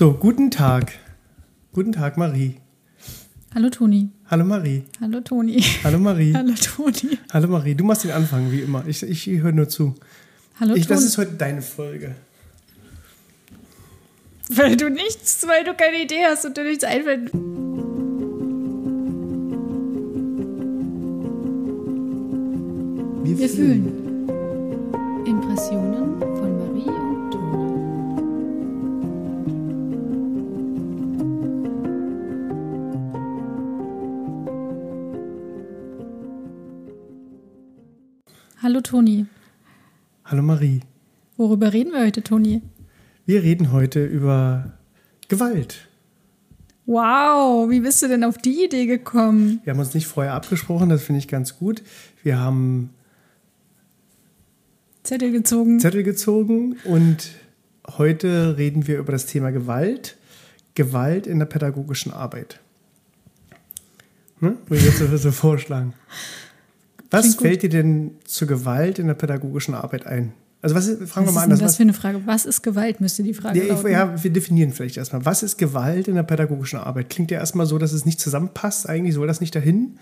So, 0.00 0.14
guten 0.14 0.50
Tag. 0.50 0.92
Guten 1.74 1.92
Tag, 1.92 2.16
Marie. 2.16 2.56
Hallo 3.54 3.68
Toni. 3.68 4.08
Hallo 4.30 4.46
Marie. 4.46 4.84
Hallo 4.98 5.20
Toni. 5.20 5.60
Hallo 5.84 5.98
Marie. 5.98 6.32
Hallo 6.34 6.54
Toni. 6.54 7.18
Hallo 7.30 7.48
Marie. 7.48 7.74
Du 7.74 7.84
machst 7.84 8.04
den 8.04 8.12
Anfang, 8.12 8.50
wie 8.50 8.60
immer. 8.62 8.82
Ich, 8.86 9.02
ich 9.02 9.26
höre 9.26 9.52
nur 9.52 9.68
zu. 9.68 9.94
Hallo 10.58 10.74
Ich, 10.74 10.86
Toni. 10.86 10.96
das 10.96 11.04
ist 11.04 11.18
heute 11.18 11.32
deine 11.32 11.60
Folge. 11.60 12.14
weil 14.48 14.78
du 14.78 14.88
nichts, 14.88 15.46
weil 15.46 15.64
du 15.64 15.74
keine 15.74 16.02
Idee 16.02 16.24
hast 16.24 16.46
und 16.46 16.56
dir 16.56 16.64
nichts 16.64 16.84
einfällt. 16.84 17.30
Wir, 23.22 23.38
Wir 23.38 23.48
fühlen. 23.50 23.84
Impressionen 23.84 23.99
Hallo 38.80 39.02
Toni. 39.02 39.26
Hallo 40.24 40.42
Marie. 40.42 40.80
Worüber 41.36 41.70
reden 41.70 41.92
wir 41.92 42.00
heute, 42.00 42.22
Toni? 42.22 42.62
Wir 43.26 43.42
reden 43.42 43.72
heute 43.72 44.06
über 44.06 44.72
Gewalt. 45.28 45.86
Wow, 46.86 47.68
wie 47.68 47.80
bist 47.80 48.00
du 48.02 48.08
denn 48.08 48.24
auf 48.24 48.38
die 48.38 48.64
Idee 48.64 48.86
gekommen? 48.86 49.60
Wir 49.64 49.74
haben 49.74 49.80
uns 49.80 49.92
nicht 49.92 50.06
vorher 50.06 50.32
abgesprochen, 50.32 50.88
das 50.88 51.02
finde 51.02 51.18
ich 51.18 51.28
ganz 51.28 51.58
gut. 51.58 51.82
Wir 52.22 52.38
haben 52.38 52.88
Zettel 55.02 55.30
gezogen. 55.30 55.78
Zettel 55.78 56.02
gezogen 56.02 56.76
und 56.84 57.32
heute 57.98 58.56
reden 58.56 58.86
wir 58.86 58.98
über 58.98 59.12
das 59.12 59.26
Thema 59.26 59.50
Gewalt. 59.50 60.16
Gewalt 60.74 61.26
in 61.26 61.38
der 61.38 61.46
pädagogischen 61.46 62.14
Arbeit. 62.14 62.60
Ne? 64.40 64.56
Würde 64.68 64.76
ich 64.76 64.84
jetzt 64.86 65.00
so, 65.00 65.16
so 65.18 65.32
vorschlagen. 65.32 65.92
Was 67.10 67.34
fällt 67.34 67.62
dir 67.62 67.68
denn 67.68 68.12
zur 68.24 68.48
Gewalt 68.48 68.98
in 68.98 69.06
der 69.06 69.14
pädagogischen 69.14 69.74
Arbeit 69.74 70.06
ein? 70.06 70.32
Also 70.62 70.74
was 70.76 70.86
ist, 70.86 71.08
fragen 71.10 71.26
wir 71.26 71.28
Was 71.28 71.34
mal 71.34 71.40
ist 71.40 71.44
denn 71.46 71.52
anders. 71.52 71.58
das 71.60 71.68
Was, 71.70 71.76
für 71.76 71.82
eine 71.82 71.92
Frage? 71.94 72.20
Was 72.26 72.44
ist 72.46 72.62
Gewalt, 72.62 73.00
müsste 73.00 73.22
die 73.22 73.32
Frage 73.34 73.66
ja, 73.66 73.74
ich, 73.74 73.82
ja, 73.90 74.22
wir 74.22 74.30
definieren 74.30 74.72
vielleicht 74.72 74.98
erstmal. 74.98 75.24
Was 75.24 75.42
ist 75.42 75.56
Gewalt 75.56 76.06
in 76.06 76.16
der 76.16 76.22
pädagogischen 76.22 76.78
Arbeit? 76.78 77.08
Klingt 77.08 77.30
ja 77.30 77.38
erstmal 77.38 77.66
so, 77.66 77.78
dass 77.78 77.92
es 77.92 78.04
nicht 78.04 78.20
zusammenpasst. 78.20 78.88
Eigentlich 78.88 79.14
soll 79.14 79.26
das 79.26 79.40
nicht 79.40 79.54
dahin. 79.54 79.96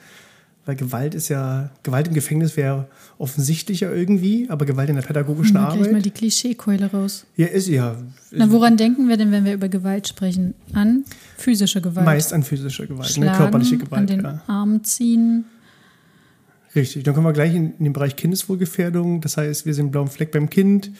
Weil 0.67 0.77
Gewalt 0.77 1.15
ist 1.15 1.29
ja, 1.29 1.71
Gewalt 1.83 2.09
im 2.09 2.15
Gefängnis 2.15 2.57
wäre 2.59 2.89
offensichtlicher 3.17 3.91
irgendwie, 3.95 4.51
aber 4.51 4.67
Gewalt 4.67 4.91
in 4.91 4.97
der 4.97 5.03
pädagogischen 5.03 5.55
Mal 5.55 5.69
gleich 5.69 5.81
mal 5.81 5.89
Arbeit. 5.89 6.05
die 6.05 6.11
Klischeekeule 6.11 6.91
raus. 6.91 7.25
Ja, 7.37 7.47
ist 7.47 7.69
ja. 7.69 7.97
Na, 8.33 8.51
woran 8.51 8.77
denken 8.77 9.09
wir 9.09 9.17
denn, 9.17 9.31
wenn 9.33 9.47
wir 9.47 9.55
über 9.55 9.71
Gewalt 9.71 10.09
sprechen? 10.09 10.53
An 10.75 11.05
physische 11.39 11.81
Gewalt. 11.81 12.05
Meist 12.05 12.35
an 12.35 12.43
physische 12.43 12.87
Gewalt, 12.87 13.09
ne? 13.17 13.25
Schlagen, 13.25 13.39
körperliche 13.39 13.77
an 13.77 13.81
Gewalt. 13.81 14.11
den 14.11 14.21
Ja. 14.23 14.43
Arm 14.47 14.85
ziehen. 14.85 15.45
Richtig. 16.79 17.03
Dann 17.03 17.15
kommen 17.15 17.27
wir 17.27 17.33
gleich 17.33 17.55
in, 17.55 17.75
in 17.79 17.85
den 17.85 17.93
Bereich 17.93 18.17
Kindeswohlgefährdung. 18.17 19.21
Das 19.21 19.37
heißt, 19.37 19.67
wir 19.67 19.75
sehen 19.75 19.87
einen 19.87 19.91
blauen 19.91 20.09
Fleck 20.09 20.31
beim 20.31 20.49
Kind 20.49 20.93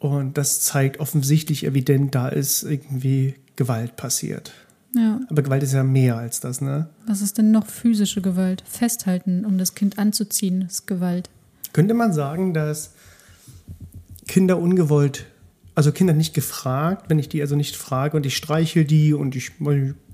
und 0.00 0.36
das 0.38 0.62
zeigt 0.62 0.98
offensichtlich 0.98 1.64
evident, 1.64 2.14
da 2.14 2.28
ist 2.28 2.62
irgendwie 2.64 3.34
Gewalt 3.54 3.96
passiert. 3.96 4.52
Ja, 4.96 5.20
Aber 5.28 5.42
Gewalt 5.42 5.62
ist 5.62 5.74
ja 5.74 5.84
mehr 5.84 6.16
als 6.16 6.40
das, 6.40 6.60
ne? 6.60 6.88
was 7.06 7.20
ist 7.20 7.38
denn 7.38 7.52
noch 7.52 7.66
physische 7.66 8.22
Gewalt? 8.22 8.64
Festhalten, 8.66 9.44
um 9.44 9.56
das 9.56 9.76
Kind 9.76 9.98
anzuziehen, 9.98 10.62
ist 10.62 10.86
Gewalt. 10.88 11.30
Könnte 11.72 11.94
man 11.94 12.12
sagen, 12.12 12.54
dass 12.54 12.94
Kinder 14.26 14.58
ungewollt, 14.58 15.26
also 15.76 15.92
Kinder 15.92 16.14
nicht 16.14 16.34
gefragt, 16.34 17.08
wenn 17.08 17.20
ich 17.20 17.28
die 17.28 17.40
also 17.40 17.54
nicht 17.54 17.76
frage 17.76 18.16
und 18.16 18.26
ich 18.26 18.36
streichel 18.36 18.84
die 18.84 19.12
und 19.12 19.36
ich 19.36 19.52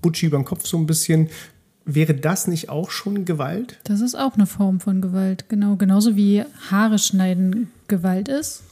butschi 0.03 0.27
über 0.27 0.37
den 0.37 0.45
Kopf 0.45 0.67
so 0.67 0.77
ein 0.77 0.87
bisschen, 0.87 1.31
wäre 1.87 2.15
das 2.15 2.49
nicht 2.49 2.69
auch 2.69 2.91
schon 2.91 3.25
Gewalt? 3.25 3.79
Das 3.85 4.01
ist 4.01 4.15
auch 4.17 4.35
eine 4.35 4.47
Form 4.47 4.81
von 4.81 5.01
Gewalt. 5.01 5.49
Genau, 5.49 5.77
genauso 5.77 6.17
wie 6.17 6.45
Haare 6.71 6.99
schneiden 6.99 7.71
Gewalt 7.89 8.29
ist. 8.29 8.65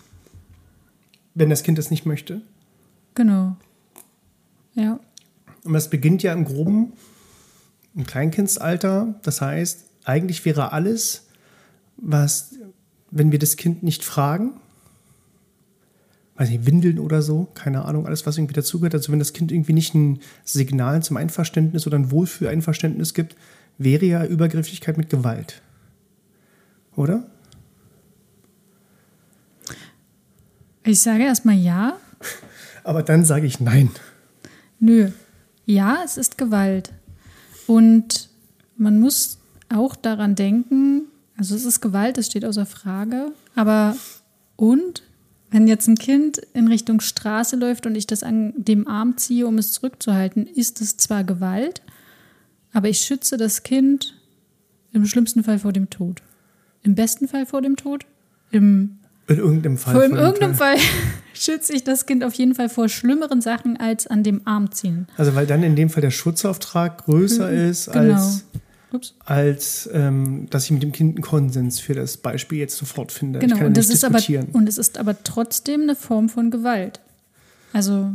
Wenn 1.35 1.49
das 1.49 1.63
Kind 1.63 1.79
das 1.79 1.91
nicht 1.91 2.05
möchte? 2.05 2.43
Genau. 3.15 3.57
Ja, 4.75 4.99
Und 5.63 5.73
das 5.73 5.89
beginnt 5.89 6.23
ja 6.25 6.33
im 6.33 6.45
Groben 6.45 6.93
im 7.95 8.05
Kleinkindsalter. 8.05 9.15
Das 9.23 9.41
heißt, 9.41 9.85
eigentlich 10.05 10.45
wäre 10.45 10.73
alles, 10.73 11.29
was, 11.97 12.57
wenn 13.13 13.31
wir 13.31 13.39
das 13.39 13.57
Kind 13.57 13.85
nicht 13.85 14.05
fragen, 14.05 14.61
weiß 16.37 16.51
nicht, 16.51 16.67
Windeln 16.67 16.99
oder 16.99 17.23
so, 17.23 17.49
keine 17.55 17.85
Ahnung, 17.85 18.07
alles, 18.07 18.27
was 18.27 18.37
irgendwie 18.37 18.55
dazugehört. 18.55 18.95
Also 18.95 19.13
wenn 19.13 19.19
das 19.19 19.33
Kind 19.33 19.53
irgendwie 19.53 19.73
nicht 19.73 19.95
ein 19.95 20.21
Signal 20.45 21.03
zum 21.03 21.17
Einverständnis 21.17 21.87
oder 21.87 21.99
ein 21.99 22.11
Wohlfühleinverständnis 22.11 23.15
gibt, 23.15 23.37
wäre 23.79 24.05
ja 24.05 24.25
Übergriffigkeit 24.25 24.97
mit 24.97 25.11
Gewalt. 25.11 25.63
Oder? 26.97 27.27
ich 30.85 31.01
sage 31.01 31.25
erstmal 31.25 31.57
ja. 31.57 31.97
Aber 32.85 33.03
dann 33.03 33.25
sage 33.25 33.47
ich 33.47 33.61
nein. 33.61 33.91
Nö. 34.79 35.11
Ja, 35.65 36.03
es 36.05 36.19
ist 36.19 36.37
Gewalt. 36.37 36.93
Und 37.67 38.29
man 38.77 39.01
muss 39.01 39.39
auch 39.71 39.97
daran 39.97 40.35
denken, 40.35 41.07
also 41.39 41.55
es 41.55 41.65
ist 41.65 41.81
Gewalt, 41.81 42.19
das 42.19 42.27
steht 42.27 42.45
außer 42.45 42.67
Frage, 42.67 43.33
aber 43.55 43.97
und 44.57 45.03
wenn 45.55 45.69
jetzt 45.69 45.87
ein 45.87 45.95
Kind 45.95 46.39
in 46.53 46.67
Richtung 46.67 46.99
Straße 47.01 47.55
läuft 47.55 47.87
und 47.87 47.95
ich 47.95 48.09
das 48.09 48.25
an 48.25 48.53
dem 48.57 48.89
Arm 48.89 49.17
ziehe, 49.17 49.47
um 49.47 49.57
es 49.57 49.71
zurückzuhalten, 49.71 50.49
ist 50.49 50.81
es 50.81 50.97
zwar 50.97 51.23
Gewalt, 51.23 51.81
aber 52.73 52.89
ich 52.89 52.99
schütze 52.99 53.37
das 53.37 53.63
Kind 53.63 54.21
im 54.93 55.07
schlimmsten 55.07 55.45
Fall 55.45 55.61
vor 55.61 55.73
dem 55.73 55.91
Tod. 55.91 56.23
Im 56.83 56.97
besten 56.97 57.29
Fall 57.29 57.47
vor 57.47 57.63
dem 57.63 57.77
Tod. 57.77 58.05
Im 58.51 58.99
In 59.29 59.39
irgendeinem 59.39 59.79
Fall. 59.79 59.95
vor 59.95 60.03
in 60.05 60.17
irgendeinem 60.17 60.57
Fall. 60.57 60.77
Fall 60.77 60.87
schütze 61.35 61.73
ich 61.73 61.85
das 61.85 62.05
Kind 62.07 62.25
auf 62.25 62.35
jeden 62.35 62.57
Fall 62.57 62.69
vor 62.69 62.89
schlimmeren 62.89 63.41
Sachen 63.41 63.77
als 63.77 64.09
an 64.09 64.25
dem 64.25 64.41
Arm 64.47 64.73
ziehen. 64.73 65.07
Also 65.17 65.37
weil 65.37 65.47
dann 65.47 65.63
in 65.63 65.77
dem 65.77 65.89
Fall 65.89 66.01
der 66.01 66.11
Schutzauftrag 66.11 67.05
größer 67.05 67.49
ist 67.53 67.93
Genau. 67.93 68.15
als 68.15 68.45
Ups. 68.95 69.15
als 69.25 69.89
ähm, 69.93 70.47
dass 70.51 70.65
ich 70.65 70.71
mit 70.71 70.83
dem 70.83 70.93
Kind 70.93 71.17
einen 71.17 71.23
Konsens 71.23 71.81
für 71.81 71.95
das 71.95 72.17
Beispiel 72.17 72.59
jetzt 72.59 72.77
sofort 72.77 73.13
finde. 73.13 73.39
Genau, 73.39 73.65
und, 73.65 73.77
das 73.77 73.91
ist 73.91 74.05
aber, 74.05 74.21
und 74.53 74.69
es 74.69 74.79
ist 74.79 74.99
aber 74.99 75.23
trotzdem 75.25 75.83
eine 75.83 75.97
Form 75.97 76.29
von 76.29 76.51
Gewalt. 76.51 77.01
Also, 77.73 78.13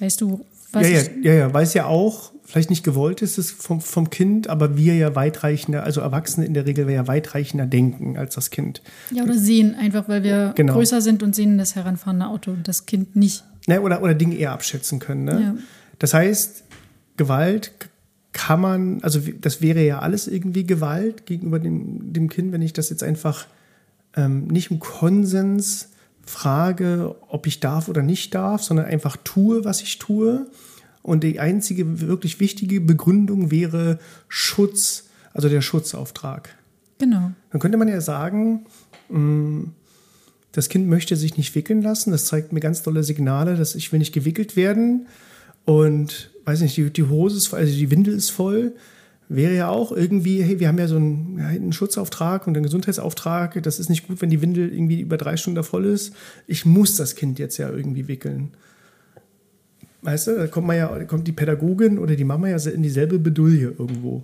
weißt 0.00 0.20
du, 0.20 0.44
was 0.72 0.88
ja, 0.88 0.98
ja, 0.98 1.02
ja, 1.22 1.34
ja, 1.34 1.54
weil 1.54 1.62
es 1.62 1.74
ja 1.74 1.86
auch 1.86 2.32
vielleicht 2.44 2.70
nicht 2.70 2.84
gewollt 2.84 3.22
ist 3.22 3.38
es 3.38 3.50
vom, 3.50 3.80
vom 3.80 4.08
Kind, 4.08 4.48
aber 4.48 4.76
wir 4.76 4.94
ja 4.94 5.14
weitreichender, 5.14 5.82
also 5.82 6.00
Erwachsene 6.00 6.46
in 6.46 6.54
der 6.54 6.64
Regel 6.64 6.88
ja 6.88 7.06
weitreichender 7.06 7.66
denken 7.66 8.16
als 8.16 8.34
das 8.36 8.50
Kind. 8.50 8.82
ja, 9.10 9.24
oder 9.24 9.34
sehen, 9.34 9.74
einfach 9.74 10.08
weil 10.08 10.22
wir 10.22 10.52
Genau. 10.56 10.74
größer 10.74 11.00
sind 11.00 11.22
und 11.22 11.34
sehen 11.34 11.58
das 11.58 11.74
heranfahrende 11.74 12.26
Auto 12.26 12.52
und 12.52 12.68
das 12.68 12.86
Kind 12.86 13.16
nicht. 13.16 13.44
Ne, 13.66 13.80
oder, 13.80 14.00
oder 14.00 14.14
Dinge 14.14 14.36
eher 14.36 14.52
abschätzen 14.52 15.00
können. 15.00 15.24
Ne? 15.24 15.40
Ja. 15.42 15.54
Das 15.98 16.14
heißt, 16.14 16.62
Gewalt 17.16 17.72
kann 18.36 18.60
man, 18.60 19.02
also 19.02 19.18
das 19.40 19.62
wäre 19.62 19.82
ja 19.82 20.00
alles 20.00 20.28
irgendwie 20.28 20.66
Gewalt 20.66 21.24
gegenüber 21.24 21.58
dem, 21.58 22.12
dem 22.12 22.28
Kind, 22.28 22.52
wenn 22.52 22.60
ich 22.60 22.74
das 22.74 22.90
jetzt 22.90 23.02
einfach 23.02 23.46
ähm, 24.14 24.46
nicht 24.48 24.70
im 24.70 24.78
Konsens 24.78 25.88
frage, 26.22 27.16
ob 27.28 27.46
ich 27.46 27.60
darf 27.60 27.88
oder 27.88 28.02
nicht 28.02 28.34
darf, 28.34 28.62
sondern 28.62 28.84
einfach 28.84 29.16
tue, 29.24 29.64
was 29.64 29.80
ich 29.80 29.98
tue. 29.98 30.46
Und 31.02 31.24
die 31.24 31.40
einzige 31.40 32.02
wirklich 32.02 32.38
wichtige 32.38 32.82
Begründung 32.82 33.50
wäre 33.50 33.98
Schutz, 34.28 35.04
also 35.32 35.48
der 35.48 35.62
Schutzauftrag. 35.62 36.54
Genau. 36.98 37.30
Dann 37.50 37.60
könnte 37.60 37.78
man 37.78 37.88
ja 37.88 38.02
sagen, 38.02 38.66
mh, 39.08 39.68
das 40.52 40.68
Kind 40.68 40.88
möchte 40.88 41.16
sich 41.16 41.38
nicht 41.38 41.54
wickeln 41.54 41.80
lassen. 41.80 42.10
Das 42.10 42.26
zeigt 42.26 42.52
mir 42.52 42.60
ganz 42.60 42.82
tolle 42.82 43.02
Signale, 43.02 43.56
dass 43.56 43.74
ich 43.74 43.92
will 43.92 43.98
nicht 43.98 44.12
gewickelt 44.12 44.56
werden. 44.56 45.06
Und 45.66 46.30
weiß 46.44 46.62
nicht, 46.62 46.76
die, 46.76 46.90
die 46.90 47.02
Hose 47.02 47.36
ist 47.36 47.48
voll, 47.48 47.58
also 47.58 47.74
die 47.74 47.90
Windel 47.90 48.14
ist 48.14 48.30
voll. 48.30 48.72
Wäre 49.28 49.54
ja 49.54 49.68
auch 49.68 49.90
irgendwie, 49.90 50.40
hey, 50.40 50.60
wir 50.60 50.68
haben 50.68 50.78
ja 50.78 50.86
so 50.86 50.96
einen, 50.96 51.38
ja, 51.38 51.48
einen 51.48 51.72
Schutzauftrag 51.72 52.46
und 52.46 52.56
einen 52.56 52.62
Gesundheitsauftrag. 52.62 53.60
Das 53.64 53.80
ist 53.80 53.90
nicht 53.90 54.06
gut, 54.06 54.22
wenn 54.22 54.30
die 54.30 54.40
Windel 54.40 54.72
irgendwie 54.72 55.00
über 55.00 55.16
drei 55.16 55.36
Stunden 55.36 55.56
da 55.56 55.64
voll 55.64 55.84
ist. 55.84 56.14
Ich 56.46 56.64
muss 56.64 56.94
das 56.94 57.16
Kind 57.16 57.40
jetzt 57.40 57.58
ja 57.58 57.68
irgendwie 57.68 58.06
wickeln. 58.06 58.52
Weißt 60.02 60.28
du, 60.28 60.36
da 60.36 60.46
kommt 60.46 60.68
man 60.68 60.76
ja, 60.76 61.04
kommt 61.04 61.26
die 61.26 61.32
Pädagogin 61.32 61.98
oder 61.98 62.14
die 62.14 62.22
Mama 62.22 62.48
ja 62.48 62.56
in 62.70 62.84
dieselbe 62.84 63.18
Bedulie 63.18 63.74
irgendwo. 63.76 64.22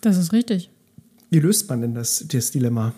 Das 0.00 0.16
ist 0.16 0.32
richtig. 0.32 0.70
Wie 1.28 1.40
löst 1.40 1.68
man 1.68 1.82
denn 1.82 1.94
das, 1.94 2.24
das 2.26 2.50
Dilemma? 2.50 2.94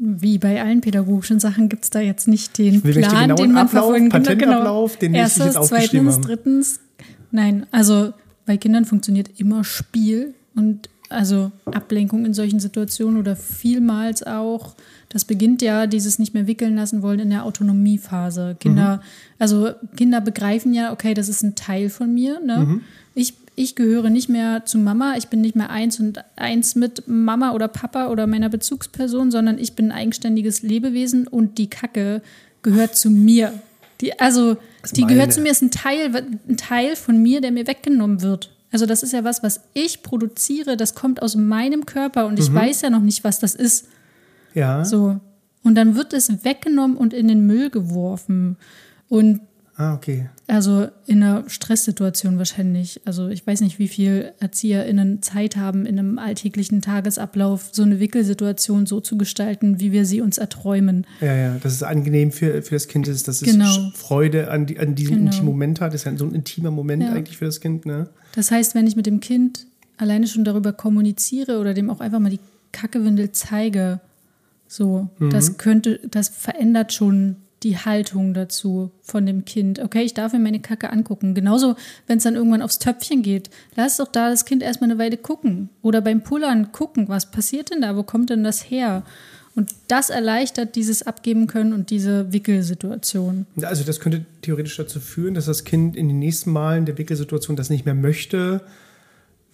Wie 0.00 0.38
bei 0.38 0.62
allen 0.62 0.80
pädagogischen 0.80 1.40
Sachen 1.40 1.68
gibt 1.68 1.84
es 1.84 1.90
da 1.90 2.00
jetzt 2.00 2.28
nicht 2.28 2.56
den 2.56 2.82
Plan, 2.82 3.34
den 3.34 3.52
man 3.52 3.66
Ablauf, 3.66 3.70
verfolgen 3.70 4.10
kann. 4.10 4.22
Patentablauf, 4.22 4.96
den 4.96 5.14
Erstes, 5.14 5.56
zweitens, 5.60 6.20
drittens. 6.20 6.80
Nein, 7.32 7.66
also 7.72 8.12
bei 8.46 8.56
Kindern 8.56 8.84
funktioniert 8.84 9.28
immer 9.38 9.64
Spiel 9.64 10.34
und 10.54 10.88
also 11.10 11.52
Ablenkung 11.64 12.26
in 12.26 12.34
solchen 12.34 12.60
Situationen 12.60 13.18
oder 13.18 13.34
vielmals 13.34 14.22
auch, 14.22 14.74
das 15.08 15.24
beginnt 15.24 15.62
ja 15.62 15.86
dieses 15.86 16.18
nicht 16.18 16.34
mehr 16.34 16.46
wickeln 16.46 16.76
lassen 16.76 17.02
wollen 17.02 17.20
in 17.20 17.30
der 17.30 17.44
Autonomiephase. 17.44 18.56
Kinder, 18.60 18.96
mhm. 18.96 19.00
also 19.38 19.70
Kinder 19.96 20.20
begreifen 20.20 20.74
ja, 20.74 20.92
okay, 20.92 21.14
das 21.14 21.28
ist 21.28 21.42
ein 21.42 21.54
Teil 21.54 21.88
von 21.88 22.12
mir. 22.12 22.40
Ne? 22.40 22.58
Mhm. 22.58 22.80
Ich, 23.14 23.34
ich 23.58 23.74
gehöre 23.74 24.08
nicht 24.08 24.28
mehr 24.28 24.64
zu 24.64 24.78
Mama, 24.78 25.14
ich 25.16 25.28
bin 25.28 25.40
nicht 25.40 25.56
mehr 25.56 25.70
eins 25.70 25.98
und 25.98 26.24
eins 26.36 26.76
mit 26.76 27.08
Mama 27.08 27.52
oder 27.52 27.66
Papa 27.66 28.08
oder 28.08 28.26
meiner 28.26 28.48
Bezugsperson, 28.48 29.30
sondern 29.30 29.58
ich 29.58 29.74
bin 29.74 29.86
ein 29.86 29.98
eigenständiges 29.98 30.62
Lebewesen 30.62 31.26
und 31.26 31.58
die 31.58 31.68
Kacke 31.68 32.22
gehört 32.62 32.96
zu 32.96 33.10
mir. 33.10 33.52
Die, 34.00 34.18
also, 34.20 34.56
die 34.94 35.00
meine. 35.02 35.14
gehört 35.14 35.32
zu 35.32 35.40
mir, 35.40 35.50
ist 35.50 35.62
ein 35.62 35.72
Teil, 35.72 36.14
ein 36.48 36.56
Teil 36.56 36.94
von 36.94 37.20
mir, 37.20 37.40
der 37.40 37.50
mir 37.50 37.66
weggenommen 37.66 38.22
wird. 38.22 38.50
Also 38.70 38.86
das 38.86 39.02
ist 39.02 39.12
ja 39.12 39.24
was, 39.24 39.42
was 39.42 39.60
ich 39.74 40.02
produziere, 40.02 40.76
das 40.76 40.94
kommt 40.94 41.20
aus 41.20 41.34
meinem 41.34 41.84
Körper 41.84 42.26
und 42.26 42.38
ich 42.38 42.50
mhm. 42.50 42.54
weiß 42.54 42.82
ja 42.82 42.90
noch 42.90 43.00
nicht, 43.00 43.24
was 43.24 43.40
das 43.40 43.54
ist. 43.54 43.88
Ja. 44.54 44.84
So. 44.84 45.18
Und 45.64 45.74
dann 45.74 45.96
wird 45.96 46.12
es 46.12 46.44
weggenommen 46.44 46.96
und 46.96 47.12
in 47.12 47.26
den 47.26 47.46
Müll 47.46 47.70
geworfen. 47.70 48.56
Und 49.08 49.40
Ah, 49.80 49.94
okay. 49.94 50.28
Also 50.48 50.88
in 51.06 51.22
einer 51.22 51.48
Stresssituation 51.48 52.36
wahrscheinlich. 52.36 53.00
Also 53.04 53.28
ich 53.28 53.46
weiß 53.46 53.60
nicht, 53.60 53.78
wie 53.78 53.86
viel 53.86 54.32
ErzieherInnen 54.40 55.22
Zeit 55.22 55.56
haben, 55.56 55.86
in 55.86 56.00
einem 56.00 56.18
alltäglichen 56.18 56.82
Tagesablauf 56.82 57.68
so 57.70 57.84
eine 57.84 58.00
Wickelsituation 58.00 58.86
so 58.86 59.00
zu 59.00 59.16
gestalten, 59.16 59.78
wie 59.78 59.92
wir 59.92 60.04
sie 60.04 60.20
uns 60.20 60.36
erträumen. 60.36 61.06
Ja, 61.20 61.32
ja, 61.32 61.56
dass 61.62 61.72
es 61.72 61.84
angenehm 61.84 62.32
für, 62.32 62.60
für 62.62 62.74
das 62.74 62.88
Kind 62.88 63.06
ist, 63.06 63.28
dass 63.28 63.40
es 63.40 63.48
genau. 63.48 63.92
Freude 63.94 64.50
an, 64.50 64.66
die, 64.66 64.80
an 64.80 64.96
diesem 64.96 65.14
genau. 65.14 65.26
intimen 65.26 65.46
Moment 65.46 65.80
hat. 65.80 65.94
Das 65.94 66.00
ist 66.00 66.06
ja 66.06 66.16
so 66.16 66.26
ein 66.26 66.34
intimer 66.34 66.72
Moment 66.72 67.04
ja. 67.04 67.12
eigentlich 67.12 67.38
für 67.38 67.44
das 67.44 67.60
Kind, 67.60 67.86
ne? 67.86 68.08
Das 68.34 68.50
heißt, 68.50 68.74
wenn 68.74 68.88
ich 68.88 68.96
mit 68.96 69.06
dem 69.06 69.20
Kind 69.20 69.68
alleine 69.96 70.26
schon 70.26 70.42
darüber 70.42 70.72
kommuniziere 70.72 71.60
oder 71.60 71.72
dem 71.72 71.88
auch 71.88 72.00
einfach 72.00 72.18
mal 72.18 72.30
die 72.30 72.40
Kackewindel 72.72 73.30
zeige, 73.30 74.00
so, 74.66 75.08
mhm. 75.20 75.30
das 75.30 75.56
könnte, 75.56 76.00
das 76.10 76.28
verändert 76.28 76.92
schon 76.92 77.36
die 77.62 77.76
Haltung 77.76 78.34
dazu 78.34 78.90
von 79.02 79.26
dem 79.26 79.44
Kind. 79.44 79.80
Okay, 79.80 80.02
ich 80.02 80.14
darf 80.14 80.32
mir 80.32 80.38
meine 80.38 80.60
Kacke 80.60 80.90
angucken. 80.90 81.34
Genauso, 81.34 81.76
wenn 82.06 82.18
es 82.18 82.24
dann 82.24 82.34
irgendwann 82.34 82.62
aufs 82.62 82.78
Töpfchen 82.78 83.22
geht. 83.22 83.50
Lass 83.74 83.96
doch 83.96 84.08
da 84.08 84.30
das 84.30 84.44
Kind 84.44 84.62
erstmal 84.62 84.90
eine 84.90 84.98
Weile 84.98 85.16
gucken. 85.16 85.68
Oder 85.82 86.00
beim 86.00 86.22
Pullern 86.22 86.72
gucken, 86.72 87.08
was 87.08 87.30
passiert 87.30 87.70
denn 87.70 87.80
da? 87.80 87.96
Wo 87.96 88.02
kommt 88.02 88.30
denn 88.30 88.44
das 88.44 88.70
her? 88.70 89.02
Und 89.54 89.74
das 89.88 90.08
erleichtert 90.08 90.76
dieses 90.76 91.02
Abgeben 91.02 91.48
können 91.48 91.72
und 91.72 91.90
diese 91.90 92.32
Wickelsituation. 92.32 93.46
Also 93.60 93.82
das 93.82 93.98
könnte 93.98 94.24
theoretisch 94.42 94.76
dazu 94.76 95.00
führen, 95.00 95.34
dass 95.34 95.46
das 95.46 95.64
Kind 95.64 95.96
in 95.96 96.06
den 96.06 96.20
nächsten 96.20 96.52
Malen 96.52 96.86
der 96.86 96.96
Wickelsituation 96.96 97.56
das 97.56 97.68
nicht 97.68 97.84
mehr 97.84 97.94
möchte, 97.94 98.60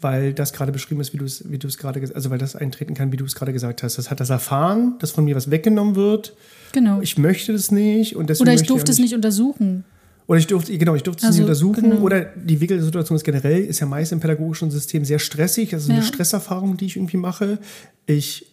weil 0.05 0.35
das 0.35 0.53
gerade 0.53 0.71
beschrieben 0.71 1.01
ist, 1.01 1.15
wie 1.15 1.17
du 1.17 1.25
es, 1.25 1.51
wie 1.51 1.59
du 1.59 1.67
es 1.67 1.79
gerade, 1.79 2.01
also 2.15 2.31
weil 2.31 2.39
das 2.39 2.55
eintreten 2.55 2.95
kann, 2.95 3.11
wie 3.11 3.17
du 3.17 3.25
es 3.25 3.35
gerade 3.35 3.55
gesagt 3.55 3.83
hast. 3.83 3.97
Das 3.97 4.11
hat 4.11 4.21
das 4.21 4.29
erfahren, 4.29 4.97
dass 4.99 5.11
von 5.11 5.25
mir 5.25 5.35
was 5.35 5.51
weggenommen 5.51 5.97
wird. 5.97 6.37
Genau. 6.73 7.01
Ich 7.01 7.17
möchte 7.17 7.53
das 7.53 7.73
nicht 7.73 8.15
und 8.15 8.29
deswegen 8.29 8.49
Oder 8.49 8.55
ich 8.55 8.67
durfte 8.67 8.93
ich 8.93 8.99
es 8.99 9.03
nicht 9.03 9.15
untersuchen. 9.15 9.85
Oder 10.27 10.39
ich 10.39 10.47
durfte, 10.47 10.77
genau, 10.77 10.95
ich 10.95 11.03
durfte 11.03 11.27
also, 11.27 11.33
es 11.33 11.39
nicht 11.39 11.45
untersuchen. 11.45 11.91
Genau. 11.91 12.03
Oder 12.03 12.27
die 12.37 12.61
Wickelsituation 12.61 13.17
ist 13.17 13.25
generell, 13.25 13.65
ist 13.65 13.81
ja 13.81 13.87
meist 13.87 14.12
im 14.12 14.21
pädagogischen 14.21 14.71
System 14.71 15.06
sehr 15.06 15.19
stressig. 15.19 15.73
Also 15.73 15.89
ja. 15.89 15.97
eine 15.97 16.05
Stresserfahrung, 16.05 16.77
die 16.77 16.87
ich 16.87 16.97
irgendwie 16.97 17.17
mache. 17.17 17.59
Ich 18.05 18.47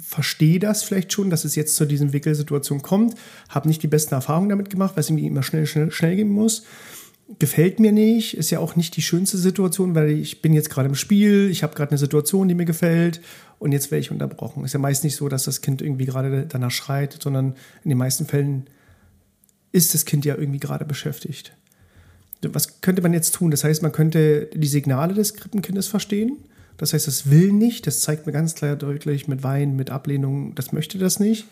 verstehe 0.00 0.58
das 0.58 0.82
vielleicht 0.82 1.12
schon, 1.12 1.30
dass 1.30 1.44
es 1.44 1.54
jetzt 1.54 1.76
zu 1.76 1.86
diesen 1.86 2.12
Wickelsituationen 2.12 2.82
kommt. 2.82 3.14
Habe 3.48 3.68
nicht 3.68 3.82
die 3.84 3.88
besten 3.88 4.14
Erfahrungen 4.14 4.48
damit 4.48 4.68
gemacht, 4.68 4.96
weil 4.96 5.00
es 5.00 5.10
irgendwie 5.10 5.26
immer 5.28 5.44
schnell, 5.44 5.66
schnell, 5.66 5.92
schnell 5.92 6.16
gehen 6.16 6.28
muss 6.28 6.64
gefällt 7.38 7.78
mir 7.78 7.92
nicht, 7.92 8.36
ist 8.36 8.50
ja 8.50 8.58
auch 8.58 8.76
nicht 8.76 8.96
die 8.96 9.02
schönste 9.02 9.36
Situation, 9.36 9.94
weil 9.94 10.10
ich 10.10 10.40
bin 10.40 10.54
jetzt 10.54 10.70
gerade 10.70 10.88
im 10.88 10.94
Spiel, 10.94 11.50
ich 11.50 11.62
habe 11.62 11.74
gerade 11.74 11.90
eine 11.90 11.98
Situation, 11.98 12.48
die 12.48 12.54
mir 12.54 12.64
gefällt 12.64 13.20
und 13.58 13.72
jetzt 13.72 13.90
werde 13.90 14.00
ich 14.00 14.10
unterbrochen. 14.10 14.64
Ist 14.64 14.72
ja 14.72 14.78
meist 14.78 15.04
nicht 15.04 15.16
so, 15.16 15.28
dass 15.28 15.44
das 15.44 15.60
Kind 15.60 15.82
irgendwie 15.82 16.06
gerade 16.06 16.46
danach 16.46 16.70
schreit, 16.70 17.18
sondern 17.22 17.54
in 17.84 17.90
den 17.90 17.98
meisten 17.98 18.26
Fällen 18.26 18.66
ist 19.72 19.92
das 19.92 20.06
Kind 20.06 20.24
ja 20.24 20.36
irgendwie 20.36 20.60
gerade 20.60 20.86
beschäftigt. 20.86 21.52
Was 22.42 22.80
könnte 22.80 23.02
man 23.02 23.12
jetzt 23.12 23.34
tun? 23.34 23.50
Das 23.50 23.64
heißt, 23.64 23.82
man 23.82 23.92
könnte 23.92 24.48
die 24.54 24.68
Signale 24.68 25.12
des 25.12 25.34
Krippenkindes 25.34 25.88
verstehen. 25.88 26.38
Das 26.76 26.92
heißt, 26.92 27.08
es 27.08 27.30
will 27.30 27.52
nicht, 27.52 27.86
das 27.86 28.00
zeigt 28.00 28.26
mir 28.26 28.32
ganz 28.32 28.54
klar 28.54 28.76
deutlich 28.76 29.26
mit 29.26 29.42
Wein, 29.42 29.74
mit 29.74 29.90
Ablehnung, 29.90 30.54
das 30.54 30.72
möchte 30.72 30.96
das 30.98 31.18
nicht. 31.18 31.46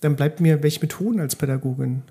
Dann 0.00 0.16
bleibt 0.16 0.40
mir, 0.40 0.62
welche 0.62 0.80
Methoden 0.80 1.20
als 1.20 1.36
Pädagogin? 1.36 2.02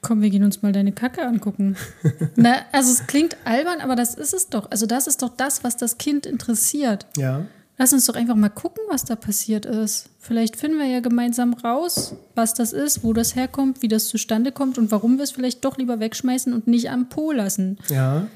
Komm, 0.00 0.22
wir 0.22 0.30
gehen 0.30 0.44
uns 0.44 0.62
mal 0.62 0.72
deine 0.72 0.92
Kacke 0.92 1.26
angucken. 1.26 1.76
Na, 2.36 2.56
also 2.72 2.92
es 2.92 3.06
klingt 3.06 3.36
albern, 3.44 3.80
aber 3.80 3.96
das 3.96 4.14
ist 4.14 4.32
es 4.32 4.48
doch. 4.48 4.70
Also 4.70 4.86
das 4.86 5.06
ist 5.06 5.22
doch 5.22 5.30
das, 5.30 5.64
was 5.64 5.76
das 5.76 5.98
Kind 5.98 6.24
interessiert. 6.24 7.06
Ja. 7.16 7.46
Lass 7.78 7.92
uns 7.92 8.06
doch 8.06 8.16
einfach 8.16 8.34
mal 8.34 8.48
gucken, 8.48 8.82
was 8.88 9.04
da 9.04 9.14
passiert 9.14 9.64
ist. 9.64 10.10
Vielleicht 10.18 10.56
finden 10.56 10.78
wir 10.78 10.86
ja 10.86 10.98
gemeinsam 10.98 11.54
raus, 11.54 12.16
was 12.34 12.52
das 12.54 12.72
ist, 12.72 13.04
wo 13.04 13.12
das 13.12 13.36
herkommt, 13.36 13.82
wie 13.82 13.88
das 13.88 14.08
zustande 14.08 14.50
kommt 14.50 14.78
und 14.78 14.90
warum 14.90 15.16
wir 15.16 15.24
es 15.24 15.30
vielleicht 15.30 15.64
doch 15.64 15.78
lieber 15.78 16.00
wegschmeißen 16.00 16.52
und 16.52 16.66
nicht 16.66 16.90
am 16.90 17.08
Po 17.08 17.30
lassen. 17.30 17.78
Ja. 17.88 18.26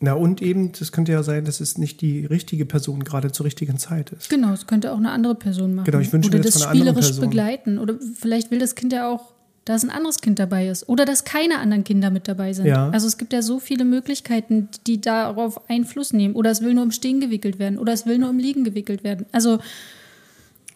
Na 0.00 0.14
und 0.14 0.40
eben, 0.42 0.72
das 0.72 0.92
könnte 0.92 1.12
ja 1.12 1.22
sein, 1.22 1.44
dass 1.44 1.60
es 1.60 1.78
nicht 1.78 2.00
die 2.00 2.24
richtige 2.24 2.66
Person 2.66 3.04
gerade 3.04 3.30
zur 3.30 3.46
richtigen 3.46 3.76
Zeit 3.78 4.10
ist. 4.10 4.30
Genau, 4.30 4.52
es 4.52 4.66
könnte 4.66 4.92
auch 4.92 4.96
eine 4.96 5.10
andere 5.10 5.34
Person 5.36 5.74
machen. 5.74 5.84
Genau, 5.84 5.98
ich 5.98 6.12
wünsche 6.12 6.30
Oder 6.30 6.38
mir 6.38 6.44
das 6.44 6.62
einer 6.62 6.74
spielerisch 6.74 7.20
begleiten. 7.20 7.78
Oder 7.78 7.96
vielleicht 8.16 8.50
will 8.50 8.58
das 8.58 8.74
Kind 8.74 8.92
ja 8.92 9.08
auch 9.08 9.34
dass 9.70 9.84
ein 9.84 9.90
anderes 9.90 10.20
Kind 10.20 10.38
dabei 10.38 10.68
ist 10.68 10.88
oder 10.88 11.04
dass 11.04 11.24
keine 11.24 11.58
anderen 11.58 11.84
Kinder 11.84 12.10
mit 12.10 12.28
dabei 12.28 12.52
sind. 12.52 12.66
Ja. 12.66 12.90
Also 12.90 13.06
es 13.06 13.18
gibt 13.18 13.32
ja 13.32 13.42
so 13.42 13.60
viele 13.60 13.84
Möglichkeiten, 13.84 14.68
die 14.86 15.00
darauf 15.00 15.68
Einfluss 15.68 16.12
nehmen. 16.12 16.34
Oder 16.34 16.50
es 16.50 16.60
will 16.60 16.74
nur 16.74 16.84
im 16.84 16.92
Stehen 16.92 17.20
gewickelt 17.20 17.58
werden 17.58 17.78
oder 17.78 17.92
es 17.92 18.06
will 18.06 18.18
nur 18.18 18.30
im 18.30 18.38
Liegen 18.38 18.64
gewickelt 18.64 19.04
werden. 19.04 19.26
Also 19.32 19.58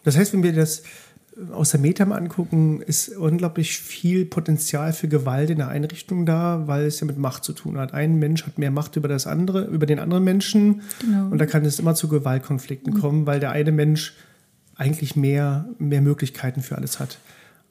das 0.03 0.15
heißt, 0.15 0.33
wenn 0.33 0.43
wir 0.43 0.53
das 0.53 0.83
aus 1.51 1.71
der 1.71 1.81
Meta 1.81 2.05
mal 2.05 2.17
angucken, 2.17 2.81
ist 2.81 3.09
unglaublich 3.09 3.77
viel 3.77 4.25
Potenzial 4.25 4.93
für 4.93 5.07
Gewalt 5.07 5.49
in 5.49 5.57
der 5.57 5.67
Einrichtung 5.67 6.25
da, 6.25 6.63
weil 6.65 6.85
es 6.85 7.01
ja 7.01 7.05
mit 7.05 7.17
Macht 7.17 7.43
zu 7.43 7.51
tun 7.51 7.77
hat. 7.77 7.93
Ein 7.93 8.19
Mensch 8.19 8.45
hat 8.45 8.57
mehr 8.57 8.71
Macht 8.71 8.95
über 8.95 9.09
das 9.09 9.27
andere, 9.27 9.65
über 9.65 9.85
den 9.85 9.99
anderen 9.99 10.23
Menschen 10.23 10.81
genau. 10.99 11.27
und 11.27 11.39
da 11.39 11.45
kann 11.45 11.65
es 11.65 11.79
immer 11.79 11.95
zu 11.95 12.07
Gewaltkonflikten 12.07 12.93
mhm. 12.93 13.01
kommen, 13.01 13.25
weil 13.25 13.41
der 13.41 13.51
eine 13.51 13.73
Mensch 13.73 14.13
eigentlich 14.75 15.15
mehr, 15.15 15.65
mehr 15.77 16.01
Möglichkeiten 16.01 16.61
für 16.61 16.77
alles 16.77 16.99
hat. 16.99 17.17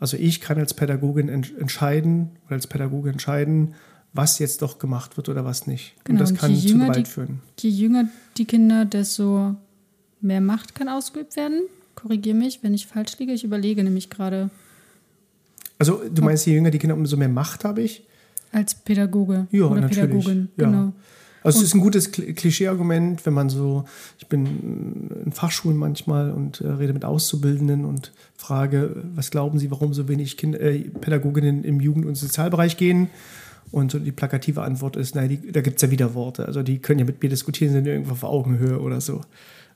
Also 0.05 0.19
ich 0.19 0.43
kann 0.43 0.59
als 0.59 0.75
Pädagogin 0.75 1.31
entscheiden 1.31 2.29
oder 2.45 2.57
als 2.57 2.67
Pädagoge 2.67 3.09
entscheiden, 3.09 3.73
was 4.13 4.39
jetzt 4.39 4.61
doch 4.61 4.79
gemacht 4.79 5.17
wird 5.17 5.31
oder 5.31 5.47
was 5.47 5.67
nicht. 5.67 5.95
Genau, 6.05 6.21
und 6.21 6.31
das 6.31 6.39
kann 6.39 6.51
und 6.51 6.61
zu 6.61 6.75
Gewalt 6.75 6.97
die, 6.97 7.05
führen. 7.07 7.41
Je 7.59 7.71
jünger 7.71 8.07
die 8.37 8.45
Kinder, 8.45 8.85
desto 8.85 9.57
mehr 10.21 10.43
Macht 10.43 10.75
kann 10.75 10.91
ausgeübt 10.91 11.37
werden. 11.37 11.63
Korrigiere 11.95 12.37
mich, 12.37 12.63
wenn 12.63 12.75
ich 12.75 12.87
falsch 12.87 13.19
liege. 13.19 13.33
Ich 13.33 13.45
überlege 13.45 13.83
nämlich 13.83 14.11
gerade. 14.11 14.51
Also 15.79 16.03
du 16.15 16.21
meinst, 16.21 16.45
je 16.45 16.53
jünger 16.53 16.71
die 16.71 16.79
Kinder, 16.79 16.97
umso 16.97 17.17
mehr 17.17 17.31
Macht 17.31 17.65
habe 17.65 17.81
ich? 17.81 18.07
Als 18.53 18.75
Pädagoge 18.75 19.47
ja, 19.53 19.65
oder 19.65 19.81
natürlich. 19.81 20.01
Pädagogin, 20.01 20.49
ja. 20.59 20.67
genau. 20.67 20.93
Also 21.45 21.59
es 21.59 21.67
ist 21.67 21.75
ein 21.75 21.81
gutes 21.81 22.11
Klischeeargument, 22.11 23.27
wenn 23.27 23.35
man 23.35 23.51
so, 23.51 23.85
ich 24.19 24.27
bin 24.29 25.11
in 25.27 25.31
Fachschulen 25.31 25.77
manchmal 25.77 26.31
und 26.31 26.63
äh, 26.63 26.69
rede 26.69 26.95
mit 26.95 27.05
Auszubildenden 27.05 27.85
und 27.85 28.13
frage, 28.35 28.97
was 29.15 29.31
glauben 29.31 29.59
Sie, 29.59 29.71
warum 29.71 29.93
so 29.93 30.09
wenig 30.09 30.39
kind, 30.39 30.57
äh, 30.57 30.79
Pädagoginnen 30.79 31.63
im 31.63 31.81
Jugend- 31.81 32.07
und 32.07 32.15
Sozialbereich 32.15 32.79
gehen? 32.79 33.09
Und 33.71 33.91
so 33.91 33.99
die 33.99 34.11
plakative 34.11 34.63
Antwort 34.63 34.97
ist, 34.97 35.15
nein, 35.15 35.29
die, 35.29 35.53
da 35.53 35.61
gibt 35.61 35.77
es 35.77 35.83
ja 35.83 35.91
wieder 35.91 36.15
Worte. 36.15 36.47
Also 36.47 36.63
die 36.63 36.79
können 36.79 37.01
ja 37.01 37.05
mit 37.05 37.23
mir 37.23 37.29
diskutieren, 37.29 37.73
sind 37.73 37.87
irgendwo 37.87 38.13
auf 38.13 38.25
Augenhöhe 38.25 38.81
oder 38.81 39.03
so. 39.03 39.21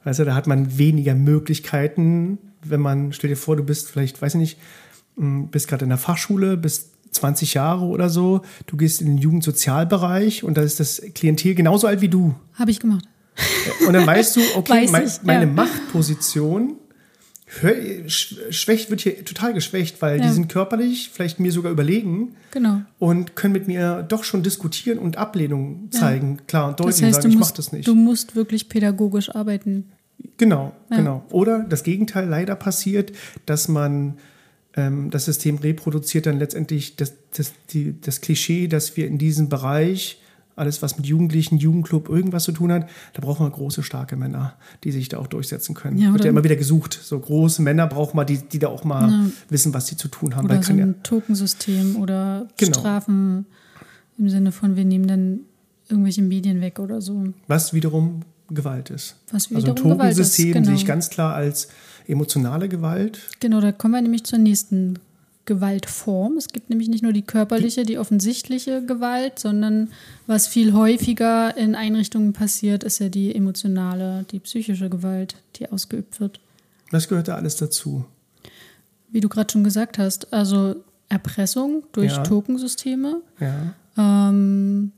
Weißt 0.05 0.21
du, 0.21 0.25
da 0.25 0.35
hat 0.35 0.47
man 0.47 0.79
weniger 0.79 1.15
Möglichkeiten, 1.15 2.39
wenn 2.63 2.81
man, 2.81 3.13
stell 3.13 3.29
dir 3.29 3.37
vor, 3.37 3.57
du 3.57 3.63
bist 3.63 3.91
vielleicht, 3.91 4.23
weiß 4.23 4.35
ich 4.37 4.41
nicht, 4.41 4.59
hm, 5.17 5.49
bist 5.49 5.69
gerade 5.69 5.85
in 5.85 5.91
der 5.91 5.99
Fachschule, 5.99 6.57
bist 6.57 6.93
20 7.19 7.55
Jahre 7.55 7.85
oder 7.85 8.09
so, 8.09 8.43
du 8.67 8.77
gehst 8.77 9.01
in 9.01 9.07
den 9.09 9.19
Jugendsozialbereich 9.19 10.43
und 10.45 10.57
da 10.57 10.63
ist 10.63 10.81
das 10.81 11.01
Klientel 11.15 11.55
genauso 11.55 11.87
alt 11.87 12.01
wie 12.01 12.09
du. 12.09 12.35
Habe 12.55 12.71
ich 12.71 12.81
gemacht. 12.81 13.05
Und 13.87 13.93
dann 13.93 14.07
weißt 14.07 14.37
du, 14.37 14.41
okay, 14.57 14.73
Weiß 14.85 14.91
mein, 14.91 15.07
ich, 15.07 15.23
meine 15.23 15.45
ja. 15.47 15.53
Machtposition 15.53 16.75
schwächt, 18.09 18.91
wird 18.91 19.01
hier 19.01 19.25
total 19.25 19.55
geschwächt, 19.55 20.03
weil 20.03 20.19
Ja. 20.21 20.27
die 20.27 20.33
sind 20.33 20.49
körperlich 20.49 21.11
vielleicht 21.13 21.41
mir 21.41 21.51
sogar 21.53 21.73
überlegen 21.73 22.35
Genau. 22.51 22.83
und 22.99 23.37
können 23.37 23.53
mit 23.55 23.67
mir 23.69 24.05
doch 24.07 24.25
schon 24.25 24.43
diskutieren 24.43 24.99
und 24.99 25.17
Ablehnung 25.17 25.89
zeigen, 25.91 26.41
klar 26.47 26.69
und 26.69 26.81
deutlich 26.81 26.97
Das 26.97 27.05
heißt, 27.05 27.15
sagen, 27.15 27.23
du 27.25 27.29
ich 27.31 27.35
mach 27.37 27.41
musst, 27.47 27.59
das 27.59 27.73
nicht. 27.73 27.89
du 27.89 27.95
musst 27.95 28.37
wirklich 28.37 28.69
pädagogisch 28.69 29.35
arbeiten. 29.35 29.85
Genau, 30.37 30.73
Ja. 30.91 30.97
genau. 30.99 31.25
Oder 31.31 31.61
das 31.61 31.85
Gegenteil 31.85 32.29
leider 32.29 32.55
passiert, 32.55 33.13
dass 33.47 33.69
man 33.69 34.19
ähm, 34.75 35.11
das 35.11 35.25
System 35.25 35.57
reproduziert 35.57 36.27
dann 36.27 36.39
letztendlich 36.39 36.97
das, 36.97 37.15
das, 37.37 37.53
die, 37.71 38.01
das 38.01 38.21
Klischee, 38.21 38.69
dass 38.69 38.97
wir 38.97 39.07
in 39.07 39.19
diesem 39.19 39.49
Bereich, 39.49 40.21
alles 40.57 40.83
was 40.83 40.97
mit 40.97 41.07
Jugendlichen, 41.07 41.59
Jugendclub, 41.59 42.09
irgendwas 42.09 42.45
zu 42.45 42.53
tun 42.53 42.73
hat, 42.73 42.89
da 43.15 43.21
brauchen 43.23 43.47
wir 43.47 43.51
große, 43.51 43.83
starke 43.83 44.17
Männer, 44.17 44.55
die 44.85 44.91
sich 44.91 45.09
da 45.09 45.19
auch 45.19 45.29
durchsetzen 45.29 45.75
können. 45.75 45.99
Ja, 45.99 46.13
Wird 46.13 46.25
ja 46.25 46.31
immer 46.31 46.43
wieder 46.45 46.57
gesucht. 46.57 46.99
So 47.01 47.19
große 47.19 47.63
Männer 47.63 47.87
brauchen 47.87 48.17
wir, 48.17 48.25
die, 48.25 48.39
die 48.39 48.59
da 48.59 48.69
auch 48.69 48.85
mal 48.85 49.09
Ja. 49.09 49.27
wissen, 49.49 49.73
was 49.73 49.87
sie 49.87 49.97
zu 49.97 50.09
tun 50.09 50.35
haben. 50.35 50.47
Oder 50.47 50.57
so 50.63 50.69
kann 50.69 50.79
ja, 50.79 50.85
ein 50.87 51.03
Tokensystem 51.03 51.97
oder 51.97 52.49
Genau. 52.57 52.79
Strafen 52.79 53.47
im 54.19 54.29
Sinne 54.29 54.51
von, 54.51 54.75
wir 54.77 54.85
nehmen 54.85 55.07
dann 55.07 55.41
irgendwelche 55.89 56.23
Medien 56.23 56.61
weg 56.61 56.79
oder 56.81 57.01
so. 57.01 57.25
was 57.47 57.73
wiederum 57.73 58.23
Gewalt 58.51 58.91
ist. 58.91 59.17
Was 59.31 59.45
also 59.53 59.55
ein 59.55 59.63
wiederum 59.77 59.93
Gewalt 59.93 60.11
ist, 60.11 60.17
Totensystem 60.17 60.53
genau. 60.55 60.67
sehe 60.67 60.75
ich 60.75 60.87
ganz 60.87 61.09
klar 61.11 61.35
als 61.35 61.69
emotionale 62.09 62.69
Gewalt. 62.69 63.21
Genau, 63.41 63.61
da 63.61 63.71
kommen 63.73 63.95
wir 63.95 64.03
nämlich 64.03 64.25
zur 64.25 64.39
nächsten 64.39 64.99
Gewaltform. 65.45 66.37
Es 66.37 66.49
gibt 66.49 66.69
nämlich 66.69 66.89
nicht 66.89 67.03
nur 67.03 67.13
die 67.13 67.23
körperliche, 67.23 67.85
die 67.85 67.99
offensichtliche 67.99 68.85
Gewalt, 68.85 69.39
sondern 69.39 69.89
was 70.27 70.47
viel 70.47 70.73
häufiger 70.75 71.57
in 71.57 71.75
Einrichtungen 71.75 72.33
passiert, 72.35 72.85
ist 72.85 72.99
ja 72.99 73.09
die 73.09 73.35
emotionale, 73.35 74.27
die 74.31 74.41
psychische 74.41 74.91
Gewalt, 74.91 75.37
die 75.57 75.71
ausgeübt 75.71 76.21
wird. 76.21 76.41
Das 76.91 77.09
gehört 77.09 77.29
da 77.29 77.37
alles 77.37 77.57
dazu. 77.57 78.05
Wie 79.11 79.21
du 79.21 79.29
gerade 79.31 79.51
schon 79.51 79.65
gesagt 79.65 79.97
hast, 79.99 80.33
also 80.35 80.77
Erpressung 81.09 81.83
durch 81.93 82.13
Ja. 82.13 82.23
Tokensysteme, 82.23 83.23
Ja. 83.41 83.75
ähm, 84.29 84.93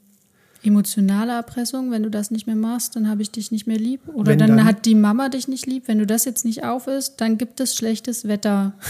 emotionale 0.63 1.33
Erpressung, 1.33 1.91
wenn 1.91 2.03
du 2.03 2.11
das 2.11 2.31
nicht 2.31 2.47
mehr 2.47 2.57
machst, 2.57 2.97
dann 2.97 3.09
habe 3.09 3.23
ich 3.23 3.31
dich 3.31 3.51
nicht 3.51 3.67
mehr 3.67 3.79
lieb. 3.79 4.01
Oder 4.13 4.37
dann, 4.37 4.57
dann- 4.57 4.65
hat 4.65 4.85
die 4.87 4.95
Mama 4.95 5.29
dich 5.29 5.49
nicht 5.49 5.67
lieb. 5.67 5.85
Wenn 5.87 5.99
du 5.99 6.07
das 6.07 6.25
jetzt 6.25 6.45
nicht 6.45 6.65
auf 6.65 6.87
ist, 6.87 7.17
dann 7.21 7.39
gibt 7.39 7.61
es 7.61 7.75
schlechtes 7.75 8.27
Wetter. 8.29 8.73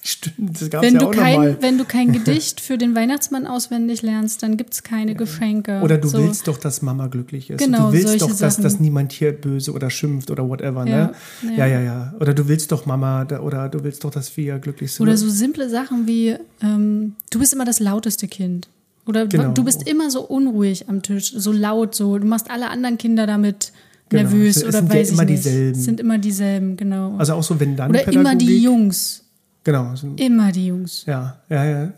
Stimmt, 0.00 0.60
das 0.60 0.70
gab 0.70 0.82
es 0.82 0.86
Wenn, 0.86 0.94
ja 0.94 1.00
du 1.00 1.06
auch 1.08 1.10
kein, 1.12 1.32
nochmal. 1.34 1.56
wenn 1.60 1.76
du 1.76 1.84
kein 1.84 2.12
Gedicht 2.12 2.60
für 2.60 2.78
den 2.78 2.94
Weihnachtsmann 2.94 3.46
auswendig 3.46 4.00
lernst, 4.02 4.42
dann 4.42 4.56
gibt 4.56 4.72
es 4.72 4.82
keine 4.84 5.14
Geschenke. 5.16 5.80
Oder 5.82 5.98
du 5.98 6.08
So. 6.08 6.18
willst 6.18 6.46
doch, 6.46 6.56
dass 6.56 6.82
Mama 6.82 7.08
glücklich 7.08 7.50
ist. 7.50 7.58
Genau, 7.58 7.88
du 7.88 7.94
willst 7.94 8.22
doch, 8.22 8.34
dass, 8.34 8.56
dass 8.58 8.78
niemand 8.80 9.12
hier 9.12 9.32
böse 9.32 9.72
oder 9.72 9.90
schimpft 9.90 10.30
oder 10.30 10.48
whatever. 10.48 10.86
Ja, 10.86 11.06
ne? 11.08 11.12
ja. 11.56 11.66
ja, 11.66 11.66
ja, 11.66 11.80
ja. 11.80 12.14
Oder 12.20 12.32
du 12.32 12.46
willst 12.48 12.70
doch 12.70 12.86
Mama 12.86 13.26
oder 13.40 13.68
du 13.68 13.82
willst 13.82 14.04
doch, 14.04 14.10
dass 14.12 14.34
wir 14.36 14.58
glücklich 14.60 14.92
sind. 14.92 15.02
Oder 15.06 15.16
so 15.16 15.28
simple 15.28 15.68
Sachen 15.68 16.06
wie, 16.06 16.36
ähm, 16.62 17.14
du 17.30 17.40
bist 17.40 17.52
immer 17.52 17.64
das 17.64 17.80
lauteste 17.80 18.28
Kind. 18.28 18.68
Oder 19.08 19.26
Genau. 19.26 19.52
du 19.52 19.64
bist 19.64 19.88
immer 19.88 20.10
so 20.10 20.20
unruhig 20.20 20.88
am 20.88 21.02
Tisch, 21.02 21.32
so 21.34 21.50
laut, 21.50 21.94
so. 21.94 22.18
Du 22.18 22.26
machst 22.26 22.50
alle 22.50 22.68
anderen 22.70 22.98
Kinder 22.98 23.26
damit 23.26 23.72
Genau. 24.10 24.22
nervös 24.22 24.56
Es 24.58 24.62
oder 24.64 24.72
sind 24.80 24.92
ja 24.92 25.00
weiß 25.00 25.10
immer 25.10 25.22
ich 25.24 25.28
nicht. 25.30 25.44
dieselben. 25.44 25.78
Es 25.78 25.84
sind 25.84 26.00
immer 26.00 26.18
dieselben, 26.18 26.76
genau. 26.76 27.16
Also 27.18 27.34
auch 27.34 27.42
so, 27.42 27.58
wenn 27.60 27.76
dann 27.76 27.90
oder 27.90 28.06
immer 28.12 28.34
die 28.34 28.46
Pädagogik- 28.46 28.62
Jungs. 28.62 29.24
Genau. 29.64 29.92
Immer 30.16 30.52
die 30.52 30.66
Jungs. 30.68 31.04
Ja, 31.06 31.38
ja, 31.50 31.64
ja. 31.64 31.92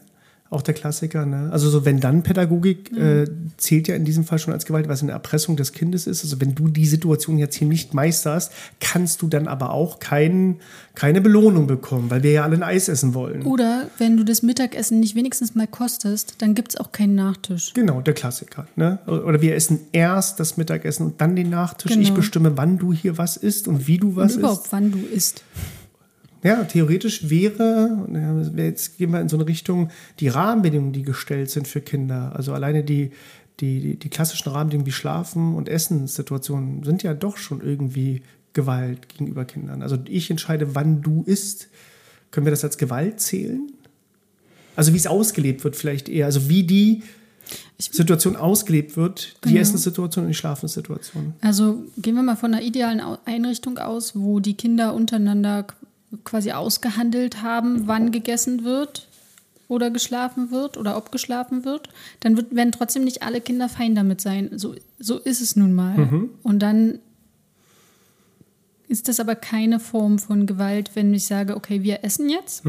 Auch 0.52 0.62
der 0.62 0.74
Klassiker, 0.74 1.26
ne? 1.26 1.48
Also 1.52 1.70
so 1.70 1.84
wenn 1.84 2.00
dann 2.00 2.24
Pädagogik 2.24 2.90
äh, 2.96 3.24
zählt 3.56 3.86
ja 3.86 3.94
in 3.94 4.04
diesem 4.04 4.24
Fall 4.24 4.40
schon 4.40 4.52
als 4.52 4.66
Gewalt, 4.66 4.88
was 4.88 5.00
eine 5.00 5.12
Erpressung 5.12 5.56
des 5.56 5.72
Kindes 5.72 6.08
ist. 6.08 6.24
Also 6.24 6.40
wenn 6.40 6.56
du 6.56 6.66
die 6.66 6.86
Situation 6.86 7.38
jetzt 7.38 7.54
hier 7.54 7.68
nicht 7.68 7.94
meisterst, 7.94 8.50
kannst 8.80 9.22
du 9.22 9.28
dann 9.28 9.46
aber 9.46 9.70
auch 9.70 10.00
kein, 10.00 10.56
keine 10.96 11.20
Belohnung 11.20 11.68
bekommen, 11.68 12.10
weil 12.10 12.24
wir 12.24 12.32
ja 12.32 12.42
alle 12.42 12.56
ein 12.56 12.64
Eis 12.64 12.88
essen 12.88 13.14
wollen. 13.14 13.42
Oder 13.42 13.86
wenn 13.98 14.16
du 14.16 14.24
das 14.24 14.42
Mittagessen 14.42 14.98
nicht 14.98 15.14
wenigstens 15.14 15.54
mal 15.54 15.68
kostest, 15.68 16.34
dann 16.38 16.56
gibt 16.56 16.70
es 16.72 16.76
auch 16.80 16.90
keinen 16.90 17.14
Nachtisch. 17.14 17.72
Genau, 17.74 18.00
der 18.00 18.14
Klassiker. 18.14 18.66
Ne? 18.74 18.98
Oder 19.06 19.40
wir 19.40 19.54
essen 19.54 19.78
erst 19.92 20.40
das 20.40 20.56
Mittagessen 20.56 21.06
und 21.06 21.20
dann 21.20 21.36
den 21.36 21.50
Nachtisch. 21.50 21.92
Genau. 21.92 22.02
Ich 22.02 22.12
bestimme, 22.12 22.56
wann 22.56 22.76
du 22.76 22.92
hier 22.92 23.18
was 23.18 23.36
isst 23.36 23.68
und 23.68 23.86
wie 23.86 23.98
du 23.98 24.16
was 24.16 24.32
Und 24.32 24.40
überhaupt, 24.40 24.64
isst. 24.64 24.72
wann 24.72 24.90
du 24.90 24.98
isst. 24.98 25.44
Ja, 26.42 26.64
theoretisch 26.64 27.28
wäre, 27.28 28.06
jetzt 28.56 28.96
gehen 28.98 29.10
wir 29.12 29.20
in 29.20 29.28
so 29.28 29.36
eine 29.36 29.46
Richtung, 29.46 29.90
die 30.20 30.28
Rahmenbedingungen, 30.28 30.92
die 30.92 31.02
gestellt 31.02 31.50
sind 31.50 31.68
für 31.68 31.80
Kinder, 31.82 32.32
also 32.34 32.54
alleine 32.54 32.82
die, 32.82 33.10
die, 33.60 33.80
die, 33.80 33.96
die 33.96 34.08
klassischen 34.08 34.48
Rahmenbedingungen 34.50 34.86
wie 34.86 34.92
Schlafen 34.92 35.54
und 35.54 35.68
Essenssituationen 35.68 36.82
sind 36.82 37.02
ja 37.02 37.12
doch 37.12 37.36
schon 37.36 37.60
irgendwie 37.60 38.22
Gewalt 38.52 39.08
gegenüber 39.08 39.44
Kindern. 39.44 39.82
Also 39.82 39.98
ich 40.06 40.30
entscheide, 40.30 40.74
wann 40.74 41.02
du 41.02 41.22
isst. 41.24 41.68
Können 42.30 42.46
wir 42.46 42.50
das 42.50 42.64
als 42.64 42.78
Gewalt 42.78 43.20
zählen? 43.20 43.70
Also 44.76 44.92
wie 44.92 44.96
es 44.96 45.06
ausgelebt 45.06 45.62
wird 45.64 45.76
vielleicht 45.76 46.08
eher, 46.08 46.26
also 46.26 46.48
wie 46.48 46.62
die 46.62 47.02
Situation 47.78 48.36
ausgelebt 48.36 48.96
wird, 48.96 49.36
die 49.44 49.50
Genau. 49.50 49.60
Essenssituation 49.60 50.24
und 50.24 50.28
die 50.30 50.34
Schlafenssituation. 50.36 51.34
Also 51.40 51.82
gehen 51.98 52.14
wir 52.14 52.22
mal 52.22 52.36
von 52.36 52.54
einer 52.54 52.62
idealen 52.62 53.00
Einrichtung 53.24 53.78
aus, 53.78 54.14
wo 54.14 54.40
die 54.40 54.54
Kinder 54.54 54.94
untereinander 54.94 55.66
quasi 56.24 56.52
ausgehandelt 56.52 57.42
haben, 57.42 57.86
wann 57.86 58.10
gegessen 58.10 58.64
wird 58.64 59.08
oder 59.68 59.90
geschlafen 59.90 60.50
wird 60.50 60.76
oder 60.76 60.96
ob 60.96 61.12
geschlafen 61.12 61.64
wird. 61.64 61.88
Dann 62.20 62.36
wird, 62.36 62.54
werden 62.54 62.72
trotzdem 62.72 63.04
nicht 63.04 63.22
alle 63.22 63.40
Kinder 63.40 63.68
fein 63.68 63.94
damit 63.94 64.20
sein. 64.20 64.50
So, 64.56 64.74
so 64.98 65.18
ist 65.18 65.40
es 65.40 65.54
nun 65.54 65.72
mal. 65.72 65.96
Und 66.42 66.58
dann 66.60 66.98
ist 68.88 69.06
das 69.06 69.20
aber 69.20 69.36
keine 69.36 69.78
Form 69.78 70.18
von 70.18 70.46
Gewalt, 70.46 70.90
wenn 70.94 71.14
ich 71.14 71.26
sage, 71.26 71.54
okay, 71.56 71.84
wir 71.84 72.02
essen 72.02 72.28
jetzt. 72.28 72.64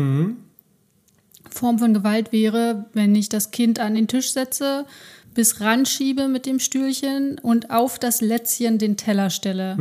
Form 1.49 1.79
von 1.79 1.95
Gewalt 1.95 2.31
wäre, 2.31 2.85
wenn 2.93 3.15
ich 3.15 3.27
das 3.27 3.49
Kind 3.49 3.79
an 3.79 3.95
den 3.95 4.07
Tisch 4.07 4.31
setze, 4.31 4.85
bis 5.33 5.59
ranschiebe 5.61 6.27
mit 6.27 6.45
dem 6.45 6.59
Stühlchen 6.59 7.39
und 7.39 7.71
auf 7.71 7.97
das 7.97 8.21
Lätzchen 8.21 8.77
den 8.77 8.97
Teller 8.97 9.31
stelle 9.31 9.75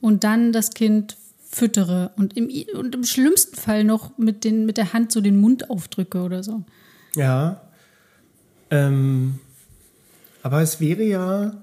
und 0.00 0.24
dann 0.24 0.52
das 0.52 0.70
Kind 0.70 1.18
füttere 1.56 2.10
und 2.16 2.36
im, 2.36 2.50
und 2.78 2.94
im 2.94 3.04
schlimmsten 3.04 3.56
Fall 3.56 3.82
noch 3.82 4.18
mit, 4.18 4.44
den, 4.44 4.66
mit 4.66 4.76
der 4.76 4.92
Hand 4.92 5.10
so 5.10 5.22
den 5.22 5.40
Mund 5.40 5.70
aufdrücke 5.70 6.20
oder 6.20 6.42
so. 6.42 6.62
Ja. 7.14 7.62
Ähm, 8.70 9.38
aber 10.42 10.60
es 10.60 10.80
wäre 10.80 11.02
ja, 11.02 11.54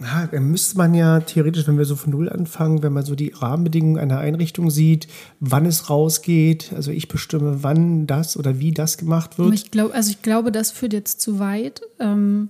ja, 0.00 0.40
müsste 0.40 0.76
man 0.78 0.94
ja 0.94 1.20
theoretisch, 1.20 1.68
wenn 1.68 1.78
wir 1.78 1.84
so 1.84 1.94
von 1.94 2.10
Null 2.10 2.28
anfangen, 2.28 2.82
wenn 2.82 2.92
man 2.92 3.04
so 3.04 3.14
die 3.14 3.32
Rahmenbedingungen 3.32 3.98
einer 3.98 4.18
Einrichtung 4.18 4.68
sieht, 4.68 5.06
wann 5.38 5.64
es 5.64 5.88
rausgeht, 5.88 6.72
also 6.74 6.90
ich 6.90 7.06
bestimme, 7.06 7.62
wann 7.62 8.08
das 8.08 8.36
oder 8.36 8.58
wie 8.58 8.72
das 8.72 8.98
gemacht 8.98 9.38
wird. 9.38 9.54
ich 9.54 9.70
glaube, 9.70 9.94
also 9.94 10.10
ich 10.10 10.22
glaube, 10.22 10.50
das 10.50 10.72
führt 10.72 10.92
jetzt 10.92 11.20
zu 11.20 11.38
weit. 11.38 11.82
Ähm, 12.00 12.48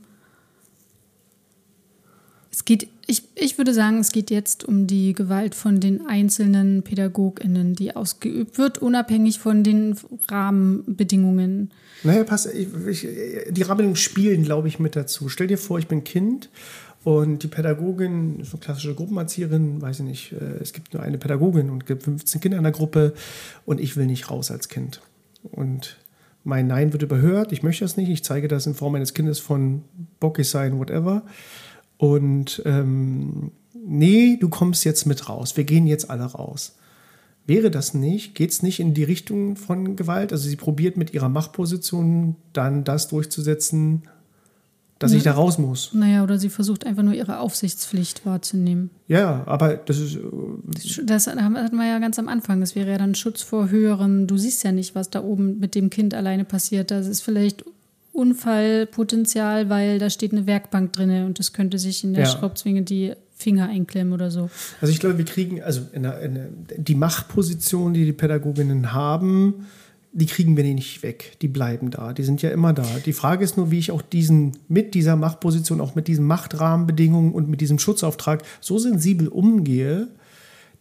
es 2.51 2.65
geht, 2.65 2.89
ich, 3.11 3.25
ich 3.35 3.59
würde 3.59 3.75
sagen, 3.75 3.99
es 3.99 4.13
geht 4.13 4.31
jetzt 4.31 4.65
um 4.65 4.87
die 4.87 5.15
Gewalt 5.15 5.57
von 5.57 5.81
den 5.81 6.07
einzelnen 6.07 6.83
PädagogInnen, 6.83 7.75
die 7.75 7.97
ausgeübt 7.97 8.57
wird, 8.57 8.79
unabhängig 8.79 9.41
von 9.41 9.65
den 9.65 9.97
Rahmenbedingungen. 10.29 11.73
Naja, 12.05 12.23
pass, 12.23 12.47
ich, 12.47 12.69
ich, 12.87 13.09
die 13.51 13.63
Rahmenbedingungen 13.63 13.97
spielen, 13.97 14.45
glaube 14.45 14.69
ich, 14.69 14.79
mit 14.79 14.95
dazu. 14.95 15.29
Stell 15.29 15.49
dir 15.49 15.59
vor, 15.59 15.81
ich 15.81 15.89
bin 15.89 16.05
Kind 16.05 16.51
und 17.03 17.43
die 17.43 17.49
Pädagogin, 17.49 18.45
so 18.45 18.53
eine 18.53 18.61
klassische 18.61 18.95
Gruppenerzieherin, 18.95 19.83
weiß 19.83 20.01
ich 20.01 20.05
nicht, 20.05 20.33
äh, 20.33 20.63
es 20.63 20.73
gibt 20.73 20.95
nur 20.95 21.03
eine 21.03 21.19
Pädagogin 21.19 21.69
und 21.69 21.87
gibt 21.87 22.05
15 22.05 22.41
Kinder 22.41 22.59
in 22.59 22.63
der 22.65 22.73
Gruppe 22.73 23.15
und 23.67 23.81
ich 23.81 23.97
will 23.97 24.07
nicht 24.07 24.31
raus 24.31 24.53
als 24.53 24.69
Kind. 24.69 25.03
Und 25.43 25.97
mein 26.45 26.69
Nein 26.69 26.93
wird 26.93 27.03
überhört, 27.03 27.51
ich 27.51 27.65
möchte 27.65 27.85
das 27.85 27.97
nicht, 27.97 28.09
ich 28.09 28.23
zeige 28.23 28.47
das 28.47 28.67
in 28.67 28.75
Form 28.75 28.95
eines 28.95 29.15
Kindes 29.15 29.41
von 29.41 29.83
bockig 30.21 30.49
sein, 30.49 30.79
whatever. 30.79 31.25
Und 32.01 32.63
ähm, 32.65 33.51
nee, 33.75 34.39
du 34.41 34.49
kommst 34.49 34.87
jetzt 34.87 35.05
mit 35.05 35.29
raus, 35.29 35.59
wir 35.59 35.65
gehen 35.65 35.87
jetzt 35.87 36.09
alle 36.09 36.25
raus. 36.25 36.77
Wäre 37.47 37.71
das 37.71 37.93
nicht, 37.93 38.35
geht 38.35 38.53
es 38.53 38.63
nicht 38.63 38.81
in 38.81 38.95
die 38.95 39.05
Richtung 39.05 39.57
von 39.57 39.97
Gewalt? 39.97 40.33
Also 40.33 40.49
sie 40.49 40.57
probiert 40.57 40.97
mit 40.97 41.13
ihrer 41.13 41.29
Machtposition 41.29 42.37
dann 42.55 42.85
das 42.85 43.09
durchzusetzen, 43.09 44.05
dass 44.99 45.13
ich 45.13 45.25
da 45.25 45.33
raus 45.33 45.59
muss. 45.59 45.93
Naja, 45.93 46.23
oder 46.23 46.39
sie 46.39 46.49
versucht 46.49 46.87
einfach 46.87 47.03
nur 47.03 47.13
ihre 47.13 47.39
Aufsichtspflicht 47.39 48.25
wahrzunehmen. 48.25 48.89
Ja, 49.07 49.43
aber 49.47 49.77
das 49.77 49.99
ist, 49.99 50.17
äh, 50.17 51.05
Das 51.05 51.27
hatten 51.27 51.77
wir 51.77 51.87
ja 51.87 51.99
ganz 51.99 52.19
am 52.19 52.29
Anfang. 52.29 52.61
Das 52.61 52.75
wäre 52.75 52.93
ja 52.93 52.97
dann 52.99 53.15
Schutz 53.15 53.43
vor 53.43 53.69
höherem. 53.69 54.27
Du 54.27 54.39
siehst 54.39 54.65
ja 54.65 54.73
nicht, 54.73 54.95
was 54.95 55.11
da 55.11 55.23
oben 55.23 55.59
mit 55.59 55.75
dem 55.75 55.91
Kind 55.91 56.15
alleine 56.15 56.47
passiert. 56.47 56.91
Das 56.91 57.07
ist 57.07 57.21
vielleicht 57.21 57.63
Unfallpotenzial, 58.13 59.69
weil 59.69 59.99
da 59.99 60.11
steht 60.11 60.33
eine 60.33 60.47
Werkbank 60.47 60.93
drin 60.93 61.25
und 61.25 61.41
es 61.41 61.53
könnte 61.53 61.79
sich 61.79 62.05
in 62.05 62.15
der 62.15 62.25
Ja. 62.25 62.31
Schraubzwinge 62.31 62.83
die 62.83 63.13
Finger 63.35 63.69
einklemmen 63.69 64.13
oder 64.13 64.31
so. 64.31 64.51
also 64.81 64.93
ich 64.93 65.01
glaube, 65.01 65.17
wir 65.19 65.25
kriegen, 65.25 65.63
also 65.63 65.83
in 65.93 66.03
der, 66.03 66.21
in 66.21 66.35
der, 66.35 66.49
die 66.77 66.95
Machtposition, 66.95 67.95
die 67.95 68.05
die 68.05 68.13
Pädagoginnen 68.13 68.93
haben, 68.93 69.67
die 70.13 70.27
kriegen 70.27 70.57
wir 70.57 70.65
nicht 70.65 71.03
weg. 71.03 71.37
Die 71.41 71.49
bleiben 71.49 71.91
da. 71.91 72.13
Die 72.13 72.25
sind 72.25 72.43
ja 72.43 72.51
immer 72.51 72.73
da. 72.73 72.85
Die 73.07 73.13
Frage 73.13 73.45
ist 73.45 73.57
nur, 73.57 73.71
wie 73.71 73.79
ich 73.79 73.93
auch 73.93 74.03
diesen, 74.03 74.59
mit 74.69 74.95
dieser 74.95 75.17
Machtposition, 75.17 75.81
auch 75.81 75.95
mit 75.95 76.09
diesen 76.09 76.27
Machtrahmenbedingungen 76.27 77.33
und 77.33 77.49
mit 77.49 77.61
diesem 77.61 77.79
Schutzauftrag 77.79 78.43
so 78.61 78.79
sensibel 78.79 79.29
umgehe, 79.29 80.09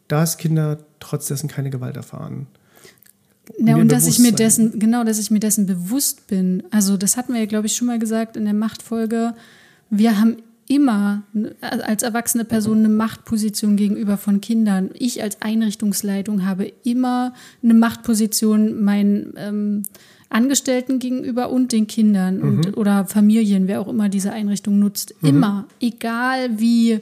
dass 0.07 0.37
Kinder 0.37 0.79
trotz 0.99 1.27
dessen 1.27 1.47
keine 1.47 1.69
Gewalt 1.69 1.95
erfahren. 1.95 2.47
Ja, 3.57 3.75
und 3.75 3.91
dass 3.91 4.07
ich 4.07 4.19
mir 4.19 4.31
dessen, 4.31 4.79
genau, 4.79 5.03
dass 5.03 5.19
ich 5.19 5.31
mir 5.31 5.39
dessen 5.39 5.65
bewusst 5.65 6.27
bin. 6.27 6.63
Also, 6.71 6.97
das 6.97 7.17
hatten 7.17 7.33
wir 7.33 7.41
ja, 7.41 7.45
glaube 7.45 7.67
ich, 7.67 7.75
schon 7.75 7.87
mal 7.87 7.99
gesagt 7.99 8.37
in 8.37 8.45
der 8.45 8.53
Machtfolge. 8.53 9.33
Wir 9.89 10.19
haben 10.19 10.37
immer 10.67 11.23
ne, 11.33 11.55
als 11.61 12.03
erwachsene 12.03 12.45
Person 12.45 12.79
eine 12.79 12.89
Machtposition 12.89 13.75
gegenüber 13.75 14.17
von 14.17 14.39
Kindern. 14.39 14.91
Ich 14.93 15.21
als 15.23 15.41
Einrichtungsleitung 15.41 16.45
habe 16.45 16.71
immer 16.83 17.33
eine 17.63 17.73
Machtposition 17.73 18.81
meinen 18.83 19.33
ähm, 19.35 19.83
Angestellten 20.29 20.99
gegenüber 20.99 21.49
und 21.49 21.71
den 21.71 21.87
Kindern 21.87 22.41
und, 22.41 22.77
oder 22.77 23.05
Familien, 23.05 23.67
wer 23.67 23.81
auch 23.81 23.87
immer 23.87 24.09
diese 24.09 24.31
Einrichtung 24.31 24.77
nutzt. 24.77 25.15
Immer. 25.23 25.65
Egal 25.81 26.59
wie 26.59 26.99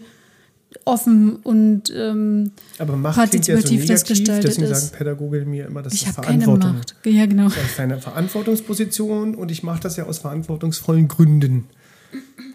offen 0.85 1.37
und 1.37 1.91
ähm, 1.95 2.51
Aber 2.77 2.95
Macht 2.95 3.29
klingt 3.29 3.47
ja 3.47 3.55
so 3.55 3.61
Partizipativ 3.61 3.87
das 3.87 4.01
negativ, 4.03 4.17
gestaltet 4.17 4.49
deswegen 4.49 4.71
ist. 4.71 4.81
sagen 4.81 4.97
Pädagogen 4.97 5.49
mir 5.49 5.65
immer, 5.67 5.81
das 5.81 5.93
ich 5.93 6.03
ist 6.03 6.07
habe 6.17 6.27
keine 6.27 6.43
Verantwortung. 6.43 6.77
Macht. 6.77 6.95
Ja, 7.05 7.25
genau. 7.25 7.45
Das 7.45 7.57
ist 7.57 7.79
eine 7.79 7.99
Verantwortungsposition 7.99 9.35
und 9.35 9.51
ich 9.51 9.63
mache 9.63 9.81
das 9.81 9.97
ja 9.97 10.05
aus 10.05 10.19
verantwortungsvollen 10.19 11.07
Gründen. 11.07 11.65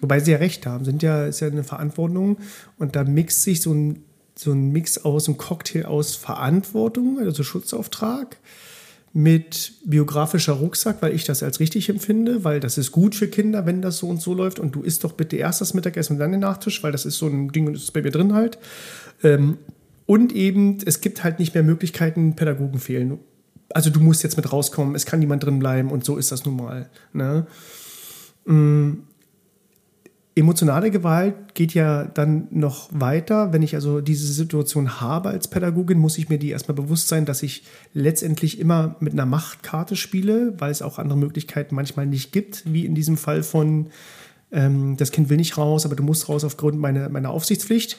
Wobei 0.01 0.21
sie 0.21 0.33
ja 0.33 0.39
recht 0.39 0.67
haben, 0.67 0.85
sind 0.85 1.03
ja, 1.03 1.27
ist 1.27 1.41
ja 1.41 1.47
eine 1.47 1.65
Verantwortung 1.65 2.39
und 2.79 2.97
da 2.97 3.05
mixt 3.05 3.43
sich 3.43 3.63
so 3.63 3.73
ein, 3.73 4.03
so 4.35 4.53
ein 4.53 4.71
Mix 4.73 4.99
aus, 4.99 5.29
ein 5.29 5.37
Cocktail 5.37 5.85
aus 5.87 6.17
Verantwortung, 6.17 7.19
also 7.21 7.43
Schutzauftrag, 7.43 8.37
mit 9.15 9.75
biografischer 9.85 10.55
Rucksack, 10.55 11.03
weil 11.03 11.15
ich 11.15 11.25
das 11.25 11.43
als 11.43 11.61
richtig 11.61 11.89
empfinde, 11.89 12.45
weil 12.45 12.61
das 12.61 12.79
ist 12.79 12.93
gut 12.93 13.15
für 13.15 13.29
Kinder, 13.29 13.67
wenn 13.67 13.83
das 13.83 13.99
so 13.99 14.09
und 14.09 14.23
so 14.23 14.33
läuft 14.33 14.59
und 14.59 14.75
du 14.75 14.83
isst 14.83 15.05
doch 15.05 15.13
bitte 15.13 15.37
erst 15.37 15.61
das 15.61 15.75
Mittagessen 15.75 16.15
und 16.15 16.19
dann 16.19 16.33
den 16.33 16.41
Nachtisch, 16.41 16.83
weil 16.83 16.93
das 16.93 17.05
ist 17.05 17.19
so 17.19 17.27
ein 17.27 17.51
Ding 17.53 17.67
und 17.67 17.75
das 17.75 17.83
ist 17.83 17.93
bei 17.93 18.01
mir 18.01 18.11
drin 18.11 18.33
halt. 18.33 18.59
Ähm, 19.23 19.59
und 20.07 20.33
eben, 20.33 20.79
es 20.85 21.01
gibt 21.01 21.25
halt 21.25 21.39
nicht 21.39 21.55
mehr 21.55 21.63
Möglichkeiten, 21.63 22.37
Pädagogen 22.37 22.79
fehlen. 22.79 23.19
Also 23.75 23.91
du 23.91 24.01
musst 24.01 24.23
jetzt 24.23 24.37
mit 24.37 24.51
rauskommen, 24.51 24.95
es 24.95 25.07
kann 25.07 25.21
niemand 25.21 25.45
drin 25.45 25.59
bleiben 25.59 25.91
und 25.91 26.05
so 26.05 26.17
ist 26.17 26.33
das 26.33 26.45
nun 26.45 26.57
mal. 26.57 26.89
Ne? 27.13 27.47
Emotionale 30.35 30.91
Gewalt 30.91 31.55
geht 31.55 31.75
ja 31.75 32.05
dann 32.05 32.49
noch 32.51 32.89
weiter. 32.91 33.53
Wenn 33.53 33.61
ich 33.61 33.75
also 33.75 34.01
diese 34.01 34.33
Situation 34.33 35.01
habe 35.01 35.29
als 35.29 35.47
Pädagogin, 35.47 35.99
muss 35.99 36.17
ich 36.17 36.31
mir 36.31 36.39
die 36.39 36.51
erstmal 36.51 36.75
bewusst 36.75 37.09
sein, 37.09 37.27
dass 37.27 37.43
ich 37.43 37.65
letztendlich 37.93 38.59
immer 38.59 38.97
mit 39.01 39.13
einer 39.13 39.27
Machtkarte 39.27 39.95
spiele, 39.95 40.55
weil 40.59 40.71
es 40.71 40.81
auch 40.81 40.99
andere 40.99 41.19
Möglichkeiten 41.19 41.75
manchmal 41.75 42.07
nicht 42.07 42.33
gibt, 42.33 42.63
wie 42.65 42.87
in 42.87 42.95
diesem 42.95 43.19
Fall 43.19 43.43
von 43.43 43.89
ähm, 44.53 44.97
das 44.97 45.13
Kind 45.13 45.29
will 45.29 45.37
nicht 45.37 45.59
raus, 45.59 45.85
aber 45.85 45.97
du 45.97 46.03
musst 46.03 46.31
raus 46.31 46.45
aufgrund 46.45 46.79
meiner, 46.79 47.11
meiner 47.11 47.29
Aufsichtspflicht. 47.29 47.99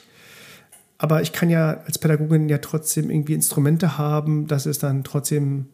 Aber 0.97 1.21
ich 1.21 1.33
kann 1.33 1.51
ja 1.51 1.81
als 1.85 1.99
Pädagogin 1.99 2.49
ja 2.49 2.57
trotzdem 2.57 3.11
irgendwie 3.11 3.33
Instrumente 3.33 3.99
haben, 3.99 4.47
dass 4.47 4.65
es 4.65 4.79
dann 4.79 5.03
trotzdem 5.03 5.67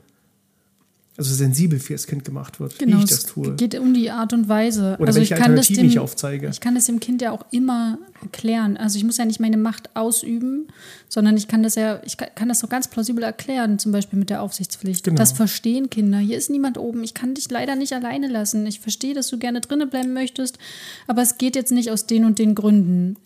also 1.19 1.35
sensibel 1.35 1.79
für 1.79 1.93
das 1.93 2.07
Kind 2.07 2.23
gemacht 2.23 2.61
wird, 2.61 2.79
genau, 2.79 2.97
wie 2.97 3.03
ich 3.03 3.09
das 3.09 3.25
tue. 3.25 3.49
Es 3.49 3.57
geht 3.57 3.77
um 3.77 3.93
die 3.93 4.09
Art 4.09 4.31
und 4.31 4.47
Weise. 4.47 4.95
Oder 4.99 5.07
also 5.07 5.19
welche 5.19 5.33
ich 5.33 5.39
kann 5.39 5.53
das 5.53 5.67
Alternativen 5.67 5.83
dem, 5.83 5.89
ich 5.89 5.99
aufzeige. 5.99 6.49
Ich 6.49 6.61
kann 6.61 6.75
das 6.75 6.85
dem 6.85 7.01
Kind 7.01 7.21
ja 7.21 7.31
auch 7.31 7.45
immer 7.51 7.99
erklären. 8.21 8.77
Also 8.77 8.97
ich 8.97 9.03
muss 9.03 9.17
ja 9.17 9.25
nicht 9.25 9.41
meine 9.41 9.57
Macht 9.57 9.95
ausüben, 9.97 10.67
sondern 11.09 11.35
ich 11.35 11.49
kann 11.49 11.61
das 11.61 11.75
ja, 11.75 12.01
ich 12.05 12.15
kann 12.15 12.47
das 12.47 12.59
so 12.59 12.67
ganz 12.67 12.87
plausibel 12.87 13.21
erklären, 13.21 13.79
zum 13.79 13.91
Beispiel 13.91 14.17
mit 14.17 14.29
der 14.29 14.41
Aufsichtspflicht. 14.41 15.03
Genau. 15.03 15.17
Das 15.17 15.33
verstehen 15.33 15.89
Kinder. 15.89 16.19
Hier 16.19 16.37
ist 16.37 16.49
niemand 16.49 16.77
oben. 16.77 17.03
Ich 17.03 17.13
kann 17.13 17.33
dich 17.33 17.51
leider 17.51 17.75
nicht 17.75 17.91
alleine 17.91 18.29
lassen. 18.29 18.65
Ich 18.65 18.79
verstehe, 18.79 19.13
dass 19.13 19.27
du 19.27 19.37
gerne 19.37 19.59
drinnen 19.59 19.89
bleiben 19.89 20.13
möchtest, 20.13 20.57
aber 21.07 21.21
es 21.21 21.37
geht 21.37 21.57
jetzt 21.57 21.73
nicht 21.73 21.91
aus 21.91 22.05
den 22.05 22.23
und 22.23 22.39
den 22.39 22.55
Gründen. 22.55 23.17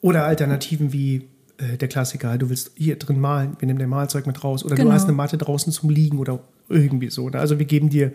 Oder 0.00 0.26
Alternativen 0.26 0.92
wie 0.92 1.28
äh, 1.62 1.76
der 1.78 1.88
Klassiker, 1.88 2.36
du 2.38 2.50
willst 2.50 2.72
hier 2.76 2.96
drin 2.96 3.20
malen, 3.20 3.56
wir 3.58 3.66
nehmen 3.66 3.78
dein 3.78 3.88
Malzeug 3.88 4.26
mit 4.26 4.42
raus. 4.42 4.64
Oder 4.64 4.74
Genau. 4.76 4.90
du 4.90 4.94
hast 4.94 5.04
eine 5.04 5.12
Matte 5.12 5.38
draußen 5.38 5.72
zum 5.72 5.90
Liegen 5.90 6.18
oder 6.18 6.40
irgendwie 6.68 7.10
so. 7.10 7.28
Ne? 7.28 7.38
Also 7.38 7.58
wir 7.58 7.66
geben 7.66 7.88
dir 7.90 8.12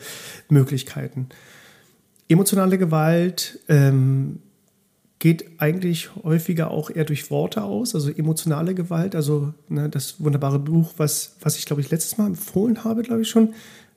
Möglichkeiten. 0.49 1.27
Emotionale 2.29 2.77
Gewalt 2.77 3.59
ähm, 3.69 4.39
geht 5.19 5.45
eigentlich 5.59 6.13
häufiger 6.23 6.71
auch 6.71 6.89
eher 6.89 7.05
durch 7.05 7.31
Worte 7.31 7.63
aus, 7.63 7.95
also 7.95 8.11
emotionale 8.11 8.75
Gewalt, 8.75 9.15
also 9.15 9.53
ne, 9.69 9.89
das 9.89 10.15
wunderbare 10.19 10.59
Buch, 10.59 10.93
was, 10.97 11.37
was 11.41 11.57
ich 11.57 11.65
glaube 11.65 11.81
ich 11.81 11.89
letztes 11.89 12.17
Mal 12.17 12.27
empfohlen 12.27 12.83
habe, 12.83 13.01
glaube 13.01 13.21
ich 13.21 13.29
schon. 13.29 13.53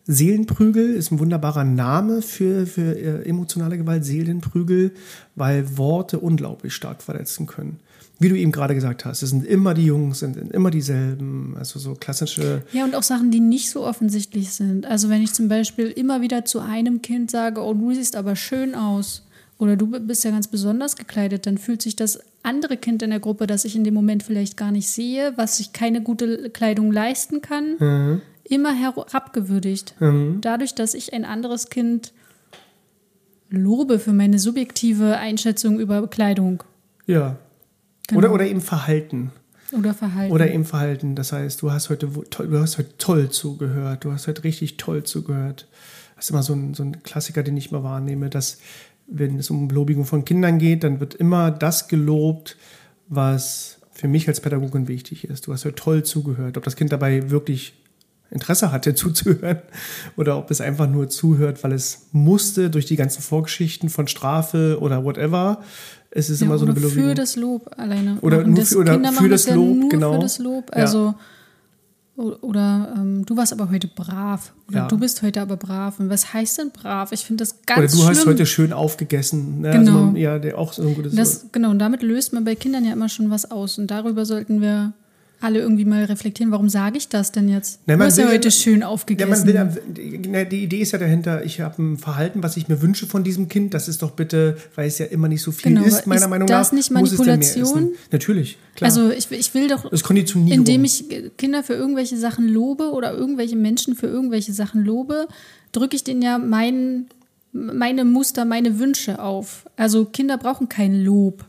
Seelenprügel 0.07 0.95
ist 0.95 1.13
ein 1.13 1.19
wunderbarer 1.19 1.65
Name 1.65 2.23
für, 2.23 2.67
für 2.67 2.97
äh, 2.97 3.29
emotionale 3.29 3.77
Gewalt, 3.77 4.05
Seelenprügel, 4.05 4.93
weil 5.37 5.77
Worte 5.77 6.19
unglaublich 6.19 6.75
stark 6.75 7.03
verletzen 7.03 7.47
können. 7.47 7.81
Wie 8.21 8.29
du 8.29 8.37
eben 8.37 8.53
gerade 8.53 8.75
gesagt 8.75 9.07
hast, 9.07 9.23
es 9.23 9.31
sind 9.31 9.47
immer 9.47 9.73
die 9.73 9.87
Jungs, 9.87 10.21
es 10.21 10.35
sind 10.35 10.53
immer 10.53 10.71
dieselben, 10.71 11.57
also 11.59 11.79
so 11.79 11.95
klassische 11.95 12.63
Ja, 12.71 12.85
und 12.85 12.95
auch 12.95 13.03
Sachen, 13.03 13.31
die 13.31 13.41
nicht 13.41 13.71
so 13.71 13.85
offensichtlich 13.85 14.53
sind. 14.53 14.85
Also 14.85 15.09
wenn 15.09 15.23
ich 15.23 15.33
zum 15.33 15.49
Beispiel 15.49 15.87
immer 15.87 16.21
wieder 16.21 16.45
zu 16.45 16.61
einem 16.61 17.01
Kind 17.01 17.31
sage, 17.31 17.63
oh, 17.63 17.73
du 17.73 17.95
siehst 17.95 18.17
aber 18.17 18.37
schön 18.37 18.75
aus 18.75 19.27
oder 19.57 19.77
du 19.77 19.87
bist 19.87 20.23
ja 20.25 20.33
ganz 20.33 20.49
besonders 20.49 20.97
gekleidet, 20.97 21.47
dann 21.47 21.57
fühlt 21.57 21.81
sich 21.81 21.97
das 21.97 22.21
andere 22.43 22.77
Kind 22.77 23.03
in 23.03 23.09
der 23.09 23.21
Gruppe, 23.21 23.47
das 23.47 23.65
ich 23.65 23.75
in 23.75 23.85
dem 23.85 23.95
Moment 23.95 24.23
vielleicht 24.23 24.59
gar 24.59 24.71
nicht 24.71 24.89
sehe, 24.89 25.33
was 25.37 25.57
sich 25.57 25.73
keine 25.73 26.03
gute 26.03 26.51
Kleidung 26.51 26.93
leisten 26.93 27.41
kann, 27.41 28.21
immer 28.45 28.75
herabgewürdigt. 28.75 29.95
Dadurch, 30.41 30.75
dass 30.75 30.95
ich 30.95 31.13
ein 31.13 31.25
anderes 31.25 31.69
Kind 31.69 32.13
lobe 33.51 33.99
für 33.99 34.13
meine 34.13 34.39
subjektive 34.39 35.17
Einschätzung 35.17 35.81
über 35.81 36.07
Kleidung 36.09 36.63
Ja. 37.07 37.37
Genau. 38.11 38.19
Oder, 38.19 38.33
oder 38.33 38.47
eben 38.47 38.61
Verhalten. 38.61 39.33
oder 39.73 39.95
Verhalten. 39.95 40.33
Oder 40.33 40.53
eben 40.53 40.65
Verhalten. 40.65 41.15
Das 41.15 41.33
heißt, 41.33 41.63
du 41.63 41.73
hast 41.73 41.91
heute 41.91 42.09
du 42.09 42.59
hast 42.59 42.79
heute 42.79 42.99
toll 42.99 43.31
zugehört, 43.31 44.05
du 44.05 44.13
hast 44.13 44.27
heute 44.27 44.45
richtig 44.45 44.77
toll 44.77 45.05
zugehört. 45.05 45.69
Das 46.17 46.27
ist 46.27 46.31
immer 46.31 46.43
so 46.43 46.53
ein, 46.55 46.75
so 46.75 46.83
ein 46.83 47.03
Klassiker, 47.03 47.43
den 47.43 47.57
ich 47.57 47.71
immer 47.71 47.83
wahrnehme, 47.83 48.29
dass 48.29 48.59
wenn 49.07 49.39
es 49.39 49.51
um 49.51 49.69
Lobigung 49.71 50.05
von 50.05 50.25
Kindern 50.25 50.59
geht, 50.59 50.85
dann 50.85 51.01
wird 51.01 51.15
immer 51.15 51.51
das 51.51 51.89
gelobt, 51.89 52.57
was 53.09 53.79
für 53.93 54.09
mich 54.09 54.29
als 54.29 54.41
Pädagogin 54.41 54.89
wichtig 54.89 55.25
ist. 55.25 55.47
Du 55.47 55.53
hast 55.53 55.65
heute 55.65 55.75
toll 55.75 56.05
zugehört. 56.05 56.57
Ob 56.57 56.65
das 56.65 56.77
Kind 56.77 56.93
dabei 56.93 57.31
wirklich 57.31 57.75
Interesse 58.31 58.73
hatte 58.73 58.95
zuzuhören 58.95 59.59
oder 60.17 60.39
ob 60.39 60.51
es 60.51 60.61
einfach 60.61 60.89
nur 60.89 61.09
zuhört, 61.09 61.63
weil 61.65 61.73
es 61.73 62.09
musste 62.13 62.71
durch 62.71 62.87
die 62.87 62.97
ganzen 62.97 63.23
Vorgeschichten 63.23 63.89
von 63.89 64.07
Strafe 64.07 64.79
oder 64.81 65.05
whatever. 65.05 65.63
Es 66.11 66.29
ist 66.31 66.41
Ja, 66.41 66.47
immer 66.47 66.59
so 66.59 66.65
eine 66.65 66.73
oder 66.73 66.81
Belobigung. 66.81 67.09
für 67.11 67.15
das 67.15 67.37
Lob 67.37 67.71
alleine. 67.77 68.19
Oder 68.21 68.45
nur 68.45 68.65
für- 68.65 68.79
oder 68.79 68.95
Kinder 68.95 69.09
für 69.11 69.15
machen 69.15 69.31
das 69.31 69.47
ja 69.47 69.55
Lob, 69.55 69.77
nur 69.77 69.89
genau. 69.89 70.15
Für 70.15 70.19
das 70.21 70.39
Lob. 70.39 70.71
Ja. 70.75 70.83
Also, 70.83 71.15
o- 72.17 72.35
oder 72.41 72.95
ähm, 72.97 73.25
du 73.27 73.37
warst 73.37 73.53
aber 73.53 73.71
heute 73.71 73.87
brav. 73.89 74.53
Oder 74.69 74.79
Ja. 74.79 74.89
du 74.89 74.99
bist 74.99 75.23
heute 75.23 75.41
aber 75.41 75.57
brav. 75.57 76.01
Und 76.01 76.11
was 76.11 76.33
heißt 76.35 76.59
denn 76.59 76.71
brav? 76.73 77.13
Ich 77.13 77.25
finde 77.25 77.43
das 77.45 77.53
Oder 77.53 77.77
ganz 77.77 77.93
du 77.93 77.99
schlimm. 77.99 78.09
hast 78.11 78.27
heute 78.27 78.47
schön 78.47 78.73
aufgegessen. 78.73 79.61
Ne? 79.61 79.71
Genau. 79.71 79.93
Also 79.93 80.05
man, 80.07 80.17
ja, 80.17 80.39
der 80.39 80.59
auch 80.59 80.73
so 80.73 80.83
ein 80.83 80.95
gutes 80.95 81.15
das, 81.15 81.47
genau, 81.53 81.71
und 81.71 81.79
damit 81.79 82.03
löst 82.03 82.33
man 82.33 82.45
bei 82.45 82.55
Kindern 82.57 82.85
ja 82.85 82.93
immer 82.93 83.09
schon 83.09 83.31
was 83.31 83.51
aus. 83.51 83.79
Und 83.79 83.91
darüber 83.91 84.25
sollten 84.25 84.61
wir 84.61 84.93
alle 85.41 85.59
irgendwie 85.61 85.85
mal 85.85 86.05
reflektieren. 86.05 86.53
Warum 86.53 86.69
sage 86.69 86.99
ich 86.99 87.09
das 87.09 87.33
denn 87.33 87.49
jetzt? 87.49 87.81
Na, 87.87 87.97
du 87.97 88.05
hast 88.05 88.19
ja 88.19 88.29
heute 88.29 88.51
schön 88.51 88.81
Ja, 88.81 88.89
aufgegessen. 88.89 89.31
man 89.31 89.47
will, 89.47 89.55
ja- 89.55 89.65
die, 89.89 90.21
na, 90.29 90.45
die 90.45 90.63
Idee 90.65 90.81
ist 90.81 90.93
ja 90.93 90.99
dahinter, 90.99 91.45
ich 91.45 91.61
habe 91.61 91.83
ein 91.83 91.97
Verhalten, 91.99 92.43
was 92.43 92.57
ich 92.57 92.69
mir 92.69 92.83
wünsche 92.83 93.07
von 93.07 93.25
diesem 93.25 93.49
Kind. 93.49 93.73
Das 93.75 93.89
ist 93.89 94.03
doch 94.03 94.11
bitte, 94.13 94.57
weil 94.75 94.87
es 94.89 94.99
ja 94.99 95.07
immer 95.07 95.29
nicht 95.29 95.43
so 95.43 95.53
viel 95.53 95.73
Genau, 95.73 95.85
ist, 95.87 96.07
meiner 96.07 96.23
ist 96.23 96.29
Meinung 96.29 96.47
das 96.49 96.69
nach. 96.69 96.73
nicht 96.73 96.85
es 96.85 96.87
denn 96.89 96.95
mehr 96.95 97.03
Manipulation? 97.03 97.91
Natürlich, 98.13 98.59
klar. 98.75 98.87
also 98.91 99.11
ich, 99.11 99.31
ich 99.31 99.55
will 99.55 99.69
doch 99.69 99.83
das 99.85 99.93
ist 100.01 100.03
Konditionierung. 100.05 100.59
indem 100.59 100.85
ich 100.85 101.05
Kinder 101.39 101.63
für 101.63 101.75
irgendwelche 101.75 102.17
Sachen 102.17 102.47
lobe 102.49 102.91
oder 102.93 103.13
irgendwelche 103.13 103.57
Menschen 103.57 103.95
für 103.97 104.07
irgendwelche 104.07 104.53
Sachen 104.53 104.85
lobe, 104.85 105.27
drücke 105.73 105.97
ich 105.97 106.05
denen 106.05 106.23
ja 106.23 106.39
mein, 106.39 107.07
meine 107.53 108.05
Muster, 108.05 108.45
meine 108.45 108.79
Wünsche 108.79 109.23
auf. 109.23 109.65
Also 109.77 110.05
Kinder 110.05 110.37
brauchen 110.39 110.69
kein 110.69 111.03
Lob. 111.05 111.45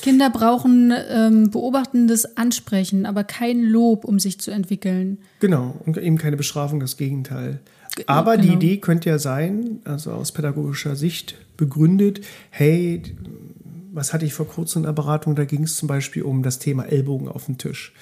Kinder 0.00 0.30
brauchen 0.30 0.92
ähm, 1.10 1.50
beobachtendes 1.50 2.36
Ansprechen, 2.36 3.06
aber 3.06 3.24
kein 3.24 3.62
Lob, 3.62 4.04
um 4.04 4.18
sich 4.18 4.40
zu 4.40 4.50
entwickeln. 4.50 5.18
Genau, 5.40 5.80
und 5.86 5.96
eben 5.96 6.18
keine 6.18 6.36
Bestrafung, 6.36 6.80
das 6.80 6.96
Gegenteil. 6.96 7.60
Aber 8.06 8.36
die 8.36 8.48
genau. 8.48 8.58
Idee 8.58 8.76
könnte 8.78 9.10
ja 9.10 9.18
sein, 9.18 9.80
also 9.84 10.12
aus 10.12 10.32
pädagogischer 10.32 10.96
Sicht 10.96 11.36
begründet, 11.56 12.24
hey, 12.50 13.02
was 13.92 14.12
hatte 14.12 14.24
ich 14.24 14.34
vor 14.34 14.48
kurzem 14.48 14.80
in 14.80 14.86
der 14.86 14.92
Beratung, 14.92 15.34
da 15.34 15.44
ging 15.44 15.64
es 15.64 15.76
zum 15.76 15.88
Beispiel 15.88 16.22
um 16.22 16.42
das 16.42 16.58
Thema 16.58 16.84
Ellbogen 16.84 17.28
auf 17.28 17.46
dem 17.46 17.58
Tisch. 17.58 17.92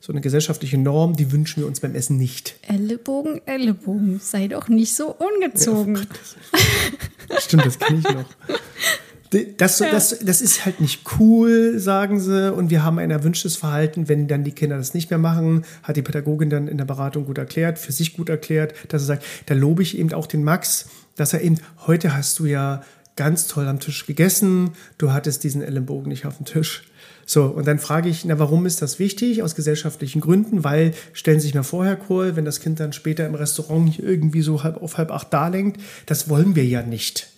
So 0.00 0.12
eine 0.12 0.20
gesellschaftliche 0.20 0.76
Norm, 0.76 1.16
die 1.16 1.32
wünschen 1.32 1.62
wir 1.62 1.66
uns 1.66 1.80
beim 1.80 1.94
Essen 1.94 2.18
nicht. 2.18 2.56
Ellenbogen, 2.62 3.40
Ellenbogen, 3.46 4.20
sei 4.20 4.48
doch 4.48 4.68
nicht 4.68 4.94
so 4.94 5.14
ungezogen. 5.14 6.06
Stimmt, 7.38 7.64
das 7.64 7.78
kenne 7.78 8.00
ich 8.00 8.04
noch. 8.04 8.24
Das, 9.56 9.78
das, 9.78 10.18
das 10.20 10.40
ist 10.40 10.64
halt 10.64 10.80
nicht 10.80 11.02
cool, 11.18 11.78
sagen 11.78 12.20
sie. 12.20 12.52
Und 12.52 12.70
wir 12.70 12.84
haben 12.84 12.98
ein 12.98 13.10
erwünschtes 13.10 13.56
Verhalten, 13.56 14.08
wenn 14.08 14.28
dann 14.28 14.44
die 14.44 14.52
Kinder 14.52 14.76
das 14.76 14.94
nicht 14.94 15.10
mehr 15.10 15.18
machen, 15.18 15.64
hat 15.82 15.96
die 15.96 16.02
Pädagogin 16.02 16.50
dann 16.50 16.68
in 16.68 16.78
der 16.78 16.84
Beratung 16.84 17.26
gut 17.26 17.38
erklärt, 17.38 17.78
für 17.78 17.92
sich 17.92 18.16
gut 18.16 18.28
erklärt, 18.28 18.74
dass 18.88 19.02
er 19.02 19.06
sagt, 19.06 19.24
da 19.46 19.54
lobe 19.54 19.82
ich 19.82 19.98
eben 19.98 20.12
auch 20.12 20.26
den 20.26 20.44
Max, 20.44 20.88
dass 21.16 21.32
er 21.32 21.42
eben, 21.42 21.58
heute 21.86 22.16
hast 22.16 22.38
du 22.38 22.46
ja 22.46 22.82
ganz 23.16 23.46
toll 23.46 23.68
am 23.68 23.80
Tisch 23.80 24.06
gegessen, 24.06 24.70
du 24.98 25.12
hattest 25.12 25.44
diesen 25.44 25.62
Ellenbogen 25.62 26.08
nicht 26.08 26.26
auf 26.26 26.36
dem 26.36 26.46
Tisch. 26.46 26.84
So, 27.26 27.44
und 27.44 27.66
dann 27.66 27.78
frage 27.78 28.08
ich, 28.08 28.24
na, 28.24 28.38
warum 28.38 28.66
ist 28.66 28.82
das 28.82 28.98
wichtig? 28.98 29.42
Aus 29.42 29.54
gesellschaftlichen 29.54 30.20
Gründen, 30.20 30.62
weil, 30.62 30.92
stellen 31.12 31.40
Sie 31.40 31.46
sich 31.46 31.54
mal 31.54 31.62
vor, 31.62 31.86
Herr 31.86 31.96
Kohl, 31.96 32.36
wenn 32.36 32.44
das 32.44 32.60
Kind 32.60 32.80
dann 32.80 32.92
später 32.92 33.26
im 33.26 33.34
Restaurant 33.34 33.98
irgendwie 33.98 34.42
so 34.42 34.62
halb 34.62 34.82
auf 34.82 34.98
halb 34.98 35.10
acht 35.10 35.32
da 35.32 35.48
lenkt, 35.48 35.80
das 36.06 36.28
wollen 36.28 36.54
wir 36.54 36.66
ja 36.66 36.82
nicht. 36.82 37.28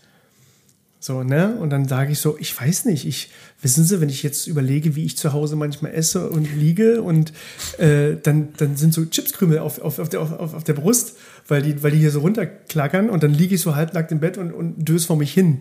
So, 1.07 1.23
ne? 1.23 1.57
Und 1.61 1.71
dann 1.71 1.87
sage 1.87 2.11
ich 2.11 2.19
so, 2.19 2.37
ich 2.37 2.61
weiß 2.61 2.87
nicht, 2.87 3.07
ich, 3.07 3.31
wissen 3.63 3.85
Sie, 3.85 4.01
wenn 4.01 4.09
ich 4.09 4.25
jetzt 4.25 4.49
überlege, 4.49 4.97
wie 4.97 5.05
ich 5.05 5.17
zu 5.17 5.33
Hause 5.33 5.55
manchmal 5.55 5.95
esse 5.95 6.29
und 6.29 6.53
liege 6.57 7.01
und 7.01 7.33
äh, 7.79 8.17
dann, 8.21 8.49
dann 8.57 8.77
sind 8.77 8.93
so 8.93 9.05
Chipskrümel 9.05 9.61
auf, 9.61 9.81
auf, 9.81 10.01
auf, 10.01 10.09
der, 10.09 10.21
auf, 10.21 10.53
auf 10.53 10.65
der 10.65 10.73
Brust, 10.73 11.17
weil 11.47 11.63
die, 11.63 11.81
weil 11.85 11.93
die 11.93 11.99
hier 11.99 12.11
so 12.11 12.19
runterklackern 12.23 13.09
und 13.09 13.23
dann 13.23 13.33
liege 13.33 13.55
ich 13.55 13.61
so 13.61 13.77
halbnackt 13.77 14.11
im 14.11 14.19
Bett 14.19 14.37
und, 14.37 14.51
und 14.51 14.85
döse 14.85 15.07
vor 15.07 15.15
mich 15.15 15.33
hin. 15.33 15.61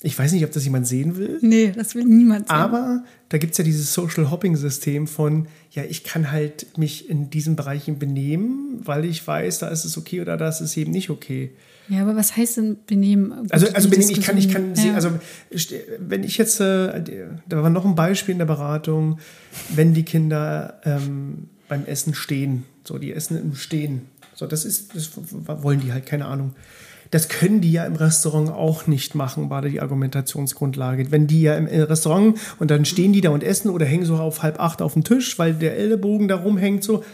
Ich 0.00 0.18
weiß 0.18 0.32
nicht, 0.32 0.42
ob 0.42 0.52
das 0.52 0.64
jemand 0.64 0.86
sehen 0.86 1.18
will. 1.18 1.38
Nee, 1.42 1.74
das 1.76 1.94
will 1.94 2.04
niemand 2.04 2.48
sehen. 2.48 2.56
Aber 2.56 3.04
da 3.28 3.36
gibt 3.36 3.52
es 3.52 3.58
ja 3.58 3.64
dieses 3.64 3.92
Social 3.92 4.30
Hopping-System 4.30 5.06
von, 5.06 5.48
ja, 5.72 5.84
ich 5.84 6.02
kann 6.02 6.32
halt 6.32 6.78
mich 6.78 7.10
in 7.10 7.28
diesen 7.28 7.56
Bereichen 7.56 7.98
benehmen, 7.98 8.80
weil 8.82 9.04
ich 9.04 9.26
weiß, 9.26 9.58
da 9.58 9.68
ist 9.68 9.84
es 9.84 9.98
okay 9.98 10.22
oder 10.22 10.38
da 10.38 10.48
ist 10.48 10.62
es 10.62 10.74
eben 10.78 10.92
nicht 10.92 11.10
okay. 11.10 11.50
Ja, 11.88 12.02
aber 12.02 12.16
was 12.16 12.36
heißt 12.36 12.58
denn 12.58 12.76
benehmen? 12.86 13.32
Also, 13.50 13.66
Gut, 13.66 13.74
also 13.74 13.88
die 13.88 13.96
benehmen, 13.96 14.12
ich 14.12 14.20
kann, 14.22 14.38
ich 14.38 14.48
kann 14.48 14.74
ja. 14.74 14.94
also 14.94 15.10
wenn 15.98 16.24
ich 16.24 16.38
jetzt, 16.38 16.60
äh, 16.60 17.02
da 17.48 17.62
war 17.62 17.70
noch 17.70 17.84
ein 17.84 17.94
Beispiel 17.94 18.32
in 18.32 18.38
der 18.38 18.46
Beratung, 18.46 19.18
wenn 19.74 19.92
die 19.94 20.04
Kinder 20.04 20.80
ähm, 20.84 21.48
beim 21.68 21.84
Essen 21.84 22.14
stehen, 22.14 22.64
so 22.84 22.98
die 22.98 23.12
essen 23.12 23.40
im 23.40 23.54
Stehen, 23.54 24.02
so 24.34 24.46
das 24.46 24.64
ist, 24.64 24.94
das 24.94 25.10
wollen 25.62 25.80
die 25.80 25.92
halt, 25.92 26.06
keine 26.06 26.26
Ahnung. 26.26 26.54
Das 27.10 27.28
können 27.28 27.60
die 27.60 27.72
ja 27.72 27.84
im 27.84 27.96
Restaurant 27.96 28.48
auch 28.48 28.86
nicht 28.86 29.14
machen, 29.14 29.50
war 29.50 29.60
da 29.60 29.68
die 29.68 29.82
Argumentationsgrundlage. 29.82 31.10
Wenn 31.10 31.26
die 31.26 31.42
ja 31.42 31.56
im 31.56 31.66
Restaurant 31.66 32.38
und 32.58 32.70
dann 32.70 32.86
stehen 32.86 33.12
die 33.12 33.20
da 33.20 33.28
und 33.28 33.44
essen 33.44 33.68
oder 33.68 33.84
hängen 33.84 34.06
so 34.06 34.16
auf 34.16 34.42
halb 34.42 34.58
acht 34.58 34.80
auf 34.80 34.94
dem 34.94 35.04
Tisch, 35.04 35.38
weil 35.38 35.52
der 35.52 35.76
Ellenbogen 35.76 36.26
da 36.26 36.36
rumhängt, 36.36 36.82
so, 36.82 37.04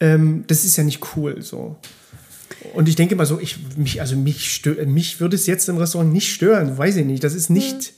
ähm, 0.00 0.44
das 0.46 0.64
ist 0.64 0.78
ja 0.78 0.84
nicht 0.84 1.16
cool, 1.16 1.42
so. 1.42 1.76
Und 2.74 2.88
ich 2.88 2.96
denke 2.96 3.16
mal 3.16 3.26
so, 3.26 3.38
ich, 3.40 3.56
mich, 3.76 4.00
also 4.00 4.16
mich, 4.16 4.62
mich 4.86 5.20
würde 5.20 5.36
es 5.36 5.46
jetzt 5.46 5.68
im 5.68 5.76
Restaurant 5.78 6.12
nicht 6.12 6.32
stören, 6.32 6.76
weiß 6.78 6.96
ich 6.96 7.04
nicht. 7.06 7.24
Das 7.24 7.34
ist 7.34 7.50
nicht, 7.50 7.92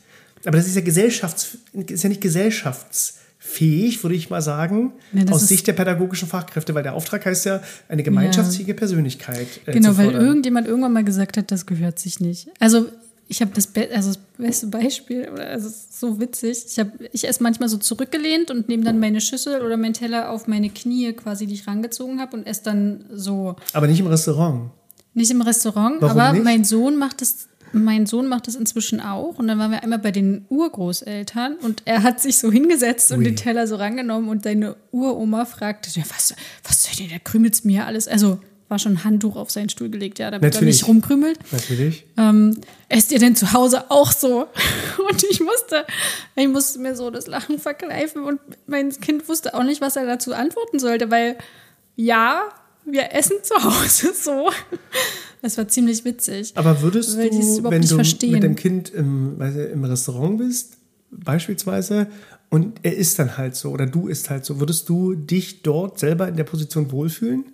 aber 0.44 0.56
das 0.56 0.66
ist 0.66 0.74
ja 0.76 0.82
Gesellschafts, 0.82 1.58
ist 1.88 2.02
ja 2.02 2.08
nicht 2.08 2.20
gesellschaftsfähig, 2.20 4.02
würde 4.02 4.14
ich 4.14 4.30
mal 4.30 4.40
sagen, 4.42 4.92
das 5.12 5.30
aus 5.32 5.48
Sicht 5.48 5.66
der 5.66 5.72
pädagogischen 5.74 6.28
Fachkräfte, 6.28 6.74
weil 6.74 6.82
der 6.82 6.94
Auftrag 6.94 7.24
heißt 7.26 7.44
ja, 7.46 7.62
eine 7.88 8.02
gemeinschaftsfähige 8.02 8.74
Persönlichkeit. 8.74 9.46
Äh, 9.66 9.72
Genau, 9.72 9.96
weil 9.96 10.12
irgendjemand 10.12 10.66
irgendwann 10.66 10.92
mal 10.92 11.04
gesagt 11.04 11.36
hat, 11.36 11.50
das 11.50 11.66
gehört 11.66 11.98
sich 11.98 12.20
nicht. 12.20 12.48
Also 12.58 12.88
ich 13.28 13.40
habe 13.40 13.52
das, 13.54 13.66
Be 13.66 13.88
also 13.94 14.10
das 14.10 14.18
beste 14.38 14.66
Beispiel, 14.66 15.28
oder 15.32 15.46
also 15.46 15.68
es 15.68 15.74
ist 15.74 16.00
so 16.00 16.20
witzig. 16.20 16.64
Ich, 16.66 16.78
hab, 16.78 16.88
ich 17.12 17.26
esse 17.26 17.42
manchmal 17.42 17.68
so 17.68 17.78
zurückgelehnt 17.78 18.50
und 18.50 18.68
nehme 18.68 18.84
dann 18.84 19.00
meine 19.00 19.20
Schüssel 19.20 19.62
oder 19.62 19.76
meinen 19.76 19.94
Teller 19.94 20.30
auf 20.30 20.46
meine 20.46 20.70
Knie 20.70 21.12
quasi, 21.12 21.46
die 21.46 21.54
ich 21.54 21.66
rangezogen 21.66 22.20
habe 22.20 22.36
und 22.36 22.46
esse 22.46 22.62
dann 22.64 23.04
so. 23.12 23.56
Aber 23.72 23.86
nicht 23.86 24.00
im 24.00 24.06
Restaurant. 24.06 24.70
Nicht 25.14 25.30
im 25.30 25.40
Restaurant, 25.42 26.00
Warum 26.00 26.18
aber 26.18 26.32
nicht? 26.32 26.44
mein 26.44 26.64
Sohn 26.64 26.96
macht 26.96 27.20
das. 27.20 27.48
Mein 27.72 28.06
Sohn 28.06 28.28
macht 28.28 28.46
das 28.46 28.54
inzwischen 28.54 29.00
auch. 29.00 29.38
Und 29.38 29.48
dann 29.48 29.58
waren 29.58 29.72
wir 29.72 29.82
einmal 29.82 29.98
bei 29.98 30.12
den 30.12 30.44
Urgroßeltern 30.48 31.56
und 31.56 31.82
er 31.86 32.04
hat 32.04 32.20
sich 32.20 32.38
so 32.38 32.52
hingesetzt 32.52 33.10
und 33.10 33.18
Ui. 33.18 33.24
den 33.24 33.34
Teller 33.34 33.66
so 33.66 33.74
rangenommen 33.74 34.28
und 34.28 34.46
deine 34.46 34.76
Uroma 34.92 35.44
fragte, 35.44 35.90
was, 36.08 36.36
was 36.62 36.84
soll 36.84 36.92
denn, 36.98 37.08
da 37.10 37.18
krümelt's 37.18 37.64
mir 37.64 37.84
alles. 37.84 38.06
Also 38.06 38.38
war 38.68 38.78
schon 38.78 38.92
ein 38.92 39.04
Handtuch 39.04 39.36
auf 39.36 39.50
seinen 39.50 39.68
Stuhl 39.68 39.90
gelegt, 39.90 40.18
ja, 40.18 40.30
damit 40.30 40.42
er 40.42 40.54
Natürlich. 40.54 40.80
nicht 40.80 40.88
rumkrümelt. 40.88 41.38
Natürlich. 41.52 42.06
Ähm, 42.16 42.58
esst 42.88 43.12
ihr 43.12 43.18
denn 43.18 43.36
zu 43.36 43.52
Hause 43.52 43.90
auch 43.90 44.10
so? 44.12 44.46
Und 45.08 45.24
ich 45.30 45.40
musste, 45.40 45.84
ich 46.34 46.48
musste 46.48 46.78
mir 46.78 46.96
so 46.96 47.10
das 47.10 47.26
Lachen 47.26 47.58
verkneifen 47.58 48.24
und 48.24 48.40
mein 48.66 48.90
Kind 48.90 49.28
wusste 49.28 49.54
auch 49.54 49.64
nicht, 49.64 49.80
was 49.80 49.96
er 49.96 50.06
dazu 50.06 50.32
antworten 50.32 50.78
sollte, 50.78 51.10
weil 51.10 51.36
ja, 51.96 52.42
wir 52.86 53.12
essen 53.12 53.36
zu 53.42 53.54
Hause 53.54 54.12
so. 54.14 54.50
Das 55.42 55.58
war 55.58 55.68
ziemlich 55.68 56.04
witzig. 56.04 56.52
Aber 56.54 56.80
würdest 56.80 57.14
du, 57.14 57.64
wenn 57.64 57.82
du 57.82 57.94
verstehen. 57.94 58.32
mit 58.32 58.42
dem 58.42 58.56
Kind 58.56 58.90
im, 58.90 59.38
weiß 59.38 59.56
ich, 59.56 59.72
im 59.72 59.84
Restaurant 59.84 60.38
bist, 60.38 60.78
beispielsweise, 61.10 62.08
und 62.50 62.80
er 62.82 62.96
ist 62.96 63.18
dann 63.18 63.36
halt 63.36 63.56
so, 63.56 63.70
oder 63.70 63.86
du 63.86 64.08
isst 64.08 64.30
halt 64.30 64.44
so, 64.44 64.60
würdest 64.60 64.88
du 64.88 65.14
dich 65.14 65.62
dort 65.62 65.98
selber 65.98 66.28
in 66.28 66.36
der 66.36 66.44
Position 66.44 66.90
wohlfühlen? 66.92 67.46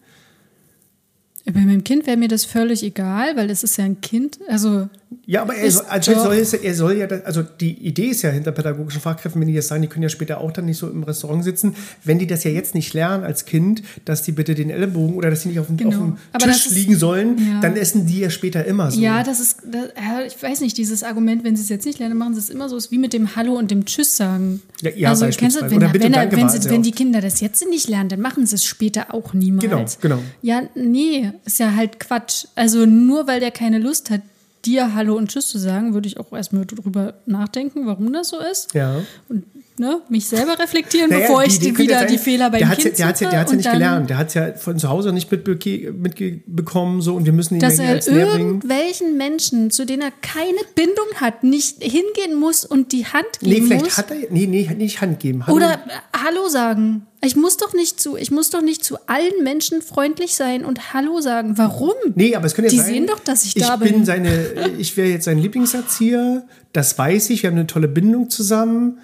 Bei 1.53 1.61
meinem 1.61 1.85
Kind 1.85 2.07
wäre 2.07 2.17
mir 2.17 2.29
das 2.29 2.45
völlig 2.45 2.83
egal, 2.83 3.37
weil 3.37 3.51
es 3.51 3.63
ist 3.63 3.77
ja 3.77 3.85
ein 3.85 4.01
Kind. 4.01 4.39
Also 4.49 4.89
Ja, 5.27 5.43
aber 5.43 5.55
er 5.57 5.71
soll, 5.71 5.85
also 5.89 6.13
doch- 6.13 6.23
soll, 6.25 6.61
er 6.63 6.75
soll 6.75 6.97
ja, 6.97 7.07
also 7.25 7.43
die 7.43 7.73
Idee 7.73 8.07
ist 8.07 8.23
ja 8.23 8.31
hinter 8.31 8.53
pädagogischen 8.53 9.01
Fachkräften, 9.01 9.41
wenn 9.41 9.49
die 9.49 9.55
das 9.55 9.67
sagen, 9.69 9.83
die 9.83 9.89
können 9.89 10.05
ja 10.05 10.09
später 10.09 10.41
auch 10.41 10.53
dann 10.53 10.67
nicht 10.67 10.79
so 10.79 10.89
im 10.89 11.03
Restaurant 11.03 11.43
sitzen, 11.43 11.75
wenn 12.05 12.19
die 12.21 12.27
das 12.29 12.45
ja 12.45 12.51
jetzt 12.53 12.75
nicht 12.77 12.95
lernen 12.95 13.25
als 13.25 13.45
Kind, 13.45 13.83
dass 14.05 14.23
die 14.23 14.31
bitte 14.33 14.55
den 14.55 14.71
Ellenbogen 14.71 15.17
oder 15.17 15.31
dass 15.31 15.43
die 15.43 15.49
nicht 15.49 15.59
auf 15.59 15.67
dem, 15.67 15.77
Genau. 15.77 16.17
auf 16.33 16.43
dem 16.43 16.53
Tisch 16.53 16.67
ist- 16.67 16.75
liegen 16.75 16.97
sollen, 16.97 17.37
ja. 17.39 17.61
dann 17.61 17.77
essen 17.77 18.07
die 18.07 18.21
ja 18.21 18.31
später 18.31 18.65
immer 18.65 18.91
so. 18.91 19.01
Ja, 19.01 19.23
das 19.25 19.41
ist, 19.41 19.59
das, 19.71 19.87
ich 20.33 20.41
weiß 20.43 20.61
nicht, 20.61 20.79
dieses 20.79 21.03
Argument, 21.03 21.43
wenn 21.43 21.57
sie 21.57 21.63
es 21.63 21.69
jetzt 21.69 21.87
nicht 21.87 21.99
lernen, 21.99 22.17
machen 22.17 22.35
sie 22.35 22.41
es 22.41 22.51
immer 22.51 22.69
so, 22.69 22.77
ist 22.77 22.91
wie 22.93 22.99
mit 22.99 23.13
dem 23.13 23.35
Hallo 23.35 23.55
und 23.55 23.71
dem 23.73 23.85
Tschüss 23.87 24.17
sagen. 24.17 24.63
Ja, 24.81 24.91
ja, 24.95 25.09
also, 25.11 25.27
kennst 25.37 25.61
du, 25.61 25.63
wenn, 25.69 25.77
Oder 25.77 25.87
er- 25.87 25.93
bitte 25.93 26.05
wenn, 26.05 26.13
er, 26.15 26.21
danke 26.27 26.37
wenn, 26.37 26.49
sie, 26.49 26.71
wenn 26.71 26.83
die. 26.83 26.91
Kinder 26.93 27.21
das 27.21 27.41
jetzt 27.41 27.65
nicht 27.69 27.89
lernen, 27.89 28.11
dann 28.11 28.21
machen 28.21 28.45
sie 28.47 28.57
es 28.57 28.65
später 28.65 29.15
auch 29.15 29.33
niemals. 29.33 29.99
Genau, 30.01 30.17
genau. 30.17 30.23
Ja, 30.43 30.63
nee, 30.75 31.31
ist 31.47 31.59
ja 31.59 31.75
halt 31.75 31.99
Quatsch. 32.01 32.45
Also 32.57 32.85
nur 32.85 33.27
weil 33.27 33.41
der 33.41 33.51
keine 33.53 33.79
Lust 33.79 34.11
hat, 34.11 34.21
dir 34.65 34.95
Hallo 34.95 35.17
und 35.17 35.31
Tschüss 35.31 35.49
zu 35.49 35.59
sagen, 35.59 35.95
würde 35.95 36.09
ich 36.09 36.19
auch 36.19 36.33
erstmal 36.33 36.67
drüber 36.67 37.15
nachdenken, 37.27 37.87
warum 37.87 38.13
das 38.13 38.29
so 38.29 38.39
ist. 38.39 38.75
Ja. 38.75 39.03
Und 39.29 39.45
ne, 39.81 40.03
mich 40.11 40.29
selber 40.29 40.59
reflektieren, 40.59 41.09
Naja, 41.11 41.27
bevor 41.27 41.43
die 41.43 41.49
ich 41.51 41.59
die 41.59 41.77
wieder 41.77 42.03
ja 42.03 42.05
die 42.05 42.19
Fehler 42.19 42.51
beim 42.51 42.61
der 42.61 42.69
Kind 42.69 42.85
ja, 42.85 42.91
der 42.93 43.07
hat's 43.09 43.21
ja, 43.21 43.27
suche 43.27 43.31
der 43.31 43.41
hat's 43.41 43.51
ja 43.51 43.57
nicht 43.57 43.73
gelernt. 43.73 44.11
Der 44.11 44.19
hat 44.19 44.29
es 44.29 44.35
ja 44.35 44.53
von 44.53 44.79
zu 44.79 44.89
Hause 44.91 45.13
nicht 45.13 45.33
mitbekommen 45.33 47.01
so 47.01 47.15
und 47.17 47.25
wir 47.25 47.33
müssen 47.33 47.55
ihn 47.55 47.61
dass 47.61 47.79
ja 47.79 47.85
er 47.85 47.91
als 47.93 48.07
irgendwelchen 48.07 49.17
Menschen, 49.17 49.71
zu 49.71 49.87
denen 49.87 50.03
er 50.03 50.13
keine 50.21 50.59
Bindung 50.75 51.07
hat, 51.17 51.43
nicht 51.43 51.83
hingehen 51.83 52.39
muss 52.39 52.65
und 52.65 52.93
die 52.93 53.07
Hand 53.07 53.25
Nee, 53.41 53.55
geben 53.55 53.67
vielleicht 53.67 53.85
muss. 53.87 53.99
hat 53.99 54.11
er, 54.11 54.19
nee, 54.31 54.47
nee, 54.47 54.69
nicht 54.77 55.01
Hand 55.01 55.19
geben. 55.19 55.47
Hallo. 55.47 55.57
oder 55.57 55.81
Hallo 56.13 56.49
sagen. 56.49 57.07
Ich 57.23 57.37
muss 57.37 57.57
doch 57.59 57.75
nicht 57.75 58.01
zu, 58.01 58.17
ich 58.17 58.31
muss 58.31 58.49
doch 58.51 58.63
nicht 58.63 58.83
zu 58.85 58.97
allen 59.07 59.43
Menschen 59.43 59.83
freundlich 59.83 60.35
sein 60.35 60.65
und 60.65 60.95
Hallo 60.95 61.21
sagen. 61.21 61.57
Warum? 61.59 61.93
Nee, 62.15 62.35
aber 62.35 62.47
es 62.47 62.55
könnte 62.55 62.69
ja 62.69 62.71
Die 62.71 62.77
sein, 62.79 62.95
sehen 62.95 63.07
doch, 63.07 63.19
dass 63.21 63.45
ich 63.45 63.57
ich 63.57 63.63
da 63.63 63.77
bin. 63.77 63.93
bin. 63.93 64.05
Seine, 64.07 64.47
ich 64.79 64.97
wäre 64.97 65.09
jetzt 65.09 65.25
sein 65.25 65.39
Lieblingserzieher, 65.39 66.45
das 66.73 66.99
weiß 66.99 67.31
ich, 67.31 67.43
wir 67.43 67.51
haben 67.51 67.57
eine 67.57 67.67
tolle 67.67 67.89
Bindung 67.89 68.31
zusammen. 68.31 68.99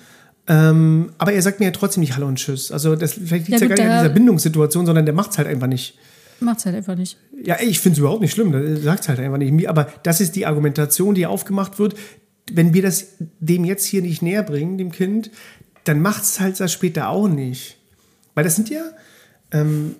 Ähm, 0.48 1.10
aber 1.18 1.32
er 1.32 1.42
sagt 1.42 1.58
mir 1.60 1.66
ja 1.66 1.72
trotzdem 1.72 2.02
nicht 2.02 2.14
Hallo 2.14 2.26
und 2.28 2.36
Tschüss. 2.36 2.70
Also 2.70 2.94
das, 2.94 3.14
vielleicht 3.14 3.48
liegt 3.48 3.48
Ja, 3.48 3.56
es 3.56 3.62
ja, 3.62 3.68
gut, 3.68 3.76
gar 3.76 3.84
nicht 3.84 3.92
an 3.94 4.02
dieser 4.04 4.14
Bindungssituation, 4.14 4.86
sondern 4.86 5.04
der 5.04 5.14
macht 5.14 5.32
es 5.32 5.38
halt 5.38 5.48
einfach 5.48 5.66
nicht. 5.66 5.98
Macht's 6.40 6.66
halt 6.66 6.76
einfach 6.76 6.96
nicht. 6.96 7.16
Ja, 7.44 7.56
ich 7.60 7.80
finde 7.80 7.94
es 7.94 7.98
überhaupt 7.98 8.20
nicht 8.20 8.32
schlimm, 8.32 8.52
er 8.52 8.76
sagt 8.76 9.02
es 9.02 9.08
halt 9.08 9.18
einfach 9.18 9.38
nicht. 9.38 9.68
Aber 9.68 9.88
das 10.02 10.20
ist 10.20 10.36
die 10.36 10.46
Argumentation, 10.46 11.14
die 11.14 11.26
aufgemacht 11.26 11.78
wird. 11.78 11.94
Wenn 12.52 12.74
wir 12.74 12.82
das 12.82 13.06
dem 13.40 13.64
jetzt 13.64 13.84
hier 13.86 14.02
nicht 14.02 14.22
näher 14.22 14.42
bringen, 14.42 14.78
dem 14.78 14.92
Kind, 14.92 15.30
dann 15.84 16.00
macht 16.00 16.22
es 16.22 16.38
halt 16.38 16.60
das 16.60 16.72
später 16.72 17.08
auch 17.08 17.28
nicht. 17.28 17.78
Weil 18.34 18.44
das 18.44 18.54
sind 18.54 18.68
ja, 18.70 18.82
ähm, 19.50 19.96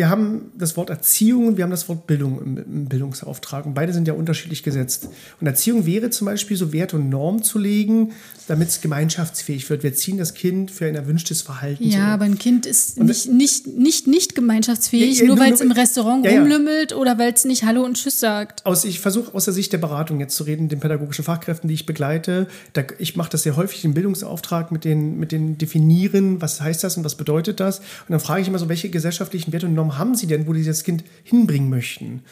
wir 0.00 0.08
haben 0.08 0.50
das 0.56 0.78
Wort 0.78 0.88
Erziehung 0.88 1.46
und 1.48 1.56
wir 1.58 1.64
haben 1.64 1.70
das 1.70 1.86
Wort 1.90 2.06
Bildung 2.06 2.40
im, 2.40 2.56
im 2.56 2.84
Bildungsauftrag. 2.86 3.66
Und 3.66 3.74
beide 3.74 3.92
sind 3.92 4.08
ja 4.08 4.14
unterschiedlich 4.14 4.62
gesetzt. 4.62 5.08
Und 5.42 5.46
Erziehung 5.46 5.84
wäre 5.84 6.08
zum 6.08 6.24
Beispiel 6.24 6.56
so 6.56 6.72
Wert 6.72 6.94
und 6.94 7.10
Norm 7.10 7.42
zu 7.42 7.58
legen, 7.58 8.12
damit 8.48 8.68
es 8.70 8.80
gemeinschaftsfähig 8.80 9.68
wird. 9.68 9.82
Wir 9.82 9.92
ziehen 9.94 10.16
das 10.16 10.32
Kind 10.32 10.70
für 10.70 10.86
ein 10.86 10.94
erwünschtes 10.94 11.42
Verhalten. 11.42 11.84
Ja, 11.84 11.98
so. 11.98 12.04
aber 12.12 12.24
ein 12.24 12.38
Kind 12.38 12.64
ist 12.64 12.98
nicht, 12.98 13.28
nicht, 13.30 13.66
nicht, 13.66 14.06
nicht 14.06 14.34
gemeinschaftsfähig, 14.34 15.18
Ja, 15.18 15.20
ja, 15.20 15.26
nur 15.26 15.36
nur- 15.36 15.44
weil 15.44 15.52
es 15.52 15.60
im 15.60 15.70
Restaurant 15.70 16.24
Ja, 16.24 16.32
rumlümmelt 16.40 16.94
oder 16.94 17.18
weil 17.18 17.34
es 17.34 17.44
nicht 17.44 17.64
Hallo 17.66 17.84
und 17.84 17.98
Tschüss 17.98 18.18
sagt. 18.20 18.64
aus, 18.64 18.86
ich 18.86 19.00
versuche 19.00 19.34
aus 19.34 19.44
der 19.44 19.52
Sicht 19.52 19.70
der 19.74 19.78
Beratung 19.78 20.18
jetzt 20.18 20.34
zu 20.34 20.44
reden, 20.44 20.70
den 20.70 20.80
pädagogischen 20.80 21.26
Fachkräften, 21.26 21.68
die 21.68 21.74
ich 21.74 21.84
begleite. 21.84 22.46
Da, 22.72 22.84
ich 22.98 23.16
mache 23.16 23.28
das 23.28 23.42
sehr 23.42 23.54
häufig, 23.56 23.82
den 23.82 23.92
Bildungsauftrag 23.92 24.72
mit 24.72 24.86
den, 24.86 25.18
mit 25.18 25.30
den 25.30 25.58
Definieren, 25.58 26.40
was 26.40 26.58
heißt 26.62 26.82
das 26.84 26.96
und 26.96 27.04
was 27.04 27.16
bedeutet 27.16 27.60
das. 27.60 27.80
Und 27.80 27.84
dann 28.08 28.20
frage 28.20 28.40
ich 28.40 28.48
immer 28.48 28.58
so, 28.58 28.70
welche 28.70 28.88
gesellschaftlichen 28.88 29.52
Werte 29.52 29.66
und 29.66 29.74
Normen 29.74 29.89
haben 29.98 30.14
Sie 30.14 30.26
denn, 30.26 30.46
wo 30.46 30.52
die 30.52 30.64
das 30.64 30.84
Kind 30.84 31.04
hinbringen 31.24 31.70
möchten? 31.70 32.22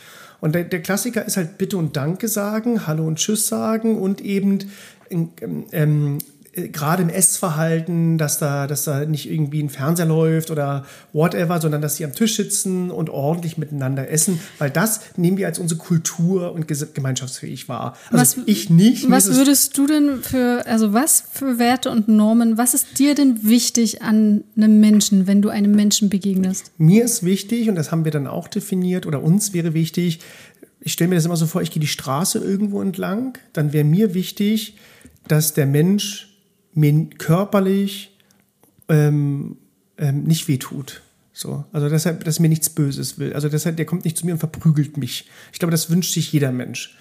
Und 0.40 0.54
der, 0.54 0.64
der 0.64 0.80
Klassiker 0.82 1.24
ist 1.24 1.36
halt 1.36 1.58
Bitte 1.58 1.76
und 1.76 1.96
Danke 1.96 2.28
sagen, 2.28 2.86
Hallo 2.86 3.06
und 3.06 3.18
Tschüss 3.18 3.48
sagen 3.48 3.98
und 3.98 4.20
eben 4.20 4.58
ähm, 5.10 5.30
ähm, 5.72 6.18
äh, 6.18 6.18
gerade 6.72 7.02
im 7.02 7.08
Essverhalten, 7.08 8.18
dass 8.18 8.38
da, 8.38 8.66
dass 8.66 8.84
da 8.84 9.04
nicht 9.04 9.30
irgendwie 9.30 9.62
ein 9.62 9.70
Fernseher 9.70 10.06
läuft 10.06 10.50
oder 10.50 10.84
whatever, 11.12 11.60
sondern 11.60 11.82
dass 11.82 11.96
sie 11.96 12.04
am 12.04 12.12
Tisch 12.14 12.36
sitzen 12.36 12.90
und 12.90 13.10
ordentlich 13.10 13.58
miteinander 13.58 14.10
essen, 14.10 14.40
weil 14.58 14.70
das 14.70 15.00
nehmen 15.16 15.36
wir 15.36 15.46
als 15.46 15.58
unsere 15.58 15.78
Kultur 15.78 16.52
und 16.52 16.66
gemeinschaftsfähig 16.68 17.68
wahr. 17.68 17.96
Also 18.10 18.38
Was- 18.38 18.46
ich 18.46 18.70
nicht. 18.70 19.10
Was 19.10 19.34
würdest 19.34 19.76
du 19.78 19.86
denn 19.86 20.22
für, 20.22 20.66
also 20.66 20.92
was 20.92 21.24
für 21.32 21.58
Werte 21.58 21.90
und 21.90 22.08
Normen, 22.08 22.58
was 22.58 22.74
ist 22.74 22.98
dir 22.98 23.14
denn 23.14 23.44
wichtig 23.44 24.02
an 24.02 24.44
einem 24.56 24.80
Menschen, 24.80 25.26
wenn 25.26 25.42
du 25.42 25.48
einem 25.48 25.72
Menschen 25.72 26.08
begegnest? 26.08 26.72
Mir 26.78 27.04
ist 27.04 27.24
wichtig, 27.24 27.68
und 27.68 27.74
das 27.76 27.90
haben 27.92 28.04
wir 28.04 28.12
dann 28.12 28.26
auch 28.26 28.48
definiert, 28.48 29.06
oder 29.06 29.22
uns 29.22 29.52
wäre 29.52 29.74
wichtig, 29.74 30.20
ich 30.80 30.92
stelle 30.92 31.08
mir 31.08 31.16
das 31.16 31.24
immer 31.24 31.36
so 31.36 31.46
vor, 31.46 31.60
ich 31.62 31.70
gehe 31.70 31.80
die 31.80 31.86
Straße 31.86 32.38
irgendwo 32.38 32.80
entlang, 32.80 33.36
dann 33.52 33.72
wäre 33.72 33.84
mir 33.84 34.14
wichtig, 34.14 34.76
dass 35.26 35.52
der 35.52 35.66
Mensch 35.66 36.27
mir 36.74 37.06
körperlich 37.18 38.16
ähm, 38.88 39.56
ähm, 39.96 40.24
nicht 40.24 40.48
wehtut. 40.48 41.02
So, 41.32 41.64
also 41.72 41.88
deshalb, 41.88 42.24
dass 42.24 42.38
er 42.38 42.42
mir 42.42 42.48
nichts 42.48 42.70
Böses 42.70 43.18
will. 43.18 43.32
Also 43.32 43.48
deshalb, 43.48 43.76
der 43.76 43.86
kommt 43.86 44.04
nicht 44.04 44.16
zu 44.16 44.26
mir 44.26 44.32
und 44.32 44.38
verprügelt 44.38 44.96
mich. 44.96 45.28
Ich 45.52 45.58
glaube, 45.60 45.70
das 45.70 45.88
wünscht 45.88 46.12
sich 46.12 46.32
jeder 46.32 46.50
Mensch. 46.50 46.96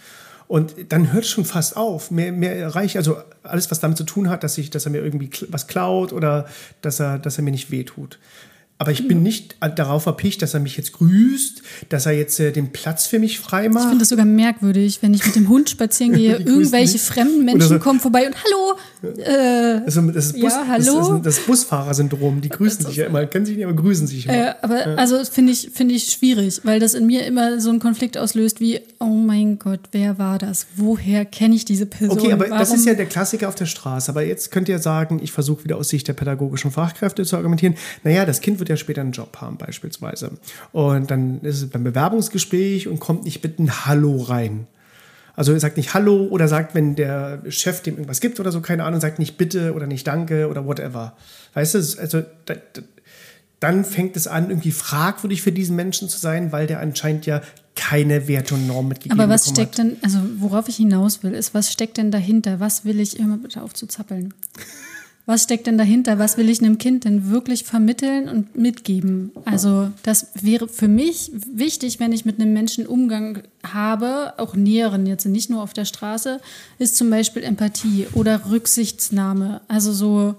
Und 0.48 0.76
dann 0.90 1.12
hört 1.12 1.26
es 1.26 1.30
schon 1.30 1.44
fast 1.44 1.76
auf. 1.76 2.12
Mehr, 2.12 2.32
mehr 2.32 2.56
erreiche, 2.56 2.98
also 2.98 3.18
alles, 3.44 3.70
was 3.72 3.80
damit 3.80 3.98
zu 3.98 4.04
tun 4.04 4.30
hat, 4.30 4.44
dass, 4.44 4.58
ich, 4.58 4.70
dass 4.70 4.86
er 4.86 4.92
mir 4.92 5.04
irgendwie 5.04 5.30
was 5.50 5.68
klaut 5.68 6.14
oder 6.14 6.48
dass 6.82 7.00
er, 7.00 7.20
dass 7.20 7.38
er 7.38 7.44
mir 7.44 7.52
nicht 7.52 7.72
wehtut. 7.72 8.20
Aber 8.80 8.92
ich 8.92 9.08
bin 9.08 9.24
nicht 9.24 9.56
darauf 9.60 10.06
erpicht, 10.06 10.44
dass 10.44 10.54
er 10.54 10.60
mich 10.60 10.78
jetzt 10.78 10.94
grüßt, 10.94 11.64
dass 11.90 12.06
er 12.06 12.12
jetzt 12.12 12.40
äh, 12.40 12.52
den 12.52 12.72
Platz 12.72 13.08
für 13.08 13.18
mich 13.18 13.40
frei 13.40 13.70
macht. 13.70 13.86
Ich 13.86 13.90
finde 13.90 14.02
das 14.04 14.10
sogar 14.10 14.26
merkwürdig, 14.26 15.00
wenn 15.02 15.16
ich 15.16 15.26
mit 15.26 15.36
dem 15.36 15.50
Hund 15.50 15.70
spazieren 15.72 16.14
gehe, 16.16 16.38
irgendwelche 16.38 17.00
fremden 17.00 17.44
Menschen 17.44 17.70
so. 17.70 17.80
kommen 17.80 18.00
vorbei 18.00 18.28
und 18.28 18.36
Hallo! 18.36 18.78
Äh, 19.20 19.82
das, 19.84 19.96
ist, 19.96 20.16
das, 20.16 20.26
ist 20.28 20.34
Bus, 20.40 20.54
ja, 20.54 20.66
hallo? 20.68 20.98
Das, 21.00 21.08
das, 21.08 21.22
das 21.22 21.40
Busfahrersyndrom, 21.46 22.42
die 22.42 22.50
grüßen 22.58 22.86
sich 22.86 22.98
ja 22.98 23.08
immer, 23.08 23.26
können 23.26 23.48
sich 23.48 23.56
nicht, 23.56 23.66
aber 23.66 23.76
grüßen 23.76 24.06
sich 24.06 24.26
immer. 24.26 24.36
Äh, 24.36 24.54
aber 24.62 24.88
ja. 24.90 24.96
also 24.96 25.24
finde 25.26 25.54
ich, 25.54 25.72
find 25.74 25.92
ich 25.92 26.12
schwierig, 26.12 26.62
weil 26.64 26.80
das 26.80 26.94
in 26.94 27.08
mir 27.08 27.26
immer 27.26 27.60
so 27.60 27.72
einen 27.72 27.80
Konflikt 27.80 28.18
auslöst 28.18 28.60
wie, 28.60 28.80
oh 29.00 29.06
mein 29.06 29.58
Gott, 29.58 29.80
wer 29.92 30.20
war 30.20 30.38
das? 30.38 30.68
Woher 30.76 31.26
kenne 31.26 31.56
ich 31.56 31.66
diese 31.66 31.88
Person? 31.88 32.20
Okay, 32.20 32.32
aber 32.32 32.46
Warum? 32.46 32.60
das 32.60 32.74
ist 32.74 32.86
ja 32.86 32.94
der 32.94 33.08
Klassiker 33.08 33.48
auf 33.48 33.56
der 33.56 33.66
Straße. 33.66 34.12
Aber 34.12 34.24
jetzt 34.24 34.52
könnt 34.52 34.70
ihr 34.70 34.78
sagen, 34.80 35.20
ich 35.24 35.32
versuche 35.32 35.64
wieder 35.64 35.78
aus 35.78 35.90
Sicht 35.90 36.08
der 36.08 36.14
pädagogischen 36.14 36.70
Fachkräfte 36.70 37.24
zu 37.24 37.36
argumentieren, 37.36 37.76
naja, 38.04 38.26
das 38.26 38.42
Kind 38.42 38.60
wird 38.60 38.67
ja 38.70 38.78
später 38.78 39.02
einen 39.02 39.12
Job 39.12 39.38
haben 39.40 39.58
beispielsweise. 39.58 40.32
Und 40.72 41.12
dann 41.12 41.42
ist 41.42 41.62
es 41.62 41.70
beim 41.70 41.84
Bewerbungsgespräch 41.84 42.88
und 42.88 43.00
kommt 43.00 43.26
nicht 43.26 43.44
mit 43.44 43.60
einem 43.60 43.86
Hallo 43.86 44.22
rein. 44.22 44.68
Also 45.36 45.54
er 45.54 45.60
sagt 45.60 45.78
nicht 45.78 45.94
Hallo 45.94 46.28
oder 46.32 46.48
sagt, 46.48 46.74
wenn 46.74 46.96
der 46.96 47.44
Chef 47.50 47.82
dem 47.82 47.94
irgendwas 47.94 48.22
gibt 48.22 48.40
oder 48.40 48.52
so, 48.52 48.60
keine 48.60 48.84
Ahnung, 48.86 49.00
sagt 49.00 49.20
nicht 49.20 49.38
Bitte 49.38 49.74
oder 49.74 49.86
nicht 49.86 50.08
Danke 50.08 50.50
oder 50.50 50.66
whatever. 50.66 51.16
Weißt 51.54 51.76
du, 51.76 51.78
also 51.78 52.24
da, 52.46 52.56
da, 52.56 52.82
dann 53.60 53.86
fängt 53.86 54.16
es 54.16 54.28
an, 54.28 54.50
irgendwie 54.50 54.72
fragwürdig 54.72 55.42
für 55.42 55.52
diesen 55.52 55.76
Menschen 55.76 56.10
zu 56.10 56.18
sein, 56.18 56.52
weil 56.52 56.66
der 56.66 56.80
anscheinend 56.80 57.28
ja 57.28 57.42
keine 57.76 58.28
Werte 58.28 58.56
und 58.56 58.68
Normen 58.68 58.90
mitgegeben 58.90 59.20
Aber 59.20 59.32
was 59.32 59.48
steckt 59.48 59.78
hat. 59.78 59.86
denn, 59.86 59.98
also 60.02 60.20
worauf 60.40 60.68
ich 60.68 60.78
hinaus 60.78 61.22
will, 61.22 61.34
ist, 61.34 61.54
was 61.54 61.72
steckt 61.72 61.98
denn 61.98 62.10
dahinter? 62.10 62.60
Was 62.60 62.86
will 62.86 63.00
ich 63.00 63.20
immer 63.20 63.38
bitte 63.38 63.62
aufzuzappeln? 63.62 64.34
Was 65.28 65.44
steckt 65.44 65.68
denn 65.68 65.78
dahinter? 65.78 66.20
Was 66.20 66.38
will 66.38 66.50
ich 66.50 66.62
einem 66.62 66.78
Kind 66.78 67.04
denn 67.04 67.30
wirklich 67.30 67.66
vermitteln 67.66 68.30
und 68.30 68.56
mitgeben? 68.56 69.32
Also 69.44 69.92
das 70.02 70.30
wäre 70.42 70.70
für 70.70 70.88
mich 70.88 71.32
wichtig, 71.54 72.00
wenn 72.00 72.14
ich 72.14 72.24
mit 72.24 72.40
einem 72.40 72.54
Menschen 72.54 72.88
Umgang 72.88 73.44
habe, 73.62 74.34
auch 74.38 74.56
näheren 74.56 75.06
jetzt 75.06 75.26
nicht 75.26 75.50
nur 75.50 75.62
auf 75.62 75.74
der 75.74 75.84
Straße, 75.84 76.40
ist 76.80 76.96
zum 76.96 77.10
Beispiel 77.10 77.44
Empathie 77.44 78.08
oder 78.14 78.50
Rücksichtsnahme. 78.50 79.60
Also 79.68 79.92
so 79.92 80.36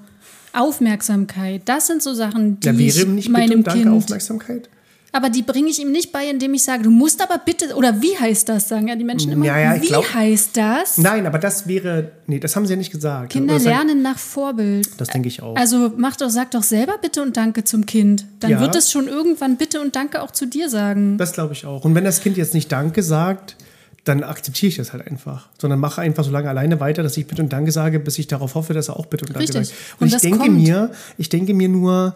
Aufmerksamkeit. 0.54 1.62
Das 1.66 1.86
sind 1.86 2.02
so 2.02 2.14
Sachen, 2.14 2.58
die 2.58 2.66
ja, 2.66 2.78
wäre 2.78 2.88
ich 2.88 3.06
nicht 3.06 3.28
meinem 3.28 3.64
Kind 3.64 3.88
Aufmerksamkeit? 3.88 4.70
Aber 5.12 5.30
die 5.30 5.42
bringe 5.42 5.70
ich 5.70 5.80
ihm 5.80 5.90
nicht 5.90 6.12
bei, 6.12 6.28
indem 6.28 6.52
ich 6.54 6.62
sage, 6.62 6.82
du 6.82 6.90
musst 6.90 7.22
aber 7.22 7.38
bitte, 7.38 7.74
oder 7.74 8.02
wie 8.02 8.16
heißt 8.18 8.48
das, 8.48 8.68
sagen 8.68 8.88
ja 8.88 8.96
die 8.96 9.04
Menschen 9.04 9.32
immer. 9.32 9.46
Ja, 9.46 9.58
ja, 9.58 9.80
wie 9.80 9.86
glaub, 9.86 10.12
heißt 10.12 10.56
das? 10.56 10.98
Nein, 10.98 11.26
aber 11.26 11.38
das 11.38 11.66
wäre, 11.66 12.12
nee, 12.26 12.38
das 12.38 12.54
haben 12.54 12.66
sie 12.66 12.74
ja 12.74 12.76
nicht 12.76 12.92
gesagt. 12.92 13.32
Kinder 13.32 13.58
lernen 13.58 14.02
nach 14.02 14.18
Vorbild. 14.18 14.88
Das 14.98 15.08
denke 15.08 15.28
ich 15.28 15.42
auch. 15.42 15.56
Also 15.56 15.92
mach 15.96 16.16
doch, 16.16 16.28
sag 16.28 16.50
doch 16.50 16.62
selber 16.62 16.98
bitte 17.00 17.22
und 17.22 17.36
danke 17.36 17.64
zum 17.64 17.86
Kind. 17.86 18.26
Dann 18.40 18.50
ja. 18.50 18.60
wird 18.60 18.76
es 18.76 18.90
schon 18.90 19.08
irgendwann 19.08 19.56
bitte 19.56 19.80
und 19.80 19.96
danke 19.96 20.20
auch 20.20 20.30
zu 20.30 20.46
dir 20.46 20.68
sagen. 20.68 21.16
Das 21.16 21.32
glaube 21.32 21.54
ich 21.54 21.64
auch. 21.64 21.84
Und 21.84 21.94
wenn 21.94 22.04
das 22.04 22.20
Kind 22.20 22.36
jetzt 22.36 22.52
nicht 22.52 22.70
danke 22.70 23.02
sagt, 23.02 23.56
dann 24.04 24.22
akzeptiere 24.22 24.68
ich 24.68 24.76
das 24.76 24.92
halt 24.92 25.06
einfach. 25.06 25.48
Sondern 25.58 25.80
mache 25.80 26.00
einfach 26.00 26.24
so 26.24 26.30
lange 26.30 26.48
alleine 26.48 26.80
weiter, 26.80 27.02
dass 27.02 27.16
ich 27.16 27.26
bitte 27.26 27.42
und 27.42 27.52
danke 27.52 27.72
sage, 27.72 27.98
bis 28.00 28.18
ich 28.18 28.26
darauf 28.26 28.54
hoffe, 28.54 28.74
dass 28.74 28.88
er 28.88 28.96
auch 28.96 29.06
bitte 29.06 29.24
und 29.26 29.34
danke 29.34 29.42
Richtig. 29.42 29.68
sagt. 29.68 30.00
Und, 30.00 30.06
und 30.06 30.14
ich 30.14 30.20
denke 30.20 30.38
kommt. 30.38 30.56
mir, 30.56 30.90
ich 31.18 31.28
denke 31.28 31.54
mir 31.54 31.68
nur, 31.68 32.14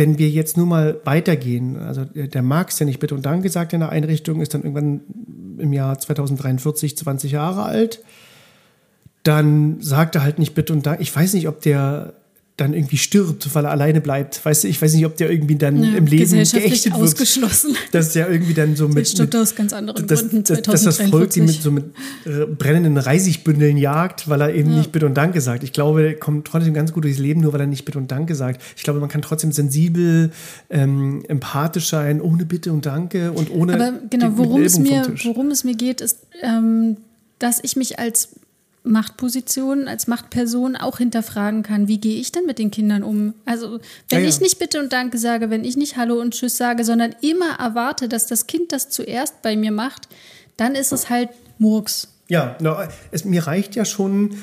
wenn 0.00 0.16
wir 0.16 0.30
jetzt 0.30 0.56
nur 0.56 0.64
mal 0.64 0.98
weitergehen, 1.04 1.76
also 1.76 2.06
der 2.06 2.40
Max, 2.40 2.76
der 2.76 2.86
nicht 2.86 3.00
Bitte 3.00 3.14
und 3.14 3.26
Danke 3.26 3.50
sagt 3.50 3.74
in 3.74 3.80
der 3.80 3.90
Einrichtung, 3.90 4.40
ist 4.40 4.54
dann 4.54 4.62
irgendwann 4.62 5.02
im 5.58 5.74
Jahr 5.74 5.98
2043 5.98 6.96
20 6.96 7.32
Jahre 7.32 7.64
alt, 7.64 8.02
dann 9.24 9.82
sagt 9.82 10.14
er 10.14 10.22
halt 10.22 10.38
nicht 10.38 10.54
Bitte 10.54 10.72
und 10.72 10.86
Danke. 10.86 11.02
Ich 11.02 11.14
weiß 11.14 11.34
nicht, 11.34 11.48
ob 11.48 11.60
der 11.60 12.14
dann 12.60 12.74
irgendwie 12.74 12.98
stirbt, 12.98 13.54
weil 13.54 13.64
er 13.64 13.70
alleine 13.70 14.00
bleibt. 14.00 14.44
Weißt 14.44 14.64
du, 14.64 14.68
ich 14.68 14.80
weiß 14.80 14.92
nicht, 14.94 15.06
ob 15.06 15.16
der 15.16 15.30
irgendwie 15.30 15.56
dann 15.56 15.82
ja, 15.82 15.96
im 15.96 16.06
Leben 16.06 16.30
geächtet 16.30 16.92
ausgeschlossen. 16.92 17.70
wird. 17.70 17.94
Dass 17.94 18.12
der 18.12 18.30
irgendwie 18.30 18.54
dann 18.54 18.76
so 18.76 18.86
mit. 18.86 19.08
Stirbt 19.08 19.34
aus 19.34 19.54
ganz 19.54 19.72
anderen 19.72 20.06
das, 20.06 20.20
Gründen. 20.20 20.44
Dass, 20.44 20.62
dass 20.62 20.82
das 20.82 21.00
Volk 21.08 21.30
die 21.30 21.40
mit 21.40 21.62
so 21.62 21.70
mit 21.70 21.86
äh, 22.26 22.44
brennenden 22.46 22.98
Reisigbündeln 22.98 23.76
jagt, 23.76 24.28
weil 24.28 24.42
er 24.42 24.54
eben 24.54 24.70
ja. 24.72 24.78
nicht 24.78 24.92
Bitte 24.92 25.06
und 25.06 25.14
Danke 25.14 25.40
sagt. 25.40 25.64
Ich 25.64 25.72
glaube, 25.72 26.02
er 26.02 26.14
kommt 26.14 26.46
trotzdem 26.46 26.74
ganz 26.74 26.92
gut 26.92 27.04
durchs 27.04 27.18
Leben, 27.18 27.40
nur 27.40 27.52
weil 27.52 27.60
er 27.60 27.66
nicht 27.66 27.84
Bitte 27.84 27.98
und 27.98 28.10
Danke 28.10 28.34
sagt. 28.34 28.60
Ich 28.76 28.82
glaube, 28.82 29.00
man 29.00 29.08
kann 29.08 29.22
trotzdem 29.22 29.52
sensibel, 29.52 30.30
ähm, 30.68 31.22
empathisch 31.28 31.88
sein, 31.88 32.20
ohne 32.20 32.44
Bitte 32.44 32.72
und 32.72 32.84
Danke 32.84 33.32
und 33.32 33.50
ohne. 33.50 33.74
Aber 33.74 33.92
genau, 34.10 34.32
worum, 34.34 34.62
es 34.62 34.78
mir, 34.78 35.06
worum 35.24 35.50
es 35.50 35.64
mir 35.64 35.74
geht, 35.74 36.00
ist, 36.00 36.18
ähm, 36.42 36.98
dass 37.38 37.58
ich 37.62 37.76
mich 37.76 37.98
als 37.98 38.28
Machtposition, 38.82 39.88
als 39.88 40.06
Machtperson 40.06 40.76
auch 40.76 40.98
hinterfragen 40.98 41.62
kann, 41.62 41.86
wie 41.86 41.98
gehe 41.98 42.18
ich 42.18 42.32
denn 42.32 42.46
mit 42.46 42.58
den 42.58 42.70
Kindern 42.70 43.02
um? 43.02 43.34
Also, 43.44 43.78
wenn 44.08 44.20
ja, 44.20 44.24
ja. 44.24 44.28
ich 44.28 44.40
nicht 44.40 44.58
Bitte 44.58 44.80
und 44.80 44.92
Danke 44.92 45.18
sage, 45.18 45.50
wenn 45.50 45.64
ich 45.64 45.76
nicht 45.76 45.96
Hallo 45.96 46.20
und 46.20 46.32
Tschüss 46.34 46.56
sage, 46.56 46.84
sondern 46.84 47.14
immer 47.20 47.58
erwarte, 47.58 48.08
dass 48.08 48.26
das 48.26 48.46
Kind 48.46 48.72
das 48.72 48.88
zuerst 48.88 49.42
bei 49.42 49.56
mir 49.56 49.72
macht, 49.72 50.08
dann 50.56 50.74
ist 50.74 50.92
es 50.92 51.10
halt 51.10 51.28
Murks. 51.58 52.08
Ja, 52.28 52.56
no, 52.60 52.76
es, 53.10 53.24
mir 53.24 53.46
reicht 53.46 53.76
ja 53.76 53.84
schon, 53.84 54.36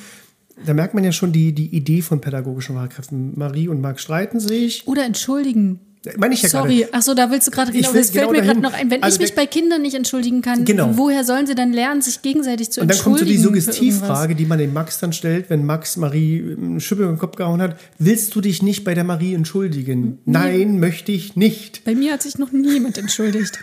da 0.66 0.74
merkt 0.74 0.94
man 0.94 1.04
ja 1.04 1.12
schon 1.12 1.32
die, 1.32 1.54
die 1.54 1.76
Idee 1.76 2.02
von 2.02 2.22
pädagogischen 2.22 2.76
Fachkräften. 2.76 3.38
Marie 3.38 3.68
und 3.68 3.82
Marc 3.82 4.00
streiten 4.00 4.40
sich. 4.40 4.88
Oder 4.88 5.06
entschuldigen. 5.06 5.80
Meine 6.18 6.34
ich 6.34 6.42
ja 6.42 6.50
Sorry, 6.50 6.86
ach 6.92 7.02
so, 7.02 7.14
da 7.14 7.30
willst 7.32 7.48
du 7.48 7.52
gerade 7.52 7.72
genau, 7.72 7.92
das 7.92 8.12
fällt 8.12 8.28
genau 8.28 8.32
mir 8.32 8.42
gerade 8.42 8.60
noch 8.60 8.74
ein. 8.74 8.90
Wenn 8.90 9.04
also 9.04 9.16
ich 9.16 9.22
mich 9.22 9.36
bei 9.36 9.46
Kindern 9.46 9.82
nicht 9.82 9.96
entschuldigen 9.96 10.42
kann, 10.42 10.64
genau. 10.64 10.92
woher 10.96 11.24
sollen 11.24 11.48
sie 11.48 11.56
dann 11.56 11.74
lernen, 11.74 12.02
sich 12.02 12.22
gegenseitig 12.22 12.70
zu 12.70 12.82
entschuldigen? 12.82 13.12
Und 13.12 13.20
dann 13.20 13.20
kommt 13.20 13.20
so 13.20 13.26
die 13.26 13.38
Suggestivfrage, 13.38 14.36
die 14.36 14.46
man 14.46 14.60
dem 14.60 14.74
Max 14.74 15.00
dann 15.00 15.12
stellt, 15.12 15.50
wenn 15.50 15.66
Max 15.66 15.98
Marie 15.98 16.56
einen 16.58 16.80
Schippe 16.80 17.04
im 17.04 17.18
Kopf 17.18 17.36
gehauen 17.36 17.62
hat. 17.62 17.78
Willst 18.00 18.36
du 18.36 18.42
dich 18.42 18.62
nicht 18.62 18.84
bei 18.84 18.94
der 18.94 19.04
Marie 19.04 19.34
entschuldigen? 19.34 20.20
Nee. 20.26 20.34
Nein, 20.38 20.80
möchte 20.80 21.12
ich 21.12 21.36
nicht. 21.36 21.84
Bei 21.84 21.96
mir 21.96 22.14
hat 22.14 22.22
sich 22.22 22.38
noch 22.38 22.52
niemand 22.52 22.98
entschuldigt. 22.98 23.60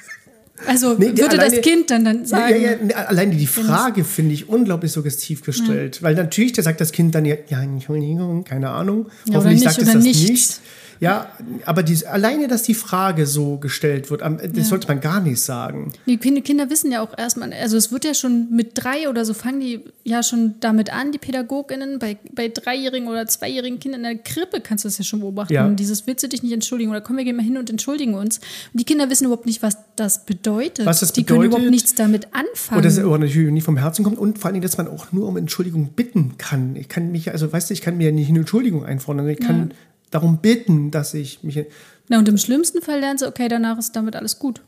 Also 0.66 0.94
nee, 0.94 1.08
würde 1.08 1.30
alleine, 1.30 1.56
das 1.56 1.60
Kind 1.62 1.90
dann, 1.90 2.04
dann 2.04 2.24
sagen. 2.24 2.62
Ja, 2.62 2.70
ja, 2.70 2.96
alleine 3.06 3.34
die 3.34 3.46
Frage 3.46 4.04
finde 4.04 4.34
ich 4.34 4.48
unglaublich 4.48 4.92
suggestiv 4.92 5.42
gestellt. 5.42 5.96
Ja. 5.96 6.02
Weil 6.02 6.14
natürlich, 6.14 6.52
da 6.52 6.62
sagt 6.62 6.80
das 6.80 6.92
Kind 6.92 7.14
dann 7.14 7.24
ja, 7.24 7.36
ja 7.48 7.60
Entschuldigung, 7.60 8.44
keine 8.44 8.70
Ahnung. 8.70 9.06
Ja, 9.26 9.36
Hoffentlich 9.36 9.62
sagt 9.62 9.78
es 9.78 9.92
das 9.92 10.02
nichts. 10.02 10.28
nicht. 10.28 10.60
Ja, 11.00 11.28
aber 11.64 11.82
die, 11.82 12.06
alleine, 12.06 12.48
dass 12.48 12.62
die 12.62 12.74
Frage 12.74 13.26
so 13.26 13.58
gestellt 13.58 14.10
wird, 14.10 14.22
das 14.22 14.40
ja. 14.54 14.64
sollte 14.64 14.88
man 14.88 15.00
gar 15.00 15.20
nicht 15.20 15.40
sagen. 15.40 15.92
Die 16.06 16.16
Kinder 16.18 16.70
wissen 16.70 16.92
ja 16.92 17.02
auch 17.02 17.16
erstmal, 17.16 17.52
also 17.52 17.76
es 17.76 17.92
wird 17.92 18.04
ja 18.04 18.14
schon 18.14 18.50
mit 18.50 18.72
drei 18.74 19.08
oder 19.08 19.24
so 19.24 19.34
fangen 19.34 19.60
die 19.60 19.80
ja 20.04 20.22
schon 20.22 20.54
damit 20.60 20.92
an, 20.92 21.12
die 21.12 21.18
PädagogInnen, 21.18 21.98
bei, 21.98 22.18
bei 22.32 22.48
dreijährigen 22.48 23.08
oder 23.08 23.26
zweijährigen 23.26 23.78
Kindern 23.78 24.04
in 24.04 24.16
der 24.16 24.22
Krippe 24.22 24.60
kannst 24.60 24.84
du 24.84 24.88
das 24.88 24.98
ja 24.98 25.04
schon 25.04 25.20
beobachten. 25.20 25.52
Ja. 25.52 25.68
Dieses 25.68 26.06
willst 26.06 26.22
du 26.22 26.28
dich 26.28 26.42
nicht 26.42 26.52
entschuldigen 26.52 26.90
oder 26.90 27.00
komm, 27.00 27.16
wir 27.16 27.24
gehen 27.24 27.36
mal 27.36 27.42
hin 27.42 27.56
und 27.56 27.70
entschuldigen 27.70 28.14
uns. 28.14 28.38
Und 28.38 28.80
die 28.80 28.84
Kinder 28.84 29.10
wissen 29.10 29.24
überhaupt 29.26 29.46
nicht, 29.46 29.62
was 29.62 29.78
das 29.96 30.24
bedeutet. 30.24 30.86
Was 30.86 31.00
das 31.00 31.12
die 31.12 31.22
bedeutet, 31.22 31.42
können 31.42 31.52
überhaupt 31.52 31.70
nichts 31.70 31.94
damit 31.94 32.28
anfangen. 32.32 32.78
Und 32.78 32.84
das 32.84 32.98
aber 32.98 33.18
natürlich 33.18 33.52
nicht 33.52 33.64
vom 33.64 33.76
Herzen 33.76 34.04
kommt 34.04 34.18
und 34.18 34.38
vor 34.38 34.50
allem, 34.50 34.60
dass 34.60 34.76
man 34.76 34.88
auch 34.88 35.12
nur 35.12 35.26
um 35.26 35.36
Entschuldigung 35.36 35.90
bitten 35.94 36.36
kann. 36.38 36.76
Ich 36.76 36.88
kann 36.88 37.10
mich, 37.10 37.30
also 37.30 37.52
weißt 37.52 37.70
du, 37.70 37.74
ich 37.74 37.80
kann 37.80 37.96
mir 37.96 38.12
nicht 38.12 38.28
eine 38.28 38.40
Entschuldigung 38.40 38.84
einfordern. 38.84 39.28
Ich 39.28 39.40
kann 39.40 39.70
ja 39.70 39.76
darum 40.14 40.38
bitten, 40.38 40.90
dass 40.90 41.14
ich 41.14 41.42
mich. 41.42 41.64
Na, 42.08 42.18
und 42.18 42.28
im 42.28 42.38
schlimmsten 42.38 42.80
Fall 42.82 43.00
lernen 43.00 43.18
sie, 43.18 43.26
okay, 43.26 43.48
danach 43.48 43.78
ist 43.78 43.96
damit 43.96 44.16
alles 44.16 44.38
gut. 44.38 44.60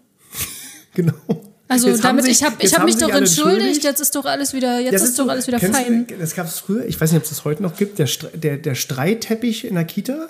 genau. 0.95 1.15
Also 1.69 1.89
jetzt 1.89 2.05
damit, 2.05 2.25
sich, 2.25 2.41
ich 2.41 2.45
habe 2.45 2.65
hab 2.65 2.85
mich 2.85 2.97
doch 2.97 3.09
entschuldigt, 3.09 3.83
jetzt 3.83 4.01
ist 4.01 4.15
doch 4.15 4.25
alles 4.25 4.55
wieder, 4.55 4.79
jetzt 4.79 4.95
ist, 4.95 5.03
ist 5.03 5.19
doch 5.19 5.29
alles 5.29 5.49
wieder 5.49 5.59
fein. 5.59 6.07
Du, 6.07 6.17
das 6.17 6.37
gab 6.37 6.47
es 6.47 6.61
früher, 6.61 6.85
ich 6.87 7.01
weiß 7.01 7.11
nicht, 7.11 7.19
ob 7.19 7.25
es 7.25 7.31
das 7.31 7.45
heute 7.45 7.61
noch 7.61 7.77
gibt, 7.77 7.99
der, 7.99 8.09
der, 8.35 8.57
der 8.57 8.75
Streitteppich 8.77 9.65
in 9.65 9.75
der 9.75 9.85
Kita. 9.85 10.29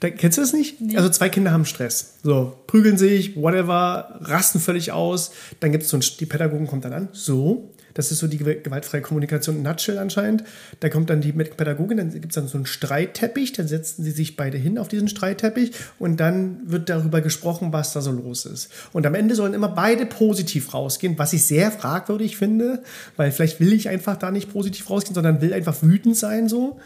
Da, 0.00 0.08
kennst 0.08 0.38
du 0.38 0.42
das 0.42 0.54
nicht? 0.54 0.80
Nee. 0.80 0.96
Also 0.96 1.10
zwei 1.10 1.28
Kinder 1.28 1.50
haben 1.50 1.66
Stress. 1.66 2.14
So, 2.22 2.56
prügeln 2.66 2.96
sich, 2.96 3.36
whatever, 3.36 4.18
rasten 4.22 4.60
völlig 4.60 4.90
aus. 4.90 5.32
Dann 5.60 5.72
gibt 5.72 5.84
es 5.84 5.90
so 5.90 5.98
ein, 5.98 6.04
die 6.18 6.26
Pädagogen 6.26 6.66
kommt 6.66 6.86
dann 6.86 6.94
an, 6.94 7.08
so, 7.12 7.70
das 7.98 8.12
ist 8.12 8.20
so 8.20 8.28
die 8.28 8.38
gewaltfreie 8.38 9.00
Kommunikation 9.00 9.56
in 9.56 9.62
Nutshell 9.64 9.98
anscheinend. 9.98 10.44
Da 10.78 10.88
kommt 10.88 11.10
dann 11.10 11.20
die 11.20 11.32
Pädagogin, 11.32 11.96
dann 11.96 12.12
gibt 12.12 12.28
es 12.28 12.36
dann 12.36 12.46
so 12.46 12.56
einen 12.56 12.64
Streitteppich, 12.64 13.54
dann 13.54 13.66
setzen 13.66 14.04
sie 14.04 14.12
sich 14.12 14.36
beide 14.36 14.56
hin 14.56 14.78
auf 14.78 14.86
diesen 14.86 15.08
Streitteppich 15.08 15.72
und 15.98 16.20
dann 16.20 16.60
wird 16.64 16.88
darüber 16.90 17.20
gesprochen, 17.22 17.72
was 17.72 17.92
da 17.92 18.00
so 18.00 18.12
los 18.12 18.46
ist. 18.46 18.70
Und 18.92 19.04
am 19.04 19.16
Ende 19.16 19.34
sollen 19.34 19.52
immer 19.52 19.66
beide 19.66 20.06
positiv 20.06 20.74
rausgehen, 20.74 21.18
was 21.18 21.32
ich 21.32 21.44
sehr 21.44 21.72
fragwürdig 21.72 22.36
finde, 22.36 22.84
weil 23.16 23.32
vielleicht 23.32 23.58
will 23.58 23.72
ich 23.72 23.88
einfach 23.88 24.16
da 24.16 24.30
nicht 24.30 24.52
positiv 24.52 24.88
rausgehen, 24.88 25.16
sondern 25.16 25.40
will 25.40 25.52
einfach 25.52 25.82
wütend 25.82 26.16
sein 26.16 26.48
so. 26.48 26.78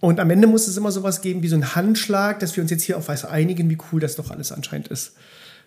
Und 0.00 0.18
am 0.18 0.28
Ende 0.28 0.48
muss 0.48 0.66
es 0.66 0.76
immer 0.76 0.90
sowas 0.90 1.20
geben 1.20 1.44
wie 1.44 1.48
so 1.48 1.54
ein 1.54 1.76
Handschlag, 1.76 2.40
dass 2.40 2.56
wir 2.56 2.64
uns 2.64 2.72
jetzt 2.72 2.82
hier 2.82 2.98
auf 2.98 3.06
was 3.06 3.24
einigen, 3.24 3.70
wie 3.70 3.78
cool 3.92 4.00
das 4.00 4.16
doch 4.16 4.32
alles 4.32 4.50
anscheinend 4.50 4.88
ist 4.88 5.12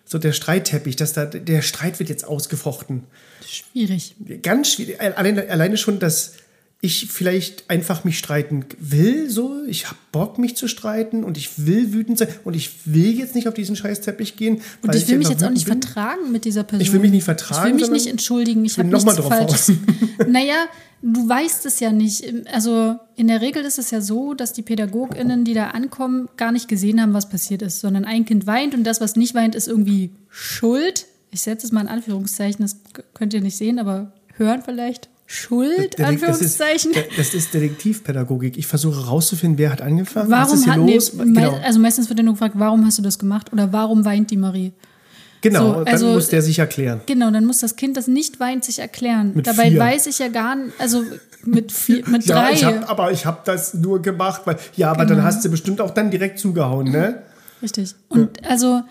so 0.06 0.18
der 0.18 0.32
Streitteppich, 0.32 0.96
dass 0.96 1.12
da 1.12 1.26
der 1.26 1.62
Streit 1.62 1.98
wird 1.98 2.08
jetzt 2.08 2.24
ausgefochten. 2.24 3.02
Schwierig. 3.46 4.14
Ganz 4.42 4.72
schwierig. 4.72 5.00
Alleine, 5.00 5.48
alleine 5.50 5.76
schon, 5.76 5.98
dass 5.98 6.34
ich 6.80 7.10
vielleicht 7.10 7.68
einfach 7.68 8.04
mich 8.04 8.18
streiten 8.18 8.64
will, 8.78 9.28
so. 9.30 9.64
Ich 9.66 9.86
habe 9.86 9.96
Bock, 10.12 10.38
mich 10.38 10.56
zu 10.56 10.68
streiten 10.68 11.24
und 11.24 11.36
ich 11.36 11.66
will 11.66 11.92
wütend 11.92 12.18
sein 12.18 12.28
und 12.44 12.54
ich 12.54 12.70
will 12.84 13.18
jetzt 13.18 13.34
nicht 13.34 13.48
auf 13.48 13.54
diesen 13.54 13.74
Scheißteppich 13.74 14.36
gehen. 14.36 14.60
Und 14.82 14.94
ich 14.94 15.08
will 15.08 15.14
ich 15.14 15.18
mich 15.18 15.28
jetzt 15.28 15.42
auch 15.42 15.50
nicht 15.50 15.66
bin. 15.66 15.82
vertragen 15.82 16.30
mit 16.30 16.44
dieser 16.44 16.62
Person. 16.62 16.82
Ich 16.82 16.92
will 16.92 17.00
mich 17.00 17.10
nicht 17.10 17.24
vertragen. 17.24 17.76
Ich 17.76 17.82
will 17.82 17.90
mich 17.90 18.04
nicht 18.04 18.12
entschuldigen. 18.12 18.64
Ich 18.64 18.78
habe 18.78 18.88
nochmal 18.88 19.16
drauf 19.16 19.28
Falsches. 19.28 19.72
naja, 20.28 20.66
du 21.02 21.28
weißt 21.28 21.66
es 21.66 21.80
ja 21.80 21.92
nicht. 21.92 22.24
Also 22.52 22.96
in 23.16 23.28
der 23.28 23.40
Regel 23.40 23.64
ist 23.64 23.78
es 23.78 23.90
ja 23.90 24.00
so, 24.00 24.34
dass 24.34 24.52
die 24.52 24.62
PädagogInnen, 24.62 25.44
die 25.44 25.54
da 25.54 25.68
ankommen, 25.68 26.28
gar 26.36 26.52
nicht 26.52 26.68
gesehen 26.68 27.00
haben, 27.00 27.12
was 27.14 27.28
passiert 27.28 27.62
ist, 27.62 27.80
sondern 27.80 28.04
ein 28.04 28.24
Kind 28.24 28.46
weint 28.46 28.74
und 28.74 28.84
das, 28.84 29.00
was 29.00 29.16
nicht 29.16 29.34
weint, 29.34 29.54
ist 29.54 29.68
irgendwie 29.68 30.10
schuld. 30.28 31.06
Ich 31.30 31.42
setze 31.42 31.66
es 31.66 31.72
mal 31.72 31.82
in 31.82 31.88
Anführungszeichen, 31.88 32.62
das 32.64 32.76
könnt 33.14 33.34
ihr 33.34 33.40
nicht 33.40 33.56
sehen, 33.56 33.78
aber 33.78 34.12
hören 34.36 34.62
vielleicht. 34.64 35.08
Schuld, 35.28 35.94
Das 35.98 36.00
ist, 36.00 36.06
Anführungszeichen. 36.06 36.92
das 37.16 37.34
ist 37.34 37.52
Detektivpädagogik. 37.52 38.56
Ich 38.56 38.68
versuche 38.68 39.00
herauszufinden, 39.04 39.58
wer 39.58 39.72
hat 39.72 39.80
angefangen, 39.82 40.30
Warum 40.30 40.44
was 40.52 40.58
ist 40.58 40.64
hier 40.64 40.74
hat, 40.74 40.80
nee, 40.80 40.94
los. 40.94 41.12
mei- 41.14 41.24
genau, 41.24 41.58
Also 41.64 41.80
meistens 41.80 42.08
wird 42.08 42.20
ja 42.20 42.24
nur 42.24 42.34
gefragt, 42.34 42.54
warum 42.58 42.86
hast 42.86 42.98
du 42.98 43.02
das 43.02 43.18
gemacht 43.18 43.52
oder 43.52 43.72
warum 43.72 44.04
weint 44.04 44.30
die 44.30 44.36
Marie? 44.36 44.72
Genau 45.48 45.66
so, 45.68 45.84
dann 45.84 45.88
also- 45.88 46.06
muss 46.12 46.28
der 46.28 46.42
sich 46.42 46.58
erklären. 46.58 47.00
Genau, 47.06 47.30
dann 47.30 47.44
muss 47.46 47.60
das 47.60 47.76
Kind, 47.76 47.96
das 47.96 48.06
nicht 48.08 48.40
weint, 48.40 48.64
sich 48.64 48.78
erklären. 48.78 49.32
Mit 49.34 49.46
Dabei 49.46 49.70
vier. 49.70 49.80
weiß 49.80 50.06
ich 50.06 50.18
ja 50.18 50.28
gar 50.28 50.56
nicht, 50.56 50.72
also 50.78 51.02
mit, 51.44 51.72
vier, 51.72 52.06
mit 52.08 52.24
Ja, 52.26 52.42
drei. 52.42 52.52
ich 52.52 52.64
hab, 52.64 52.90
aber 52.90 53.12
ich 53.12 53.24
habe 53.26 53.38
das 53.44 53.74
nur 53.74 54.02
gemacht, 54.02 54.42
weil 54.44 54.56
ja, 54.76 54.90
aber 54.90 55.04
dann 55.06 55.16
Genau. 55.18 55.22
hast 55.28 55.44
du 55.44 55.48
bestimmt 55.50 55.80
auch 55.80 55.90
dann 55.90 56.10
direkt 56.10 56.38
zugehauen, 56.38 56.90
ne? 56.90 57.22
Richtig. 57.62 57.94
Und 58.08 58.44
also, 58.48 58.82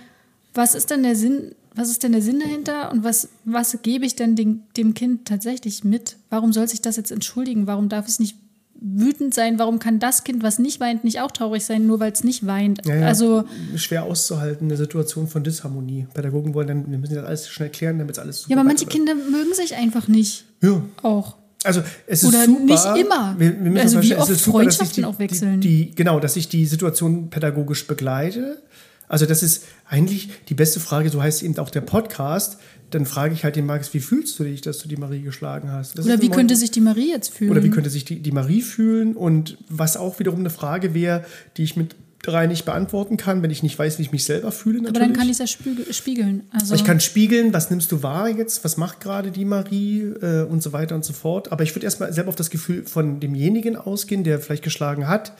was 0.53 0.73
ist 0.75 0.89
denn 0.89 1.03
der 1.03 1.15
Sinn, 1.15 1.53
was 1.75 1.89
ist 1.89 2.03
denn 2.03 2.13
der 2.13 2.21
Sinn 2.21 2.39
dahinter 2.39 2.91
und 2.91 3.03
was, 3.03 3.27
was 3.43 3.77
gebe 3.83 4.05
ich 4.05 4.15
denn 4.15 4.35
dem, 4.37 4.61
dem 4.77 4.93
Kind 4.93 5.27
tatsächlich 5.27 5.83
mit? 5.83 6.15
Warum 6.29 6.53
soll 6.53 6.67
sich 6.69 6.81
das 6.81 6.95
jetzt 6.95 7.11
entschuldigen? 7.11 7.67
Warum 7.67 7.89
darf 7.89 8.07
es 8.07 8.19
nicht 8.19 8.37
wütend 8.85 9.33
sein? 9.33 9.57
Warum 9.57 9.79
kann 9.79 9.99
das 9.99 10.23
Kind, 10.23 10.43
was 10.43 10.59
nicht 10.59 10.79
weint, 10.79 11.03
nicht 11.03 11.19
auch 11.21 11.31
traurig 11.31 11.65
sein, 11.65 11.87
nur 11.87 11.99
weil 11.99 12.11
es 12.11 12.23
nicht 12.23 12.45
weint? 12.45 12.85
Ja, 12.85 12.95
ja. 12.95 13.07
Also, 13.07 13.45
schwer 13.75 14.03
auszuhalten, 14.03 14.67
eine 14.67 14.77
Situation 14.77 15.27
von 15.27 15.43
Disharmonie. 15.43 16.07
Pädagogen 16.13 16.53
wollen 16.53 16.67
dann, 16.67 16.91
wir 16.91 16.97
müssen 16.97 17.15
das 17.15 17.25
alles 17.25 17.49
schnell 17.49 17.69
klären, 17.69 17.97
damit 17.97 18.15
es 18.15 18.19
alles 18.19 18.41
super 18.41 18.51
ja, 18.51 18.57
aber 18.57 18.67
manche. 18.67 18.85
Kinder 18.85 19.15
mögen 19.15 19.53
sich 19.53 19.75
einfach 19.75 20.07
nicht. 20.07 20.45
Ja. 20.61 20.81
Auch. 21.01 21.35
Also 21.63 21.81
es 22.05 22.21
ist 22.21 22.29
Oder 22.29 22.45
super. 22.45 22.61
nicht 22.63 22.85
immer. 23.05 23.35
Wir, 23.39 23.51
wir 23.51 23.71
müssen 23.71 23.97
Also 23.97 24.01
wie 24.03 24.15
oft 24.15 24.27
super, 24.27 24.51
Freundschaften 24.51 25.01
die, 25.01 25.05
auch 25.05 25.17
wechseln. 25.17 25.61
Die, 25.61 25.85
die, 25.87 25.95
genau, 25.95 26.19
dass 26.19 26.35
ich 26.35 26.47
die 26.47 26.65
Situation 26.67 27.29
pädagogisch 27.31 27.87
begleite. 27.87 28.61
Also 29.07 29.25
das 29.25 29.43
ist 29.43 29.63
eigentlich 29.87 30.29
die 30.49 30.53
beste 30.53 30.79
Frage, 30.79 31.09
so 31.09 31.21
heißt 31.21 31.43
eben 31.43 31.57
auch 31.59 31.69
der 31.69 31.81
Podcast. 31.81 32.57
Dann 32.91 33.05
frage 33.05 33.33
ich 33.33 33.43
halt 33.43 33.55
den 33.55 33.65
Markus, 33.65 33.93
wie 33.93 33.99
fühlst 33.99 34.37
du 34.39 34.43
dich, 34.43 34.61
dass 34.61 34.77
du 34.79 34.87
die 34.87 34.97
Marie 34.97 35.21
geschlagen 35.21 35.71
hast? 35.71 35.97
Das 35.97 36.05
Oder 36.05 36.21
wie 36.21 36.29
könnte 36.29 36.55
sich 36.55 36.71
die 36.71 36.81
Marie 36.81 37.09
jetzt 37.09 37.33
fühlen? 37.33 37.51
oder 37.51 37.63
wie 37.63 37.69
könnte 37.69 37.89
sich 37.89 38.05
die, 38.05 38.19
die 38.21 38.31
Marie 38.31 38.61
fühlen? 38.61 39.15
Und 39.15 39.57
was 39.69 39.97
auch 39.97 40.19
wiederum 40.19 40.39
eine 40.39 40.49
Frage 40.49 40.93
wäre, 40.93 41.25
die 41.57 41.63
ich 41.63 41.75
mit 41.75 41.95
drei 42.25 42.47
nicht 42.47 42.65
beantworten 42.65 43.17
kann, 43.17 43.43
wenn 43.43 43.51
ich 43.51 43.63
nicht 43.63 43.77
weiß, 43.77 43.99
wie 43.99 44.03
ich 44.03 44.11
mich 44.11 44.23
selber 44.25 44.51
fühle. 44.51 44.81
Natürlich. 44.81 44.95
aber 44.95 45.05
dann 45.05 45.13
kann 45.15 45.25
ich 45.29 45.39
es 45.39 45.39
ja 45.39 45.93
spiegeln. 45.93 46.43
Also, 46.51 46.75
Ich 46.75 46.83
kann 46.83 46.99
spiegeln, 46.99 47.53
was 47.53 47.69
nimmst 47.69 47.91
du 47.91 48.01
wahr 48.03 48.29
jetzt, 48.29 48.63
was 48.63 48.77
macht 48.77 48.99
gerade 49.01 49.31
die 49.31 49.45
Marie 49.45 50.01
äh, 50.01 50.43
und 50.43 50.63
so 50.63 50.73
weiter 50.73 50.95
und 50.95 51.05
so 51.05 51.13
fort. 51.13 51.51
Aber 51.51 51.63
ich 51.63 51.75
würde 51.75 51.85
erstmal 51.85 52.11
selber 52.13 52.29
auf 52.29 52.35
das 52.35 52.49
Gefühl 52.49 52.83
von 52.85 53.19
demjenigen 53.19 53.75
ausgehen, 53.75 54.23
der 54.23 54.39
vielleicht 54.39 54.63
geschlagen 54.63 55.07
hat. 55.07 55.33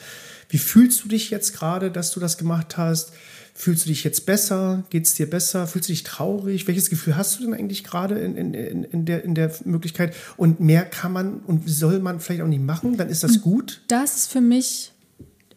Wie 0.50 0.60
fühlst 0.60 1.04
du 1.04 1.08
dich 1.08 1.32
jetzt 1.32 1.54
gerade, 1.54 1.90
dass 1.90 2.12
du 2.12 2.20
das 2.20 2.38
gemacht 2.38 2.78
hast? 2.78 3.14
Fühlst 3.58 3.86
du 3.86 3.90
dich 3.90 4.04
jetzt 4.04 4.26
besser? 4.26 4.84
Geht 4.90 5.06
es 5.06 5.14
dir 5.14 5.30
besser? 5.30 5.66
Fühlst 5.66 5.88
du 5.88 5.94
dich 5.94 6.04
traurig? 6.04 6.68
Welches 6.68 6.90
Gefühl 6.90 7.16
hast 7.16 7.40
du 7.40 7.46
denn 7.46 7.54
eigentlich 7.54 7.86
gerade 7.86 8.16
in, 8.20 8.36
in, 8.36 8.84
in, 8.84 9.06
der, 9.06 9.24
in 9.24 9.34
der 9.34 9.50
Möglichkeit? 9.64 10.14
Und 10.36 10.60
mehr 10.60 10.84
kann 10.84 11.14
man 11.14 11.40
und 11.48 11.70
soll 11.70 12.00
man 12.00 12.20
vielleicht 12.20 12.42
auch 12.42 12.48
nicht 12.48 12.62
machen, 12.62 12.98
dann 12.98 13.08
ist 13.08 13.24
das 13.24 13.40
gut. 13.42 13.82
das 13.88 14.18
ist 14.18 14.32
für 14.32 14.42
mich, 14.42 14.92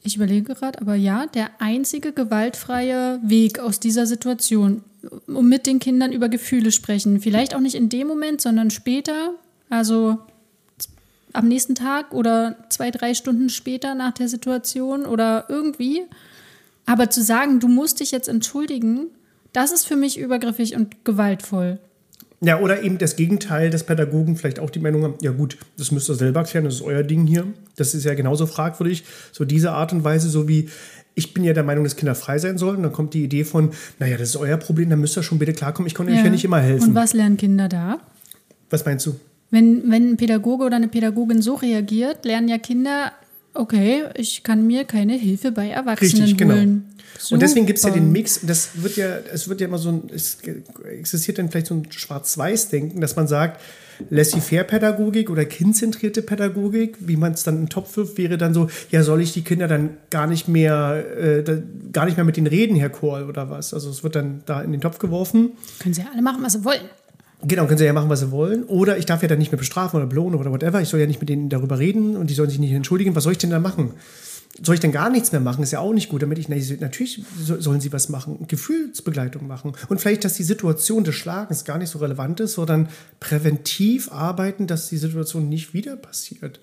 ich 0.05 0.15
überlege 0.15 0.55
gerade, 0.55 0.81
aber 0.81 0.95
ja, 0.95 1.27
der 1.27 1.51
einzige 1.61 2.13
gewaltfreie 2.13 3.19
Weg 3.25 3.59
aus 3.59 3.81
dieser 3.81 4.07
Situation, 4.07 4.85
um 5.27 5.49
mit 5.49 5.67
den 5.67 5.81
Kindern 5.81 6.13
über 6.13 6.29
Gefühle 6.29 6.71
sprechen. 6.71 7.21
Vielleicht 7.21 7.57
auch 7.57 7.61
nicht 7.61 7.75
in 7.75 7.89
dem 7.89 8.07
Moment, 8.07 8.41
sondern 8.41 8.71
später, 8.71 9.35
also 9.71 10.19
am 11.33 11.49
nächsten 11.49 11.75
Tag 11.75 12.15
oder 12.15 12.57
zwei, 12.69 12.93
drei 12.93 13.15
Stunden 13.15 13.49
später 13.49 13.97
nach 13.97 14.13
der 14.13 14.29
Situation 14.29 15.05
oder 15.05 15.47
irgendwie. 15.49 16.03
Aber 16.89 17.11
zu 17.11 17.23
sagen, 17.23 17.61
du 17.61 17.69
musst 17.69 18.01
dich 18.01 18.11
jetzt 18.11 18.29
entschuldigen, 18.29 19.07
das 19.53 19.73
ist 19.73 19.87
für 19.87 19.97
mich 19.97 20.19
übergriffig 20.19 20.75
und 20.75 21.05
gewaltvoll. 21.05 21.79
Ja, 22.41 22.61
oder 22.61 22.83
eben 22.83 22.99
das 22.99 23.17
Gegenteil, 23.17 23.71
dass 23.71 23.85
Pädagogen 23.85 24.37
vielleicht 24.37 24.61
auch 24.61 24.71
die 24.71 24.79
Meinung 24.79 25.03
haben, 25.03 25.15
ja 25.21 25.33
gut, 25.33 25.59
das 25.77 25.91
müsst 25.91 26.09
ihr 26.09 26.15
selber 26.15 26.45
klären, 26.45 26.65
das 26.65 26.75
ist 26.75 26.83
euer 26.83 27.03
Ding 27.03 27.27
hier. 27.27 27.47
Das 27.77 27.95
ist 27.95 28.05
ja 28.05 28.15
genauso 28.15 28.47
fragwürdig. 28.47 29.05
So 29.33 29.45
diese 29.45 29.73
Art 29.73 29.93
und 29.93 30.05
Weise, 30.05 30.29
so 30.29 30.49
wie 30.49 30.69
ich 31.15 31.35
bin 31.35 31.43
ja 31.43 31.53
der 31.53 31.65
Meinung, 31.65 31.83
dass 31.83 31.97
Kinder 31.97 32.15
frei 32.15 32.39
sein 32.39 32.59
sollen. 32.59 32.85
Dann 32.85 32.93
kommt 32.93 33.13
die 33.13 33.25
Idee 33.25 33.43
von, 33.43 33.73
naja, 33.99 34.17
das 34.17 34.29
ist 34.29 34.37
euer 34.37 34.57
Problem, 34.57 34.89
dann 34.89 35.01
müsst 35.01 35.17
ihr 35.19 35.25
schon 35.25 35.41
bitte 35.41 35.53
klarkommen. 35.53 35.89
Ich 35.89 35.95
konnte 35.97 36.13
euch 36.13 36.23
ja 36.23 36.31
nicht 36.31 36.45
immer 36.45 36.61
helfen. 36.61 36.91
Und 36.91 36.95
was 36.95 37.13
lernen 37.13 37.37
Kinder 37.37 37.69
da? 37.69 37.99
was 38.71 38.85
meinst 38.85 39.07
du? 39.07 39.15
Wenn, 39.51 39.91
wenn 39.91 40.11
ein 40.11 40.17
Pädagoge 40.17 40.65
oder 40.65 40.77
eine 40.77 40.89
Pädagogin 40.89 41.43
so 41.43 41.55
reagiert, 41.55 42.25
lernen 42.25 42.49
ja 42.49 42.59
Kinder, 42.59 43.13
okay, 43.59 44.05
ich 44.15 44.43
kann 44.43 44.67
mir 44.67 44.85
keine 44.85 45.15
Hilfe 45.15 45.53
bei 45.53 45.69
Erwachsenen 45.69 46.23
Richtig, 46.23 46.39
genau. 46.39 46.55
holen. 46.55 46.85
Und 47.31 47.43
deswegen 47.43 47.67
gibt 47.67 47.79
es 47.79 47.85
ja 47.85 47.91
Super. 47.91 48.01
den 48.01 48.13
Mix, 48.13 48.41
das 48.43 48.83
wird 48.83 48.97
ja, 48.97 49.17
es 49.33 49.49
wird 49.49 49.61
ja 49.61 49.67
immer 49.67 49.79
so 49.79 49.91
ein, 49.91 50.03
es 50.15 50.39
existiert 50.89 51.39
dann 51.39 51.51
vielleicht 51.51 51.67
so 51.67 51.75
ein 51.75 51.91
Schwarz-Weiß-Denken, 51.91 53.01
dass 53.01 53.17
man 53.17 53.27
sagt, 53.27 53.61
Laissez-faire-Pädagogik 54.11 55.29
oder 55.29 55.45
kindzentrierte 55.45 56.23
Pädagogik, 56.23 56.97
wie 57.01 57.17
man 57.17 57.33
es 57.33 57.43
dann 57.43 57.57
in 57.57 57.61
den 57.63 57.69
Topf 57.69 57.97
wirft, 57.97 58.17
wäre 58.17 58.39
dann 58.39 58.55
so, 58.55 58.69
ja, 58.91 59.03
soll 59.03 59.21
ich 59.21 59.33
die 59.33 59.43
Kinder 59.43 59.67
dann 59.67 59.97
gar 60.11 60.29
nicht 60.29 60.47
mehr, 60.47 61.05
äh, 61.19 61.43
da, 61.43 61.59
gar 61.93 62.05
nicht 62.05 62.17
mehr 62.17 62.25
mit 62.25 62.37
den 62.37 62.47
Reden, 62.47 62.77
Herr 62.77 62.91
Kohl, 62.91 63.25
oder 63.25 63.51
was? 63.51 63.75
Also 63.75 63.91
es 63.91 64.05
wird 64.05 64.15
dann 64.15 64.43
da 64.47 64.63
in 64.63 64.71
den 64.71 64.81
Topf 64.81 64.99
geworfen. 64.99 65.51
Können 65.81 65.95
sie 65.95 66.03
ja 66.03 66.09
alle 66.13 66.23
machen, 66.23 66.43
was 66.43 66.53
sie 66.53 66.65
wollen. 66.65 66.83
Genau, 67.43 67.67
können 67.67 67.79
sie 67.79 67.85
ja 67.85 67.93
machen, 67.93 68.09
was 68.09 68.21
sie 68.21 68.31
wollen. 68.33 68.65
Oder 68.65 68.99
ich 68.99 69.07
darf 69.07 69.23
ja 69.23 69.29
dann 69.29 69.39
nicht 69.39 69.53
mehr 69.53 69.59
bestrafen 69.59 69.97
oder 69.99 70.07
belohnen 70.07 70.39
oder 70.39 70.51
whatever. 70.51 70.81
Ich 70.81 70.89
soll 70.89 70.99
ja 71.01 71.07
nicht 71.07 71.21
mit 71.21 71.29
denen 71.29 71.49
darüber 71.49 71.79
reden 71.79 72.17
und 72.17 72.31
die 72.31 72.35
sollen 72.35 72.51
sich 72.51 72.59
nicht 72.59 72.73
entschuldigen. 72.73 73.15
Was 73.15 73.25
soll 73.25 73.33
ich 73.33 73.39
denn 73.39 73.51
da 73.51 73.61
machen? 73.61 73.93
Soll 74.61 74.75
ich 74.75 74.81
denn 74.81 74.91
gar 74.91 75.09
nichts 75.09 75.31
mehr 75.31 75.41
machen? 75.41 75.63
Ist 75.63 75.71
ja 75.71 75.79
auch 75.79 75.93
nicht 75.93 76.09
gut, 76.09 76.23
damit 76.23 76.39
ich, 76.39 76.49
na, 76.49 76.57
natürlich 76.81 77.23
so- 77.41 77.61
sollen 77.61 77.81
sie 77.81 77.93
was 77.93 78.09
machen, 78.09 78.45
Gefühlsbegleitung 78.49 79.47
machen. 79.47 79.73
Und 79.89 80.01
vielleicht, 80.01 80.25
dass 80.25 80.35
die 80.35 80.43
Situation 80.43 81.05
des 81.05 81.15
Schlagens 81.15 81.65
gar 81.65 81.79
nicht 81.79 81.91
so 81.91 82.01
relevant 82.01 82.41
ist, 82.41 82.55
sondern 82.55 82.89
präventiv 83.21 84.11
arbeiten, 84.11 84.67
dass 84.67 84.89
die 84.89 84.97
Situation 84.97 85.49
nicht 85.49 85.75
wieder 85.75 85.95
passiert. 85.97 86.59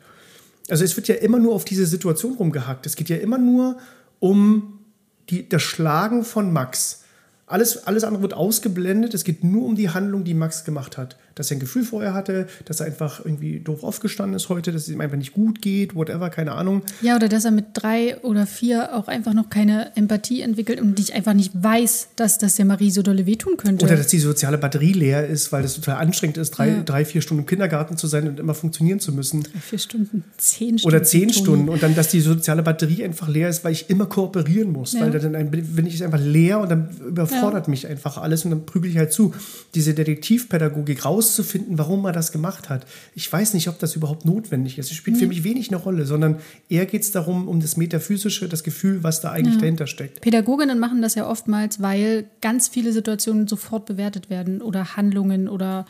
Also 0.67 0.83
es 0.83 0.97
wird 0.97 1.07
ja 1.07 1.15
immer 1.15 1.39
nur 1.39 1.53
auf 1.53 1.63
diese 1.63 1.85
Situation 1.85 2.33
rumgehackt. 2.33 2.85
Es 2.85 2.97
geht 2.97 3.07
ja 3.07 3.15
immer 3.17 3.38
nur 3.38 3.77
um 4.19 4.79
die, 5.29 5.47
das 5.47 5.61
Schlagen 5.61 6.25
von 6.25 6.51
Max. 6.51 7.03
Alles, 7.47 7.86
alles 7.86 8.03
andere 8.03 8.23
wird 8.23 8.34
ausgeblendet. 8.34 9.13
Es 9.13 9.23
geht 9.23 9.43
nur 9.43 9.65
um 9.65 9.75
die 9.75 9.89
Handlung, 9.89 10.23
die 10.23 10.34
Max 10.34 10.63
gemacht 10.63 10.97
hat. 10.97 11.15
Dass 11.36 11.51
er 11.51 11.58
ein 11.58 11.60
Gefühl 11.60 11.84
vorher 11.84 12.13
hatte, 12.13 12.47
dass 12.63 12.79
er 12.79 12.86
einfach 12.86 13.23
irgendwie 13.23 13.60
doof 13.60 13.84
aufgestanden 13.84 14.36
ist 14.38 14.47
heute, 14.47 14.71
dass 14.71 14.84
es 14.84 14.89
ihm 14.89 15.01
einfach 15.01 15.17
nicht 15.17 15.34
gut 15.34 15.62
geht, 15.62 15.93
whatever, 15.93 16.29
keine 16.29 16.53
Ahnung. 16.53 16.81
Ja, 17.01 17.17
oder 17.17 17.27
dass 17.27 17.43
er 17.43 17.51
mit 17.51 17.65
drei 17.73 18.17
oder 18.23 18.47
vier 18.47 18.95
auch 18.95 19.10
einfach 19.10 19.34
noch 19.34 19.49
keine 19.49 19.95
Empathie 19.97 20.41
entwickelt 20.41 20.79
und 20.79 20.97
nicht 20.97 21.13
einfach 21.13 21.34
nicht 21.34 21.51
weiß, 21.53 22.08
dass 22.15 22.38
das 22.38 22.55
der 22.55 22.63
Marie 22.65 22.89
so 22.89 23.01
dolle 23.01 23.25
wehtun 23.25 23.58
könnte. 23.58 23.86
Oder 23.86 23.97
dass 23.97 24.08
die 24.08 24.19
soziale 24.19 24.58
Batterie 24.58 24.93
leer 24.93 25.27
ist, 25.27 25.51
weil 25.51 25.65
es 25.65 25.75
total 25.75 25.97
anstrengend 25.97 26.38
ist, 26.38 26.51
drei, 26.51 26.69
Ja. 26.69 26.84
drei, 26.84 27.03
vier 27.05 27.21
Stunden 27.21 27.41
im 27.43 27.47
Kindergarten 27.47 27.97
zu 27.97 28.08
sein 28.08 28.27
und 28.29 28.39
immer 28.39 28.53
funktionieren 28.53 28.99
zu 29.01 29.12
müssen. 29.12 29.45
vier 29.60 29.77
Stunden, 29.79 30.23
zehn 30.38 30.79
Stunden. 30.79 30.88
Oder 30.95 31.03
zehn. 31.03 31.29
Stunden 31.31 31.67
und 31.69 31.84
dann, 31.84 31.95
dass 31.95 32.08
die 32.08 32.21
soziale 32.21 32.63
Batterie 32.63 33.03
einfach 33.03 33.27
leer 33.27 33.49
ist, 33.49 33.63
weil 33.65 33.73
ich 33.73 33.89
immer 33.89 34.05
kooperieren 34.05 34.71
muss. 34.71 34.93
Ja. 34.93 35.01
Weil 35.01 35.12
dann 35.12 35.51
bin 35.51 35.86
ich 35.86 36.01
einfach 36.01 36.21
leer 36.21 36.60
und 36.62 36.69
dann 36.71 36.89
überfordert 37.35 37.67
mich 37.67 37.87
einfach 37.87 38.17
alles 38.17 38.45
und 38.45 38.51
dann 38.51 38.65
prügel 38.65 38.91
ich 38.91 38.97
halt 38.97 39.11
zu. 39.13 39.33
Diese 39.73 39.93
Detektivpädagogik 39.93 41.05
rauszufinden, 41.05 41.77
warum 41.77 42.05
er 42.05 42.11
das 42.11 42.31
gemacht 42.31 42.69
hat. 42.69 42.85
Ich 43.13 43.31
weiß 43.31 43.53
nicht, 43.53 43.67
ob 43.67 43.79
das 43.79 43.95
überhaupt 43.95 44.25
notwendig 44.25 44.77
ist. 44.77 44.91
Es 44.91 44.97
spielt 44.97 45.17
für 45.17 45.27
mich 45.27 45.43
wenig 45.43 45.69
eine 45.69 45.77
Rolle, 45.77 46.05
sondern 46.05 46.39
eher 46.69 46.85
geht 46.85 47.01
es 47.03 47.11
darum, 47.11 47.47
um 47.47 47.59
das 47.59 47.77
Metaphysische, 47.77 48.47
das 48.49 48.63
Gefühl, 48.63 49.03
was 49.03 49.21
da 49.21 49.31
eigentlich 49.31 49.55
Ja. 49.55 49.61
dahinter 49.61 49.87
steckt. 49.87 50.21
Pädagoginnen 50.21 50.79
machen 50.79 51.01
das 51.01 51.15
ja 51.15 51.27
oftmals, 51.29 51.81
weil 51.81 52.25
ganz 52.41 52.67
viele 52.67 52.91
Situationen 52.91 53.47
sofort 53.47 53.85
bewertet 53.85 54.29
werden 54.29 54.61
oder 54.61 54.95
Handlungen 54.95 55.47
oder 55.49 55.85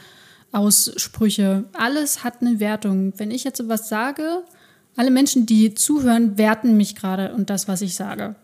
Aussprüche. 0.52 1.66
Alles 1.74 2.24
hat 2.24 2.42
eine 2.42 2.60
Wertung. 2.60 3.14
Wenn 3.18 3.32
ich 3.32 3.44
jetzt 3.44 3.68
was 3.68 3.90
sage, 3.90 4.44
alle 4.96 5.12
Menschen, 5.12 5.46
die 5.46 5.74
zuhören, 5.74 6.38
werten 6.38 6.78
mich 6.78 6.96
gerade 6.96 7.34
und 7.34 7.50
das, 7.50 7.68
was 7.68 7.82
ich 7.82 7.96
sage. 7.96 8.36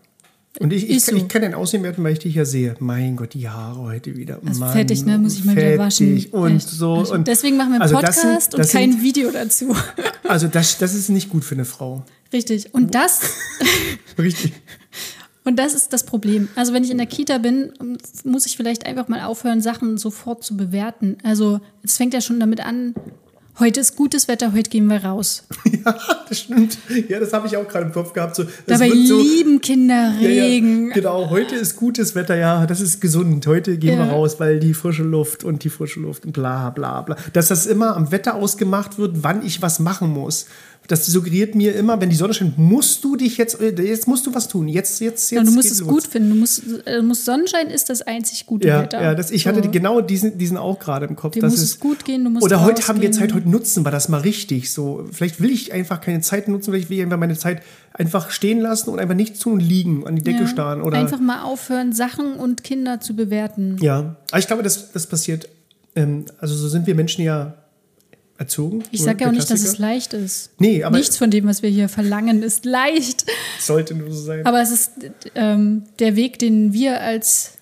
Und 0.60 0.74
ich, 0.74 0.90
ich, 0.90 1.06
so. 1.06 1.16
ich 1.16 1.28
kann 1.30 1.42
den 1.44 1.54
Aussehen 1.54 1.82
werten, 1.84 2.04
weil 2.04 2.14
ich 2.14 2.20
dich 2.20 2.36
ja 2.36 2.44
sehe. 2.46 2.76
Mein 2.80 3.16
Gott, 3.16 3.34
die 3.34 3.48
Haare 3.48 3.80
heute 3.80 4.18
wieder. 4.18 4.40
Also 4.46 4.60
Mann, 4.60 4.74
fettig, 4.74 5.06
ne? 5.06 5.18
Muss 5.18 5.36
ich 5.36 5.46
mal 5.46 5.56
wieder 5.56 5.78
waschen. 5.78 6.26
Und 6.32 6.58
Echt. 6.58 6.70
so. 6.70 6.96
Also 6.96 7.14
Und 7.14 7.28
deswegen 7.28 7.56
machen 7.58 7.70
wir 7.70 7.76
einen 7.76 7.82
also 7.84 8.02
das 8.02 8.16
sind- 8.22 8.30
Podcast 8.32 8.54
das 8.56 8.68
und 8.68 8.72
kein 8.74 8.92
sind- 8.92 9.02
Video 9.04 9.32
dazu. 9.32 9.76
Also 10.24 10.48
das, 10.48 10.78
das 10.78 10.94
ist 10.94 11.10
nicht 11.10 11.30
gut 11.30 11.44
für 11.44 11.56
eine 11.56 11.66
Frau. 11.66 12.04
Richtig. 12.32 12.74
Und 12.74 12.96
das, 12.96 13.20
Richtig. 14.18 14.54
und 15.44 15.58
das 15.60 15.74
ist 15.74 15.92
das 15.92 16.06
Problem. 16.06 16.48
Also 16.56 16.74
wenn 16.74 16.86
ich 16.86 16.92
in 16.92 16.98
der 16.98 17.08
Kita 17.08 17.38
bin, 17.38 17.74
muss 18.24 18.46
ich 18.46 18.56
vielleicht 18.56 18.86
einfach 18.86 19.10
mal 19.10 19.22
aufhören, 19.26 19.60
Sachen 19.62 19.98
sofort 19.98 20.44
zu 20.44 20.56
bewerten. 20.56 21.18
Also 21.24 21.60
es 21.84 21.98
fängt 21.98 22.14
ja 22.14 22.22
schon 22.22 22.40
damit 22.40 22.62
an, 22.62 22.94
heute 23.60 23.80
ist 23.80 23.96
gutes 23.96 24.28
Wetter, 24.28 24.54
heute 24.54 24.70
gehen 24.70 24.88
wir 24.88 25.04
raus. 25.04 25.44
ja, 25.86 25.96
das 26.28 26.40
stimmt. 26.40 26.78
Ja, 27.10 27.20
das 27.20 27.34
habe 27.34 27.48
ich 27.48 27.58
auch 27.58 27.68
gerade 27.68 27.86
im 27.86 27.92
Kopf 27.92 28.14
gehabt. 28.14 28.36
So, 28.36 28.44
Dabei 28.66 28.90
wird 28.90 29.08
so, 29.08 29.20
lieben 29.20 29.62
Kinder 29.62 30.14
Ja, 30.20 30.30
ja, 30.30 30.44
Regen. 30.44 30.90
genau, 30.92 31.30
heute 31.30 31.56
ist 31.56 31.76
gutes 31.76 32.16
Wetter, 32.16 32.36
ja, 32.36 32.66
das 32.66 32.82
ist 32.82 33.02
gesund. 33.02 33.46
Heute 33.48 33.78
gehen 33.78 33.98
wir 34.00 34.06
Ja. 34.06 34.12
raus, 34.12 34.40
weil 34.40 34.60
die 34.60 34.74
frische 34.74 35.04
Luft 35.04 35.44
und 35.44 35.64
die 35.64 35.70
frische 35.70 36.00
Luft 36.00 36.26
und 36.26 36.34
bla 36.34 36.70
bla 36.70 37.02
bla. 37.02 37.16
Dass 37.34 37.50
das 37.50 37.66
immer 37.66 37.96
am 37.96 38.12
Wetter 38.12 38.36
ausgemacht 38.36 38.98
wird, 38.98 39.24
wann 39.24 39.46
ich 39.46 39.62
was 39.62 39.80
machen 39.80 40.10
muss. 40.10 40.46
Das 40.88 41.06
suggeriert 41.06 41.56
mir 41.56 41.74
immer, 41.76 42.02
wenn 42.02 42.10
die 42.10 42.16
Sonne 42.18 42.34
scheint, 42.34 42.58
musst 42.58 43.04
du 43.04 43.16
dich 43.16 43.38
jetzt, 43.38 43.62
jetzt 43.62 44.08
musst 44.08 44.26
du 44.26 44.34
was 44.34 44.48
tun. 44.50 44.68
Jetzt, 44.68 45.00
jetzt, 45.00 45.30
jetzt. 45.30 45.32
Ja, 45.32 45.44
du 45.44 45.52
musst 45.52 45.72
es 45.72 45.80
los. 45.80 45.88
gut 45.88 46.04
finden. 46.04 46.30
Du 46.32 46.36
musst, 46.36 46.64
äh, 46.86 46.98
du 46.98 47.04
musst 47.04 47.24
Sonnenschein 47.24 47.68
ist 47.70 47.90
das 47.90 48.02
einzig 48.02 48.46
gute 48.46 48.68
Ja, 48.68 48.82
Wetter. 48.82 49.02
ja 49.02 49.16
das, 49.16 49.32
ich 49.32 49.48
hatte 49.48 49.64
So. 49.64 49.70
genau 49.72 50.02
diesen, 50.02 50.38
diesen 50.38 50.58
auch 50.58 50.80
gerade 50.80 51.06
im 51.06 51.16
Kopf. 51.16 51.34
Dir 51.36 51.42
das 51.42 51.52
muss 51.54 51.62
ist, 51.62 51.70
es 51.70 51.80
gut 51.80 52.04
gehen, 52.04 52.24
du 52.26 52.30
musst 52.32 52.44
Oder 52.44 52.62
heute 52.64 52.86
haben 52.88 53.00
wir. 53.00 53.12
Zeit, 53.12 53.32
heute 53.34 53.48
nutzen 53.48 53.86
wir 53.86 53.92
das 53.92 54.10
mal 54.10 54.20
richtig. 54.22 54.72
So, 54.74 55.06
vielleicht 55.12 55.40
will 55.40 55.52
ich 55.52 55.72
einfach 55.72 56.02
keine 56.02 56.20
Zeit 56.22 56.48
nutzen, 56.50 56.72
vielleicht 56.72 56.90
will 56.90 56.98
ich 56.98 57.04
einfach 57.04 57.18
meine 57.20 57.38
Zeit 57.38 57.62
einfach 57.94 58.30
stehen 58.32 58.60
lassen 58.60 58.90
und 58.90 59.00
einfach 59.00 59.16
nichts 59.16 59.40
tun 59.40 59.54
und 59.54 59.60
liegen, 59.62 60.06
an 60.08 60.16
die 60.16 60.24
Decke 60.24 60.42
Ja. 60.42 60.48
starren. 60.48 60.82
Oder 60.82 60.98
Einfach 60.98 61.20
mal 61.20 61.44
aufhören, 61.44 61.94
Sachen 61.94 62.34
und 62.34 62.64
Kinder 62.64 63.00
zu 63.00 63.16
bewerten. 63.16 63.78
Ja, 63.82 64.18
aber 64.32 64.40
ich 64.40 64.48
glaube, 64.48 64.64
das, 64.64 64.92
das 64.92 65.08
passiert. 65.08 65.48
Ähm, 65.96 66.26
also 66.40 66.56
so 66.56 66.68
sind 66.68 66.88
wir 66.88 66.96
Menschen 66.96 67.24
ja 67.24 67.54
erzogen. 68.42 68.84
Ich 68.92 69.04
sage 69.04 69.24
ja 69.24 69.30
auch 69.30 69.32
nicht, 69.32 69.50
dass 69.50 69.64
es 69.64 69.78
leicht 69.78 70.14
ist. 70.14 70.50
Nee, 70.58 70.84
aber 70.84 70.98
Nichts 70.98 71.16
von 71.16 71.30
dem, 71.30 71.46
was 71.46 71.62
wir 71.62 71.70
hier 71.70 71.88
verlangen, 71.88 72.42
ist 72.42 72.66
leicht. 72.66 73.26
sollte 73.60 73.94
nur 73.94 74.12
so 74.12 74.20
sein. 74.20 74.46
Aber 74.46 74.62
es 74.62 74.72
ist 74.72 74.92
ähm, 75.36 75.84
der 76.00 76.16
Weg, 76.16 76.40
den 76.40 76.74
wir 76.74 77.02
als 77.02 77.54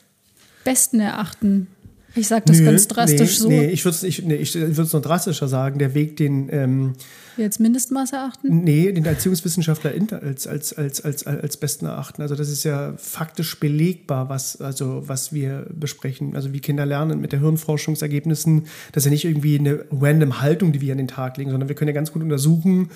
besten 0.64 1.02
erachten. 1.02 1.68
Ich 2.16 2.28
sage 2.28 2.46
das 2.48 2.60
Nö, 2.60 2.66
ganz 2.66 2.88
drastisch 2.88 3.20
nee, 3.20 3.44
so. 3.44 3.50
Nee, 3.50 3.68
ich 3.68 3.84
würde 3.84 3.96
es 3.98 4.04
ich, 4.04 4.24
nee, 4.24 4.36
ich 4.36 4.56
noch 4.56 5.02
drastischer 5.02 5.50
sagen. 5.50 5.80
Der 5.80 5.94
Weg, 5.94 6.16
den, 6.16 6.50
ähm, 6.52 6.94
Wir 7.40 7.46
als 7.46 7.58
Mindestmaß 7.58 8.12
erachten. 8.12 8.66
nee, 8.66 8.92
den 8.92 9.06
Erziehungswissenschaftler 9.06 9.94
als, 10.22 10.46
als, 10.46 10.74
als, 10.74 11.06
als, 11.06 11.26
als 11.26 11.56
besten 11.56 11.86
erachten. 11.86 12.22
Also 12.22 12.36
das 12.36 12.50
ist 12.50 12.66
ja 12.66 12.96
faktisch 12.98 13.62
belegbar, 13.62 14.28
was, 14.28 14.60
also, 14.60 15.04
was 15.08 15.32
wir 15.32 15.66
besprechen. 15.74 16.36
Also 16.36 16.52
wie 16.52 16.60
Kinder 16.60 16.86
lernen 16.86 17.22
mit 17.22 17.32
der 17.32 17.40
Hirnforschungsergebnissen. 17.40 18.66
Das 18.92 19.04
ist 19.04 19.06
ja 19.06 19.12
nicht 19.12 19.24
irgendwie 19.24 19.58
eine 19.58 19.86
random 19.90 20.42
Haltung, 20.42 20.74
die 20.74 20.82
wir 20.82 20.92
an 20.92 20.98
den 20.98 21.08
Tag 21.08 21.38
legen, 21.38 21.50
sondern 21.50 21.70
wir 21.70 21.78
können 21.78 21.88
ja 21.88 21.96
ganz 21.96 22.12
gut 22.12 22.22
untersuchen, 22.22 22.90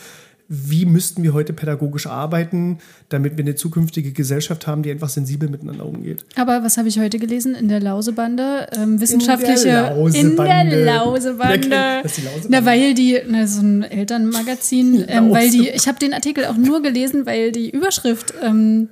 wie 0.49 0.85
müssten 0.85 1.23
wir 1.23 1.33
heute 1.33 1.53
pädagogisch 1.53 2.07
arbeiten, 2.07 2.79
damit 3.09 3.37
wir 3.37 3.43
eine 3.43 3.55
zukünftige 3.55 4.11
Gesellschaft 4.11 4.67
haben, 4.67 4.83
die 4.83 4.91
einfach 4.91 5.09
sensibel 5.09 5.49
miteinander 5.49 5.85
umgeht. 5.85 6.25
Aber 6.35 6.63
was 6.63 6.77
habe 6.77 6.87
ich 6.89 6.99
heute 6.99 7.17
gelesen 7.17 7.55
in 7.55 7.69
der 7.69 7.79
Lausebande? 7.79 8.67
Ähm, 8.77 8.99
wissenschaftliche. 8.99 9.71
Lausebande. 9.71 10.19
In 10.19 10.35
der 10.35 10.45
Wer 10.45 10.69
kennt 10.69 10.85
Lausebande. 10.85 11.69
das, 12.03 12.15
die 12.15 12.21
Lausebande? 12.21 12.47
Na, 12.49 12.65
weil 12.65 12.93
die, 12.93 13.19
na, 13.27 13.47
so 13.47 13.61
ein 13.61 13.83
Elternmagazin, 13.83 15.05
ähm, 15.07 15.31
weil 15.31 15.49
die, 15.49 15.69
ich 15.69 15.87
habe 15.87 15.99
den 15.99 16.13
Artikel 16.13 16.45
auch 16.45 16.57
nur 16.57 16.81
gelesen, 16.81 17.25
weil 17.25 17.51
die 17.51 17.69
Überschrift 17.69 18.33
ähm, 18.43 18.89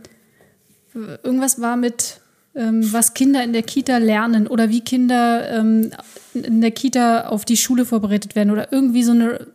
irgendwas 0.93 1.61
war 1.61 1.75
mit, 1.75 2.21
ähm, 2.55 2.91
was 2.91 3.13
Kinder 3.13 3.43
in 3.43 3.53
der 3.53 3.63
Kita 3.63 3.97
lernen 3.97 4.47
oder 4.47 4.69
wie 4.69 4.81
Kinder 4.81 5.49
ähm, 5.51 5.91
in 6.33 6.61
der 6.61 6.71
Kita 6.71 7.27
auf 7.27 7.45
die 7.45 7.57
Schule 7.57 7.85
vorbereitet 7.85 8.35
werden 8.35 8.51
oder 8.51 8.71
irgendwie 8.71 9.03
so 9.03 9.11
eine 9.11 9.47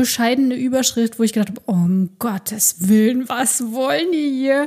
bescheidene 0.00 0.54
Überschrift, 0.54 1.18
wo 1.18 1.24
ich 1.24 1.34
gedacht 1.34 1.50
habe, 1.50 1.60
oh, 1.66 1.72
um 1.72 2.08
Gottes 2.18 2.88
Willen, 2.88 3.28
was 3.28 3.70
wollen 3.70 4.10
die 4.12 4.30
hier? 4.30 4.66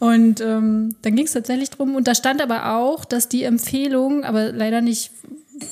Und 0.00 0.40
ähm, 0.40 0.96
dann 1.02 1.14
ging 1.14 1.26
es 1.26 1.32
tatsächlich 1.32 1.70
drum. 1.70 1.94
Und 1.94 2.08
da 2.08 2.14
stand 2.16 2.42
aber 2.42 2.74
auch, 2.74 3.04
dass 3.04 3.28
die 3.28 3.44
Empfehlung, 3.44 4.24
aber 4.24 4.50
leider 4.50 4.80
nicht 4.80 5.12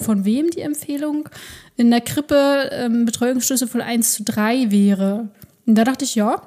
von 0.01 0.25
wem 0.25 0.51
die 0.51 0.61
Empfehlung, 0.61 1.29
in 1.77 1.91
der 1.91 2.01
Krippe 2.01 2.71
ähm, 2.71 3.05
Betreuungsschlüssel 3.05 3.67
von 3.67 3.81
1 3.81 4.13
zu 4.13 4.23
3 4.23 4.71
wäre. 4.71 5.31
Und 5.67 5.75
da 5.75 5.83
dachte 5.83 6.05
ich, 6.05 6.15
ja, 6.15 6.41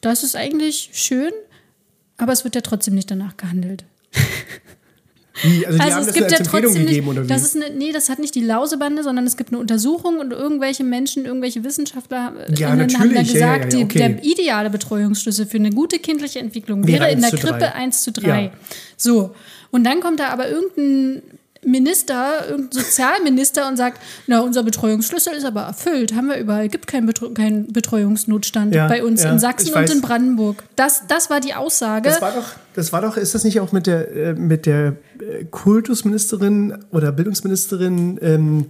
das 0.00 0.24
ist 0.24 0.34
eigentlich 0.34 0.90
schön, 0.94 1.32
aber 2.16 2.32
es 2.32 2.42
wird 2.42 2.56
ja 2.56 2.60
trotzdem 2.60 2.96
nicht 2.96 3.08
danach 3.08 3.36
gehandelt. 3.36 3.84
Wie? 5.42 5.66
Also 5.66 5.78
die 5.78 5.84
Also 5.84 5.94
haben 5.94 6.00
es 6.00 6.06
das 6.06 6.14
gibt 6.14 6.24
als 6.24 6.32
ja 6.32 6.38
Empfehlung 6.38 6.64
trotzdem 6.64 6.86
gegeben 6.86 7.06
nicht, 7.06 7.16
oder 7.16 7.24
wie? 7.24 7.28
das 7.28 7.42
ist 7.42 7.56
eine, 7.56 7.70
nee, 7.70 7.92
das 7.92 8.08
hat 8.08 8.18
nicht 8.18 8.34
die 8.34 8.40
Lausebande, 8.42 9.02
sondern 9.02 9.26
es 9.26 9.36
gibt 9.36 9.50
eine 9.50 9.58
Untersuchung 9.60 10.18
und 10.18 10.32
irgendwelche 10.32 10.84
Menschen, 10.84 11.24
irgendwelche 11.24 11.64
Wissenschaftler 11.64 12.32
Ja, 12.56 12.70
haben 12.70 12.78
da 12.88 13.22
gesagt, 13.22 13.72
ja, 13.72 13.78
ja, 13.78 13.84
okay. 13.84 13.86
die, 13.86 13.98
der 13.98 14.24
ideale 14.24 14.70
Betreuungsschlüssel 14.70 15.46
für 15.46 15.58
eine 15.58 15.70
gute 15.70 15.98
kindliche 15.98 16.38
Entwicklung 16.40 16.86
Wäre 16.86 17.00
wäre 17.00 17.12
in 17.12 17.24
1 17.24 17.30
der 17.30 17.40
zu 17.40 17.46
3. 17.46 17.52
Krippe 17.52 17.74
1 17.74 18.02
zu 18.02 18.12
3. 18.12 18.42
Ja. 18.44 18.50
So, 18.96 19.34
und 19.70 19.84
dann 19.84 20.00
kommt 20.00 20.20
da 20.20 20.28
aber 20.28 20.48
irgendein 20.48 21.22
Minister, 21.64 22.48
irgendein 22.48 22.82
Sozialminister 22.82 23.68
und 23.68 23.76
sagt, 23.76 24.00
na, 24.26 24.40
unser 24.40 24.62
Betreuungsschlüssel 24.62 25.34
ist 25.34 25.44
aber 25.44 25.62
erfüllt, 25.62 26.14
haben 26.14 26.28
wir 26.28 26.38
überall, 26.38 26.68
gibt 26.68 26.86
keinen 26.86 27.06
Betreu 27.06 27.30
keinen 27.30 27.72
Betreuungsnotstand 27.72 28.74
Ja, 28.74 28.86
bei 28.86 29.04
uns 29.04 29.24
ja, 29.24 29.32
in 29.32 29.38
Sachsen 29.38 29.74
und 29.74 29.90
in 29.90 30.00
Brandenburg. 30.00 30.62
Das, 30.76 31.02
das 31.08 31.30
war 31.30 31.40
die 31.40 31.54
Aussage. 31.54 32.08
Das 32.08 32.20
war 32.20 32.32
doch, 32.32 32.46
das 32.74 32.92
war 32.92 33.02
doch, 33.02 33.16
ist 33.16 33.34
das 33.34 33.44
nicht 33.44 33.60
auch 33.60 33.72
mit 33.72 33.86
der, 33.86 34.14
äh, 34.14 34.34
mit 34.34 34.66
der 34.66 34.96
äh, 35.20 35.44
Kultusministerin 35.50 36.78
oder 36.92 37.12
Bildungsministerin 37.12 38.18
ähm, 38.22 38.66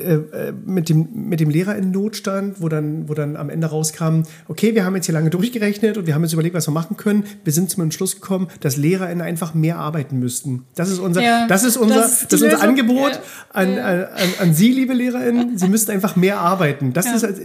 äh, 0.00 0.52
mit 0.66 0.88
dem, 0.88 1.08
mit 1.28 1.40
dem 1.40 1.50
Lehrer 1.50 1.76
in 1.76 1.90
Notstand, 1.90 2.60
wo 2.60 2.68
dann, 2.68 3.08
wo 3.08 3.14
dann 3.14 3.36
am 3.36 3.50
Ende 3.50 3.66
rauskam, 3.68 4.22
okay, 4.48 4.74
wir 4.74 4.84
haben 4.84 4.94
jetzt 4.96 5.06
hier 5.06 5.12
lange 5.14 5.30
durchgerechnet 5.30 5.96
und 5.98 6.06
wir 6.06 6.14
haben 6.14 6.22
jetzt 6.22 6.32
überlegt, 6.32 6.54
was 6.54 6.66
wir 6.68 6.72
machen 6.72 6.96
können. 6.96 7.24
Wir 7.44 7.52
sind 7.52 7.70
zum 7.70 7.82
Entschluss 7.82 8.14
gekommen, 8.16 8.48
dass 8.60 8.76
LehrerInnen 8.76 9.22
einfach 9.22 9.54
mehr 9.54 9.78
arbeiten 9.78 10.18
müssten. 10.18 10.64
Das 10.74 10.90
ist 10.90 10.98
unser, 10.98 11.22
Ja, 11.22 11.46
das 11.46 11.64
ist 11.64 11.76
unser, 11.76 11.96
das 11.96 12.10
das 12.10 12.22
ist 12.22 12.32
die 12.32 12.36
ist 12.36 12.42
unser 12.42 12.56
Lösung. 12.56 12.68
Angebot 12.68 13.12
Ja. 13.12 13.20
an, 13.52 13.78
an, 13.78 13.98
an, 14.04 14.28
an 14.40 14.54
Sie, 14.54 14.72
liebe 14.72 14.92
LehrerInnen. 14.94 15.58
Sie 15.58 15.68
müssten 15.68 15.90
einfach 15.90 16.16
mehr 16.16 16.38
arbeiten. 16.40 16.92
Das 16.92 17.06
Ja. 17.06 17.14
ist, 17.16 17.24
also, 17.24 17.42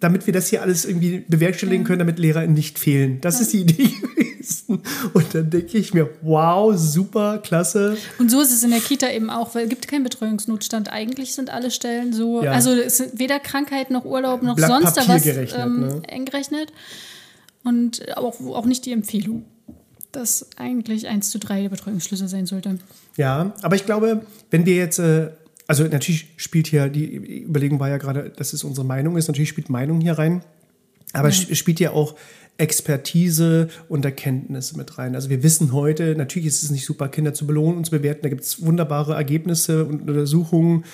damit 0.00 0.26
wir 0.26 0.32
das 0.34 0.48
hier 0.48 0.62
alles 0.62 0.84
irgendwie 0.84 1.24
bewerkstelligen 1.28 1.84
können, 1.84 2.00
damit 2.00 2.18
LehrerInnen 2.18 2.54
nicht 2.54 2.78
fehlen. 2.78 3.18
Das 3.20 3.40
ist 3.40 3.52
die 3.52 3.60
Idee 3.60 3.74
gewesen. 3.84 4.33
Und 5.12 5.34
dann 5.34 5.50
denke 5.50 5.78
ich 5.78 5.94
mir, 5.94 6.10
wow, 6.22 6.74
super, 6.76 7.38
klasse. 7.38 7.96
Und 8.18 8.30
so 8.30 8.40
ist 8.40 8.52
es 8.52 8.62
in 8.62 8.70
der 8.70 8.80
Kita 8.80 9.08
eben 9.10 9.30
auch, 9.30 9.54
weil 9.54 9.64
es 9.64 9.70
gibt 9.70 9.88
keinen 9.88 10.04
Betreuungsnotstand. 10.04 10.92
Eigentlich 10.92 11.34
sind 11.34 11.50
alle 11.50 11.70
Stellen 11.70 12.12
so, 12.12 12.42
Ja. 12.42 12.52
also 12.52 12.72
es 12.72 12.98
sind 12.98 13.18
weder 13.18 13.40
Krankheit 13.40 13.90
noch 13.90 14.04
Urlaub 14.04 14.42
noch 14.42 14.56
Blatt 14.56 14.70
sonst 14.70 14.96
da 14.96 15.00
Papier 15.02 15.14
was 15.14 15.22
gerechnet, 15.22 15.62
ähm, 15.64 15.80
ne? 15.80 16.02
eng 16.08 16.24
gerechnet. 16.24 16.72
Und 17.64 18.16
auch, 18.16 18.38
auch 18.40 18.66
nicht 18.66 18.84
die 18.84 18.92
Empfehlung, 18.92 19.44
dass 20.12 20.48
eigentlich 20.56 21.08
1 21.08 21.30
zu 21.30 21.38
3 21.38 21.62
der 21.62 21.68
Betreuungsschlüssel 21.70 22.28
sein 22.28 22.46
sollte. 22.46 22.78
Ja, 23.16 23.52
aber 23.62 23.76
ich 23.76 23.86
glaube, 23.86 24.26
wenn 24.50 24.66
wir 24.66 24.76
jetzt, 24.76 24.98
äh, 24.98 25.30
also 25.66 25.84
natürlich 25.84 26.28
spielt 26.36 26.66
hier, 26.66 26.88
die 26.88 27.44
Überlegung 27.44 27.80
war 27.80 27.88
ja 27.88 27.96
gerade, 27.96 28.30
dass 28.36 28.52
es 28.52 28.64
unsere 28.64 28.86
Meinung 28.86 29.16
ist, 29.16 29.28
natürlich 29.28 29.48
spielt 29.48 29.70
Meinung 29.70 30.00
hier 30.00 30.18
rein, 30.18 30.42
aber 31.14 31.28
es 31.28 31.56
spielt 31.56 31.80
ja 31.80 31.92
auch 31.92 32.16
Expertise 32.56 33.68
und 33.88 34.04
Erkenntnisse 34.04 34.76
mit 34.76 34.96
rein. 34.98 35.14
Also 35.14 35.28
wir 35.28 35.42
wissen 35.42 35.72
heute, 35.72 36.14
natürlich 36.16 36.48
ist 36.48 36.62
es 36.62 36.70
nicht 36.70 36.86
super, 36.86 37.08
Kinder 37.08 37.34
zu 37.34 37.46
belohnen 37.46 37.78
und 37.78 37.84
zu 37.84 37.90
bewerten, 37.90 38.22
da 38.22 38.28
gibt 38.28 38.42
es 38.42 38.64
wunderbare 38.64 39.14
Ergebnisse 39.14 39.84
und 39.84 40.08
Untersuchungen, 40.08 40.84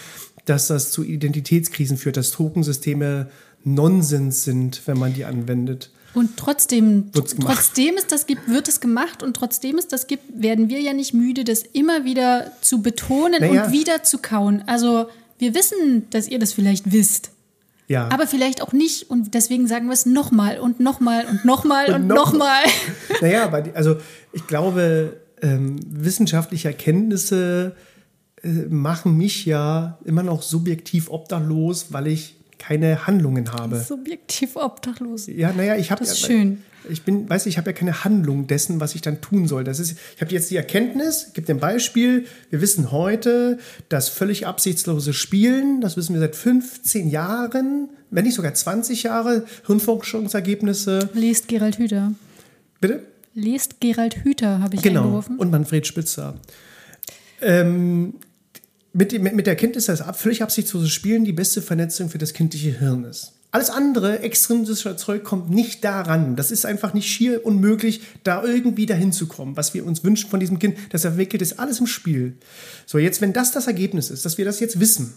dass 0.46 0.68
das 0.68 0.90
zu 0.90 1.04
Identitätskrisen 1.04 1.96
führt, 1.96 2.16
dass 2.16 2.30
Tokensysteme 2.30 3.28
Nonsens 3.62 4.44
sind, 4.44 4.82
wenn 4.86 4.98
man 4.98 5.12
die 5.12 5.24
anwendet. 5.26 5.90
Und 6.14 6.36
trotzdem, 6.36 7.10
trotzdem 7.12 7.94
es 7.96 8.06
das 8.06 8.26
gibt, 8.26 8.48
wird 8.48 8.66
es 8.66 8.80
gemacht 8.80 9.22
und 9.22 9.34
trotzdem 9.36 9.78
es 9.78 9.86
das 9.86 10.06
gibt, 10.06 10.42
werden 10.42 10.68
wir 10.68 10.80
ja 10.80 10.92
nicht 10.92 11.14
müde, 11.14 11.44
das 11.44 11.62
immer 11.62 12.04
wieder 12.04 12.50
zu 12.62 12.82
betonen 12.82 13.40
Naja. 13.40 13.66
und 13.66 13.72
wieder 13.72 14.02
zu 14.02 14.18
kauen. 14.18 14.64
Also 14.66 15.06
wir 15.38 15.54
wissen, 15.54 16.08
dass 16.10 16.26
ihr 16.26 16.38
das 16.38 16.52
vielleicht 16.52 16.90
wisst. 16.90 17.30
Ja. 17.90 18.08
Aber 18.12 18.28
vielleicht 18.28 18.62
auch 18.62 18.72
nicht 18.72 19.10
und 19.10 19.34
deswegen 19.34 19.66
sagen 19.66 19.86
wir 19.86 19.94
es 19.94 20.06
nochmal 20.06 20.60
und 20.60 20.78
nochmal 20.78 21.24
und 21.26 21.44
nochmal 21.44 21.92
und 21.92 22.06
noch- 22.06 22.32
nochmal. 22.32 22.62
Naja, 23.20 23.44
aber 23.44 23.62
die, 23.62 23.72
also 23.74 23.96
ich 24.32 24.46
glaube, 24.46 25.16
ähm, 25.42 25.80
wissenschaftliche 25.88 26.68
Erkenntnisse 26.68 27.74
äh, 28.44 28.48
machen 28.68 29.16
mich 29.16 29.44
ja 29.44 29.98
immer 30.04 30.22
noch 30.22 30.42
subjektiv 30.42 31.10
obdachlos, 31.10 31.86
weil 31.92 32.06
ich 32.06 32.36
keine 32.60 33.06
Handlungen 33.06 33.52
habe. 33.52 33.80
Subjektiv 33.80 34.54
obdachlos. 34.54 35.26
Ja, 35.26 35.52
naja, 35.52 35.76
ich 35.76 35.90
habe 35.90 36.00
Das 36.04 36.12
ist 36.12 36.22
ja, 36.22 36.28
schön. 36.28 36.62
Ich 36.88 37.02
bin, 37.02 37.28
weiß 37.28 37.46
ich 37.46 37.58
habe 37.58 37.70
ja 37.70 37.76
keine 37.76 38.04
Handlung 38.04 38.46
dessen, 38.46 38.80
was 38.80 38.94
ich 38.94 39.02
dann 39.02 39.20
tun 39.20 39.48
soll. 39.48 39.64
Das 39.64 39.80
ist, 39.80 39.98
ich 40.14 40.20
habe 40.22 40.32
jetzt 40.32 40.50
die 40.50 40.56
Erkenntnis, 40.56 41.32
gebe 41.34 41.50
ein 41.52 41.58
Beispiel. 41.58 42.26
Wir 42.50 42.60
wissen 42.60 42.90
heute, 42.92 43.58
dass 43.88 44.08
völlig 44.08 44.46
absichtslose 44.46 45.12
Spielen, 45.12 45.80
das 45.80 45.96
wissen 45.96 46.14
wir 46.14 46.20
seit 46.20 46.36
15 46.36 47.08
Jahren, 47.08 47.90
wenn 48.10 48.24
nicht 48.24 48.34
sogar 48.34 48.54
20 48.54 49.02
Jahre, 49.02 49.44
Hirnforschungsergebnisse. 49.66 51.10
Lest 51.14 51.48
Gerald 51.48 51.78
Hüther. 51.78 52.12
Bitte? 52.80 53.02
Lest 53.34 53.80
Gerald 53.80 54.24
Hüther, 54.24 54.60
habe 54.60 54.76
ich 54.76 54.82
Genau. 54.82 55.02
eingeworfen. 55.02 55.36
Und 55.38 55.50
Manfred 55.50 55.86
Spitzer. 55.86 56.34
Ähm, 57.40 58.14
mit, 58.92 59.12
dem- 59.12 59.22
mit 59.22 59.46
der 59.46 59.52
Erkenntnis, 59.54 59.86
dass 59.86 60.02
völlig 60.16 60.42
absichtsloses 60.42 60.90
Spielen 60.90 61.24
die 61.24 61.32
beste 61.32 61.62
Vernetzung 61.62 62.08
für 62.10 62.18
das 62.18 62.32
kindliche 62.32 62.78
Hirn 62.78 63.04
ist. 63.04 63.32
Alles 63.52 63.68
andere, 63.70 64.20
extrinsischer 64.20 64.96
Zeug, 64.96 65.24
kommt 65.24 65.50
nicht 65.50 65.82
daran. 65.82 66.36
Das 66.36 66.52
ist 66.52 66.64
einfach 66.64 66.94
nicht 66.94 67.08
schier 67.08 67.44
unmöglich, 67.44 68.00
da 68.22 68.44
irgendwie 68.44 68.86
dahin 68.86 69.10
zu 69.12 69.26
kommen. 69.26 69.56
Was 69.56 69.74
wir 69.74 69.84
uns 69.84 70.04
wünschen 70.04 70.30
von 70.30 70.38
diesem 70.38 70.60
Kind, 70.60 70.76
das 70.90 71.04
entwickelt 71.04 71.42
ist 71.42 71.58
alles 71.58 71.80
im 71.80 71.88
Spiel. 71.88 72.34
So, 72.86 72.98
jetzt, 72.98 73.20
wenn 73.20 73.32
das 73.32 73.50
das 73.50 73.66
Ergebnis 73.66 74.10
ist, 74.10 74.24
dass 74.24 74.38
wir 74.38 74.44
das 74.44 74.60
jetzt 74.60 74.78
wissen, 74.78 75.14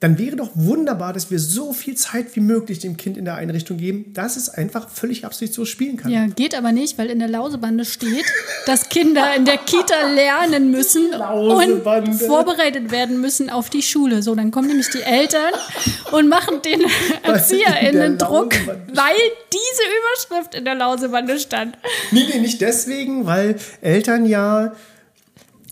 dann 0.00 0.18
wäre 0.18 0.36
doch 0.36 0.50
wunderbar, 0.54 1.12
dass 1.12 1.30
wir 1.30 1.38
so 1.38 1.72
viel 1.72 1.94
Zeit 1.94 2.36
wie 2.36 2.40
möglich 2.40 2.78
dem 2.78 2.96
Kind 2.96 3.16
in 3.16 3.24
der 3.24 3.36
Einrichtung 3.36 3.78
geben, 3.78 4.12
dass 4.12 4.36
es 4.36 4.50
einfach 4.50 4.90
völlig 4.90 5.24
absichtslos 5.24 5.68
spielen 5.68 5.96
kann. 5.96 6.10
Ja, 6.10 6.26
geht 6.26 6.54
aber 6.54 6.72
nicht, 6.72 6.98
weil 6.98 7.08
in 7.08 7.20
der 7.20 7.28
Lausebande 7.28 7.84
steht, 7.84 8.26
dass 8.66 8.88
Kinder 8.88 9.34
in 9.34 9.44
der 9.44 9.56
Kita 9.56 10.08
lernen 10.14 10.70
müssen 10.70 11.14
und 11.14 11.82
vorbereitet 12.18 12.90
werden 12.90 13.20
müssen 13.20 13.48
auf 13.48 13.70
die 13.70 13.82
Schule. 13.82 14.22
So, 14.22 14.34
dann 14.34 14.50
kommen 14.50 14.68
nämlich 14.68 14.90
die 14.90 15.02
Eltern 15.02 15.52
und 16.12 16.28
machen 16.28 16.60
den 16.62 16.82
ErzieherInnen 17.22 18.18
Druck, 18.18 18.54
weil 18.66 19.16
diese 19.52 20.34
Überschrift 20.34 20.54
in 20.54 20.64
der 20.64 20.74
Lausebande 20.74 21.38
stand. 21.38 21.78
Nee, 22.10 22.26
nee, 22.32 22.40
nicht 22.40 22.60
deswegen, 22.60 23.26
weil 23.26 23.56
Eltern 23.80 24.26
ja 24.26 24.74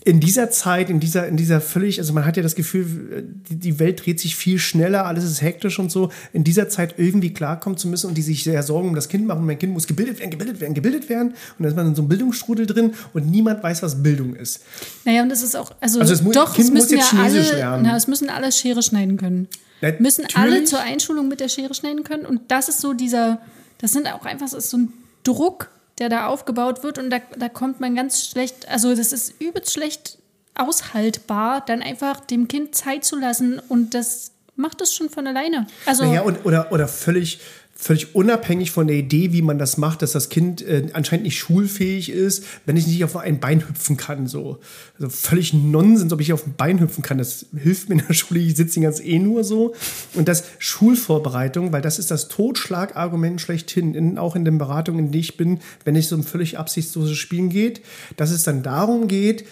in 0.05 0.19
dieser 0.19 0.49
Zeit, 0.51 0.89
in 0.89 0.99
dieser, 0.99 1.27
in 1.27 1.37
dieser 1.37 1.61
völlig, 1.61 1.97
also 1.99 2.11
man 2.11 2.25
hat 2.25 2.35
ja 2.35 2.43
das 2.43 2.55
Gefühl, 2.55 3.25
die, 3.49 3.79
Welt 3.79 4.05
dreht 4.05 4.19
sich 4.19 4.35
viel 4.35 4.59
schneller, 4.59 5.05
alles 5.05 5.23
ist 5.23 5.41
hektisch 5.41 5.79
und 5.79 5.91
so, 5.91 6.11
in 6.33 6.43
dieser 6.43 6.67
Zeit 6.67 6.95
irgendwie 6.97 7.33
klarkommen 7.33 7.77
zu 7.77 7.87
müssen 7.87 8.07
und 8.07 8.15
die 8.17 8.21
sich 8.21 8.43
sehr 8.43 8.61
Sorgen 8.63 8.89
um 8.89 8.95
das 8.95 9.07
Kind 9.07 9.25
machen. 9.25 9.45
Mein 9.45 9.57
Kind 9.57 9.71
muss 9.71 9.87
gebildet 9.87 10.19
werden, 10.19 10.31
gebildet 10.31 10.59
werden, 10.59 10.73
gebildet 10.73 11.07
werden. 11.09 11.29
Und 11.29 11.35
dann 11.59 11.67
ist 11.67 11.75
man 11.75 11.87
in 11.87 11.95
so 11.95 12.01
einem 12.01 12.09
Bildungsstrudel 12.09 12.65
drin 12.65 12.93
und 13.13 13.31
niemand 13.31 13.63
weiß, 13.63 13.81
was 13.81 14.03
Bildung 14.03 14.35
ist. 14.35 14.59
Naja, 15.05 15.23
und 15.23 15.31
es 15.31 15.41
ist 15.41 15.55
auch, 15.55 15.71
also, 15.79 16.01
Also 16.01 16.13
es 16.13 16.21
mu- 16.21 16.31
doch, 16.33 16.53
Kind 16.53 16.67
es 16.67 16.73
muss 16.73 16.83
müssen 16.83 16.97
jetzt 16.97 17.13
ja 17.13 17.19
Chinesisch 17.19 17.49
alle, 17.51 17.57
lernen. 17.59 17.83
na, 17.87 17.95
es 17.95 18.07
müssen 18.07 18.29
alle 18.29 18.51
Schere 18.51 18.83
schneiden 18.83 19.15
können. 19.17 19.47
Natürlich. 19.81 20.01
Müssen 20.01 20.25
alle 20.35 20.63
zur 20.65 20.81
Einschulung 20.81 21.27
mit 21.29 21.39
der 21.39 21.47
Schere 21.49 21.73
schneiden 21.73 22.03
können. 22.03 22.25
Und 22.25 22.41
das 22.49 22.67
ist 22.67 22.81
so 22.81 22.93
dieser, 22.93 23.39
das 23.79 23.93
sind 23.93 24.07
auch 24.07 24.25
einfach, 24.25 24.49
das 24.49 24.53
ist 24.53 24.69
so 24.69 24.77
ein 24.77 24.93
Druck, 25.23 25.69
der 25.99 26.09
da 26.09 26.27
aufgebaut 26.27 26.83
wird. 26.83 26.97
Und 26.97 27.09
da, 27.09 27.19
da 27.37 27.49
kommt 27.49 27.79
man 27.79 27.95
ganz 27.95 28.25
schlecht, 28.25 28.67
also 28.69 28.95
das 28.95 29.13
ist 29.13 29.41
übelst 29.41 29.73
schlecht 29.73 30.17
aushaltbar, 30.55 31.63
dann 31.65 31.81
einfach 31.81 32.19
dem 32.19 32.47
Kind 32.47 32.75
Zeit 32.75 33.05
zu 33.05 33.17
lassen. 33.19 33.59
Und 33.59 33.93
das 33.93 34.31
macht 34.55 34.81
es 34.81 34.93
schon 34.93 35.09
von 35.09 35.25
alleine. 35.27 35.67
Also, 35.85 36.05
Naja, 36.05 36.23
oder, 36.23 36.71
oder 36.71 36.87
völlig, 36.87 37.39
völlig 37.83 38.15
unabhängig 38.15 38.71
von 38.71 38.87
der 38.87 38.95
Idee, 38.95 39.33
wie 39.33 39.41
man 39.41 39.59
das 39.59 39.77
macht, 39.77 40.01
dass 40.01 40.13
das 40.13 40.29
Kind 40.29 40.61
äh, 40.61 40.87
anscheinend 40.93 41.25
nicht 41.25 41.37
schulfähig 41.37 42.09
ist, 42.09 42.45
wenn 42.65 42.77
ich 42.77 42.87
nicht 42.87 43.03
auf 43.03 43.17
ein 43.17 43.41
Bein 43.41 43.67
hüpfen 43.67 43.97
kann. 43.97 44.25
So. 44.25 44.59
Also 44.95 45.09
völlig 45.09 45.53
Nonsens, 45.53 46.13
ob 46.13 46.21
ich 46.21 46.31
auf 46.31 46.47
ein 46.47 46.55
Bein 46.55 46.79
hüpfen 46.79 47.03
kann. 47.03 47.17
Das 47.17 47.47
hilft 47.53 47.89
mir 47.89 47.95
in 47.95 48.07
der 48.07 48.13
Schule, 48.13 48.39
ich 48.39 48.55
sitze 48.55 48.75
den 48.75 48.83
ganz 48.83 49.01
eh 49.01 49.19
nur 49.19 49.43
so. 49.43 49.73
Und 50.13 50.29
das 50.29 50.45
Schulvorbereitung, 50.59 51.73
weil 51.73 51.81
das 51.81 51.99
ist 51.99 52.09
das 52.09 52.29
Totschlagargument 52.29 53.41
schlechthin, 53.41 53.95
in, 53.95 54.17
auch 54.17 54.37
in 54.37 54.45
den 54.45 54.57
Beratungen, 54.57 55.07
in 55.07 55.11
denen 55.11 55.21
ich 55.21 55.35
bin, 55.35 55.59
wenn 55.83 55.97
es 55.97 56.11
um 56.13 56.23
völlig 56.23 56.57
absichtsloses 56.57 57.17
Spielen 57.17 57.49
geht, 57.49 57.81
dass 58.15 58.31
es 58.31 58.43
dann 58.43 58.63
darum 58.63 59.09
geht, 59.09 59.43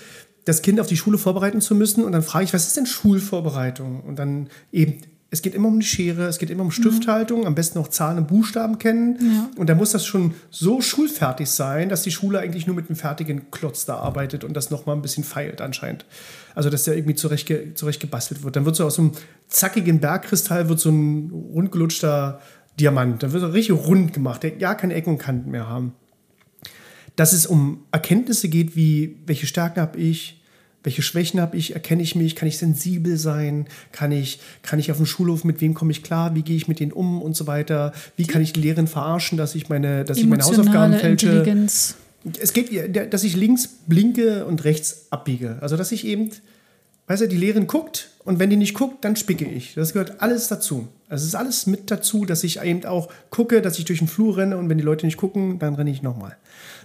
das 0.46 0.62
Kind 0.62 0.80
auf 0.80 0.88
die 0.88 0.98
Schule 0.98 1.18
vorbereiten 1.18 1.60
zu 1.60 1.76
müssen. 1.76 2.04
Und 2.06 2.14
dann 2.14 2.24
frage 2.24 2.46
ich, 2.46 2.54
was 2.54 2.68
ist 2.68 2.78
denn 2.78 2.86
Schulvorbereitung? 2.86 4.02
Und 4.02 4.18
dann 4.18 4.50
eben, 4.72 5.02
es 5.34 5.42
geht 5.42 5.56
immer 5.56 5.70
um 5.70 5.80
die 5.80 5.86
Schere, 5.86 6.26
es 6.26 6.38
geht 6.40 6.50
immer 6.50 6.64
um 6.64 6.72
Stifthaltung, 6.72 7.48
am 7.48 7.56
besten 7.56 7.80
auch 7.80 7.88
Zahlen 7.88 8.18
und 8.18 8.28
Buchstaben 8.28 8.78
kennen. 8.78 9.18
Ja. 9.22 9.50
Und 9.58 9.70
da 9.70 9.76
muss 9.76 9.92
das 9.92 10.06
schon 10.06 10.34
so 10.50 10.82
schulfertig 10.82 11.50
sein, 11.50 11.88
dass 11.88 12.04
die 12.04 12.12
Schule 12.12 12.40
eigentlich 12.40 12.68
nur 12.68 12.76
mit 12.76 12.90
einem 12.90 12.98
fertigen 12.98 13.50
Klotz 13.50 13.86
da 13.86 13.96
arbeitet 13.96 14.44
und 14.44 14.54
das 14.54 14.70
nochmal 14.72 14.98
ein 14.98 15.02
bisschen 15.02 15.24
feilt 15.24 15.62
anscheinend. 15.62 16.06
Also, 16.54 16.70
dass 16.70 16.84
der 16.84 16.98
irgendwie 16.98 17.16
zurecht, 17.16 17.48
ge- 17.48 17.74
zurecht 17.76 18.02
gebastelt 18.02 18.44
wird. 18.44 18.58
Dann 18.58 18.66
wird 18.66 18.76
so 18.76 18.86
aus 18.86 18.96
so 18.96 19.04
einem 19.04 19.12
zackigen 19.48 20.02
Bergkristall 20.02 20.68
wird 20.68 20.82
so 20.82 20.90
ein 20.90 21.32
rundgelutschter 21.32 22.42
Diamant. 22.78 23.24
Dann 23.24 23.32
wird 23.32 23.42
er 23.44 23.54
richtig 23.54 23.78
rund 23.78 24.12
gemacht, 24.12 24.44
der 24.44 24.52
gar 24.52 24.76
keine 24.76 24.94
Ecken 24.94 25.14
und 25.14 25.18
Kanten 25.18 25.50
mehr 25.50 25.68
haben 25.68 25.94
dass 27.18 27.34
es 27.34 27.46
um 27.46 27.84
Erkenntnisse 27.92 28.48
geht, 28.48 28.76
wie 28.78 29.18
welche 29.26 29.46
Stärken 29.46 29.82
habe 29.82 30.00
ich, 30.00 30.41
welche 30.84 31.02
Schwächen 31.02 31.40
habe 31.40 31.58
ich, 31.58 31.74
erkenne 31.74 32.02
ich 32.02 32.16
mich, 32.16 32.36
kann 32.36 32.48
ich 32.48 32.58
sensibel 32.58 33.18
sein, 33.18 33.68
kann 33.92 34.12
ich, 34.12 34.40
kann 34.64 34.80
ich 34.80 34.92
auf 34.92 34.98
dem 34.98 35.06
Schulhof, 35.06 35.44
mit 35.44 35.62
wem 35.62 35.74
komme 35.74 35.92
ich 35.92 36.04
klar, 36.04 36.36
wie 36.36 36.42
gehe 36.42 36.56
ich 36.56 36.68
mit 36.68 36.80
denen 36.80 36.92
um 36.92 37.22
und 37.22 37.36
so 37.36 37.48
weiter, 37.48 37.94
wie 38.18 38.26
kann 38.26 38.42
ich 38.42 38.54
die 38.54 38.62
Lehrerin 38.62 38.88
verarschen, 38.88 39.38
dass 39.38 39.56
ich 39.56 39.70
meine, 39.70 40.06
dass 40.06 40.18
ich 40.18 40.26
meine 40.26 40.44
Hausaufgaben 40.44 40.94
fälsche. 40.94 41.28
Intelligenz. 41.28 41.96
Es 42.40 42.54
geht, 42.54 42.96
dass 43.14 43.24
ich 43.24 43.36
links 43.36 43.68
blinke 43.88 44.46
und 44.46 44.64
rechts 44.64 45.08
abbiege. 45.10 45.58
Also, 45.62 45.76
dass 45.76 45.92
ich 45.92 46.06
eben, 46.06 46.30
weißt 47.08 47.24
du, 47.24 47.28
die 47.28 47.38
Lehrerin 47.38 47.66
guckt 47.66 48.11
und 48.24 48.40
wenn 48.40 48.50
die 48.50 48.56
nicht 48.56 48.74
guckt, 48.74 49.04
dann 49.04 49.16
spicke 49.16 49.46
ich. 49.46 49.74
Das 49.74 49.94
gehört 49.94 50.22
alles 50.22 50.48
dazu. 50.48 50.88
Also, 51.10 51.24
es 51.24 51.30
ist 51.30 51.36
alles 51.36 51.68
mit 51.68 51.92
dazu, 51.92 52.26
dass 52.26 52.44
ich 52.44 52.62
eben 52.62 52.86
auch 52.86 53.10
gucke, 53.30 53.62
dass 53.62 53.78
ich 53.80 53.86
durch 53.86 54.00
den 54.00 54.08
Flur 54.08 54.38
renne 54.38 54.58
und 54.58 54.70
wenn 54.70 54.78
die 54.78 54.84
Leute 54.84 55.06
nicht 55.06 55.18
gucken, 55.18 55.60
dann 55.60 55.76
renne 55.76 55.92
ich 55.92 56.02
nochmal. 56.02 56.38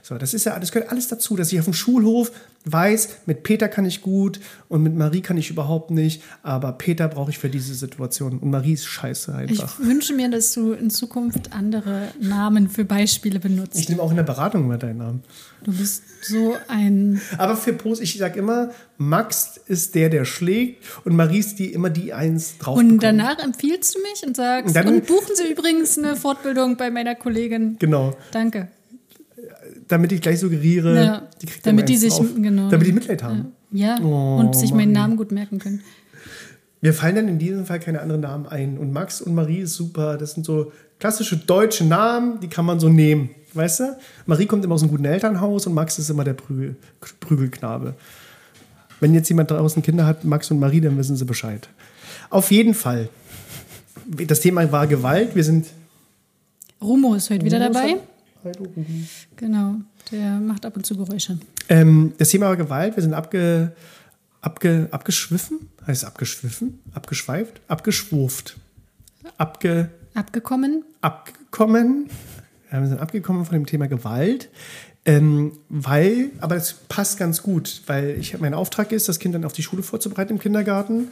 So, 0.03 0.17
das 0.19 0.35
ist 0.35 0.45
ja, 0.45 0.57
das 0.59 0.71
gehört 0.71 0.93
alles 0.93 1.09
dazu, 1.09 1.35
dass 1.35 1.53
ich 1.53 1.59
auf 1.59 1.65
dem 1.65 1.75
Schulhof 1.75 2.31
weiß, 2.65 3.09
mit 3.27 3.43
Peter 3.43 3.69
kann 3.69 3.85
ich 3.85 4.03
gut 4.03 4.39
und 4.69 4.85
mit 4.85 4.95
Marie 4.95 5.21
kann 5.21 5.37
ich 5.37 5.51
überhaupt 5.51 5.91
nicht, 5.91 6.23
aber 6.45 6.73
Peter 6.73 7.09
brauche 7.09 7.31
ich 7.31 7.39
für 7.39 7.49
diese 7.49 7.75
Situation 7.75 8.39
und 8.39 8.51
Marie 8.51 8.75
ist 8.75 8.87
scheiße 8.87 9.33
Ich 9.49 9.61
einfach. 9.61 9.81
wünsche 9.81 10.15
mir, 10.15 10.31
dass 10.31 10.53
du 10.53 10.73
in 10.73 10.91
Zukunft 10.91 11.53
andere 11.53 12.09
Namen 12.21 12.69
für 12.69 12.85
Beispiele 12.85 13.41
benutzt. 13.41 13.79
Ich 13.79 13.89
nehme 13.89 14.01
auch 14.01 14.11
in 14.11 14.17
der 14.17 14.23
Beratung 14.23 14.63
immer 14.65 14.79
deinen 14.79 14.99
Namen. 14.99 15.25
Du 15.65 15.73
bist 15.73 16.05
so 16.23 16.55
ein 16.69 17.21
Aber 17.37 17.57
für 17.57 17.73
Post, 17.73 18.01
ich 18.01 18.17
sag 18.17 18.37
immer, 18.37 18.71
Max 18.99 19.61
ist 19.67 19.97
der, 19.97 20.09
der 20.09 20.25
schlägt 20.25 20.85
und 21.05 21.17
Marie 21.17 21.26
ist 21.35 21.59
die 21.59 21.73
immer 21.73 21.91
die 21.91 22.13
eins 22.13 22.59
drauf. 22.59 22.77
Und 22.79 22.99
danach 23.03 23.39
empfiehlst 23.39 23.95
du 23.95 24.01
mich 24.01 24.27
und 24.27 24.37
sagst, 24.37 24.69
Und 24.69 24.77
dann- 24.77 24.89
und 24.95 25.07
buchen 25.07 25.35
Sie 25.35 25.51
übrigens 25.51 25.99
eine 25.99 26.17
Fortbildung 26.17 26.77
bei 26.77 26.91
meiner 26.91 27.15
Kollegin. 27.15 27.77
Genau, 27.79 28.17
Danke. 28.33 28.69
damit 29.89 30.13
ich 30.13 30.21
gleich 30.21 30.41
suggeriere, 30.41 30.97
Ja, 30.97 31.23
die 31.41 31.47
kriegt 31.47 31.67
damit 31.67 31.89
die 31.89 31.97
sich- 31.97 32.15
drauf. 32.15 32.27
genau. 32.37 32.69
Damit 32.71 32.87
die 32.87 32.93
Mitleid 32.93 33.23
haben. 33.23 33.53
Ja, 33.73 33.99
Oh, 34.03 34.37
und 34.39 34.57
sich 34.57 34.73
meinen. 34.73 34.93
Namen 34.93 35.17
gut 35.17 35.33
merken 35.33 35.59
können. 35.59 35.83
Mir 36.81 36.93
fallen 36.95 37.17
dann 37.17 37.29
in 37.29 37.39
diesem 37.39 37.67
Fall 37.67 37.81
keine 37.81 38.01
anderen 38.01 38.21
Namen 38.21 38.47
ein. 38.47 38.79
Und 38.79 38.93
Max 38.93 39.21
und 39.21 39.35
Marie 39.35 39.61
ist 39.61 39.75
super. 39.75 40.17
Das 40.19 40.33
sind 40.35 40.45
so 40.47 40.73
klassische 41.01 41.37
deutsche 41.37 41.85
Namen, 41.85 42.39
die 42.41 42.49
kann 42.49 42.65
man 42.65 42.79
so 42.81 42.89
nehmen. 42.89 43.31
Weißt 43.55 43.81
du? 43.81 43.97
Marie 44.27 44.47
kommt 44.47 44.65
immer 44.65 44.75
aus 44.75 44.83
einem 44.83 44.91
guten 44.91 45.05
Elternhaus 45.07 45.67
und 45.67 45.75
Max 45.75 45.99
ist 45.99 46.11
immer 46.11 46.25
der 46.25 46.35
Prügel, 46.35 46.77
Prügelknabe. 47.21 47.95
Wenn 49.01 49.15
jetzt 49.15 49.29
jemand 49.29 49.51
draußen 49.51 49.83
Kinder 49.83 50.07
hat, 50.07 50.25
Max 50.25 50.51
und 50.51 50.59
Marie, 50.59 50.81
dann 50.81 50.97
wissen 50.97 51.17
sie 51.17 51.25
Bescheid. 51.25 51.69
Auf 52.31 52.51
jeden 52.51 52.75
Fall. 52.75 53.09
Das 54.27 54.41
Thema 54.41 54.71
war 54.73 54.87
Gewalt. 54.87 55.35
Wir 55.35 55.45
sind 55.45 55.67
Rumo 56.81 57.15
ist 57.15 57.31
heute 57.31 57.45
wieder 57.45 57.59
Rumo 57.61 57.73
dabei. 57.73 57.97
Hallo, 58.45 58.55
Ruby. 58.77 59.07
Genau, 59.37 59.77
der 60.13 60.39
macht 60.39 60.65
ab 60.67 60.77
und 60.77 60.85
zu 60.87 60.97
Geräusche. 60.97 61.39
Ähm, 61.69 62.13
das 62.19 62.29
Thema 62.29 62.47
war 62.47 62.57
Gewalt. 62.57 62.97
Wir 62.97 63.03
sind 63.03 63.15
abge, 63.15 63.73
abge, 64.41 64.89
abgeschwiffen. 64.91 65.69
Heißt 65.87 66.03
es 66.03 66.09
abgeschwiffen? 66.09 66.79
Abgeschweift? 66.95 67.61
Abgeschwurft. 67.69 68.57
Abge, 69.39 69.91
Abgekommen. 70.15 70.85
abgekommen. 71.01 72.09
Ja, 72.73 72.81
wir 72.81 72.89
sind 72.89 73.01
abgekommen 73.01 73.45
von 73.45 73.55
dem 73.55 73.67
Thema 73.67 73.87
Gewalt. 73.87 74.49
Ähm, 75.09 75.53
weil, 75.69 76.31
aber 76.41 76.57
das 76.57 76.73
passt 76.89 77.17
ganz 77.17 77.41
gut, 77.41 77.83
weil 77.87 78.17
ich, 78.19 78.37
mein 78.41 78.55
Auftrag 78.55 78.91
ist, 78.91 79.09
das 79.09 79.21
Kind 79.21 79.37
dann 79.37 79.45
auf 79.45 79.53
die 79.53 79.63
Schule 79.63 79.85
vorzubereiten 79.85 80.33
im 80.33 80.41
Kindergarten. 80.41 81.09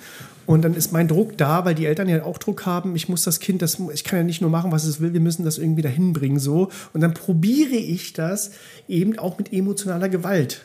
Und 0.47 0.63
dann 0.63 0.75
ist 0.75 0.93
mein 0.93 1.07
Druck 1.07 1.39
da, 1.39 1.65
weil 1.65 1.77
die 1.77 1.87
Eltern 1.87 2.09
ja 2.09 2.25
auch 2.25 2.39
Druck 2.39 2.67
haben. 2.67 2.97
Ich 2.97 3.09
muss 3.09 3.23
das 3.23 3.39
Kind, 3.39 3.63
das, 3.63 3.79
ich 3.93 4.03
kann 4.03 4.19
ja 4.19 4.25
nicht 4.25 4.41
nur 4.41 4.51
machen, 4.51 4.73
was 4.73 4.83
es 4.83 5.01
will, 5.01 5.13
wir 5.13 5.21
müssen 5.21 5.45
das 5.45 5.59
irgendwie 5.59 5.83
dahin 5.83 6.13
bringen. 6.13 6.41
So. 6.41 6.71
Und 6.93 7.03
dann 7.03 7.15
probiere 7.15 7.77
ich 7.77 8.13
das 8.13 8.51
eben 8.89 9.17
auch 9.17 9.39
mit 9.39 9.53
emotionaler 9.53 10.09
Gewalt. 10.09 10.63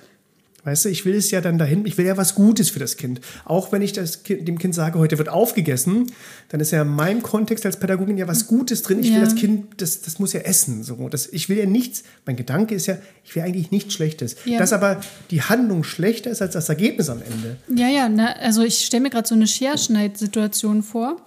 Weißt 0.66 0.84
du, 0.84 0.90
ich 0.90 1.06
will 1.06 1.16
es 1.16 1.32
ja 1.32 1.40
dann 1.40 1.58
dahin, 1.58 1.86
ich 1.86 1.98
will 1.98 2.06
ja 2.06 2.18
was 2.18 2.36
Gutes 2.36 2.70
für 2.70 2.80
das 2.80 2.98
Kind. 2.98 3.22
Auch 3.46 3.72
wenn 3.72 3.82
ich 3.82 3.94
das 3.94 4.24
kind, 4.24 4.46
dem 4.46 4.58
Kind 4.60 4.76
sage, 4.76 5.00
heute 5.00 5.18
wird 5.18 5.30
aufgegessen, 5.30 6.12
dann 6.50 6.60
ist 6.60 6.72
ja 6.72 6.82
in 6.82 6.90
meinem 6.90 7.24
Kontext 7.24 7.66
als 7.66 7.80
Pädagogin 7.80 8.18
ja 8.18 8.28
was 8.28 8.46
Gutes 8.48 8.82
drin. 8.82 9.00
Ich 9.00 9.08
will 9.08 9.20
Ja. 9.20 9.24
das 9.24 9.36
Kind, 9.36 9.82
das, 9.82 10.02
das 10.02 10.20
muss 10.20 10.34
ja 10.34 10.42
essen. 10.42 10.84
So. 10.84 11.08
Das, 11.08 11.28
ich 11.28 11.48
will 11.48 11.58
ja 11.58 11.66
nichts, 11.66 12.04
mein 12.26 12.36
Gedanke 12.36 12.76
ist 12.76 12.88
ja, 12.88 12.98
ich 13.24 13.34
will 13.36 13.44
eigentlich 13.44 13.72
nichts 13.72 13.94
Schlechtes. 13.94 14.36
Ja. 14.44 14.60
Dass 14.60 14.74
aber 14.74 15.00
die 15.32 15.42
Handlung 15.42 15.86
schlechter 15.86 16.30
ist 16.30 16.42
als 16.42 16.54
das 16.54 16.68
Ergebnis 16.68 17.10
am 17.10 17.22
Ende. 17.22 17.56
Ja, 17.74 17.88
ja, 17.88 18.10
na, 18.10 18.34
also 18.34 18.62
ich 18.62 18.86
stelle 18.86 19.04
mir 19.04 19.10
gerade 19.12 19.28
so 19.28 19.36
eine 19.36 19.48
Scherschneid-Situation 19.48 20.84
vor, 20.84 21.18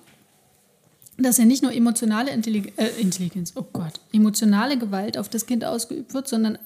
dass 1.19 1.39
ja 1.39 1.45
nicht 1.45 1.63
nur 1.63 1.73
emotionale 1.73 2.31
Intellig 2.33 2.73
äh, 2.77 2.89
Intelligenz, 3.01 3.53
oh 3.55 3.65
Gott, 3.73 4.01
emotionale 4.13 4.77
Gewalt 4.79 5.17
auf 5.17 5.29
das 5.29 5.47
Kind 5.47 5.65
ausgeübt 5.65 6.15
wird, 6.15 6.29
sondern 6.29 6.59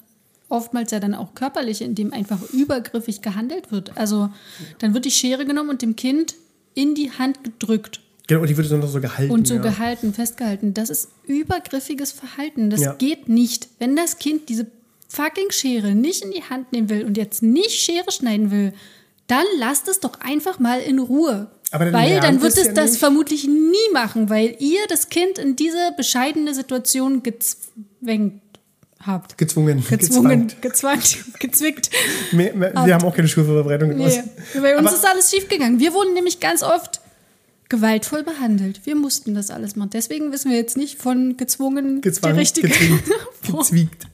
oftmals 0.48 0.90
ja 0.92 1.00
dann 1.00 1.14
auch 1.14 1.34
körperliche, 1.34 1.84
indem 1.84 2.12
einfach 2.12 2.40
übergriffig 2.52 3.22
gehandelt 3.22 3.72
wird. 3.72 3.96
Also 3.96 4.30
dann 4.78 4.94
wird 4.94 5.04
die 5.04 5.10
Schere 5.10 5.44
genommen 5.44 5.70
und 5.70 5.82
dem 5.82 5.96
Kind 5.96 6.34
in 6.74 6.94
die 6.94 7.10
Hand 7.12 7.42
gedrückt 7.44 8.00
Genau, 8.28 8.40
und 8.40 8.48
die 8.50 8.56
wird 8.56 8.70
dann 8.72 8.80
noch 8.80 8.88
so 8.88 9.00
gehalten. 9.00 9.30
und 9.32 9.46
so 9.46 9.54
ja. 9.54 9.62
gehalten, 9.62 10.12
festgehalten. 10.12 10.74
Das 10.74 10.90
ist 10.90 11.10
übergriffiges 11.26 12.10
Verhalten. 12.10 12.70
Das 12.70 12.80
Ja. 12.80 12.94
geht 12.94 13.28
nicht. 13.28 13.68
Wenn 13.78 13.94
das 13.94 14.18
Kind 14.18 14.48
diese 14.48 14.66
fucking 15.08 15.50
Schere 15.52 15.94
nicht 15.94 16.24
in 16.24 16.32
die 16.32 16.42
Hand 16.42 16.72
nehmen 16.72 16.88
will 16.88 17.04
und 17.04 17.16
jetzt 17.16 17.42
nicht 17.44 17.80
Schere 17.80 18.10
schneiden 18.10 18.50
will, 18.50 18.72
dann 19.28 19.44
lasst 19.58 19.86
es 19.86 20.00
doch 20.00 20.20
einfach 20.20 20.58
mal 20.58 20.80
in 20.80 20.98
Ruhe. 20.98 21.50
Aber 21.70 21.84
dann 21.84 21.94
weil 21.94 22.20
dann 22.20 22.40
wird 22.42 22.56
es 22.56 22.66
ja 22.66 22.72
das 22.72 22.90
nicht. 22.92 22.98
vermutlich 23.00 23.46
nie 23.46 23.92
machen, 23.92 24.28
weil 24.28 24.56
ihr 24.58 24.80
das 24.88 25.08
Kind 25.08 25.38
in 25.38 25.54
diese 25.56 25.92
bescheidene 25.96 26.52
Situation 26.54 27.22
gezwängt 27.22 28.45
habt. 29.06 29.38
Gezwungen. 29.38 29.84
Gezwungen, 29.88 30.52
gezwangt. 30.60 31.18
gezwickt. 31.40 31.90
Mehr, 32.32 32.54
wir 32.58 32.94
haben 32.94 33.04
auch 33.04 33.14
keine 33.14 33.28
Schulvorbereitung 33.28 33.90
Nee, 33.96 34.22
bei 34.60 34.76
uns 34.76 34.88
Aber- 34.88 34.96
ist 34.96 35.06
alles 35.06 35.30
schiefgegangen. 35.30 35.78
Wir 35.80 35.92
wurden 35.92 36.14
nämlich 36.14 36.40
ganz 36.40 36.62
oft 36.62 37.00
gewaltvoll 37.68 38.22
behandelt. 38.22 38.80
Wir 38.84 38.94
mussten 38.94 39.34
das 39.34 39.50
alles 39.50 39.76
machen. 39.76 39.90
Deswegen 39.92 40.32
wissen 40.32 40.50
wir 40.50 40.56
jetzt 40.58 40.76
nicht 40.76 41.00
von 41.00 41.36
gezwungen 41.36 42.00
Gezwungen, 42.00 42.34
die 42.34 42.40
richtige 42.40 42.68
gezwingt, 42.68 43.02
gezwiegt. 43.46 44.06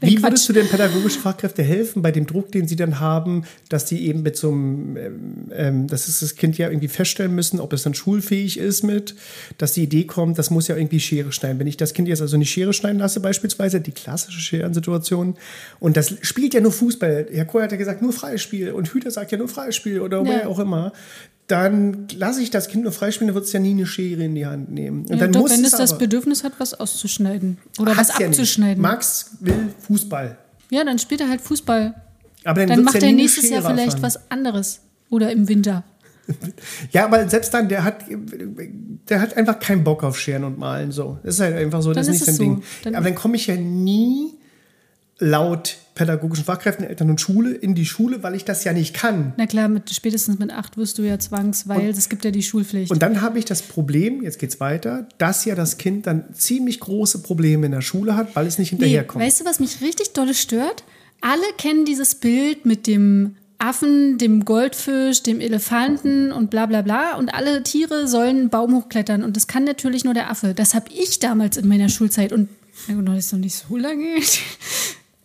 Wie 0.00 0.14
Quatsch. 0.16 0.22
würdest 0.22 0.48
du 0.48 0.52
den 0.52 0.68
pädagogischen 0.68 1.22
Fachkräften 1.22 1.64
helfen 1.64 2.02
bei 2.02 2.10
dem 2.10 2.26
Druck, 2.26 2.52
den 2.52 2.66
sie 2.68 2.76
dann 2.76 3.00
haben, 3.00 3.44
dass 3.68 3.84
die 3.84 4.06
eben 4.06 4.22
mit 4.22 4.36
so 4.36 4.50
einem, 4.50 4.96
ähm, 4.96 5.50
ähm, 5.52 5.86
dass 5.86 6.08
es 6.08 6.20
das 6.20 6.34
Kind 6.36 6.58
ja 6.58 6.68
irgendwie 6.68 6.88
feststellen 6.88 7.34
müssen, 7.34 7.60
ob 7.60 7.72
es 7.72 7.82
dann 7.82 7.94
schulfähig 7.94 8.58
ist 8.58 8.82
mit, 8.82 9.14
dass 9.58 9.72
die 9.74 9.82
Idee 9.84 10.04
kommt, 10.04 10.38
das 10.38 10.50
muss 10.50 10.68
ja 10.68 10.76
irgendwie 10.76 11.00
Schere 11.00 11.32
schneiden. 11.32 11.58
Wenn 11.58 11.66
ich 11.66 11.76
das 11.76 11.94
Kind 11.94 12.08
jetzt 12.08 12.20
also 12.20 12.36
nicht 12.36 12.50
Schere 12.50 12.72
schneiden 12.72 12.98
lasse, 12.98 13.20
beispielsweise, 13.20 13.80
die 13.80 13.92
klassische 13.92 14.40
Scherensituation, 14.40 15.36
und 15.80 15.96
das 15.96 16.14
spielt 16.22 16.52
ja 16.54 16.60
nur 16.60 16.72
Fußball. 16.72 17.28
Herr 17.32 17.44
Kohl 17.44 17.62
hat 17.62 17.72
ja 17.72 17.78
gesagt, 17.78 18.02
nur 18.02 18.12
Freispiel 18.12 18.72
und 18.72 18.88
Hüter 18.92 19.10
sagt 19.10 19.32
ja 19.32 19.38
nur 19.38 19.48
Freispiel 19.48 20.00
oder 20.00 20.18
Ja. 20.22 20.24
wer 20.28 20.48
auch 20.48 20.58
immer. 20.58 20.92
Dann 21.48 22.06
lasse 22.16 22.40
ich 22.40 22.50
das 22.50 22.68
Kind 22.68 22.84
nur 22.84 22.92
freispielen, 22.92 23.28
dann 23.28 23.34
wird 23.34 23.44
es 23.46 23.52
ja 23.52 23.60
nie 23.60 23.72
eine 23.72 23.84
Schere 23.86 24.22
in 24.24 24.34
die 24.34 24.46
Hand 24.46 24.70
nehmen. 24.70 25.02
Und 25.02 25.10
Ja, 25.10 25.16
dann 25.16 25.32
doch, 25.32 25.40
muss 25.42 25.50
wenn 25.50 25.64
es 25.64 25.72
das 25.72 25.90
aber- 25.92 25.98
Bedürfnis 26.00 26.44
hat, 26.44 26.52
was 26.58 26.72
auszuschneiden 26.74 27.58
oder 27.78 27.92
was 27.96 28.08
Hat's 28.10 28.18
ja 28.20 28.26
abzuschneiden. 28.28 28.80
Max 28.80 29.32
will 29.40 29.68
Fußball. 29.86 30.38
ja, 30.70 30.84
dann 30.84 30.98
spielt 30.98 31.20
er 31.20 31.28
halt 31.28 31.40
Fußball. 31.40 31.94
Aber 32.44 32.60
dann, 32.60 32.68
Dann 32.70 32.84
macht 32.84 32.94
ja 33.02 33.08
er 33.08 33.12
nächstes 33.12 33.50
Jahr 33.50 33.62
vielleicht 33.62 33.94
erfahren. 33.94 34.02
was 34.02 34.30
anderes. 34.30 34.80
Oder 35.10 35.30
im 35.32 35.48
Winter. 35.48 35.84
Ja, 36.92 37.04
aber 37.04 37.28
selbst 37.28 37.52
dann, 37.52 37.68
der 37.68 37.82
hat, 37.84 38.04
der 39.08 39.20
hat 39.20 39.36
einfach 39.36 39.58
keinen 39.58 39.82
Bock 39.84 40.04
auf 40.04 40.18
Scheren 40.18 40.44
und 40.44 40.58
Malen. 40.58 40.92
So. 40.92 41.18
Das 41.24 41.34
ist 41.34 41.40
halt 41.40 41.56
einfach 41.56 41.82
so, 41.82 41.92
das 41.92 42.06
Dann 42.06 42.14
ist 42.14 42.22
ist 42.22 42.28
nicht 42.28 42.36
sein 42.38 42.46
es 42.46 42.54
so. 42.54 42.54
Ding. 42.60 42.62
Dann- 42.84 42.94
aber 42.94 43.04
dann 43.04 43.14
komme 43.16 43.36
ich 43.36 43.46
ja 43.48 43.56
nie 43.56 44.34
laut 45.18 45.76
pädagogischen 45.94 46.44
Fachkräften, 46.44 46.86
Eltern 46.86 47.10
und 47.10 47.20
Schule 47.20 47.52
in 47.52 47.74
die 47.74 47.84
Schule, 47.84 48.22
weil 48.22 48.34
ich 48.34 48.44
das 48.44 48.64
ja 48.64 48.72
nicht 48.72 48.94
kann. 48.94 49.34
Na 49.36 49.46
klar, 49.46 49.68
mit, 49.68 49.90
spätestens 49.90 50.38
mit 50.38 50.50
acht 50.50 50.76
wirst 50.78 50.98
du 50.98 51.02
ja 51.02 51.18
zwangs, 51.18 51.68
weil 51.68 51.90
es 51.90 52.08
gibt 52.08 52.24
ja 52.24 52.30
die 52.30 52.42
Schulpflicht. 52.42 52.90
Und 52.90 53.02
dann 53.02 53.20
habe 53.20 53.38
ich 53.38 53.44
das 53.44 53.60
Problem, 53.62 54.22
jetzt 54.22 54.38
geht's 54.38 54.58
weiter, 54.58 55.06
dass 55.18 55.44
ja 55.44 55.54
das 55.54 55.76
Kind 55.76 56.06
dann 56.06 56.32
ziemlich 56.34 56.80
große 56.80 57.18
Probleme 57.22 57.66
in 57.66 57.72
der 57.72 57.82
Schule 57.82 58.16
hat, 58.16 58.34
weil 58.34 58.46
es 58.46 58.58
nicht 58.58 58.72
Nee, 58.72 58.78
hinterherkommt. 58.78 59.22
weißt 59.24 59.40
du, 59.42 59.44
was 59.44 59.60
mich 59.60 59.80
richtig 59.82 60.12
dolle 60.14 60.34
stört? 60.34 60.82
Alle 61.20 61.42
kennen 61.58 61.84
dieses 61.84 62.14
Bild 62.14 62.64
mit 62.64 62.86
dem 62.86 63.36
Affen, 63.58 64.18
dem 64.18 64.44
Goldfisch, 64.44 65.22
dem 65.22 65.40
Elefanten 65.40 66.32
und 66.32 66.50
bla 66.50 66.66
bla 66.66 66.82
bla. 66.82 67.16
Und 67.16 67.32
alle 67.32 67.62
Tiere 67.62 68.08
sollen 68.08 68.38
einen 68.38 68.50
Baum 68.50 68.74
hochklettern. 68.74 69.22
Und 69.22 69.36
das 69.36 69.46
kann 69.46 69.62
natürlich 69.62 70.02
nur 70.02 70.14
der 70.14 70.30
Affe. 70.30 70.52
Das 70.54 70.74
habe 70.74 70.86
ich 70.92 71.20
damals 71.20 71.58
in 71.58 71.68
meiner 71.68 71.88
Schulzeit 71.88 72.32
und 72.32 72.48
na 72.88 72.94
gut, 72.94 73.06
das 73.06 73.26
ist 73.26 73.32
noch 73.32 73.38
nicht 73.38 73.54
so 73.54 73.76
lange 73.76 74.16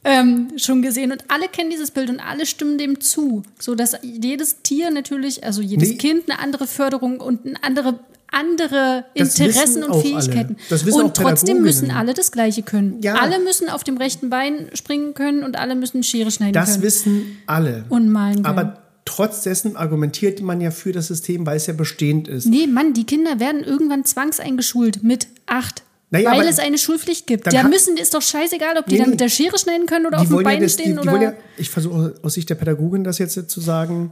ähm, 0.07 0.47
schon 0.57 0.81
gesehen. 0.81 1.11
Und 1.11 1.25
alle 1.27 1.47
kennen 1.49 1.69
dieses 1.69 1.91
Bild 1.91 2.09
und 2.09 2.19
alle 2.19 2.45
stimmen 2.45 2.77
dem 2.77 3.01
zu. 3.01 3.43
So 3.59 3.75
dass 3.75 3.97
jedes 4.01 4.61
Tier 4.61 4.89
natürlich, 4.89 5.43
also 5.43 5.61
jedes 5.61 5.89
Nee. 5.89 5.95
Kind 5.97 6.29
eine 6.29 6.39
andere 6.39 6.65
Förderung 6.65 7.19
und 7.19 7.45
eine 7.45 7.61
andere 7.63 7.99
andere 8.29 9.05
Das 9.15 9.39
Interessen 9.39 9.83
und 9.83 10.01
Fähigkeiten. 10.01 10.57
Das 10.69 10.83
und 10.83 11.15
trotzdem 11.15 11.61
müssen 11.61 11.91
alle 11.91 12.13
das 12.13 12.31
Gleiche 12.31 12.61
können. 12.61 13.01
Ja. 13.01 13.15
Alle 13.15 13.39
müssen 13.39 13.69
auf 13.69 13.85
dem 13.85 13.95
rechten 13.97 14.29
Bein 14.29 14.67
springen 14.73 15.13
können 15.13 15.43
und 15.43 15.57
alle 15.57 15.75
müssen 15.75 16.03
Schere 16.03 16.29
schneiden 16.29 16.53
Das 16.53 16.71
können. 16.71 16.83
wissen 16.83 17.37
alle. 17.45 17.85
Und 17.87 18.09
malen 18.09 18.43
können. 18.43 18.45
Aber 18.45 18.81
trotz 19.05 19.43
dessen 19.43 19.77
argumentiert 19.77 20.41
man 20.41 20.59
ja 20.59 20.71
für 20.71 20.91
das 20.91 21.07
System, 21.07 21.45
weil 21.45 21.55
es 21.55 21.67
ja 21.67 21.73
bestehend 21.73 22.27
ist. 22.27 22.45
Nee, 22.47 22.67
Mann, 22.67 22.93
die 22.93 23.05
Kinder 23.05 23.39
werden 23.39 23.63
irgendwann 23.63 24.03
zwangseingeschult 24.03 25.03
mit 25.03 25.27
acht. 25.45 25.83
Naja, 26.09 26.31
weil 26.31 26.47
es 26.47 26.59
eine 26.59 26.77
Schulpflicht 26.77 27.27
gibt. 27.27 27.51
Ja, 27.51 27.63
hat- 27.63 27.69
müssen, 27.69 27.97
ist 27.97 28.13
doch 28.13 28.21
scheißegal, 28.21 28.77
ob 28.77 28.85
die 28.85 28.93
Nee, 28.95 29.01
dann 29.01 29.09
mit 29.09 29.19
der 29.19 29.27
Schere 29.29 29.57
schneiden 29.57 29.87
können 29.87 30.05
oder 30.05 30.17
die 30.17 30.21
auf 30.23 30.27
dem 30.29 30.35
wollen 30.35 30.45
ja 30.45 30.51
Bein 30.51 30.61
das, 30.61 30.75
die, 30.77 30.83
stehen 30.83 30.93
die 30.95 30.99
oder. 31.01 31.11
wollen 31.11 31.21
ja, 31.21 31.33
ich 31.57 31.69
versuche 31.69 32.13
aus 32.23 32.33
Sicht 32.35 32.49
der 32.49 32.55
Pädagogin 32.55 33.03
das 33.03 33.17
jetzt 33.17 33.49
zu 33.49 33.59
sagen, 33.59 34.11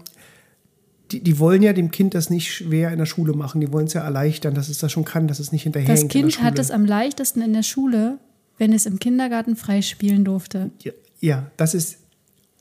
die, 1.12 1.22
die 1.22 1.40
wollen 1.40 1.62
ja 1.64 1.72
dem 1.72 1.92
Kind 1.92 2.14
das 2.14 2.30
nicht 2.30 2.52
schwer 2.54 2.92
in 2.92 2.98
der 3.00 3.06
Schule 3.06 3.34
machen. 3.34 3.62
Die 3.62 3.72
wollen 3.72 3.88
es 3.88 3.94
ja 3.94 4.02
erleichtern, 4.02 4.56
dass 4.56 4.68
es 4.70 4.80
das 4.80 4.92
schon 4.92 5.06
kann, 5.06 5.28
dass 5.28 5.40
es 5.40 5.52
nicht 5.52 5.64
hinterher 5.64 5.88
das 5.88 6.08
Kind 6.08 6.42
hat 6.42 6.60
es 6.60 6.72
am 6.72 6.84
leichtesten 6.86 7.42
in 7.42 7.54
der 7.54 7.64
Schule, 7.64 8.18
wenn 8.58 8.74
es 8.74 8.86
im 8.86 9.00
Kindergarten 9.00 9.56
frei 9.56 9.82
spielen 9.82 10.26
durfte. 10.26 10.72
ja, 10.84 10.92
ja, 11.22 11.52
das 11.58 11.74
ist 11.74 11.98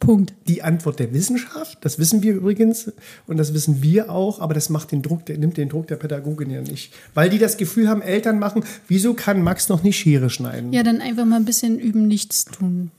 Punkt. 0.05 0.33
die 0.49 0.63
Antwort 0.63 0.99
der 0.99 1.13
Wissenschaft. 1.13 1.79
Das 1.83 1.99
wissen 1.99 2.23
wir 2.23 2.35
übrigens 2.35 2.93
und 3.27 3.37
das 3.37 3.55
wissen 3.55 3.83
wir 3.83 4.11
auch, 4.11 4.41
aber 4.41 4.55
das 4.55 4.71
macht 4.71 4.93
den 4.93 5.03
Druck, 5.03 5.27
der 5.27 5.39
nimmt 5.39 5.57
den 5.57 5.69
Druck 5.69 5.87
der 5.87 5.97
Pädagogin 5.97 6.51
ja 6.51 6.61
nicht. 6.61 6.93
Weil 7.15 7.31
die 7.31 7.39
das 7.39 7.57
Gefühl 7.57 7.89
haben, 7.89 8.03
Eltern 8.03 8.39
machen, 8.39 8.65
wieso 8.89 9.15
kann 9.15 9.43
Max 9.43 9.69
noch 9.69 9.83
nicht 9.83 9.99
Schere 9.99 10.31
schneiden? 10.31 10.73
Ja, 10.73 10.83
dann 10.83 11.01
einfach 11.01 11.25
mal 11.25 11.37
ein 11.37 11.45
bisschen 11.45 11.79
üben, 11.79 12.07
nichts 12.07 12.45
tun. 12.45 12.91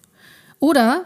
Oder 0.60 1.06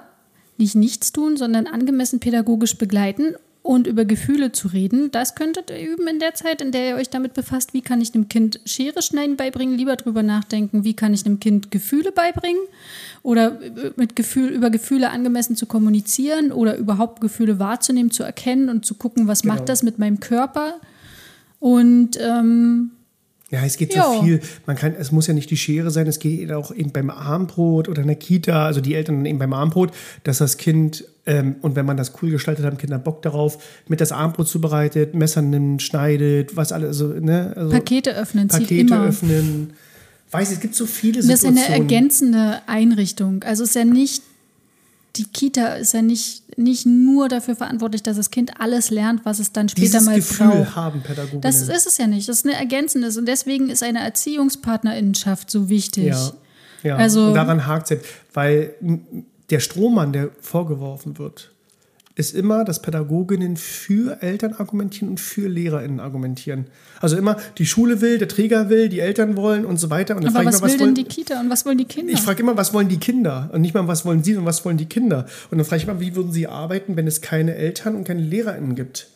nicht 0.57 0.75
nichts 0.75 1.11
tun, 1.11 1.37
sondern 1.37 1.67
angemessen 1.67 2.19
pädagogisch 2.19 2.77
begleiten 2.77 3.35
und 3.61 3.87
über 3.87 4.05
Gefühle 4.05 4.51
zu 4.51 4.69
reden. 4.69 5.11
Das 5.11 5.35
könntet 5.35 5.69
ihr 5.69 5.79
üben 5.91 6.07
in 6.07 6.19
der 6.19 6.33
Zeit, 6.33 6.61
in 6.61 6.71
der 6.71 6.89
ihr 6.89 6.95
euch 6.95 7.09
damit 7.09 7.33
befasst, 7.33 7.73
wie 7.73 7.81
kann 7.81 7.99
ich 8.01 8.11
dem 8.11 8.29
Kind 8.29 8.59
Schere 8.65 9.01
schneiden 9.01 9.35
beibringen, 9.35 9.77
lieber 9.77 9.95
drüber 9.97 10.23
nachdenken, 10.23 10.83
wie 10.85 10.93
kann 10.95 11.13
ich 11.13 11.23
dem 11.23 11.39
Kind 11.39 11.69
Gefühle 11.69 12.11
beibringen 12.11 12.61
oder 13.21 13.59
mit 13.97 14.15
Gefühl, 14.15 14.49
über 14.49 14.69
Gefühle 14.69 15.09
angemessen 15.09 15.55
zu 15.57 15.65
kommunizieren 15.65 16.51
oder 16.51 16.77
überhaupt 16.77 17.19
Gefühle 17.21 17.59
wahrzunehmen, 17.59 18.11
zu 18.11 18.23
erkennen 18.23 18.69
und 18.69 18.85
zu 18.85 18.95
gucken, 18.95 19.27
was 19.27 19.41
Genau. 19.41 19.55
macht 19.55 19.67
das 19.69 19.83
mit 19.83 19.99
meinem 19.99 20.19
Körper. 20.21 20.75
Und 21.59 22.17
ähm, 22.21 22.91
Ja, 23.51 23.63
es 23.65 23.75
geht 23.77 23.93
Jo. 23.93 24.03
so 24.13 24.23
viel. 24.23 24.39
Man 24.67 24.77
kann, 24.77 24.93
es 24.97 25.11
muss 25.11 25.27
ja 25.27 25.33
nicht 25.33 25.49
die 25.51 25.57
Schere 25.57 25.91
sein, 25.91 26.07
es 26.07 26.19
geht 26.19 26.51
auch 26.51 26.73
eben 26.73 26.91
beim 26.91 27.09
Armbrot 27.09 27.89
oder 27.89 28.01
in 28.01 28.07
der 28.07 28.15
Kita, 28.15 28.65
also 28.65 28.79
die 28.79 28.93
Eltern 28.95 29.17
dann 29.17 29.25
eben 29.25 29.39
beim 29.39 29.53
Armbrot, 29.53 29.91
dass 30.23 30.37
das 30.37 30.57
Kind, 30.57 31.03
ähm, 31.29 31.57
und 31.61 31.75
wenn 31.75 31.85
man 31.85 31.95
das 31.95 32.11
cool 32.21 32.31
gestaltet, 32.31 32.65
haben 32.65 32.79
Kinder 32.79 32.97
Bock 32.97 33.21
darauf, 33.21 33.63
mit 33.87 34.01
das 34.01 34.11
Armbrot 34.11 34.47
zubereitet, 34.47 35.13
Messer 35.13 35.43
nimmt, 35.43 35.83
schneidet, 35.83 36.55
was 36.55 36.71
alles, 36.71 36.87
also, 36.87 37.07
ne? 37.19 37.53
Also 37.55 37.69
Pakete 37.69 38.15
öffnen 38.15 38.49
zieht 38.49 38.61
Pakete 38.61 38.99
öffnen. 38.99 39.73
Weiß, 40.31 40.51
es 40.51 40.59
gibt 40.59 40.73
so 40.73 40.87
viele 40.87 41.21
Und 41.21 41.27
das 41.27 41.35
ist 41.35 41.41
Situationen. 41.41 41.71
eine 41.71 41.83
ergänzende 41.83 42.61
Einrichtung. 42.65 43.43
Also 43.43 43.63
ist 43.63 43.75
ja 43.75 43.85
nicht, 43.85 44.23
die 45.17 45.25
Kita 45.25 45.75
ist 45.75 45.93
ja 45.93 46.01
nicht, 46.01 46.57
nicht 46.57 46.87
nur 46.87 47.29
dafür 47.29 47.55
verantwortlich, 47.55 48.01
dass 48.01 48.17
das 48.17 48.31
Kind 48.31 48.59
alles 48.59 48.89
lernt, 48.89 49.23
was 49.23 49.37
es 49.37 49.51
dann 49.51 49.69
später 49.69 49.85
Dieses 49.85 50.05
mal 50.05 50.15
Gefühl 50.15 50.47
braucht. 50.47 50.75
haben 50.75 51.01
Pädagogen. 51.01 51.41
Das 51.41 51.61
ist 51.61 51.85
es 51.85 51.97
ja 51.99 52.07
nicht. 52.07 52.27
Das 52.27 52.37
ist 52.37 52.45
eine 52.47 52.55
ergänzendes. 52.55 53.17
Und 53.17 53.27
deswegen 53.27 53.69
ist 53.69 53.83
eine 53.83 53.99
Erziehungspartnerinnenschaft 53.99 55.51
so 55.51 55.69
wichtig. 55.69 56.05
Ja, 56.05 56.31
ja. 56.81 56.95
Also- 56.95 57.27
und 57.27 57.33
daran 57.35 57.67
hakt 57.67 57.91
es, 57.91 57.99
weil 58.33 58.73
der 59.49 59.59
Strohmann, 59.59 60.13
der 60.13 60.29
vorgeworfen 60.41 61.17
wird, 61.17 61.51
ist 62.19 62.35
immer, 62.35 62.65
dass 62.65 62.81
Pädagoginnen 62.81 63.55
für 63.55 64.21
Eltern 64.21 64.53
argumentieren 64.53 65.09
und 65.09 65.21
für 65.21 65.47
LehrerInnen 65.47 66.01
argumentieren. 66.01 66.67
Also 66.99 67.15
immer, 67.15 67.37
die 67.57 67.65
Schule 67.65 68.01
will, 68.01 68.17
der 68.17 68.27
Träger 68.27 68.69
will, 68.69 68.89
die 68.89 68.99
Eltern 68.99 69.37
wollen 69.37 69.65
und 69.65 69.77
so 69.77 69.89
weiter. 69.89 70.17
Und 70.17 70.27
Aber 70.27 70.43
was 70.43 70.55
ich 70.55 70.61
mal, 70.61 70.67
will 70.67 70.77
denn 70.77 70.79
wollen, 70.87 70.95
die 70.95 71.03
Kita 71.05 71.39
und 71.39 71.49
was 71.49 71.65
wollen 71.65 71.77
die 71.77 71.85
Kinder? 71.85 72.11
ich 72.11 72.19
frage 72.19 72.41
immer, 72.43 72.57
was 72.57 72.73
wollen 72.73 72.89
die 72.89 72.97
Kinder? 72.97 73.49
Und 73.53 73.61
nicht 73.61 73.73
mal, 73.73 73.87
was 73.87 74.05
wollen 74.05 74.21
sie 74.21 74.35
und 74.35 74.43
was 74.43 74.65
wollen 74.65 74.75
die 74.75 74.87
Kinder? 74.87 75.27
Und 75.49 75.59
dann 75.59 75.65
frage 75.65 75.81
ich 75.81 75.87
mal, 75.87 76.01
wie 76.01 76.13
würden 76.13 76.33
sie 76.33 76.47
arbeiten, 76.47 76.97
wenn 76.97 77.07
es 77.07 77.21
keine 77.21 77.55
Eltern 77.55 77.95
und 77.95 78.03
keine 78.03 78.21
LehrerInnen 78.21 78.75
gibt? 78.75 79.07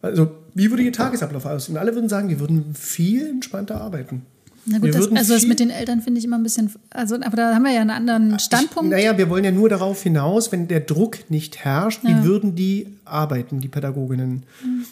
Also, 0.00 0.30
wie 0.54 0.70
würde 0.70 0.84
ihr 0.84 0.92
Tagesablauf 0.92 1.44
aussehen? 1.44 1.76
Alle 1.76 1.92
würden 1.96 2.08
sagen, 2.08 2.28
wir 2.28 2.38
würden 2.38 2.72
viel 2.76 3.26
entspannter 3.28 3.80
arbeiten. 3.80 4.26
Na 4.70 4.78
gut, 4.78 4.94
das, 4.94 5.10
also 5.10 5.34
das 5.34 5.46
mit 5.46 5.60
den 5.60 5.70
Eltern 5.70 6.02
finde 6.02 6.18
ich 6.18 6.24
immer 6.24 6.36
ein 6.36 6.42
bisschen, 6.42 6.70
also 6.90 7.14
aber 7.16 7.36
da 7.36 7.54
haben 7.54 7.64
wir 7.64 7.72
ja 7.72 7.80
einen 7.80 7.90
anderen 7.90 8.38
Standpunkt. 8.38 8.92
Ich, 8.92 8.96
naja, 8.98 9.16
wir 9.16 9.30
wollen 9.30 9.44
ja 9.44 9.50
nur 9.50 9.68
darauf 9.68 10.02
hinaus, 10.02 10.52
wenn 10.52 10.68
der 10.68 10.80
Druck 10.80 11.30
nicht 11.30 11.64
herrscht, 11.64 12.04
wie 12.04 12.10
Ja. 12.10 12.24
würden 12.24 12.54
die 12.54 12.86
arbeiten, 13.04 13.60
die 13.60 13.68
Pädagoginnen? 13.68 14.44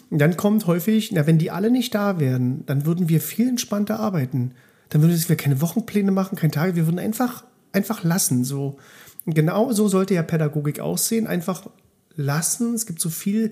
Und 0.09 0.19
dann 0.19 0.35
kommt 0.37 0.65
häufig, 0.67 1.11
na, 1.11 1.27
wenn 1.27 1.37
die 1.37 1.51
alle 1.51 1.69
nicht 1.71 1.93
da 1.93 2.19
wären, 2.19 2.65
dann 2.65 2.85
würden 2.85 3.09
wir 3.09 3.21
viel 3.21 3.47
entspannter 3.49 3.99
arbeiten. 3.99 4.51
Dann 4.89 5.01
würden 5.01 5.21
wir 5.27 5.35
keine 5.35 5.61
Wochenpläne 5.61 6.11
machen, 6.11 6.35
kein 6.37 6.51
Tage, 6.51 6.75
wir 6.75 6.87
würden 6.87 6.99
einfach, 6.99 7.43
einfach 7.73 8.03
lassen. 8.03 8.43
So. 8.43 8.77
Und 9.25 9.35
genau 9.35 9.71
so 9.73 9.87
sollte 9.87 10.13
ja 10.13 10.23
Pädagogik 10.23 10.79
aussehen, 10.79 11.27
einfach 11.27 11.69
lassen. 12.15 12.73
Es 12.73 12.85
gibt 12.85 13.01
so 13.01 13.09
viel 13.09 13.51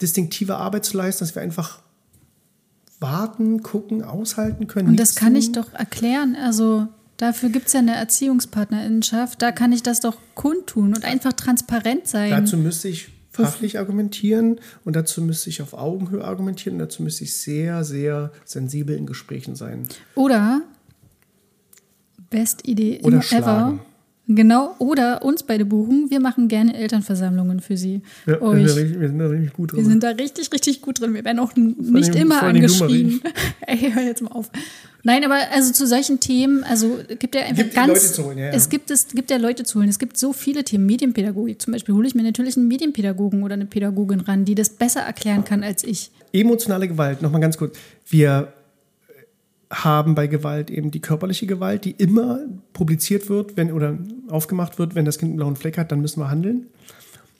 distinktive 0.00 0.56
Arbeit 0.56 0.84
zu 0.84 0.96
leisten, 0.96 1.24
dass 1.24 1.34
wir 1.34 1.42
einfach 1.42 1.80
warten, 3.00 3.62
gucken, 3.62 4.02
aushalten 4.02 4.66
können. 4.66 4.88
Und 4.88 5.00
das 5.00 5.14
kann 5.14 5.34
ich 5.34 5.52
doch 5.52 5.72
erklären. 5.72 6.36
Also 6.36 6.86
dafür 7.16 7.48
gibt 7.48 7.68
es 7.68 7.72
ja 7.72 7.80
eine 7.80 7.96
Erziehungspartnerinnenschaft. 7.96 9.40
Da 9.40 9.52
kann 9.52 9.72
ich 9.72 9.82
das 9.82 10.00
doch 10.00 10.18
kundtun 10.34 10.94
und 10.94 11.04
einfach 11.04 11.32
transparent 11.32 12.06
sein. 12.06 12.30
Dazu 12.30 12.56
müsste 12.56 12.88
ich 12.88 13.08
fachlich 13.30 13.78
argumentieren 13.78 14.60
und 14.84 14.96
dazu 14.96 15.22
müsste 15.22 15.50
ich 15.50 15.62
auf 15.62 15.72
Augenhöhe 15.72 16.24
argumentieren 16.24 16.74
und 16.74 16.80
dazu 16.80 17.02
müsste 17.02 17.24
ich 17.24 17.36
sehr, 17.36 17.84
sehr 17.84 18.32
sensibel 18.44 18.96
in 18.96 19.06
Gesprächen 19.06 19.54
sein. 19.54 19.88
Oder, 20.14 20.62
best 22.28 22.66
Idee 22.66 23.00
Oder 23.02 23.14
immer 23.14 23.22
schlagen. 23.22 23.80
Genau, 24.32 24.76
oder 24.78 25.24
uns 25.24 25.42
beide 25.42 25.64
buchen. 25.64 26.08
Wir 26.08 26.20
machen 26.20 26.46
gerne 26.46 26.76
Elternversammlungen 26.76 27.58
für 27.58 27.76
sie. 27.76 28.00
Ja, 28.26 28.40
wir, 28.40 28.68
sind 28.68 28.68
da 28.68 28.74
richtig, 28.80 29.00
wir 29.00 29.08
sind 29.08 29.18
da 29.18 29.26
richtig 29.26 29.52
gut 29.52 29.72
drin. 29.72 29.78
Wir 29.78 29.84
sind 29.86 30.02
da 30.04 30.08
richtig, 30.10 30.52
richtig 30.52 30.82
gut 30.82 31.00
drin. 31.00 31.14
Wir 31.14 31.24
werden 31.24 31.40
auch 31.40 31.56
nicht 31.56 32.10
allem- 32.12 32.22
immer 32.22 32.40
angeschrien. 32.44 33.20
Ey, 33.66 33.90
hör 33.92 34.04
jetzt 34.04 34.22
mal 34.22 34.30
auf. 34.30 34.48
Nein, 35.02 35.24
aber 35.24 35.36
also 35.52 35.72
zu 35.72 35.84
solchen 35.84 36.20
Themen, 36.20 36.62
also 36.62 36.98
gibt 37.18 37.34
ja 37.34 37.40
einfach 37.40 37.64
Gibt 37.64 37.74
ganz. 37.74 37.88
Leute 37.88 38.00
zu 38.12 38.24
holen, 38.24 38.38
ja, 38.38 38.44
ja. 38.46 38.52
Es 38.52 38.68
gibt 38.68 38.92
es 38.92 39.08
gibt 39.08 39.32
ja 39.32 39.36
Leute 39.36 39.64
zu 39.64 39.80
holen. 39.80 39.88
Es 39.88 39.98
gibt 39.98 40.16
so 40.16 40.32
viele 40.32 40.62
Themen. 40.62 40.86
Medienpädagogik 40.86 41.60
zum 41.60 41.72
Beispiel 41.72 41.96
hole 41.96 42.06
ich 42.06 42.14
mir 42.14 42.22
natürlich 42.22 42.56
einen 42.56 42.68
Medienpädagogen 42.68 43.42
oder 43.42 43.54
eine 43.54 43.66
Pädagogin 43.66 44.20
ran, 44.20 44.44
die 44.44 44.54
das 44.54 44.68
besser 44.68 45.00
erklären 45.00 45.44
kann 45.44 45.64
als 45.64 45.82
ich. 45.82 46.12
Emotionale 46.32 46.86
Gewalt, 46.86 47.20
nochmal 47.20 47.40
ganz 47.40 47.56
kurz. 47.58 47.76
Wir 48.08 48.52
haben 49.70 50.14
bei 50.14 50.26
Gewalt 50.26 50.70
eben 50.70 50.90
die 50.90 51.00
körperliche 51.00 51.46
Gewalt, 51.46 51.84
die 51.84 51.92
immer 51.92 52.40
publiziert 52.72 53.28
wird, 53.28 53.56
wenn 53.56 53.72
oder 53.72 53.98
aufgemacht 54.28 54.78
wird, 54.78 54.94
wenn 54.94 55.04
das 55.04 55.18
Kind 55.18 55.30
einen 55.30 55.36
blauen 55.36 55.56
Fleck 55.56 55.78
hat, 55.78 55.92
dann 55.92 56.00
müssen 56.00 56.20
wir 56.20 56.28
handeln. 56.28 56.66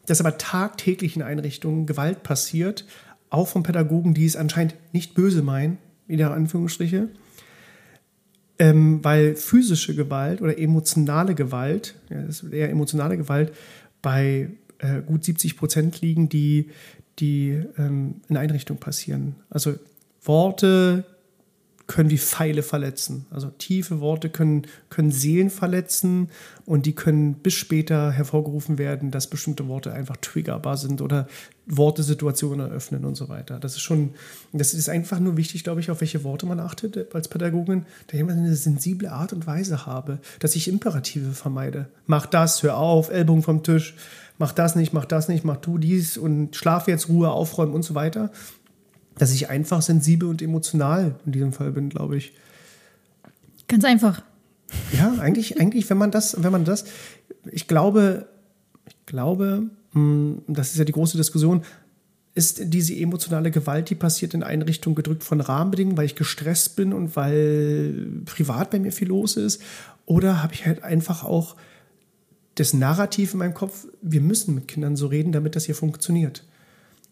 Dass 0.06 0.20
aber 0.20 0.38
tagtäglich 0.38 1.16
in 1.16 1.22
Einrichtungen 1.22 1.86
Gewalt 1.86 2.22
passiert, 2.22 2.84
auch 3.30 3.48
von 3.48 3.62
Pädagogen, 3.62 4.14
die 4.14 4.26
es 4.26 4.36
anscheinend 4.36 4.74
nicht 4.92 5.14
böse 5.14 5.42
meinen, 5.42 5.78
wieder 6.06 6.32
Anführungsstriche, 6.32 7.08
ähm, 8.58 9.02
weil 9.02 9.34
physische 9.34 9.94
Gewalt 9.94 10.40
oder 10.40 10.58
emotionale 10.58 11.34
Gewalt, 11.34 11.96
ja, 12.10 12.22
das 12.22 12.42
ist 12.42 12.52
eher 12.52 12.70
emotionale 12.70 13.16
Gewalt, 13.16 13.52
bei 14.02 14.50
äh, 14.78 15.02
gut 15.02 15.24
70 15.24 15.56
Prozent 15.56 16.00
liegen, 16.00 16.28
die, 16.28 16.70
die 17.18 17.62
ähm, 17.78 18.16
in 18.28 18.36
Einrichtungen 18.36 18.80
passieren. 18.80 19.36
Also 19.48 19.74
Worte 20.22 21.04
können 21.90 22.10
wie 22.10 22.18
Pfeile 22.18 22.62
verletzen. 22.62 23.26
Also 23.30 23.48
tiefe 23.48 23.98
Worte 23.98 24.30
können, 24.30 24.62
können 24.90 25.10
Seelen 25.10 25.50
verletzen 25.50 26.30
und 26.64 26.86
die 26.86 26.94
können 26.94 27.34
bis 27.34 27.54
später 27.54 28.12
hervorgerufen 28.12 28.78
werden, 28.78 29.10
dass 29.10 29.26
bestimmte 29.26 29.66
Worte 29.66 29.92
einfach 29.92 30.16
triggerbar 30.18 30.76
sind 30.76 31.02
oder 31.02 31.26
Worte 31.66 32.04
Situationen 32.04 32.68
eröffnen 32.68 33.04
und 33.04 33.16
so 33.16 33.28
weiter. 33.28 33.58
Das 33.58 33.72
ist 33.72 33.80
schon, 33.80 34.10
das 34.52 34.72
ist 34.72 34.88
einfach 34.88 35.18
nur 35.18 35.36
wichtig, 35.36 35.64
glaube 35.64 35.80
ich, 35.80 35.90
auf 35.90 36.00
welche 36.00 36.22
Worte 36.22 36.46
man 36.46 36.60
achtet 36.60 37.12
als 37.12 37.26
Pädagogin, 37.26 37.86
ich 38.08 38.20
immer 38.20 38.32
eine 38.32 38.54
sensible 38.54 39.10
Art 39.10 39.32
und 39.32 39.48
Weise 39.48 39.84
habe, 39.84 40.20
dass 40.38 40.54
ich 40.54 40.68
Imperative 40.68 41.32
vermeide. 41.32 41.88
Mach 42.06 42.26
das, 42.26 42.62
hör 42.62 42.76
auf, 42.76 43.10
Ellbogen 43.10 43.42
vom 43.42 43.64
Tisch, 43.64 43.96
mach 44.38 44.52
das 44.52 44.76
nicht, 44.76 44.92
mach 44.92 45.06
das 45.06 45.26
nicht, 45.26 45.44
mach 45.44 45.56
du 45.56 45.76
dies 45.76 46.16
und 46.16 46.54
schlaf 46.54 46.86
jetzt, 46.86 47.08
Ruhe, 47.08 47.30
aufräumen 47.30 47.74
und 47.74 47.82
so 47.82 47.96
weiter 47.96 48.30
dass 49.20 49.34
ich 49.34 49.50
einfach 49.50 49.82
sensibel 49.82 50.30
und 50.30 50.40
emotional 50.40 51.14
in 51.26 51.32
diesem 51.32 51.52
Fall 51.52 51.72
bin, 51.72 51.90
glaube 51.90 52.16
ich. 52.16 52.32
Ganz 53.68 53.84
einfach. 53.84 54.22
Ja, 54.96 55.12
eigentlich, 55.20 55.60
eigentlich, 55.60 55.90
wenn 55.90 55.98
man 55.98 56.10
das, 56.10 56.42
wenn 56.42 56.50
man 56.50 56.64
das, 56.64 56.86
ich 57.52 57.68
glaube, 57.68 58.28
ich 58.86 58.96
glaube, 59.04 59.68
mh, 59.92 60.38
das 60.48 60.70
ist 60.70 60.78
ja 60.78 60.86
die 60.86 60.92
große 60.92 61.18
Diskussion, 61.18 61.64
ist 62.34 62.62
diese 62.72 62.96
emotionale 62.96 63.50
Gewalt, 63.50 63.90
die 63.90 63.94
passiert 63.94 64.32
in 64.32 64.42
Einrichtungen 64.42 64.96
gedrückt 64.96 65.22
von 65.22 65.42
Rahmenbedingungen, 65.42 65.98
weil 65.98 66.06
ich 66.06 66.14
gestresst 66.14 66.76
bin 66.76 66.94
und 66.94 67.14
weil 67.14 68.22
privat 68.24 68.70
bei 68.70 68.78
mir 68.78 68.90
viel 68.92 69.08
los 69.08 69.36
ist? 69.36 69.60
Oder 70.06 70.42
habe 70.42 70.54
ich 70.54 70.64
halt 70.64 70.82
einfach 70.82 71.24
auch 71.24 71.56
das 72.54 72.72
Narrativ 72.72 73.34
in 73.34 73.40
meinem 73.40 73.54
Kopf, 73.54 73.86
wir 74.00 74.22
müssen 74.22 74.54
mit 74.54 74.68
Kindern 74.68 74.96
so 74.96 75.08
reden, 75.08 75.32
damit 75.32 75.56
das 75.56 75.66
hier 75.66 75.74
funktioniert? 75.74 76.44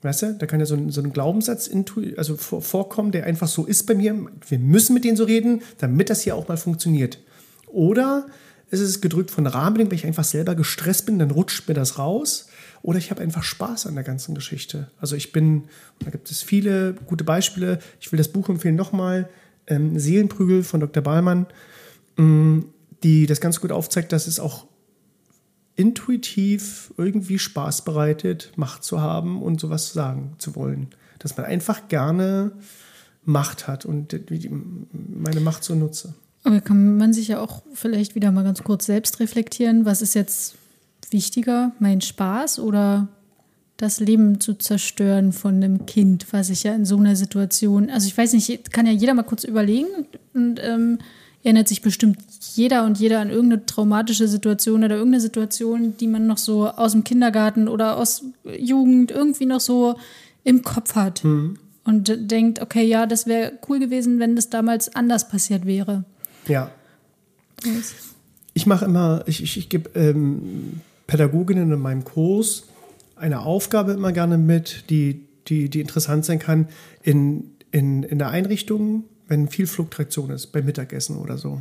Weißt 0.03 0.22
du, 0.22 0.34
da 0.34 0.46
kann 0.46 0.61
ja 0.61 0.66
so 0.66 0.76
ein, 0.76 0.90
so 0.90 1.01
ein 1.01 1.12
Glaubenssatz 1.12 1.70
also 2.16 2.36
vor, 2.36 2.62
vorkommen, 2.62 3.11
der 3.11 3.24
einfach 3.24 3.49
so 3.49 3.66
ist 3.66 3.84
bei 3.86 3.94
mir. 3.94 4.14
Wir 4.49 4.59
müssen 4.59 4.94
mit 4.94 5.05
denen 5.05 5.16
so 5.16 5.24
reden, 5.24 5.62
damit 5.78 6.09
das 6.09 6.22
hier 6.22 6.36
auch 6.36 6.46
mal 6.46 6.57
funktioniert. 6.57 7.18
Oder 7.66 8.26
ist 8.70 8.80
es 8.80 9.01
gedrückt 9.01 9.30
von 9.30 9.46
Rahmenbedingungen, 9.46 9.90
weil 9.90 9.99
ich 9.99 10.07
einfach 10.07 10.24
selber 10.24 10.55
gestresst 10.55 11.07
bin, 11.07 11.18
dann 11.18 11.30
rutscht 11.30 11.66
mir 11.68 11.74
das 11.74 11.99
raus. 11.99 12.49
Oder 12.82 12.99
ich 12.99 13.11
habe 13.11 13.22
einfach 13.22 13.42
Spaß 13.42 13.86
an 13.86 13.94
der 13.94 14.05
ganzen 14.05 14.34
Geschichte. 14.34 14.90
Also 15.01 15.16
ich 15.16 15.32
bin, 15.32 15.64
da 16.01 16.11
gibt 16.11 16.30
es 16.30 16.42
viele 16.42 16.94
gute 17.07 17.24
Beispiele. 17.24 17.80
Ich 18.01 18.12
will 18.12 18.18
das 18.18 18.28
Buch 18.28 18.49
empfehlen 18.49 18.76
nochmal, 18.76 19.28
ähm, 19.66 19.99
Seelenprügel 19.99 20.62
von 20.62 20.80
Dr. 20.80 21.03
Ballmann, 21.03 21.46
mh, 22.16 22.64
die 23.03 23.26
das 23.26 23.40
ganz 23.40 23.61
gut 23.61 23.72
aufzeigt, 23.72 24.12
dass 24.12 24.26
es 24.26 24.38
auch 24.38 24.66
intuitiv 25.79 26.93
irgendwie 26.97 27.39
Spaß 27.39 27.83
bereitet, 27.85 28.53
Macht 28.57 28.83
zu 28.83 29.01
haben 29.01 29.41
und 29.41 29.61
sowas 29.61 29.93
sagen 29.93 30.35
zu 30.39 30.57
wollen. 30.57 30.89
Dass 31.20 31.37
man 31.37 31.47
einfach 31.47 31.87
gerne 31.87 32.51
Macht 33.24 33.68
hat 33.68 33.87
und 33.87 34.12
meine 34.93 35.41
Macht 35.41 35.62
so 35.62 35.76
nutze. 35.76 36.14
Aber 36.43 36.61
kann 36.61 36.97
man 36.97 37.12
sich 37.12 37.29
ja 37.29 37.41
auch 37.41 37.62
vielleicht 37.74 38.16
wieder 38.16 38.33
mal 38.33 38.43
ganz 38.43 38.64
kurz 38.64 38.87
selbst 38.87 39.20
reflektieren, 39.20 39.85
was 39.85 40.03
ist 40.03 40.14
jetzt 40.14 40.57
wichtiger, 41.11 41.70
mein 41.79 42.01
Spaß 42.01 42.59
oder 42.59 43.07
das 43.76 44.01
Leben 44.01 44.41
zu 44.41 44.55
zerstören 44.55 45.33
von 45.33 45.55
einem 45.55 45.87
Kind, 45.87 46.26
was 46.33 46.51
ich 46.51 46.64
ja 46.64 46.74
in 46.74 46.85
so 46.85 46.97
einer 46.97 47.14
Situation, 47.14 47.89
also 47.89 48.09
ich 48.09 48.18
weiß 48.18 48.33
nicht, 48.33 48.72
kann 48.72 48.87
ja 48.87 48.93
jeder 48.93 49.14
mal 49.14 49.22
kurz 49.22 49.45
überlegen 49.45 49.87
und 50.35 50.59
ähm, 50.61 50.99
erinnert 51.45 51.68
sich 51.68 51.82
bestimmt 51.82 52.18
jeder 52.55 52.84
und 52.84 52.99
jeder 52.99 53.20
an 53.20 53.30
irgendeine 53.30 53.64
traumatische 53.64 54.28
Situation 54.28 54.84
oder 54.84 54.97
irgendeine 54.97 55.20
Situation, 55.20 55.97
die 55.97 56.09
man 56.09 56.26
noch 56.26 56.39
so 56.39 56.68
aus 56.68 56.93
dem 56.93 57.05
Kindergarten 57.05 57.68
oder 57.68 57.97
aus 57.97 58.24
Jugend 58.59 59.11
irgendwie 59.11 59.47
noch 59.47 59.61
so 59.61 59.97
im 60.45 60.62
Kopf 60.62 60.95
hat 60.95 61.24
und 61.24 62.30
denkt, 62.30 62.61
okay, 62.61 62.84
ja, 62.84 63.07
das 63.07 63.26
wäre 63.26 63.53
cool 63.68 63.78
gewesen, 63.78 64.18
wenn 64.18 64.36
das 64.36 64.51
damals 64.51 64.95
anders 64.95 65.28
passiert 65.28 65.64
wäre. 65.64 66.05
Ja. 66.47 66.70
Ich 68.55 68.66
mache 68.66 68.84
immer, 68.84 69.22
ich, 69.26 69.43
ich, 69.43 69.57
ich 69.57 69.68
gebe 69.68 69.91
ähm, 69.99 70.80
Pädagoginnen 71.07 71.72
in 71.72 71.80
meinem 71.80 72.05
Kurs 72.05 72.64
eine 73.16 73.41
Aufgabe 73.41 73.93
immer 73.93 74.12
gerne 74.12 74.39
mit, 74.39 74.84
die, 74.91 75.26
die, 75.49 75.68
die 75.68 75.80
interessant 75.80 76.24
sein 76.24 76.39
kann 76.39 76.68
in, 77.03 77.53
in, 77.70 78.03
in 78.03 78.18
der 78.18 78.30
Einrichtung, 78.30 79.05
wenn 79.29 79.49
viel 79.49 79.66
Fluktuation 79.66 80.31
ist, 80.31 80.49
beim 80.49 80.64
Mittagessen 80.64 81.16
oder 81.16 81.39
so. 81.39 81.61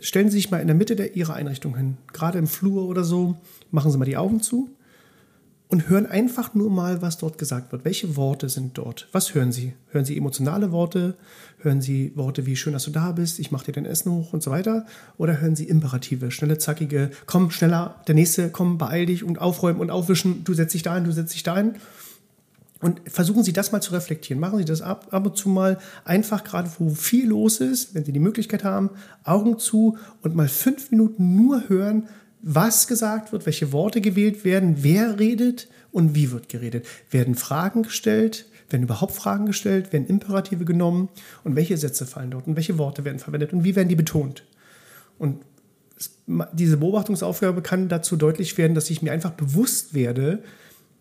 Stellen 0.00 0.28
Sie 0.28 0.36
sich 0.36 0.50
mal 0.50 0.60
in 0.60 0.66
der 0.66 0.76
Mitte 0.76 0.96
der, 0.96 1.16
Ihrer 1.16 1.34
Einrichtung 1.34 1.76
hin, 1.76 1.96
gerade 2.12 2.38
im 2.38 2.46
Flur 2.46 2.88
oder 2.88 3.04
so, 3.04 3.36
machen 3.70 3.90
Sie 3.90 3.98
mal 3.98 4.04
die 4.04 4.16
Augen 4.16 4.40
zu 4.40 4.70
und 5.68 5.88
hören 5.88 6.06
einfach 6.06 6.54
nur 6.54 6.70
mal, 6.70 7.02
was 7.02 7.18
dort 7.18 7.38
gesagt 7.38 7.72
wird. 7.72 7.84
Welche 7.84 8.16
Worte 8.16 8.48
sind 8.48 8.78
dort? 8.78 9.06
Was 9.12 9.34
hören 9.34 9.52
Sie? 9.52 9.74
Hören 9.90 10.04
Sie 10.04 10.16
emotionale 10.16 10.72
Worte? 10.72 11.14
Hören 11.58 11.82
Sie 11.82 12.12
Worte 12.16 12.46
wie 12.46 12.56
schön, 12.56 12.72
dass 12.72 12.84
du 12.84 12.90
da 12.90 13.12
bist, 13.12 13.38
ich 13.38 13.50
mache 13.50 13.66
dir 13.66 13.72
dein 13.72 13.84
Essen 13.84 14.10
hoch 14.10 14.32
und 14.32 14.42
so 14.42 14.50
weiter? 14.50 14.86
Oder 15.18 15.40
hören 15.40 15.56
Sie 15.56 15.64
Imperative, 15.64 16.30
schnelle, 16.30 16.58
zackige, 16.58 17.10
komm 17.26 17.50
schneller, 17.50 18.02
der 18.08 18.14
nächste, 18.14 18.50
komm, 18.50 18.78
beeil 18.78 19.06
dich 19.06 19.24
und 19.24 19.40
aufräumen 19.40 19.80
und 19.80 19.90
aufwischen, 19.90 20.42
du 20.44 20.54
setzt 20.54 20.74
dich 20.74 20.82
da 20.82 20.94
hin, 20.94 21.04
du 21.04 21.12
setzt 21.12 21.34
dich 21.34 21.42
da 21.42 21.56
hin. 21.56 21.74
Und 22.80 23.00
versuchen 23.06 23.42
Sie 23.42 23.52
das 23.52 23.72
mal 23.72 23.80
zu 23.80 23.92
reflektieren. 23.92 24.40
Machen 24.40 24.58
Sie 24.58 24.64
das 24.64 24.82
ab, 24.82 25.08
ab 25.10 25.26
und 25.26 25.36
zu 25.36 25.48
mal 25.48 25.78
einfach 26.04 26.44
gerade, 26.44 26.70
wo 26.78 26.90
viel 26.90 27.28
los 27.28 27.58
ist, 27.60 27.94
wenn 27.94 28.04
Sie 28.04 28.12
die 28.12 28.20
Möglichkeit 28.20 28.62
haben, 28.62 28.90
Augen 29.24 29.58
zu 29.58 29.98
und 30.22 30.36
mal 30.36 30.48
fünf 30.48 30.90
Minuten 30.90 31.34
nur 31.34 31.68
hören, 31.68 32.08
was 32.40 32.86
gesagt 32.86 33.32
wird, 33.32 33.46
welche 33.46 33.72
Worte 33.72 34.00
gewählt 34.00 34.44
werden, 34.44 34.76
wer 34.78 35.18
redet 35.18 35.68
und 35.90 36.14
wie 36.14 36.30
wird 36.30 36.48
geredet. 36.48 36.86
Werden 37.10 37.34
Fragen 37.34 37.82
gestellt, 37.82 38.46
werden 38.70 38.84
überhaupt 38.84 39.12
Fragen 39.12 39.46
gestellt, 39.46 39.92
werden 39.92 40.06
Imperative 40.06 40.64
genommen 40.64 41.08
und 41.42 41.56
welche 41.56 41.76
Sätze 41.76 42.06
fallen 42.06 42.30
dort 42.30 42.46
und 42.46 42.54
welche 42.54 42.78
Worte 42.78 43.04
werden 43.04 43.18
verwendet 43.18 43.52
und 43.52 43.64
wie 43.64 43.74
werden 43.74 43.88
die 43.88 43.96
betont. 43.96 44.44
Und 45.18 45.42
es, 45.96 46.12
diese 46.52 46.76
Beobachtungsaufgabe 46.76 47.62
kann 47.62 47.88
dazu 47.88 48.16
deutlich 48.16 48.56
werden, 48.56 48.74
dass 48.74 48.90
ich 48.90 49.02
mir 49.02 49.10
einfach 49.10 49.32
bewusst 49.32 49.94
werde, 49.94 50.44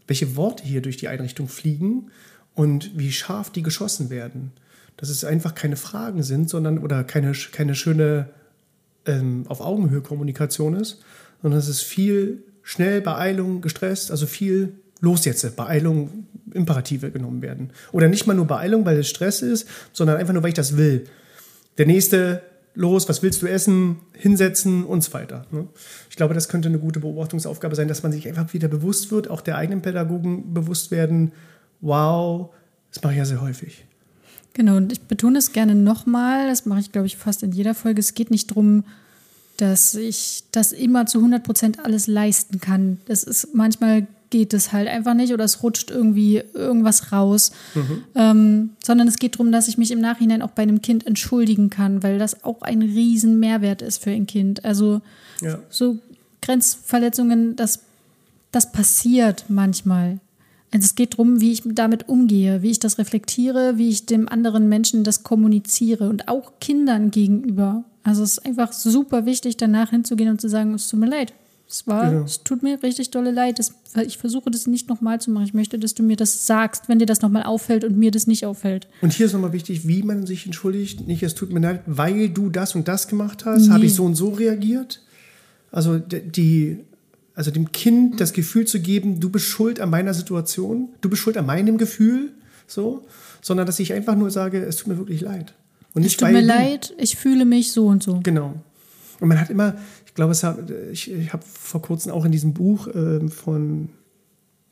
welche 0.08 0.36
Worte 0.36 0.64
hier 0.64 0.82
durch 0.82 0.98
die 0.98 1.08
Einrichtung 1.08 1.48
fliegen 1.48 2.12
und 2.56 2.98
wie 2.98 3.12
scharf 3.12 3.52
die 3.52 3.62
geschossen 3.62 4.10
werden. 4.10 4.52
Dass 4.96 5.10
es 5.10 5.24
einfach 5.24 5.54
keine 5.54 5.76
Fragen 5.76 6.24
sind, 6.24 6.50
sondern 6.50 6.80
oder 6.80 7.04
keine, 7.04 7.34
keine 7.52 7.76
schöne 7.76 8.30
ähm, 9.06 9.46
auf 9.48 9.62
Augenhöhe 9.62 10.02
Kommunikation 10.02 10.76
ist, 10.76 11.04
sondern 11.42 11.60
es 11.60 11.68
ist 11.68 11.82
viel 11.82 12.44
schnell, 12.64 13.02
Beeilung, 13.02 13.62
gestresst, 13.62 14.12
also 14.12 14.26
viel 14.26 14.74
los 15.00 15.26
jetzt, 15.26 15.56
Beeilung, 15.56 16.26
Imperative 16.54 17.12
genommen 17.12 17.42
werden. 17.42 17.72
Oder 17.92 18.08
nicht 18.08 18.26
mal 18.26 18.34
nur 18.34 18.48
Beeilung, 18.48 18.86
weil 18.86 18.98
es 18.98 19.10
Stress 19.10 19.42
ist, 19.42 19.68
sondern 19.94 20.18
einfach 20.18 20.34
nur, 20.34 20.44
weil 20.44 20.50
ich 20.50 20.56
das 20.56 20.78
will. 20.78 21.06
Der 21.78 21.86
nächste, 21.86 22.42
los, 22.78 23.10
was 23.10 23.24
willst 23.24 23.42
du 23.42 23.48
essen, 23.48 23.98
hinsetzen 24.14 24.86
und 24.86 25.04
so 25.04 25.14
weiter. 25.14 25.46
ne? 25.52 25.68
Ich 26.10 26.16
glaube, 26.16 26.34
das 26.34 26.48
könnte 26.48 26.70
eine 26.70 26.80
gute 26.80 27.00
Beobachtungsaufgabe 27.00 27.76
sein, 27.76 27.88
dass 27.88 28.04
man 28.04 28.12
sich 28.12 28.28
einfach 28.28 28.54
wieder 28.54 28.68
bewusst 28.68 29.12
wird, 29.12 29.30
auch 29.30 29.42
der 29.42 29.58
eigenen 29.58 29.82
Pädagogen 29.82 30.54
bewusst 30.54 30.92
werden, 30.92 31.32
wow, 31.82 32.54
das 32.94 33.04
mache 33.04 33.14
ich 33.14 33.20
ja 33.20 33.26
sehr 33.26 33.42
häufig. 33.42 33.86
Genau, 34.54 34.78
und 34.78 34.92
ich 34.92 35.02
betone 35.02 35.40
es 35.40 35.52
gerne 35.54 35.76
nochmal, 35.76 36.48
das 36.48 36.66
mache 36.66 36.80
ich, 36.80 36.92
glaube 36.92 37.08
ich, 37.08 37.18
fast 37.18 37.44
in 37.44 37.52
jeder 37.52 37.76
Folge. 37.76 38.00
Es 38.00 38.14
geht 38.14 38.32
nicht 38.32 38.52
darum, 38.52 38.84
dass 39.58 39.96
ich 39.96 40.44
das 40.52 40.72
immer 40.72 41.08
zu 41.08 41.18
100 41.18 41.44
Prozent 41.44 41.84
alles 41.84 42.08
leisten 42.08 42.60
kann. 42.60 43.00
Das 43.06 43.24
ist 43.24 43.54
manchmal 43.54 44.08
geht 44.30 44.54
es 44.54 44.74
halt 44.74 44.88
einfach 44.88 45.14
nicht 45.14 45.34
oder 45.34 45.44
es 45.44 45.64
rutscht 45.64 45.92
irgendwie 45.92 46.44
irgendwas 46.54 47.12
raus. 47.12 47.52
Mhm. 47.76 48.04
Ähm, 48.16 48.70
sondern 48.84 49.08
es 49.08 49.18
geht 49.18 49.36
darum, 49.36 49.52
dass 49.52 49.68
ich 49.68 49.78
mich 49.78 49.92
im 49.92 50.02
Nachhinein 50.02 50.42
auch 50.42 50.52
bei 50.52 50.64
einem 50.64 50.82
Kind 50.82 51.06
entschuldigen 51.08 51.70
kann, 51.70 52.04
weil 52.04 52.20
das 52.20 52.44
auch 52.44 52.62
ein 52.62 52.82
riesen 52.82 53.40
Mehrwert 53.40 53.82
ist 53.82 54.04
für 54.04 54.12
ein 54.12 54.28
Kind. 54.28 54.66
Also 54.66 55.02
ja. 55.42 55.60
so 55.70 55.98
Grenzverletzungen, 56.42 57.56
das, 57.56 57.80
das 58.52 58.72
passiert 58.72 59.46
manchmal. 59.50 60.20
Also 60.72 60.86
es 60.86 60.96
geht 60.96 61.14
darum, 61.14 61.40
wie 61.40 61.54
ich 61.54 61.64
damit 61.66 62.10
umgehe, 62.10 62.62
wie 62.62 62.72
ich 62.72 62.80
das 62.80 62.98
reflektiere, 62.98 63.78
wie 63.78 63.90
ich 63.90 64.06
dem 64.06 64.28
anderen 64.28 64.68
Menschen 64.68 65.04
das 65.04 65.24
kommuniziere 65.24 66.10
und 66.10 66.28
auch 66.28 66.54
Kindern 66.60 67.10
gegenüber. 67.10 67.86
Also 68.04 68.24
es 68.24 68.34
ist 68.38 68.46
einfach 68.46 68.74
super 68.74 69.26
wichtig, 69.26 69.58
danach 69.58 69.92
hinzugehen 69.92 70.30
und 70.30 70.42
zu 70.42 70.50
sagen, 70.50 70.74
es 70.74 70.88
tut 70.88 71.00
mir 71.00 71.10
leid. 71.10 71.34
Es 71.70 71.86
war, 71.86 72.14
ja. 72.14 72.22
es 72.22 72.44
tut 72.44 72.64
mir 72.64 72.82
richtig 72.82 73.12
dolle 73.12 73.32
leid. 73.32 73.60
Das, 73.60 73.74
ich 74.06 74.18
versuche 74.18 74.50
das 74.50 74.68
nicht 74.68 74.88
nochmal 74.88 75.20
zu 75.20 75.32
machen. 75.32 75.46
Ich 75.46 75.54
möchte, 75.54 75.78
dass 75.78 75.94
du 75.94 76.02
mir 76.02 76.16
das 76.16 76.48
sagst, 76.48 76.88
wenn 76.88 76.98
dir 76.98 77.06
das 77.06 77.22
nochmal 77.22 77.44
auffällt 77.44 77.84
und 77.84 77.98
mir 77.98 78.12
das 78.12 78.26
nicht 78.26 78.46
auffällt. 78.46 78.88
Und 79.02 79.12
hier 79.12 79.26
ist 79.26 79.34
nochmal 79.34 79.52
wichtig, 79.52 79.86
wie 79.86 80.02
man 80.02 80.26
sich 80.26 80.46
entschuldigt. 80.46 81.08
Nicht, 81.08 81.24
es 81.24 81.36
tut 81.36 81.52
mir 81.52 81.60
leid, 81.60 81.82
weil 81.86 82.30
du 82.30 82.50
das 82.50 82.74
und 82.76 82.88
das 82.88 83.10
gemacht 83.10 83.44
hast, 83.46 83.68
nee. 83.68 83.74
habe 83.74 83.86
ich 83.86 83.94
so 83.94 84.06
und 84.06 84.16
so 84.16 84.30
reagiert. 84.30 85.04
Also 85.70 86.00
die, 86.00 86.86
also 87.36 87.52
dem 87.52 87.74
Kind 87.74 88.22
das 88.22 88.32
Gefühl 88.32 88.66
zu 88.66 88.80
geben, 88.80 89.20
du 89.20 89.30
bist 89.30 89.46
schuld 89.46 89.82
an 89.82 89.90
meiner 89.90 90.14
Situation, 90.14 90.90
du 91.02 91.10
bist 91.10 91.22
schuld 91.22 91.38
an 91.38 91.46
meinem 91.46 91.78
Gefühl, 91.78 92.32
so, 92.66 93.06
sondern 93.42 93.66
dass 93.66 93.80
ich 93.80 93.92
einfach 93.92 94.16
nur 94.16 94.32
sage, 94.32 94.60
es 94.64 94.78
tut 94.78 94.88
mir 94.88 94.98
wirklich 94.98 95.20
leid. 95.20 95.54
Und 95.94 96.04
nicht, 96.04 96.14
es 96.14 96.18
tut 96.18 96.32
mir 96.32 96.42
leid, 96.42 96.94
ich 96.98 97.18
fühle 97.18 97.44
mich 97.44 97.74
so 97.74 97.88
und 97.88 98.04
so. 98.04 98.22
Genau. 98.24 98.56
Und 99.20 99.28
man 99.28 99.40
hat 99.40 99.50
immer, 99.50 99.76
glaube, 100.18 100.32
es 100.34 100.44
hat, 100.44 100.70
ich, 100.92 101.12
ich 101.12 101.32
habe 101.32 101.44
vor 101.46 101.82
kurzem 101.82 102.12
auch 102.12 102.26
in 102.26 102.32
diesem 102.32 102.54
Buch 102.54 102.88
äh, 102.88 103.30
von 103.30 103.90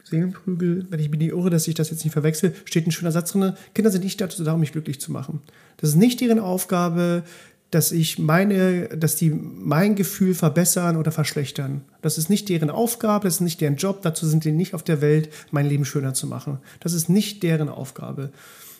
Seelenprügel, 0.03 0.87
wenn 0.89 0.99
ich 0.99 1.09
mir 1.09 1.17
die 1.17 1.29
irre, 1.29 1.49
dass 1.49 1.67
ich 1.67 1.75
das 1.75 1.89
jetzt 1.91 2.03
nicht 2.03 2.13
verwechsel, 2.13 2.53
steht 2.65 2.85
ein 2.85 2.91
schöner 2.91 3.11
Satz 3.11 3.31
drin, 3.31 3.53
Kinder 3.73 3.91
sind 3.91 4.03
nicht 4.03 4.19
dazu 4.19 4.43
da, 4.43 4.53
um 4.53 4.59
mich 4.59 4.71
glücklich 4.71 4.99
zu 4.99 5.11
machen. 5.11 5.41
Das 5.77 5.91
ist 5.91 5.95
nicht 5.95 6.19
deren 6.19 6.39
Aufgabe, 6.39 7.23
dass 7.71 7.91
ich 7.91 8.17
meine, 8.19 8.87
dass 8.89 9.15
die 9.15 9.29
mein 9.29 9.95
Gefühl 9.95 10.33
verbessern 10.33 10.97
oder 10.97 11.11
verschlechtern. 11.11 11.81
Das 12.01 12.17
ist 12.17 12.29
nicht 12.29 12.49
deren 12.49 12.69
Aufgabe, 12.69 13.25
das 13.25 13.35
ist 13.35 13.41
nicht 13.41 13.61
deren 13.61 13.75
Job, 13.75 14.01
dazu 14.01 14.25
sind 14.25 14.45
die 14.45 14.51
nicht 14.51 14.73
auf 14.73 14.83
der 14.83 15.01
Welt, 15.01 15.29
mein 15.51 15.67
Leben 15.67 15.85
schöner 15.85 16.13
zu 16.13 16.25
machen. 16.25 16.59
Das 16.79 16.93
ist 16.93 17.07
nicht 17.07 17.43
deren 17.43 17.69
Aufgabe. 17.69 18.31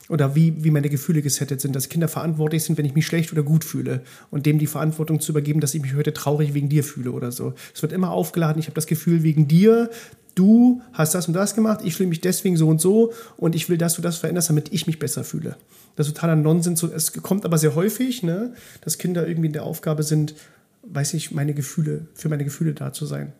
Oder 0.07 0.35
wie, 0.35 0.63
wie 0.63 0.69
meine 0.69 0.89
Gefühle 0.89 1.23
gesettet 1.23 1.61
sind, 1.61 1.75
dass 1.75 1.89
Kinder 1.89 2.07
verantwortlich 2.07 2.63
sind, 2.63 2.77
wenn 2.77 2.85
ich 2.85 2.93
mich 2.93 3.07
schlecht 3.07 3.31
oder 3.31 3.41
gut 3.41 3.63
fühle. 3.63 4.01
Und 4.29 4.45
dem 4.45 4.59
die 4.59 4.67
Verantwortung 4.67 5.19
zu 5.19 5.31
übergeben, 5.31 5.61
dass 5.61 5.73
ich 5.73 5.81
mich 5.81 5.95
heute 5.95 6.13
traurig 6.13 6.53
wegen 6.53 6.69
dir 6.69 6.83
fühle 6.83 7.11
oder 7.11 7.31
so. 7.31 7.53
Es 7.73 7.81
wird 7.81 7.91
immer 7.91 8.11
aufgeladen, 8.11 8.59
ich 8.59 8.67
habe 8.67 8.75
das 8.75 8.85
Gefühl, 8.85 9.23
wegen 9.23 9.47
dir, 9.47 9.89
du 10.35 10.81
hast 10.93 11.15
das 11.15 11.27
und 11.27 11.33
das 11.33 11.55
gemacht, 11.55 11.79
ich 11.83 11.95
fühle 11.95 12.09
mich 12.09 12.21
deswegen 12.21 12.57
so 12.57 12.67
und 12.67 12.79
so 12.79 13.13
und 13.37 13.55
ich 13.55 13.67
will, 13.69 13.77
dass 13.77 13.95
du 13.95 14.01
das 14.01 14.17
veränderst, 14.17 14.49
damit 14.49 14.71
ich 14.71 14.85
mich 14.85 14.99
besser 14.99 15.23
fühle. 15.23 15.55
Das 15.95 16.07
ist 16.07 16.13
totaler 16.13 16.35
Nonsens. 16.35 16.83
Es 16.83 17.13
kommt 17.13 17.45
aber 17.45 17.57
sehr 17.57 17.73
häufig, 17.73 18.21
ne, 18.21 18.53
dass 18.81 18.97
Kinder 18.97 19.27
irgendwie 19.27 19.47
in 19.47 19.53
der 19.53 19.63
Aufgabe 19.63 20.03
sind, 20.03 20.35
weiß 20.83 21.15
ich, 21.15 21.31
meine 21.31 21.53
Gefühle, 21.53 22.07
für 22.13 22.29
meine 22.29 22.43
Gefühle 22.43 22.73
da 22.73 22.93
zu 22.93 23.05
sein. 23.05 23.33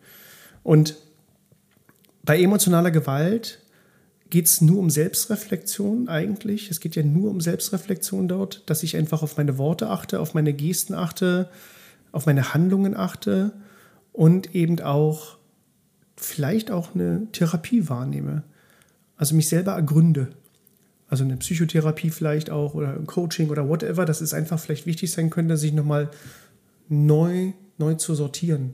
Und 0.64 0.96
bei 2.24 2.42
emotionaler 2.42 2.90
Gewalt 2.90 3.60
geht 4.30 4.48
es 4.48 4.62
nur 4.62 4.80
um 4.80 4.90
Selbstreflexion 4.90 6.10
eigentlich. 6.10 6.72
Es 6.72 6.80
geht 6.80 6.96
ja 6.96 7.04
nur 7.04 7.30
um 7.30 7.42
Selbstreflexion 7.42 8.28
dort, 8.28 8.64
dass 8.70 8.84
ich 8.84 8.98
einfach 8.98 9.22
auf 9.22 9.38
meine 9.38 9.58
Worte 9.58 9.90
achte, 9.90 10.20
auf 10.20 10.34
meine 10.34 10.54
Gesten 10.54 10.94
achte, 10.94 11.50
auf 12.12 12.26
meine 12.26 12.54
Handlungen 12.54 12.96
achte 12.96 13.54
und 14.14 14.56
eben 14.56 14.80
auch 14.80 15.38
vielleicht 16.18 16.72
auch 16.72 16.96
eine 16.96 17.28
Therapie 17.32 17.88
wahrnehme. 17.90 18.44
Also 19.18 19.36
mich 19.36 19.50
selber 19.50 19.74
ergründe. 19.74 20.30
Also 21.08 21.24
eine 21.24 21.38
Psychotherapie 21.38 22.10
vielleicht 22.10 22.50
auch 22.50 22.74
oder 22.74 22.94
Coaching 23.06 23.50
oder 23.50 23.70
whatever, 23.70 24.06
dass 24.06 24.22
es 24.22 24.34
einfach 24.34 24.60
vielleicht 24.60 24.88
wichtig 24.88 25.12
sein 25.12 25.30
könnte, 25.30 25.56
sich 25.56 25.72
nochmal 25.72 26.10
neu, 26.90 27.52
neu 27.78 27.94
zu 27.94 28.16
sortieren. 28.16 28.72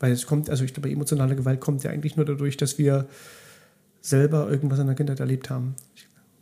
Weil 0.00 0.12
es 0.12 0.26
kommt, 0.26 0.50
also 0.50 0.64
ich 0.64 0.74
glaube, 0.74 0.90
emotionale 0.90 1.36
Gewalt 1.36 1.60
kommt 1.60 1.84
ja 1.84 1.90
eigentlich 1.90 2.16
nur 2.16 2.26
dadurch, 2.26 2.56
dass 2.56 2.76
wir 2.76 3.06
selber 4.04 4.50
irgendwas 4.50 4.78
in 4.78 4.86
der 4.86 4.94
Kindheit 4.94 5.20
erlebt 5.20 5.48
haben. 5.48 5.74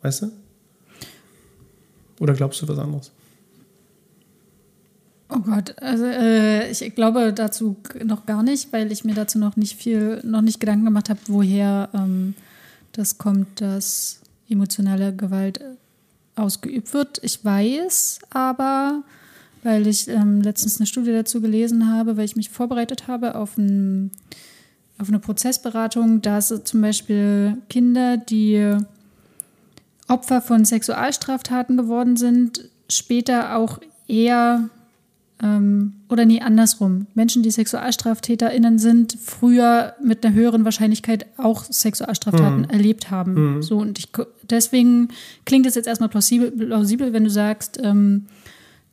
Weißt 0.02 0.22
du? 0.22 0.32
Oder 2.18 2.34
glaubst 2.34 2.60
du 2.60 2.68
was 2.68 2.78
anderes? 2.78 3.12
Oh 5.28 5.38
Gott, 5.38 5.74
also 5.80 6.04
äh, 6.04 6.70
ich 6.70 6.94
glaube 6.94 7.32
dazu 7.32 7.76
noch 8.04 8.26
gar 8.26 8.42
nicht, 8.42 8.72
weil 8.72 8.92
ich 8.92 9.04
mir 9.04 9.14
dazu 9.14 9.38
noch 9.38 9.56
nicht 9.56 9.76
viel, 9.76 10.20
noch 10.24 10.42
nicht 10.42 10.60
Gedanken 10.60 10.84
gemacht 10.84 11.08
habe, 11.08 11.20
woher 11.28 11.88
ähm, 11.94 12.34
das 12.92 13.16
kommt, 13.16 13.60
dass 13.60 14.20
emotionale 14.48 15.14
Gewalt 15.14 15.60
ausgeübt 16.34 16.92
wird. 16.92 17.20
Ich 17.22 17.44
weiß 17.44 18.18
aber, 18.30 19.04
weil 19.62 19.86
ich 19.86 20.08
ähm, 20.08 20.42
letztens 20.42 20.78
eine 20.78 20.86
Studie 20.86 21.12
dazu 21.12 21.40
gelesen 21.40 21.90
habe, 21.90 22.16
weil 22.16 22.24
ich 22.24 22.36
mich 22.36 22.50
vorbereitet 22.50 23.06
habe 23.06 23.36
auf, 23.36 23.56
ein, 23.56 24.10
auf 25.02 25.08
eine 25.08 25.18
Prozessberatung, 25.18 26.22
dass 26.22 26.54
zum 26.64 26.80
Beispiel 26.80 27.58
Kinder, 27.68 28.16
die 28.16 28.76
Opfer 30.08 30.40
von 30.40 30.64
Sexualstraftaten 30.64 31.76
geworden 31.76 32.16
sind, 32.16 32.68
später 32.88 33.56
auch 33.56 33.78
eher 34.08 34.68
ähm, 35.42 35.94
oder 36.08 36.24
nee, 36.24 36.40
andersrum. 36.40 37.06
Menschen, 37.14 37.42
die 37.42 37.50
SexualstraftäterInnen 37.50 38.78
sind, 38.78 39.18
früher 39.20 39.94
mit 40.02 40.24
einer 40.24 40.34
höheren 40.34 40.64
Wahrscheinlichkeit 40.64 41.26
auch 41.36 41.64
Sexualstraftaten 41.64 42.62
mhm. 42.62 42.70
erlebt 42.70 43.10
haben. 43.10 43.56
Mhm. 43.56 43.62
So, 43.62 43.78
und 43.78 43.98
ich, 43.98 44.08
deswegen 44.48 45.08
klingt 45.44 45.66
es 45.66 45.74
jetzt 45.74 45.88
erstmal 45.88 46.10
plausibel, 46.10 46.50
plausibel 46.52 47.12
wenn 47.12 47.24
du 47.24 47.30
sagst, 47.30 47.80
ähm, 47.82 48.26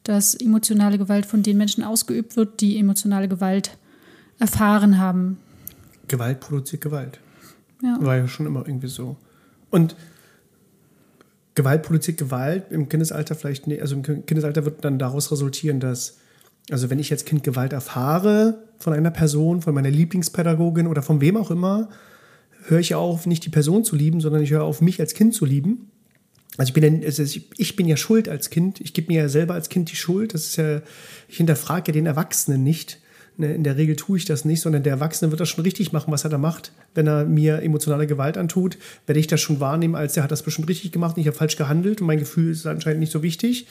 dass 0.04 0.34
emotionale 0.34 0.98
Gewalt 0.98 1.26
von 1.26 1.44
den 1.44 1.58
Menschen 1.58 1.84
ausgeübt 1.84 2.36
wird, 2.36 2.62
die 2.62 2.80
emotionale 2.80 3.28
Gewalt 3.28 3.78
erfahren 4.40 4.98
haben. 4.98 5.38
Gewalt 6.10 6.42
produziert 6.42 6.82
Gewalt. 6.82 7.20
Ja. 7.82 7.98
War 8.02 8.18
ja 8.18 8.28
schon 8.28 8.46
immer 8.46 8.68
irgendwie 8.68 8.88
so. 8.88 9.16
Und 9.70 9.96
Gewalt 11.56 11.84
produziert 11.84 12.18
Gewalt 12.18 12.72
im 12.72 12.90
Kindesalter 12.90 13.36
vielleicht, 13.36 13.68
nee, 13.68 13.80
also 13.80 13.96
im 13.96 14.04
Kindesalter 14.04 14.66
wird 14.66 14.84
dann 14.84 15.00
daraus 15.00 15.32
resultieren, 15.32 15.80
dass 15.80 16.18
also 16.72 16.90
wenn 16.90 17.00
ich 17.00 17.10
jetzt 17.10 17.26
Kind 17.26 17.44
Gewalt 17.44 17.74
erfahre 17.74 18.64
von 18.78 18.94
einer 18.94 19.12
Person, 19.12 19.62
von 19.62 19.74
meiner 19.74 19.90
Lieblingspädagogin 19.90 20.88
oder 20.88 21.02
von 21.02 21.20
wem 21.22 21.36
auch 21.38 21.52
immer, 21.52 21.90
höre 22.66 22.80
ich 22.80 22.90
ja 22.90 22.98
auf, 22.98 23.26
nicht 23.26 23.46
die 23.46 23.50
Person 23.50 23.84
zu 23.84 23.96
lieben, 23.96 24.22
sondern 24.22 24.44
ich 24.44 24.52
höre 24.52 24.64
auf, 24.64 24.82
mich 24.82 25.00
als 25.00 25.14
Kind 25.14 25.34
zu 25.34 25.46
lieben. 25.46 25.92
Also 26.58 26.70
ich 26.70 26.74
bin, 26.74 27.02
ja, 27.02 27.06
also 27.06 27.24
ich 27.24 27.76
bin 27.76 27.88
ja 27.88 27.98
schuld 27.98 28.28
als 28.30 28.50
Kind. 28.50 28.82
Ich 28.82 28.94
gebe 28.94 29.12
mir 29.12 29.22
ja 29.22 29.30
selber 29.30 29.54
als 29.54 29.70
Kind 29.70 29.92
die 29.92 29.96
Schuld. 29.96 30.34
Das 30.34 30.46
ist 30.46 30.56
ja, 30.58 30.82
ich 31.28 31.38
hinterfrage 31.38 31.88
ja 31.88 31.94
den 31.94 32.06
Erwachsenen 32.06 32.64
nicht. 32.64 33.00
Ne, 33.40 33.54
in 33.54 33.64
der 33.64 33.78
Regel 33.78 33.96
tue 33.96 34.18
ich 34.18 34.26
das 34.26 34.44
nicht, 34.44 34.60
sondern 34.60 34.84
der 34.84 34.92
Erwachsene 34.92 35.32
wird 35.32 35.40
das 35.40 35.48
schon 35.48 35.64
richtig 35.64 35.94
machen, 35.94 36.12
was 36.12 36.26
er 36.26 36.30
da 36.30 36.38
macht. 36.38 36.74
Wenn 36.94 37.08
er 37.08 37.24
mir 37.24 37.62
emotionale 37.62 38.06
Gewalt 38.06 38.38
antut, 38.38 38.78
werde 39.06 39.18
ich 39.18 39.28
das 39.28 39.40
schon 39.40 39.62
wahrnehmen, 39.62 39.96
als 39.96 40.18
er 40.18 40.24
hat 40.24 40.32
das 40.32 40.44
bestimmt 40.44 40.68
richtig 40.68 40.92
gemacht 40.92 41.16
und 41.16 41.22
ich 41.22 41.28
habe 41.28 41.38
falsch 41.38 41.56
gehandelt 41.56 42.02
und 42.02 42.08
mein 42.08 42.20
Gefühl 42.20 42.52
ist 42.52 42.68
anscheinend 42.68 43.00
nicht 43.00 43.14
so 43.14 43.24
wichtig. 43.24 43.66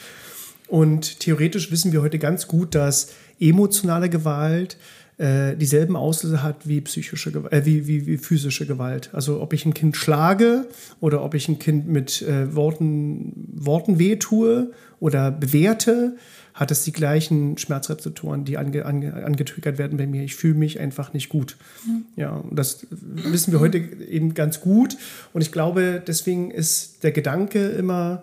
Und 0.69 1.21
theoretisch 1.21 1.71
wissen 1.71 1.93
wir 1.93 2.01
heute 2.01 2.19
ganz 2.19 2.47
gut, 2.47 2.75
dass 2.75 3.11
emotionale 3.39 4.09
Gewalt 4.09 4.79
äh, 5.19 5.55
dieselben 5.55 5.97
Auslöser 5.97 6.43
hat 6.43 6.67
wie 6.67 6.81
psychische 6.81 7.31
äh, 7.51 7.67
wie, 7.67 7.87
wie, 7.87 8.07
wie, 8.07 8.17
physische 8.17 8.65
Gewalt. 8.65 9.11
Also 9.13 9.43
ob 9.43 9.53
ich 9.53 9.67
ein 9.67 9.75
Kind 9.75 9.99
schlage 9.99 10.67
oder 11.01 11.23
ob 11.23 11.35
ich 11.35 11.47
ein 11.47 11.59
Kind 11.59 11.89
mit 11.89 12.23
äh, 12.23 12.55
Worten, 12.55 13.35
Worten 13.53 13.99
wehtue 13.99 14.71
oder 14.99 15.31
bewerte, 15.31 16.17
hat 16.59 16.73
es 16.73 16.83
die 16.83 16.91
gleichen 16.91 17.57
Schmerzrezeptoren, 17.57 18.45
die 18.45 18.59
ange, 18.59 18.85
ange, 18.85 19.15
angetriggert 19.25 19.79
werden 19.79 19.97
bei 19.97 20.09
mir. 20.09 20.25
Ich 20.25 20.35
fühle 20.35 20.55
mich 20.55 20.81
einfach 20.81 21.13
nicht 21.13 21.29
gut. 21.29 21.57
Mhm. 21.87 22.05
Ja, 22.17 22.33
und 22.33 22.59
das 22.59 22.85
wissen 22.91 23.53
wir 23.53 23.61
heute 23.61 23.79
eben 23.79 24.35
ganz 24.35 24.61
gut. 24.61 24.97
Und 25.33 25.43
ich 25.43 25.53
glaube, 25.53 26.03
deswegen 26.05 26.51
ist 26.51 27.05
der 27.05 27.13
Gedanke 27.13 27.69
immer, 27.69 28.23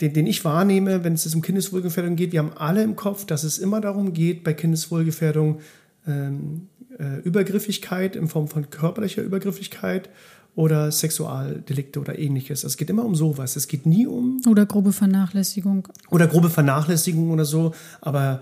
den, 0.00 0.12
den 0.12 0.28
ich 0.28 0.44
wahrnehme, 0.44 1.02
wenn 1.02 1.14
es 1.14 1.34
um 1.34 1.42
Kindeswohlgefährdung 1.42 2.14
geht, 2.14 2.30
wir 2.30 2.38
haben 2.38 2.52
alle 2.56 2.84
im 2.84 2.94
Kopf, 2.94 3.24
dass 3.24 3.42
es 3.42 3.58
immer 3.58 3.80
darum 3.80 4.12
geht, 4.12 4.44
bei 4.44 4.54
Kindeswohlgefährdung 4.54 5.58
ähm, 6.06 6.68
äh, 6.96 7.18
Übergriffigkeit 7.24 8.14
in 8.14 8.28
Form 8.28 8.46
von 8.46 8.70
körperlicher 8.70 9.22
Übergriffigkeit 9.22 10.10
oder 10.56 10.90
Sexualdelikte 10.90 12.00
oder 12.00 12.18
ähnliches. 12.18 12.64
Es 12.64 12.78
geht 12.78 12.88
immer 12.88 13.04
um 13.04 13.14
sowas. 13.14 13.56
Es 13.56 13.68
geht 13.68 13.84
nie 13.84 14.06
um. 14.06 14.40
Oder 14.48 14.64
grobe 14.64 14.90
Vernachlässigung. 14.90 15.86
Oder 16.10 16.26
grobe 16.26 16.48
Vernachlässigung 16.48 17.30
oder 17.30 17.44
so. 17.44 17.74
Aber 18.00 18.40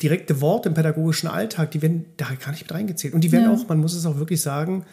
direkte 0.00 0.40
Worte 0.40 0.68
im 0.68 0.74
pädagogischen 0.74 1.28
Alltag, 1.28 1.72
die 1.72 1.82
werden 1.82 2.06
da 2.16 2.26
gar 2.42 2.52
nicht 2.52 2.62
mit 2.62 2.72
reingezählt. 2.72 3.12
Und 3.12 3.22
die 3.22 3.32
werden 3.32 3.44
ja. 3.44 3.52
auch, 3.52 3.68
man 3.68 3.80
muss 3.80 3.94
es 3.94 4.06
auch 4.06 4.18
wirklich 4.18 4.40
sagen, 4.40 4.84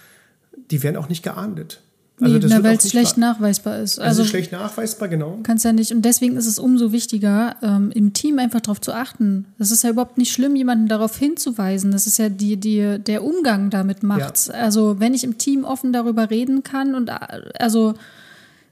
die 0.71 0.81
werden 0.81 0.97
auch 0.97 1.07
nicht 1.07 1.21
geahndet. 1.21 1.83
Also 2.19 2.39
nee, 2.39 2.63
weil 2.63 2.77
es 2.77 2.89
schlecht 2.89 3.17
nachweisbar 3.17 3.77
ist. 3.79 3.99
Also 3.99 4.21
Also 4.21 4.25
schlecht 4.25 4.51
nachweisbar, 4.51 5.07
genau. 5.07 5.37
kannst 5.43 5.65
ja 5.65 5.71
nicht. 5.71 5.91
Und 5.91 6.03
deswegen 6.03 6.35
ist 6.35 6.47
es 6.47 6.57
umso 6.57 6.91
wichtiger, 6.91 7.55
ähm, 7.61 7.91
im 7.93 8.13
Team 8.13 8.39
einfach 8.39 8.59
darauf 8.59 8.81
zu 8.81 8.91
achten. 8.91 9.45
Das 9.59 9.69
ist 9.69 9.83
ja 9.83 9.91
überhaupt 9.91 10.17
nicht 10.17 10.31
schlimm, 10.31 10.55
jemanden 10.55 10.87
darauf 10.87 11.15
hinzuweisen. 11.15 11.91
Das 11.91 12.07
ist 12.07 12.17
ja 12.17 12.29
die, 12.29 12.57
die, 12.57 12.97
der 12.97 13.23
Umgang 13.23 13.69
damit 13.69 14.01
macht's. 14.01 14.49
Also 14.49 14.99
wenn 14.99 15.13
ich 15.13 15.23
im 15.23 15.37
Team 15.37 15.63
offen 15.63 15.93
darüber 15.93 16.31
reden 16.31 16.63
kann 16.63 16.95
und 16.95 17.09
äh, 17.09 17.13
also 17.59 17.93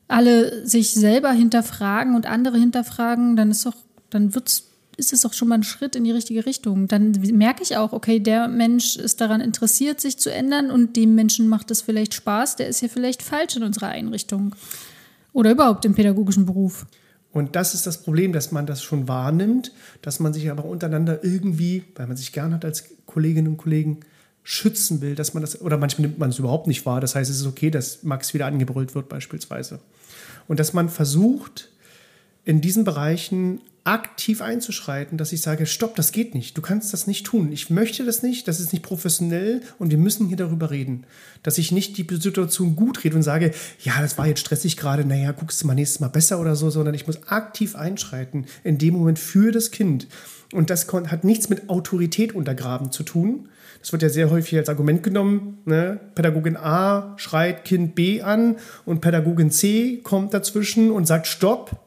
alle 0.08 0.66
sich 0.68 0.94
selber 0.94 1.32
hinterfragen 1.32 2.16
und 2.16 2.26
andere 2.26 2.58
hinterfragen, 2.58 3.36
dann 3.36 3.52
ist 3.52 3.66
doch, 3.66 3.76
dann 4.10 4.34
wird's, 4.34 4.66
ist 4.98 5.14
es 5.14 5.22
doch 5.22 5.34
schon 5.34 5.48
mal 5.48 5.56
ein 5.56 5.64
Schritt 5.64 5.96
in 5.96 6.04
die 6.04 6.12
richtige 6.12 6.46
Richtung. 6.46 6.88
Dann 6.88 7.12
merke 7.34 7.64
ich 7.64 7.78
auch, 7.78 7.94
okay, 7.94 8.20
der 8.20 8.48
Mensch 8.48 8.96
ist 8.96 9.22
daran 9.22 9.42
interessiert, 9.42 10.00
sich 10.02 10.18
zu 10.18 10.32
ändern 10.32 10.72
und 10.72 10.96
dem 10.96 11.16
Menschen 11.16 11.48
macht 11.48 11.72
es 11.72 11.82
vielleicht 11.82 12.14
Spaß, 12.14 12.56
der 12.56 12.68
ist 12.68 12.80
hier 12.80 12.90
vielleicht 12.90 13.22
falsch 13.22 13.56
in 13.56 13.64
unserer 13.64 13.90
Einrichtung. 13.90 14.56
Oder 15.34 15.52
überhaupt 15.52 15.86
im 15.86 15.96
pädagogischen 15.96 16.46
Beruf. 16.46 16.86
Und 17.32 17.58
das 17.58 17.74
ist 17.74 17.86
das 17.86 18.02
Problem, 18.02 18.32
dass 18.32 18.54
man 18.54 18.66
das 18.66 18.82
schon 18.82 19.10
wahrnimmt, 19.10 19.74
dass 20.02 20.22
man 20.22 20.34
sich 20.34 20.50
aber 20.50 20.64
untereinander 20.64 21.24
irgendwie, 21.24 21.84
weil 21.96 22.08
man 22.08 22.16
sich 22.16 22.32
gern 22.32 22.54
hat 22.54 22.64
als 22.64 22.86
Kolleginnen 23.06 23.50
und 23.50 23.58
Kollegen, 23.58 24.00
schützen 24.48 25.02
will, 25.02 25.16
dass 25.16 25.34
man 25.34 25.42
das, 25.42 25.60
oder 25.60 25.78
manchmal 25.78 26.08
nimmt 26.08 26.20
man 26.20 26.30
es 26.30 26.40
überhaupt 26.40 26.68
nicht 26.68 26.86
wahr. 26.86 27.02
Das 27.02 27.16
heißt, 27.16 27.30
es 27.30 27.38
ist 27.38 27.48
okay, 27.48 27.72
dass 27.72 28.04
Max 28.04 28.34
wieder 28.34 28.46
angebrüllt 28.46 28.94
wird, 28.94 29.10
beispielsweise. 29.10 29.80
Und 30.48 30.60
dass 30.60 30.72
man 30.72 30.88
versucht, 30.88 31.72
in 32.46 32.62
diesen 32.62 32.84
Bereichen 32.84 33.60
aktiv 33.86 34.42
einzuschreiten, 34.42 35.16
dass 35.18 35.32
ich 35.32 35.42
sage, 35.42 35.68
stopp, 35.68 35.96
das 35.96 36.12
geht 36.12 36.34
nicht, 36.34 36.58
du 36.58 36.62
kannst 36.62 36.92
das 36.92 37.06
nicht 37.06 37.26
tun, 37.26 37.52
ich 37.52 37.70
möchte 37.70 38.04
das 38.04 38.24
nicht, 38.24 38.48
das 38.48 38.60
ist 38.60 38.74
nicht 38.74 38.82
professionell 38.82 39.62
und 39.78 39.92
wir 39.92 40.00
müssen 40.00 40.28
hier 40.28 40.38
darüber 40.38 40.72
reden. 40.72 41.06
Dass 41.44 41.60
ich 41.60 41.72
nicht 41.72 41.96
die 41.98 42.08
Situation 42.16 42.76
gut 42.76 43.04
rede 43.04 43.16
und 43.16 43.22
sage, 43.22 43.52
ja, 43.84 43.94
das 44.02 44.18
war 44.18 44.26
jetzt 44.26 44.40
stressig 44.40 44.76
gerade, 44.76 45.06
naja, 45.06 45.32
guckst 45.32 45.62
du 45.62 45.68
mal 45.68 45.76
nächstes 45.76 46.00
Mal 46.00 46.08
besser 46.08 46.42
oder 46.42 46.56
so, 46.56 46.72
sondern 46.72 46.96
ich 46.96 47.06
muss 47.06 47.28
aktiv 47.28 47.76
einschreiten, 47.76 48.48
in 48.64 48.80
dem 48.80 48.96
Moment 48.96 49.20
für 49.20 49.52
das 49.52 49.70
Kind. 49.70 50.08
Und 50.52 50.72
das 50.72 50.92
hat 50.92 51.24
nichts 51.24 51.50
mit 51.50 51.70
Autorität 51.70 52.34
untergraben 52.34 52.92
zu 52.92 53.04
tun. 53.04 53.50
Das 53.82 53.92
wird 53.92 54.02
ja 54.02 54.10
sehr 54.10 54.32
häufig 54.32 54.58
als 54.58 54.70
Argument 54.70 55.04
genommen. 55.04 55.60
Ne? 55.66 56.00
Pädagogin 56.16 56.58
A 56.58 57.14
schreit 57.18 57.66
Kind 57.66 57.94
B 57.94 58.24
an 58.24 58.56
und 58.84 59.02
Pädagogin 59.02 59.52
C 59.52 59.98
kommt 59.98 60.34
dazwischen 60.34 60.90
und 60.90 61.06
sagt 61.06 61.28
Stopp 61.28 61.85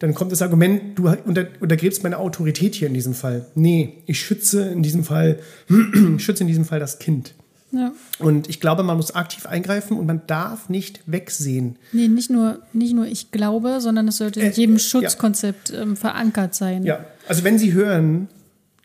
dann 0.00 0.14
kommt 0.14 0.32
das 0.32 0.42
Argument, 0.42 0.98
du 0.98 1.08
unter, 1.24 1.46
untergräbst 1.60 2.02
meine 2.02 2.18
Autorität 2.18 2.74
hier 2.74 2.88
in 2.88 2.94
diesem 2.94 3.14
Fall. 3.14 3.46
Nee, 3.54 4.02
ich 4.06 4.20
schütze 4.20 4.66
in 4.68 4.82
diesem 4.82 5.04
Fall, 5.04 5.38
schütze 6.16 6.42
in 6.42 6.48
diesem 6.48 6.64
Fall 6.64 6.80
das 6.80 6.98
Kind. 6.98 7.34
Ja. 7.70 7.92
Und 8.18 8.48
ich 8.48 8.60
glaube, 8.60 8.82
man 8.82 8.96
muss 8.96 9.14
aktiv 9.14 9.46
eingreifen 9.46 9.96
und 9.96 10.06
man 10.06 10.22
darf 10.26 10.68
nicht 10.70 11.02
wegsehen. 11.06 11.76
Nee, 11.92 12.08
nicht 12.08 12.30
nur, 12.30 12.60
nicht 12.72 12.94
nur 12.94 13.06
ich 13.06 13.30
glaube, 13.30 13.80
sondern 13.80 14.08
es 14.08 14.16
sollte 14.16 14.40
in 14.40 14.46
Äh, 14.46 14.52
jedem 14.52 14.76
äh, 14.76 14.80
Schutzkonzept 14.80 15.72
ähm, 15.72 15.96
verankert 15.96 16.54
sein. 16.54 16.82
Ja, 16.82 17.04
also 17.28 17.44
wenn 17.44 17.58
Sie 17.58 17.72
hören, 17.72 18.28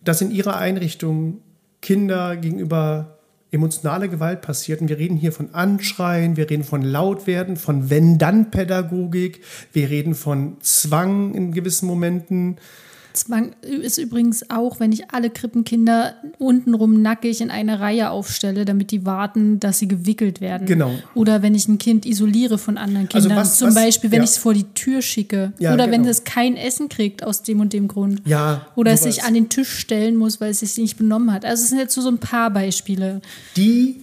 dass 0.04 0.22
in 0.22 0.32
Ihrer 0.32 0.58
Einrichtung 0.58 1.40
Kinder 1.82 2.36
gegenüber 2.36 3.15
emotionale 3.56 4.10
Gewalt 4.10 4.42
passiert, 4.42 4.82
und 4.82 4.90
wir 4.90 4.98
reden 4.98 5.18
hier 5.18 5.32
von 5.32 5.54
Anschreien, 5.54 6.38
wir 6.38 6.50
reden 6.50 6.64
von 6.64 6.82
Lautwerden, 6.82 7.58
von 7.58 7.90
Wenn-Dann-Pädagogik, 7.90 9.42
wir 9.74 9.90
reden 9.90 10.16
von 10.16 10.58
Zwang 10.62 11.34
in 11.34 11.52
gewissen 11.52 11.88
Momenten, 11.88 12.58
Zwang 13.16 13.54
ist 13.62 13.98
übrigens 13.98 14.50
auch, 14.50 14.80
wenn 14.80 14.92
ich 14.92 15.12
alle 15.12 15.30
Krippenkinder 15.30 16.14
untenrum 16.38 17.02
nackig 17.02 17.42
in 17.42 17.50
eine 17.50 17.80
Reihe 17.80 18.10
aufstelle, 18.10 18.66
damit 18.66 18.92
die 18.92 19.06
warten, 19.06 19.60
dass 19.60 19.80
sie 19.80 19.88
gewickelt 19.88 20.42
werden. 20.42 20.68
Genau. 20.68 20.92
Oder 21.14 21.42
wenn 21.42 21.56
ich 21.56 21.68
ein 21.68 21.78
Kind 21.78 22.06
isoliere 22.06 22.58
von 22.58 22.78
anderen 22.78 23.08
Also 23.14 23.28
Kindern. 23.30 23.44
was- 23.46 23.58
Zum 23.58 23.70
was- 23.70 23.76
Beispiel, 23.76 24.12
wenn 24.12 24.18
ja. 24.20 24.24
ich 24.24 24.32
es 24.32 24.38
vor 24.38 24.54
die 24.54 24.66
Tür 24.76 25.02
schicke. 25.02 25.54
Ja, 25.60 25.74
Oder 25.74 25.86
wenn 25.92 26.02
genau. 26.02 26.10
es 26.12 26.24
kein 26.24 26.56
Essen 26.56 26.90
kriegt 26.90 27.24
aus 27.24 27.44
dem 27.44 27.60
und 27.60 27.74
dem 27.74 27.88
Grund. 27.88 28.22
Ja, 28.26 28.68
Oder 28.76 28.92
es 28.92 29.04
sich 29.04 29.24
an 29.24 29.34
den 29.34 29.50
Tisch 29.50 29.70
stellen 29.80 30.16
muss, 30.16 30.42
weil 30.42 30.52
es 30.52 30.60
sich 30.60 30.78
nicht 30.78 30.98
benommen 30.98 31.32
hat. 31.32 31.46
Also 31.46 31.64
es 31.64 31.70
sind 31.70 31.80
jetzt 31.80 31.94
so, 31.94 32.02
so 32.02 32.10
ein 32.10 32.18
paar 32.20 32.50
Beispiele. 32.52 33.22
die 33.58 34.02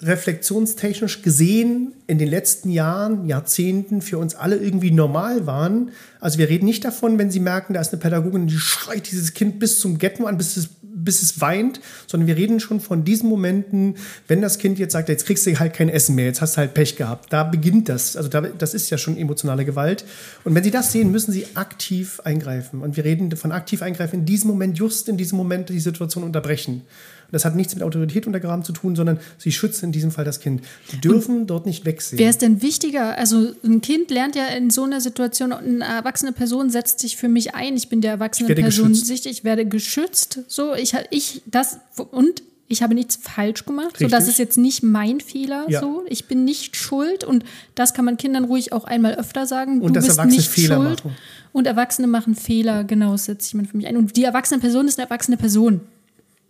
reflexionstechnisch 0.00 1.22
gesehen 1.22 1.92
in 2.06 2.18
den 2.18 2.28
letzten 2.28 2.70
Jahren, 2.70 3.26
Jahrzehnten 3.26 4.00
für 4.00 4.18
uns 4.18 4.34
alle 4.36 4.56
irgendwie 4.56 4.92
normal 4.92 5.46
waren. 5.46 5.90
Also 6.20 6.38
wir 6.38 6.48
reden 6.48 6.66
nicht 6.66 6.84
davon, 6.84 7.18
wenn 7.18 7.30
Sie 7.30 7.40
merken, 7.40 7.74
da 7.74 7.80
ist 7.80 7.92
eine 7.92 8.00
Pädagogin, 8.00 8.46
die 8.46 8.58
schreit 8.58 9.10
dieses 9.10 9.34
Kind 9.34 9.58
bis 9.58 9.80
zum 9.80 9.98
Ghetto 9.98 10.26
an, 10.26 10.38
bis 10.38 10.56
es, 10.56 10.68
bis 10.82 11.22
es 11.22 11.40
weint, 11.40 11.80
sondern 12.06 12.28
wir 12.28 12.36
reden 12.36 12.60
schon 12.60 12.78
von 12.78 13.04
diesen 13.04 13.28
Momenten, 13.28 13.96
wenn 14.28 14.40
das 14.40 14.58
Kind 14.58 14.78
jetzt 14.78 14.92
sagt, 14.92 15.08
jetzt 15.08 15.26
kriegst 15.26 15.44
du 15.46 15.58
halt 15.58 15.74
kein 15.74 15.88
Essen 15.88 16.14
mehr, 16.14 16.26
jetzt 16.26 16.40
hast 16.40 16.54
du 16.54 16.58
halt 16.58 16.74
Pech 16.74 16.94
gehabt. 16.94 17.32
Da 17.32 17.42
beginnt 17.42 17.88
das. 17.88 18.16
Also 18.16 18.28
da, 18.28 18.42
das 18.42 18.74
ist 18.74 18.90
ja 18.90 18.98
schon 18.98 19.16
emotionale 19.16 19.64
Gewalt. 19.64 20.04
Und 20.44 20.54
wenn 20.54 20.62
Sie 20.62 20.70
das 20.70 20.92
sehen, 20.92 21.10
müssen 21.10 21.32
Sie 21.32 21.44
aktiv 21.54 22.20
eingreifen. 22.22 22.82
Und 22.82 22.96
wir 22.96 23.04
reden 23.04 23.36
von 23.36 23.50
aktiv 23.50 23.82
eingreifen 23.82 24.20
in 24.20 24.26
diesem 24.26 24.48
Moment, 24.48 24.78
just 24.78 25.08
in 25.08 25.16
diesem 25.16 25.36
Moment 25.38 25.70
die 25.70 25.80
Situation 25.80 26.22
unterbrechen. 26.22 26.82
Und 27.28 27.34
das 27.34 27.44
hat 27.44 27.54
nichts 27.54 27.74
mit 27.74 27.84
Autorität 27.84 28.26
untergraben 28.26 28.64
zu 28.64 28.72
tun, 28.72 28.96
sondern 28.96 29.20
sie 29.36 29.52
schützen 29.52 29.86
in 29.86 29.92
diesem 29.92 30.10
Fall 30.10 30.24
das 30.24 30.40
Kind. 30.40 30.62
Sie 30.90 30.98
dürfen 30.98 31.46
dort 31.46 31.66
nicht 31.66 31.84
wegsehen. 31.84 32.18
Wer 32.18 32.30
ist 32.30 32.40
denn 32.40 32.62
wichtiger? 32.62 33.18
Also 33.18 33.52
ein 33.62 33.82
Kind 33.82 34.10
lernt 34.10 34.34
ja 34.34 34.46
in 34.46 34.70
so 34.70 34.84
einer 34.84 35.02
Situation, 35.02 35.52
eine 35.52 35.84
erwachsene 35.84 36.32
Person 36.32 36.70
setzt 36.70 37.00
sich 37.00 37.18
für 37.18 37.28
mich 37.28 37.54
ein. 37.54 37.76
Ich 37.76 37.90
bin 37.90 38.00
der 38.00 38.12
erwachsenen 38.12 38.54
Person 38.54 38.88
geschützt. 38.88 39.06
sicher, 39.06 39.28
ich 39.28 39.44
werde 39.44 39.66
geschützt. 39.66 40.40
So, 40.48 40.74
ich, 40.74 40.94
ich 41.10 41.42
das 41.44 41.80
und 42.12 42.42
ich 42.66 42.82
habe 42.82 42.94
nichts 42.94 43.16
falsch 43.16 43.66
gemacht. 43.66 43.98
So, 43.98 44.06
das 44.06 44.20
Richtig. 44.20 44.32
ist 44.32 44.38
jetzt 44.38 44.58
nicht 44.58 44.82
mein 44.82 45.20
Fehler. 45.20 45.66
Ja. 45.68 45.80
So, 45.80 46.04
ich 46.08 46.26
bin 46.26 46.44
nicht 46.44 46.76
schuld 46.76 47.24
und 47.24 47.44
das 47.74 47.92
kann 47.92 48.06
man 48.06 48.16
Kindern 48.16 48.44
ruhig 48.44 48.72
auch 48.72 48.84
einmal 48.84 49.16
öfter 49.16 49.46
sagen. 49.46 49.82
Und 49.82 49.96
du 49.96 50.00
bist 50.00 50.24
nicht 50.24 50.48
Fehler 50.48 50.76
schuld. 50.76 51.04
machen. 51.04 51.16
Und 51.52 51.66
Erwachsene 51.66 52.06
machen 52.06 52.34
Fehler. 52.34 52.84
Genau, 52.84 53.12
das 53.12 53.26
setzt 53.26 53.54
man 53.54 53.66
für 53.66 53.76
mich 53.76 53.86
ein. 53.86 53.98
Und 53.98 54.16
die 54.16 54.24
erwachsene 54.24 54.60
Person 54.60 54.88
ist 54.88 54.98
eine 54.98 55.06
erwachsene 55.06 55.36
Person. 55.36 55.80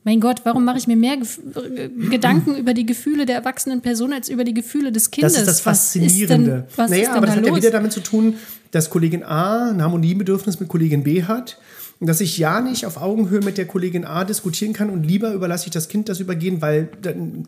Mein 0.08 0.20
Gott, 0.20 0.40
warum 0.44 0.64
mache 0.64 0.78
ich 0.78 0.86
mir 0.86 0.96
mehr 0.96 1.18
Gef 1.18 1.38
äh, 1.54 1.90
Gedanken 2.08 2.56
über 2.56 2.72
die 2.72 2.86
Gefühle 2.86 3.26
der 3.26 3.36
erwachsenen 3.36 3.82
Person 3.82 4.14
als 4.14 4.30
über 4.30 4.42
die 4.42 4.54
Gefühle 4.54 4.90
des 4.90 5.10
Kindes? 5.10 5.34
das 5.34 5.42
ist 5.42 5.48
das 5.48 5.66
Was 5.66 5.94
ist 5.94 6.02
Faszinierende. 6.02 6.50
denn, 6.50 6.64
was 6.76 6.90
naja, 6.90 7.02
ist 7.02 7.08
denn 7.08 7.16
aber 7.18 7.26
da 7.26 7.32
das 7.32 7.36
hat 7.36 7.44
ja 7.44 7.50
los? 7.50 7.58
wieder 7.58 7.70
damit 7.70 7.92
zu 7.92 8.00
tun, 8.00 8.36
dass 8.70 8.88
Kollegin 8.88 9.22
A 9.22 9.68
ein 9.68 9.82
Harmoniebedürfnis 9.82 10.60
mit 10.60 10.70
Kollegin 10.70 11.02
B 11.02 11.24
hat. 11.24 11.58
Und 12.00 12.06
dass 12.06 12.22
ich 12.22 12.38
ja 12.38 12.62
nicht 12.62 12.86
auf 12.86 12.96
Augenhöhe 12.96 13.40
mit 13.40 13.58
der 13.58 13.66
Kollegin 13.66 14.06
A 14.06 14.24
diskutieren 14.24 14.72
kann 14.72 14.88
und 14.88 15.02
lieber 15.02 15.34
überlasse 15.34 15.66
ich 15.66 15.72
das 15.72 15.90
Kind 15.90 16.08
das 16.08 16.20
übergehen, 16.20 16.62
weil 16.62 16.88
dann, 17.02 17.46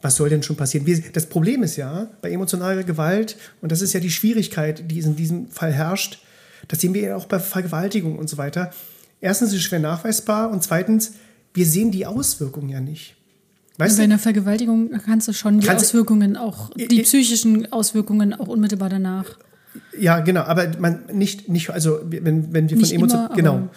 was 0.00 0.16
soll 0.16 0.30
denn 0.30 0.42
schon 0.42 0.56
passieren? 0.56 0.86
Das 1.12 1.26
Problem 1.26 1.62
ist 1.62 1.76
ja 1.76 2.08
bei 2.22 2.30
emotionaler 2.30 2.84
Gewalt, 2.84 3.36
und 3.60 3.70
das 3.70 3.82
ist 3.82 3.92
ja 3.92 4.00
die 4.00 4.10
Schwierigkeit, 4.10 4.90
die 4.90 5.00
in 5.00 5.14
diesem 5.14 5.48
Fall 5.48 5.72
herrscht, 5.72 6.22
das 6.68 6.80
sehen 6.80 6.94
wir 6.94 7.02
ja 7.02 7.16
auch 7.16 7.26
bei 7.26 7.38
Vergewaltigung 7.38 8.18
und 8.18 8.30
so 8.30 8.38
weiter. 8.38 8.70
Erstens 9.20 9.50
ist 9.50 9.56
es 9.56 9.62
schwer 9.64 9.78
nachweisbar 9.78 10.50
und 10.50 10.62
zweitens, 10.62 11.12
wir 11.54 11.66
sehen 11.66 11.90
die 11.90 12.06
Auswirkungen 12.06 12.68
ja 12.68 12.80
nicht. 12.80 13.16
Weißt 13.78 13.96
Bei 13.96 14.04
einer 14.04 14.18
Vergewaltigung 14.18 14.90
kannst 15.04 15.28
du 15.28 15.32
schon 15.32 15.60
die 15.60 15.68
Auswirkungen 15.70 16.36
auch, 16.36 16.70
die 16.74 17.00
I- 17.00 17.02
psychischen 17.02 17.72
Auswirkungen 17.72 18.34
auch 18.34 18.48
unmittelbar 18.48 18.88
danach. 18.88 19.38
Ja, 19.98 20.20
genau, 20.20 20.42
aber 20.42 20.68
man 20.78 21.04
nicht, 21.12 21.48
nicht 21.48 21.70
also 21.70 22.00
wenn, 22.04 22.52
wenn 22.52 22.68
wir 22.68 22.78
von 22.78 22.90
Emotionen, 22.90 23.28
genau. 23.34 23.68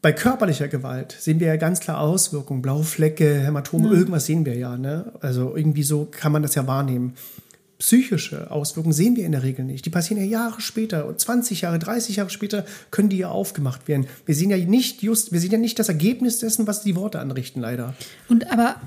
Bei 0.00 0.12
körperlicher 0.12 0.68
Gewalt 0.68 1.16
sehen 1.18 1.40
wir 1.40 1.48
ja 1.48 1.56
ganz 1.56 1.80
klar 1.80 2.00
Auswirkungen, 2.00 2.62
blaue 2.62 2.84
Flecke, 2.84 3.40
Hämatome, 3.40 3.88
irgendwas 3.90 4.26
sehen 4.26 4.46
wir 4.46 4.56
ja, 4.56 4.76
ne? 4.76 5.12
Also 5.20 5.56
irgendwie 5.56 5.82
so 5.82 6.06
kann 6.10 6.30
man 6.30 6.42
das 6.42 6.54
ja 6.54 6.66
wahrnehmen. 6.68 7.14
Psychische 7.78 8.50
Auswirkungen 8.50 8.92
sehen 8.92 9.14
wir 9.14 9.24
in 9.24 9.30
der 9.30 9.44
Regel 9.44 9.64
nicht. 9.64 9.86
Die 9.86 9.90
passieren 9.90 10.20
ja 10.20 10.28
Jahre 10.28 10.60
später, 10.60 11.06
und 11.06 11.20
20 11.20 11.60
Jahre, 11.60 11.78
30 11.78 12.16
Jahre 12.16 12.28
später 12.28 12.66
können 12.90 13.08
die 13.08 13.18
ja 13.18 13.30
aufgemacht 13.30 13.86
werden. 13.86 14.08
Wir 14.26 14.34
sehen 14.34 14.50
ja 14.50 14.56
nicht 14.56 15.02
just, 15.02 15.30
wir 15.30 15.38
sehen 15.38 15.52
ja 15.52 15.58
nicht 15.58 15.78
das 15.78 15.88
Ergebnis 15.88 16.40
dessen, 16.40 16.66
was 16.66 16.82
die 16.82 16.96
Worte 16.96 17.20
anrichten, 17.20 17.60
leider. 17.60 17.94
Und 18.28 18.50
aber 18.50 18.80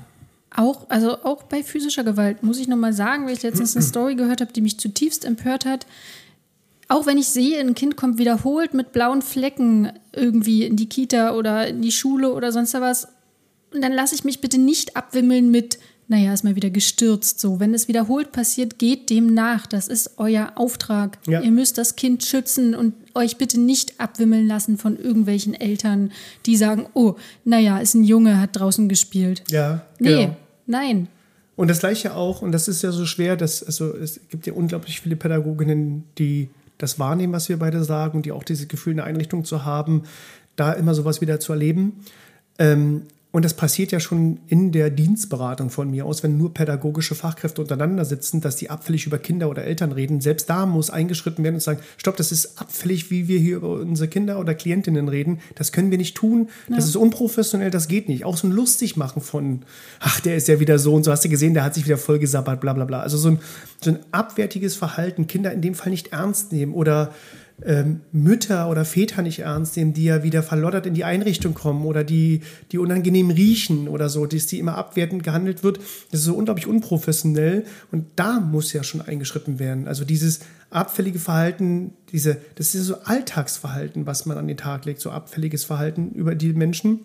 auch, 0.54 0.90
also 0.90 1.24
auch 1.24 1.44
bei 1.44 1.62
physischer 1.62 2.04
Gewalt, 2.04 2.42
muss 2.42 2.58
ich 2.58 2.68
nochmal 2.68 2.92
sagen, 2.92 3.24
weil 3.24 3.32
ich 3.32 3.42
letztens 3.42 3.74
eine 3.74 3.84
Story 3.84 4.14
gehört 4.14 4.42
habe, 4.42 4.52
die 4.52 4.60
mich 4.60 4.78
zutiefst 4.78 5.24
empört 5.24 5.64
hat. 5.64 5.86
Auch 6.88 7.06
wenn 7.06 7.16
ich 7.16 7.28
sehe, 7.28 7.58
ein 7.58 7.74
Kind 7.74 7.96
kommt 7.96 8.18
wiederholt 8.18 8.74
mit 8.74 8.92
blauen 8.92 9.22
Flecken 9.22 9.90
irgendwie 10.14 10.64
in 10.64 10.76
die 10.76 10.90
Kita 10.90 11.34
oder 11.34 11.68
in 11.68 11.80
die 11.80 11.92
Schule 11.92 12.34
oder 12.34 12.52
sonst 12.52 12.74
was, 12.74 13.08
und 13.72 13.80
dann 13.80 13.92
lasse 13.92 14.14
ich 14.14 14.24
mich 14.24 14.42
bitte 14.42 14.58
nicht 14.58 14.96
abwimmeln 14.96 15.50
mit, 15.50 15.78
naja, 16.12 16.32
ist 16.34 16.44
mal 16.44 16.56
wieder 16.56 16.68
gestürzt. 16.70 17.40
So, 17.40 17.58
wenn 17.58 17.72
es 17.72 17.88
wiederholt 17.88 18.32
passiert, 18.32 18.78
geht 18.78 19.08
dem 19.08 19.32
nach. 19.32 19.66
Das 19.66 19.88
ist 19.88 20.18
euer 20.18 20.52
Auftrag. 20.56 21.18
Ja. 21.26 21.40
Ihr 21.40 21.50
müsst 21.50 21.78
das 21.78 21.96
Kind 21.96 22.22
schützen 22.22 22.74
und 22.74 22.92
euch 23.14 23.38
bitte 23.38 23.58
nicht 23.58 23.98
abwimmeln 23.98 24.46
lassen 24.46 24.76
von 24.76 24.98
irgendwelchen 24.98 25.54
Eltern, 25.54 26.12
die 26.44 26.56
sagen, 26.56 26.86
oh, 26.92 27.14
naja, 27.44 27.78
ist 27.78 27.94
ein 27.94 28.04
Junge, 28.04 28.38
hat 28.38 28.50
draußen 28.52 28.88
gespielt. 28.90 29.42
Ja, 29.50 29.86
Nee, 29.98 30.24
genau. 30.24 30.36
nein. 30.66 31.08
Und 31.56 31.68
das 31.68 31.80
gleiche 31.80 32.14
auch, 32.14 32.42
und 32.42 32.52
das 32.52 32.68
ist 32.68 32.82
ja 32.82 32.92
so 32.92 33.06
schwer, 33.06 33.36
dass, 33.36 33.62
also 33.62 33.94
es 33.96 34.20
gibt 34.28 34.46
ja 34.46 34.52
unglaublich 34.52 35.00
viele 35.00 35.16
Pädagoginnen, 35.16 36.04
die 36.18 36.50
das 36.76 36.98
wahrnehmen, 36.98 37.32
was 37.32 37.48
wir 37.48 37.58
beide 37.58 37.84
sagen, 37.84 38.18
und 38.18 38.26
die 38.26 38.32
auch 38.32 38.44
dieses 38.44 38.68
Gefühl, 38.68 38.92
eine 38.92 39.04
Einrichtung 39.04 39.44
zu 39.44 39.64
haben, 39.64 40.02
da 40.56 40.72
immer 40.72 40.94
sowas 40.94 41.22
wieder 41.22 41.40
zu 41.40 41.52
erleben. 41.52 42.04
Ähm, 42.58 43.02
und 43.32 43.46
das 43.46 43.54
passiert 43.54 43.92
ja 43.92 43.98
schon 43.98 44.40
in 44.46 44.72
der 44.72 44.90
Dienstberatung 44.90 45.70
von 45.70 45.90
mir 45.90 46.04
aus, 46.04 46.22
wenn 46.22 46.36
nur 46.36 46.52
pädagogische 46.52 47.14
Fachkräfte 47.14 47.62
untereinander 47.62 48.04
sitzen, 48.04 48.42
dass 48.42 48.56
die 48.56 48.68
abfällig 48.68 49.06
über 49.06 49.18
Kinder 49.18 49.48
oder 49.48 49.64
Eltern 49.64 49.90
reden. 49.90 50.20
Selbst 50.20 50.50
da 50.50 50.66
muss 50.66 50.90
eingeschritten 50.90 51.42
werden 51.42 51.54
und 51.54 51.62
sagen, 51.62 51.80
stopp, 51.96 52.18
das 52.18 52.30
ist 52.30 52.60
abfällig, 52.60 53.10
wie 53.10 53.28
wir 53.28 53.38
hier 53.38 53.56
über 53.56 53.70
unsere 53.70 54.08
Kinder 54.08 54.38
oder 54.38 54.54
Klientinnen 54.54 55.08
reden. 55.08 55.40
Das 55.54 55.72
können 55.72 55.90
wir 55.90 55.96
nicht 55.96 56.14
tun. 56.14 56.50
Ja. 56.68 56.76
Das 56.76 56.84
ist 56.84 56.94
unprofessionell, 56.94 57.70
das 57.70 57.88
geht 57.88 58.06
nicht. 58.06 58.26
Auch 58.26 58.36
so 58.36 58.46
ein 58.46 58.52
lustig 58.52 58.98
machen 58.98 59.22
von, 59.22 59.62
ach, 60.00 60.20
der 60.20 60.36
ist 60.36 60.48
ja 60.48 60.60
wieder 60.60 60.78
so 60.78 60.94
und 60.94 61.04
so, 61.04 61.10
hast 61.10 61.24
du 61.24 61.30
gesehen, 61.30 61.54
der 61.54 61.64
hat 61.64 61.72
sich 61.72 61.86
wieder 61.86 61.96
voll 61.96 62.18
gesabbert, 62.18 62.60
bla 62.60 62.74
bla 62.74 62.84
bla. 62.84 63.00
Also 63.00 63.16
so 63.16 63.30
ein, 63.30 63.38
so 63.80 63.92
ein 63.92 63.98
abwertiges 64.10 64.76
Verhalten, 64.76 65.26
Kinder 65.26 65.52
in 65.52 65.62
dem 65.62 65.74
Fall 65.74 65.88
nicht 65.88 66.12
ernst 66.12 66.52
nehmen 66.52 66.74
oder 66.74 67.14
ähm, 67.64 68.00
Mütter 68.12 68.68
oder 68.68 68.84
Väter 68.84 69.22
nicht 69.22 69.40
ernst 69.40 69.76
nehmen, 69.76 69.92
die 69.92 70.04
ja 70.04 70.22
wieder 70.22 70.42
verloddert 70.42 70.86
in 70.86 70.94
die 70.94 71.04
Einrichtung 71.04 71.54
kommen 71.54 71.84
oder 71.86 72.04
die, 72.04 72.40
die 72.72 72.78
unangenehm 72.78 73.30
riechen 73.30 73.88
oder 73.88 74.08
so, 74.08 74.26
dass 74.26 74.46
die 74.46 74.58
immer 74.58 74.76
abwertend 74.76 75.22
gehandelt 75.22 75.62
wird. 75.62 75.78
Das 76.10 76.20
ist 76.20 76.26
so 76.26 76.34
unglaublich 76.34 76.66
unprofessionell 76.66 77.64
und 77.90 78.06
da 78.16 78.40
muss 78.40 78.72
ja 78.72 78.82
schon 78.82 79.00
eingeschritten 79.00 79.58
werden. 79.58 79.86
Also 79.86 80.04
dieses 80.04 80.40
abfällige 80.70 81.18
Verhalten, 81.18 81.92
diese, 82.10 82.38
das 82.56 82.74
ist 82.74 82.86
so 82.86 82.96
Alltagsverhalten, 83.04 84.06
was 84.06 84.26
man 84.26 84.38
an 84.38 84.48
den 84.48 84.56
Tag 84.56 84.84
legt, 84.84 85.00
so 85.00 85.10
abfälliges 85.10 85.64
Verhalten 85.64 86.10
über 86.12 86.34
die 86.34 86.52
Menschen, 86.52 87.00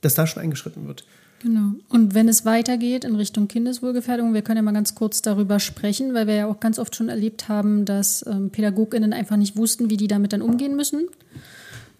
dass 0.00 0.14
da 0.14 0.26
schon 0.26 0.42
eingeschritten 0.42 0.86
wird. 0.86 1.04
Genau. 1.42 1.72
Und 1.88 2.14
wenn 2.14 2.28
es 2.28 2.44
weitergeht 2.44 3.04
in 3.04 3.14
Richtung 3.14 3.46
Kindeswohlgefährdung, 3.46 4.32
wir 4.32 4.42
können 4.42 4.56
ja 4.56 4.62
mal 4.62 4.72
ganz 4.72 4.94
kurz 4.94 5.22
darüber 5.22 5.60
sprechen, 5.60 6.14
weil 6.14 6.26
wir 6.26 6.34
ja 6.34 6.46
auch 6.46 6.60
ganz 6.60 6.78
oft 6.78 6.96
schon 6.96 7.08
erlebt 7.08 7.48
haben, 7.48 7.84
dass 7.84 8.24
ähm, 8.26 8.50
PädagogInnen 8.50 9.12
einfach 9.12 9.36
nicht 9.36 9.56
wussten, 9.56 9.90
wie 9.90 9.96
die 9.96 10.08
damit 10.08 10.32
dann 10.32 10.42
umgehen 10.42 10.76
müssen. 10.76 11.08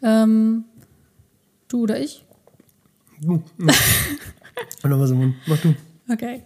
Ähm, 0.02 0.64
du 1.68 1.82
oder 1.82 2.00
ich? 2.00 2.24
Du. 3.20 3.42
Mach 5.46 5.58
du. 5.58 5.74
Okay. 6.10 6.42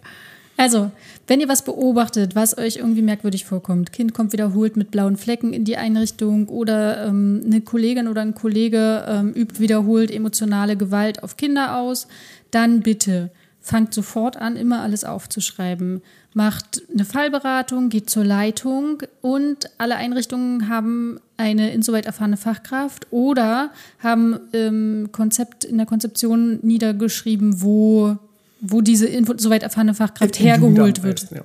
Also, 0.57 0.91
wenn 1.27 1.39
ihr 1.39 1.47
was 1.47 1.63
beobachtet, 1.63 2.35
was 2.35 2.57
euch 2.57 2.75
irgendwie 2.75 3.01
merkwürdig 3.01 3.45
vorkommt, 3.45 3.91
Kind 3.91 4.13
kommt 4.13 4.31
wiederholt 4.31 4.77
mit 4.77 4.91
blauen 4.91 5.17
Flecken 5.17 5.53
in 5.53 5.65
die 5.65 5.77
Einrichtung 5.77 6.49
oder 6.49 7.07
ähm, 7.07 7.41
eine 7.45 7.61
Kollegin 7.61 8.07
oder 8.07 8.21
ein 8.21 8.35
Kollege 8.35 9.05
ähm, 9.07 9.33
übt 9.33 9.59
wiederholt 9.59 10.11
emotionale 10.11 10.77
Gewalt 10.77 11.23
auf 11.23 11.37
Kinder 11.37 11.79
aus, 11.79 12.07
dann 12.51 12.81
bitte 12.81 13.31
fangt 13.61 13.93
sofort 13.93 14.37
an, 14.37 14.55
immer 14.55 14.81
alles 14.81 15.03
aufzuschreiben. 15.03 16.01
Macht 16.33 16.81
eine 16.91 17.05
Fallberatung, 17.05 17.89
geht 17.89 18.09
zur 18.09 18.25
Leitung 18.25 19.03
und 19.21 19.69
alle 19.77 19.95
Einrichtungen 19.95 20.67
haben 20.67 21.19
eine 21.37 21.71
insoweit 21.73 22.05
erfahrene 22.05 22.37
Fachkraft 22.37 23.07
oder 23.11 23.71
haben 23.99 24.39
ähm, 24.53 25.09
Konzept 25.11 25.63
in 25.63 25.77
der 25.77 25.85
Konzeption 25.85 26.59
niedergeschrieben, 26.63 27.61
wo, 27.61 28.17
wo 28.61 28.81
diese 28.81 29.07
insoweit 29.07 29.63
erfahrene 29.63 29.93
Fachkraft 29.93 30.39
hergeholt 30.39 31.03
wird. 31.03 31.29
Ja. 31.31 31.41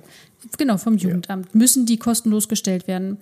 Genau, 0.57 0.77
vom 0.77 0.97
Jugendamt. 0.97 1.47
Ja. 1.47 1.51
Müssen 1.57 1.85
die 1.85 1.97
kostenlos 1.97 2.47
gestellt 2.47 2.87
werden. 2.87 3.17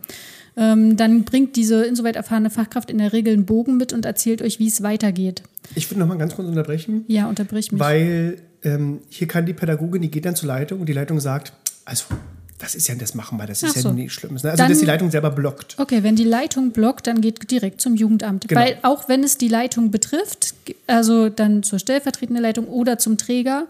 Ähm, 0.58 0.96
dann 0.96 1.24
bringt 1.24 1.56
diese 1.56 1.84
insoweit 1.84 2.16
erfahrene 2.16 2.50
Fachkraft 2.50 2.90
in 2.90 2.98
der 2.98 3.12
Regel 3.12 3.34
einen 3.34 3.46
Bogen 3.46 3.78
mit 3.78 3.92
und 3.92 4.06
erzählt 4.06 4.42
euch, 4.42 4.60
wie 4.60 4.68
es 4.68 4.84
weitergeht. 4.84 5.44
Ich 5.76 5.90
würde 5.92 6.00
noch 6.00 6.08
mal 6.08 6.18
ganz 6.18 6.36
kurz 6.36 6.48
unterbrechen. 6.48 7.04
Ja, 7.08 7.28
unterbrich 7.28 7.72
mich. 7.72 7.80
Weil 7.80 8.38
ähm, 8.64 9.00
hier 9.10 9.28
kann 9.28 9.46
die 9.46 9.54
Pädagogin, 9.54 10.02
die 10.02 10.12
geht 10.12 10.26
dann 10.26 10.36
zur 10.36 10.48
Leitung 10.48 10.80
und 10.80 10.88
die 10.88 10.94
Leitung 10.94 11.20
sagt, 11.20 11.54
also 11.84 12.06
das 12.58 12.74
ist 12.74 12.88
ja, 12.88 12.96
das 12.96 13.16
machen 13.16 13.38
wir, 13.38 13.46
das 13.46 13.64
ist 13.64 13.78
so. 13.78 13.90
ja 13.90 13.94
nicht 13.94 14.14
schlimm. 14.14 14.34
Also, 14.34 14.48
dann, 14.48 14.70
dass 14.70 14.80
die 14.80 14.86
Leitung 14.86 15.12
selber 15.12 15.30
blockt. 15.30 15.76
Okay, 15.78 16.04
wenn 16.04 16.16
die 16.16 16.24
Leitung 16.24 16.72
blockt, 16.72 17.06
dann 17.08 17.20
geht 17.20 17.52
direkt 17.52 17.82
zum 17.82 17.96
Jugendamt. 17.96 18.48
Genau. 18.48 18.62
Weil 18.62 18.78
auch 18.82 19.10
wenn 19.10 19.24
es 19.24 19.38
die 19.38 19.50
Leitung 19.50 19.92
betrifft, 19.92 20.56
also 20.88 21.28
dann 21.30 21.64
zur 21.64 21.80
stellvertretenden 21.80 22.42
Leitung 22.42 22.68
oder 22.68 22.98
zum 22.98 23.18
Träger, 23.18 23.68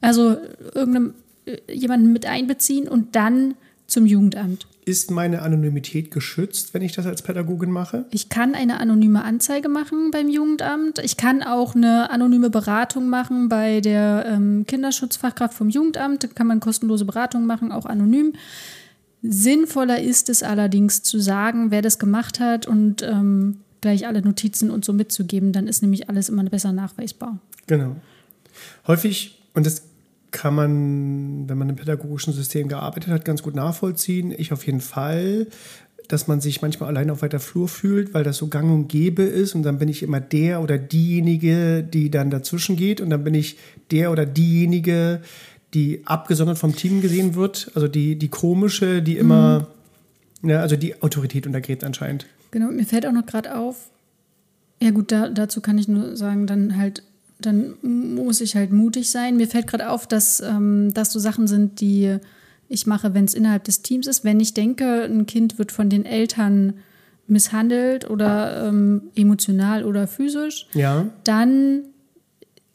also 0.00 0.38
irgendeinem 0.74 1.14
äh, 1.44 1.58
jemanden 1.70 2.12
mit 2.12 2.24
einbeziehen 2.24 2.88
und 2.88 3.14
dann 3.14 3.54
zum 3.86 4.06
Jugendamt. 4.06 4.66
Ist 4.84 5.12
meine 5.12 5.42
Anonymität 5.42 6.10
geschützt, 6.10 6.74
wenn 6.74 6.82
ich 6.82 6.90
das 6.92 7.06
als 7.06 7.22
Pädagogin 7.22 7.70
mache? 7.70 8.04
Ich 8.10 8.28
kann 8.28 8.56
eine 8.56 8.80
anonyme 8.80 9.22
Anzeige 9.22 9.68
machen 9.68 10.10
beim 10.10 10.28
Jugendamt. 10.28 10.98
Ich 10.98 11.16
kann 11.16 11.44
auch 11.44 11.76
eine 11.76 12.10
anonyme 12.10 12.50
Beratung 12.50 13.08
machen 13.08 13.48
bei 13.48 13.80
der 13.80 14.24
ähm, 14.26 14.64
Kinderschutzfachkraft 14.66 15.54
vom 15.54 15.68
Jugendamt. 15.68 16.24
Da 16.24 16.28
kann 16.28 16.48
man 16.48 16.58
kostenlose 16.58 17.04
Beratung 17.04 17.46
machen, 17.46 17.70
auch 17.70 17.86
anonym. 17.86 18.32
Sinnvoller 19.22 20.00
ist 20.00 20.28
es 20.28 20.42
allerdings 20.42 21.04
zu 21.04 21.20
sagen, 21.20 21.70
wer 21.70 21.80
das 21.80 22.00
gemacht 22.00 22.40
hat 22.40 22.66
und 22.66 23.02
ähm, 23.02 23.60
gleich 23.80 24.08
alle 24.08 24.20
Notizen 24.20 24.68
und 24.68 24.84
so 24.84 24.92
mitzugeben. 24.92 25.52
Dann 25.52 25.68
ist 25.68 25.82
nämlich 25.82 26.08
alles 26.08 26.28
immer 26.28 26.42
besser 26.42 26.72
nachweisbar. 26.72 27.38
Genau. 27.68 27.94
Häufig, 28.88 29.38
und 29.54 29.64
das 29.64 29.84
kann 30.32 30.54
man, 30.54 31.48
wenn 31.48 31.58
man 31.58 31.68
im 31.68 31.76
pädagogischen 31.76 32.32
System 32.32 32.68
gearbeitet 32.68 33.10
hat, 33.10 33.24
ganz 33.24 33.42
gut 33.42 33.54
nachvollziehen. 33.54 34.34
Ich 34.36 34.52
auf 34.52 34.66
jeden 34.66 34.80
Fall, 34.80 35.46
dass 36.08 36.26
man 36.26 36.40
sich 36.40 36.62
manchmal 36.62 36.88
allein 36.88 37.10
auf 37.10 37.22
weiter 37.22 37.38
Flur 37.38 37.68
fühlt, 37.68 38.14
weil 38.14 38.24
das 38.24 38.38
so 38.38 38.48
gang 38.48 38.70
und 38.70 38.88
gäbe 38.88 39.22
ist. 39.22 39.54
Und 39.54 39.62
dann 39.62 39.78
bin 39.78 39.88
ich 39.88 40.02
immer 40.02 40.20
der 40.20 40.60
oder 40.62 40.78
diejenige, 40.78 41.82
die 41.84 42.10
dann 42.10 42.30
dazwischen 42.30 42.76
geht. 42.76 43.00
Und 43.00 43.10
dann 43.10 43.24
bin 43.24 43.34
ich 43.34 43.58
der 43.90 44.10
oder 44.10 44.26
diejenige, 44.26 45.20
die 45.74 46.02
abgesondert 46.06 46.58
vom 46.58 46.74
Team 46.74 47.00
gesehen 47.00 47.34
wird. 47.34 47.70
Also 47.74 47.86
die, 47.86 48.16
die 48.16 48.28
komische, 48.28 49.02
die 49.02 49.18
immer, 49.18 49.68
mhm. 50.42 50.50
ja, 50.50 50.60
also 50.60 50.76
die 50.76 51.00
Autorität 51.02 51.46
untergräbt 51.46 51.84
anscheinend. 51.84 52.26
Genau, 52.50 52.70
mir 52.70 52.84
fällt 52.84 53.06
auch 53.06 53.12
noch 53.12 53.26
gerade 53.26 53.56
auf, 53.56 53.90
ja 54.82 54.90
gut, 54.90 55.12
da, 55.12 55.28
dazu 55.28 55.60
kann 55.60 55.78
ich 55.78 55.88
nur 55.88 56.16
sagen, 56.16 56.46
dann 56.46 56.76
halt 56.76 57.04
dann 57.46 57.74
muss 57.82 58.40
ich 58.40 58.56
halt 58.56 58.72
mutig 58.72 59.10
sein. 59.10 59.36
Mir 59.36 59.48
fällt 59.48 59.66
gerade 59.66 59.90
auf, 59.90 60.06
dass 60.06 60.40
ähm, 60.40 60.92
das 60.94 61.12
so 61.12 61.18
Sachen 61.18 61.46
sind, 61.46 61.80
die 61.80 62.16
ich 62.68 62.86
mache, 62.86 63.14
wenn 63.14 63.24
es 63.24 63.34
innerhalb 63.34 63.64
des 63.64 63.82
Teams 63.82 64.06
ist. 64.06 64.24
Wenn 64.24 64.40
ich 64.40 64.54
denke, 64.54 65.04
ein 65.04 65.26
Kind 65.26 65.58
wird 65.58 65.72
von 65.72 65.90
den 65.90 66.04
Eltern 66.04 66.74
misshandelt 67.26 68.08
oder 68.08 68.66
ähm, 68.68 69.10
emotional 69.14 69.84
oder 69.84 70.06
physisch, 70.06 70.66
ja. 70.72 71.06
dann 71.24 71.82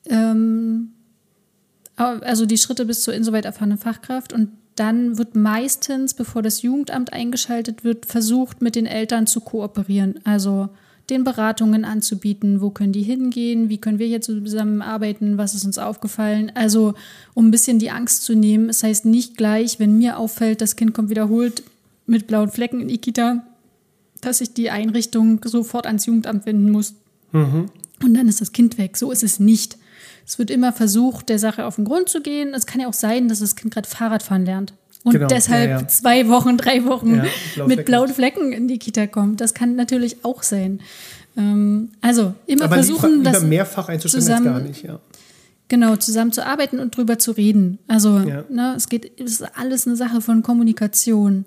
ähm, 0.06 0.90
also 1.96 2.46
die 2.46 2.58
Schritte 2.58 2.86
bis 2.86 3.02
zur 3.02 3.14
insoweit 3.14 3.46
erfahrenen 3.46 3.78
Fachkraft 3.78 4.34
und 4.34 4.50
dann 4.76 5.18
wird 5.18 5.36
meistens, 5.36 6.14
bevor 6.14 6.44
das 6.44 6.62
Jugendamt 6.62 7.12
eingeschaltet 7.12 7.84
wird, 7.84 8.06
versucht, 8.06 8.62
mit 8.62 8.76
den 8.76 8.86
Eltern 8.86 9.26
zu 9.26 9.42
kooperieren. 9.42 10.20
Also 10.24 10.70
den 11.10 11.24
Beratungen 11.24 11.86
anzubieten. 11.86 12.62
Wo 12.62 12.70
können 12.70 12.92
die 12.92 13.04
hingehen? 13.04 13.70
Wie 13.70 13.78
können 13.78 14.00
wir 14.00 14.08
hier 14.08 14.22
zusammenarbeiten? 14.22 15.38
Was 15.38 15.54
ist 15.54 15.66
uns 15.66 15.78
aufgefallen? 15.78 16.52
Also, 16.56 16.96
um 17.34 17.48
ein 17.48 17.52
bisschen 17.52 17.80
die 17.80 17.92
Angst 17.92 18.24
zu 18.24 18.36
nehmen. 18.36 18.68
Das 18.68 18.84
heißt 18.84 19.06
nicht 19.06 19.38
gleich, 19.38 19.80
wenn 19.80 19.98
mir 19.98 20.18
auffällt, 20.18 20.62
das 20.62 20.76
Kind 20.76 20.94
kommt 20.94 21.10
wiederholt 21.10 21.64
mit 22.06 22.28
blauen 22.28 22.52
Flecken 22.52 22.82
in 22.82 22.88
die 22.88 22.98
Kita, 22.98 23.44
dass 24.22 24.42
ich 24.42 24.54
die 24.54 24.70
Einrichtung 24.70 25.42
sofort 25.46 25.86
ans 25.86 26.06
Jugendamt 26.06 26.46
wenden 26.46 26.72
muss. 26.72 26.94
Mhm. 27.32 27.70
Und 28.04 28.14
dann 28.14 28.28
ist 28.28 28.42
das 28.42 28.52
Kind 28.52 28.78
weg. 28.78 28.98
So 28.98 29.12
ist 29.12 29.24
es 29.24 29.40
nicht. 29.40 29.78
Es 30.26 30.38
wird 30.40 30.52
immer 30.52 30.74
versucht, 30.74 31.30
der 31.30 31.40
Sache 31.40 31.66
auf 31.66 31.78
den 31.78 31.86
Grund 31.86 32.10
zu 32.10 32.22
gehen. 32.22 32.54
Es 32.54 32.66
kann 32.66 32.82
ja 32.82 32.88
auch 32.88 32.94
sein, 32.94 33.30
dass 33.30 33.40
das 33.40 33.56
Kind 33.56 33.74
gerade 33.74 33.88
Fahrradfahren 33.88 34.46
lernt 34.46 34.74
und 35.04 35.14
genau, 35.14 35.28
deshalb 35.28 35.70
ja, 35.70 35.80
ja. 35.82 35.88
zwei 35.88 36.28
Wochen, 36.28 36.58
drei 36.58 36.84
Wochen 36.86 37.22
ja, 37.56 37.66
mit 37.68 37.86
blauen 37.86 38.10
Flecken 38.10 38.52
in 38.52 38.68
die 38.68 38.78
Kita 38.78 39.08
kommt. 39.08 39.42
Das 39.42 39.54
kann 39.54 39.76
natürlich 39.76 40.26
auch 40.26 40.44
sein. 40.44 40.82
Ähm, 41.38 41.90
also 42.02 42.34
immer 42.46 42.66
Aber 42.66 42.76
versuchen, 42.76 43.20
lieber, 43.20 43.32
das 43.32 43.44
mehrfach 43.44 43.90
einzustimmen 43.90 44.26
zusammen, 44.26 44.46
gar 44.46 44.60
nicht, 44.60 44.84
ja. 44.84 45.00
Genau, 45.70 45.98
zusammen 45.98 46.32
zu 46.32 46.46
arbeiten 46.46 46.80
und 46.80 46.96
drüber 46.96 47.20
zu 47.20 47.32
reden. 47.32 47.78
Also, 47.88 48.20
ne, 48.20 48.74
es 48.78 48.88
geht, 48.88 49.20
es 49.20 49.42
ist 49.42 49.58
alles 49.58 49.86
eine 49.86 49.98
Sache 49.98 50.22
von 50.22 50.42
Kommunikation. 50.42 51.46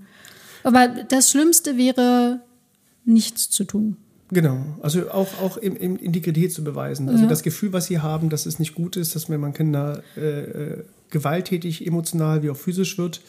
Aber 0.62 0.88
das 0.88 1.30
Schlimmste 1.30 1.78
wäre, 1.78 2.40
nichts 3.06 3.48
zu 3.48 3.64
tun. 3.64 3.96
Genau, 4.30 4.58
also 4.82 5.10
auch, 5.10 5.40
auch 5.42 5.56
im, 5.56 5.74
im 5.74 5.96
Integrität 5.96 6.52
zu 6.52 6.62
beweisen. 6.62 7.08
Also 7.08 7.26
das 7.26 7.42
Gefühl, 7.42 7.72
was 7.72 7.86
sie 7.86 7.98
haben, 7.98 8.28
dass 8.28 8.46
es 8.46 8.58
nicht 8.58 8.74
gut 8.74 8.96
ist, 8.96 9.16
dass 9.16 9.28
man 9.28 9.52
Kinder 9.52 10.02
äh, 10.16 10.20
äh 10.20 10.84
gewalttätig, 11.10 11.86
emotional 11.86 12.42
wie 12.42 12.50
auch 12.50 12.56
physisch 12.56 12.98
wird, 12.98 13.20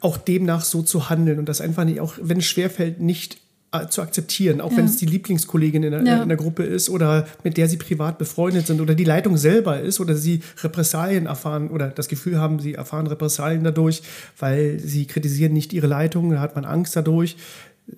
auch 0.00 0.16
demnach 0.16 0.64
so 0.64 0.82
zu 0.82 1.08
handeln 1.08 1.38
und 1.38 1.48
das 1.48 1.60
einfach 1.60 1.84
nicht, 1.84 2.00
auch 2.00 2.14
wenn 2.20 2.38
es 2.38 2.46
schwerfällt, 2.46 3.00
nicht 3.00 3.38
äh, 3.72 3.88
zu 3.88 4.02
akzeptieren, 4.02 4.60
auch 4.60 4.70
ja. 4.72 4.76
wenn 4.78 4.84
es 4.84 4.96
die 4.96 5.06
Lieblingskollegin 5.06 5.82
in 5.82 5.92
der, 5.92 6.02
ja. 6.04 6.22
in 6.22 6.28
der, 6.28 6.36
Gruppe 6.36 6.62
ist 6.62 6.90
oder 6.90 7.26
mit 7.42 7.56
der 7.56 7.68
sie 7.68 7.78
privat 7.78 8.18
befreundet 8.18 8.66
sind 8.66 8.80
oder 8.80 8.94
die 8.94 9.04
Leitung 9.04 9.36
selber 9.36 9.80
ist 9.80 9.98
oder 9.98 10.14
sie 10.14 10.40
Repressalien 10.62 11.26
erfahren 11.26 11.70
oder 11.70 11.88
das 11.88 12.08
Gefühl 12.08 12.38
haben, 12.38 12.58
sie 12.58 12.74
erfahren 12.74 13.06
Repressalien 13.06 13.64
dadurch, 13.64 14.02
weil 14.38 14.78
sie 14.78 15.06
kritisieren 15.06 15.54
nicht 15.54 15.72
ihre 15.72 15.86
Leitung, 15.86 16.32
da 16.32 16.40
hat 16.40 16.54
man 16.54 16.64
Angst 16.64 16.96
dadurch. 16.96 17.36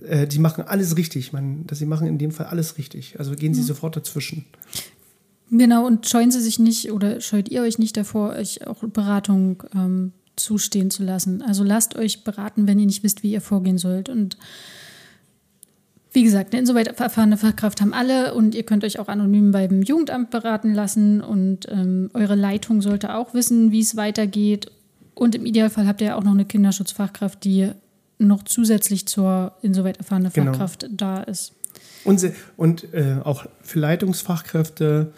Äh, 0.07 0.27
die 0.27 0.39
machen 0.39 0.65
alles 0.65 0.97
richtig. 0.97 1.33
Man, 1.33 1.67
sie 1.71 1.87
machen 1.87 2.07
in 2.07 2.19
dem 2.19 2.31
Fall 2.31 2.47
alles 2.47 2.79
richtig. 2.79 3.17
Also 3.19 3.35
gehen 3.35 3.55
sie 3.55 3.63
ja. 3.63 3.67
sofort 3.67 3.97
dazwischen. 3.97 4.45
Genau, 5.57 5.87
und 5.87 6.09
scheuen 6.09 6.33
Sie 6.33 6.41
sich 6.41 6.59
nicht 6.59 6.91
oder 6.91 7.21
scheut 7.21 7.49
ihr 7.49 7.63
euch 7.63 7.79
nicht 7.79 7.97
davor, 7.97 8.31
euch 8.31 8.67
auch 8.67 8.83
Beratung 8.83 9.63
ähm, 9.73 10.13
zustehen 10.35 10.91
zu 10.91 11.05
lassen. 11.05 11.43
Also 11.43 11.63
lasst 11.63 11.95
euch 11.95 12.25
beraten, 12.25 12.67
wenn 12.67 12.81
ihr 12.81 12.87
nicht 12.87 13.05
wisst, 13.05 13.23
wie 13.23 13.31
ihr 13.31 13.41
vorgehen 13.41 13.79
sollt. 13.79 14.09
Und 14.09 14.37
Wie 16.13 16.25
gesagt, 16.25 16.53
eine 16.53 16.61
insoweit 16.61 16.89
erfahrene 16.89 17.37
Fachkraft 17.37 17.81
haben 17.81 17.93
alle 17.93 18.35
und 18.35 18.55
ihr 18.55 18.63
könnt 18.65 18.85
euch 18.85 18.99
auch 18.99 19.09
anonym 19.09 19.51
beim 19.53 19.83
Jugendamt 19.83 20.31
beraten 20.31 20.73
lassen 20.75 21.21
und 21.21 21.67
ähm, 21.69 22.11
eure 22.15 22.35
Leitung 22.37 22.83
sollte 22.83 23.15
auch 23.15 23.33
wissen, 23.35 23.71
wie 23.73 23.81
es 23.81 23.97
weitergeht. 23.97 24.71
Und 25.15 25.35
im 25.35 25.47
Idealfall 25.47 25.87
habt 25.87 26.01
ihr 26.01 26.09
ja 26.09 26.17
auch 26.17 26.25
noch 26.25 26.33
eine 26.33 26.45
Kinderschutzfachkraft, 26.45 27.45
die 27.45 27.71
noch 28.19 28.43
zusätzlich 28.45 29.07
zur 29.07 29.55
insoweit 29.63 29.99
erfahrenen 29.99 30.33
Genau. 30.33 30.53
Fachkraft 30.53 30.89
da 30.91 31.23
ist. 31.23 31.53
Und, 32.05 32.25
und 32.57 32.93
äh, 32.93 33.17
auch 33.25 33.47
für 33.63 33.81
Leitungsfachkräfte 33.81 35.13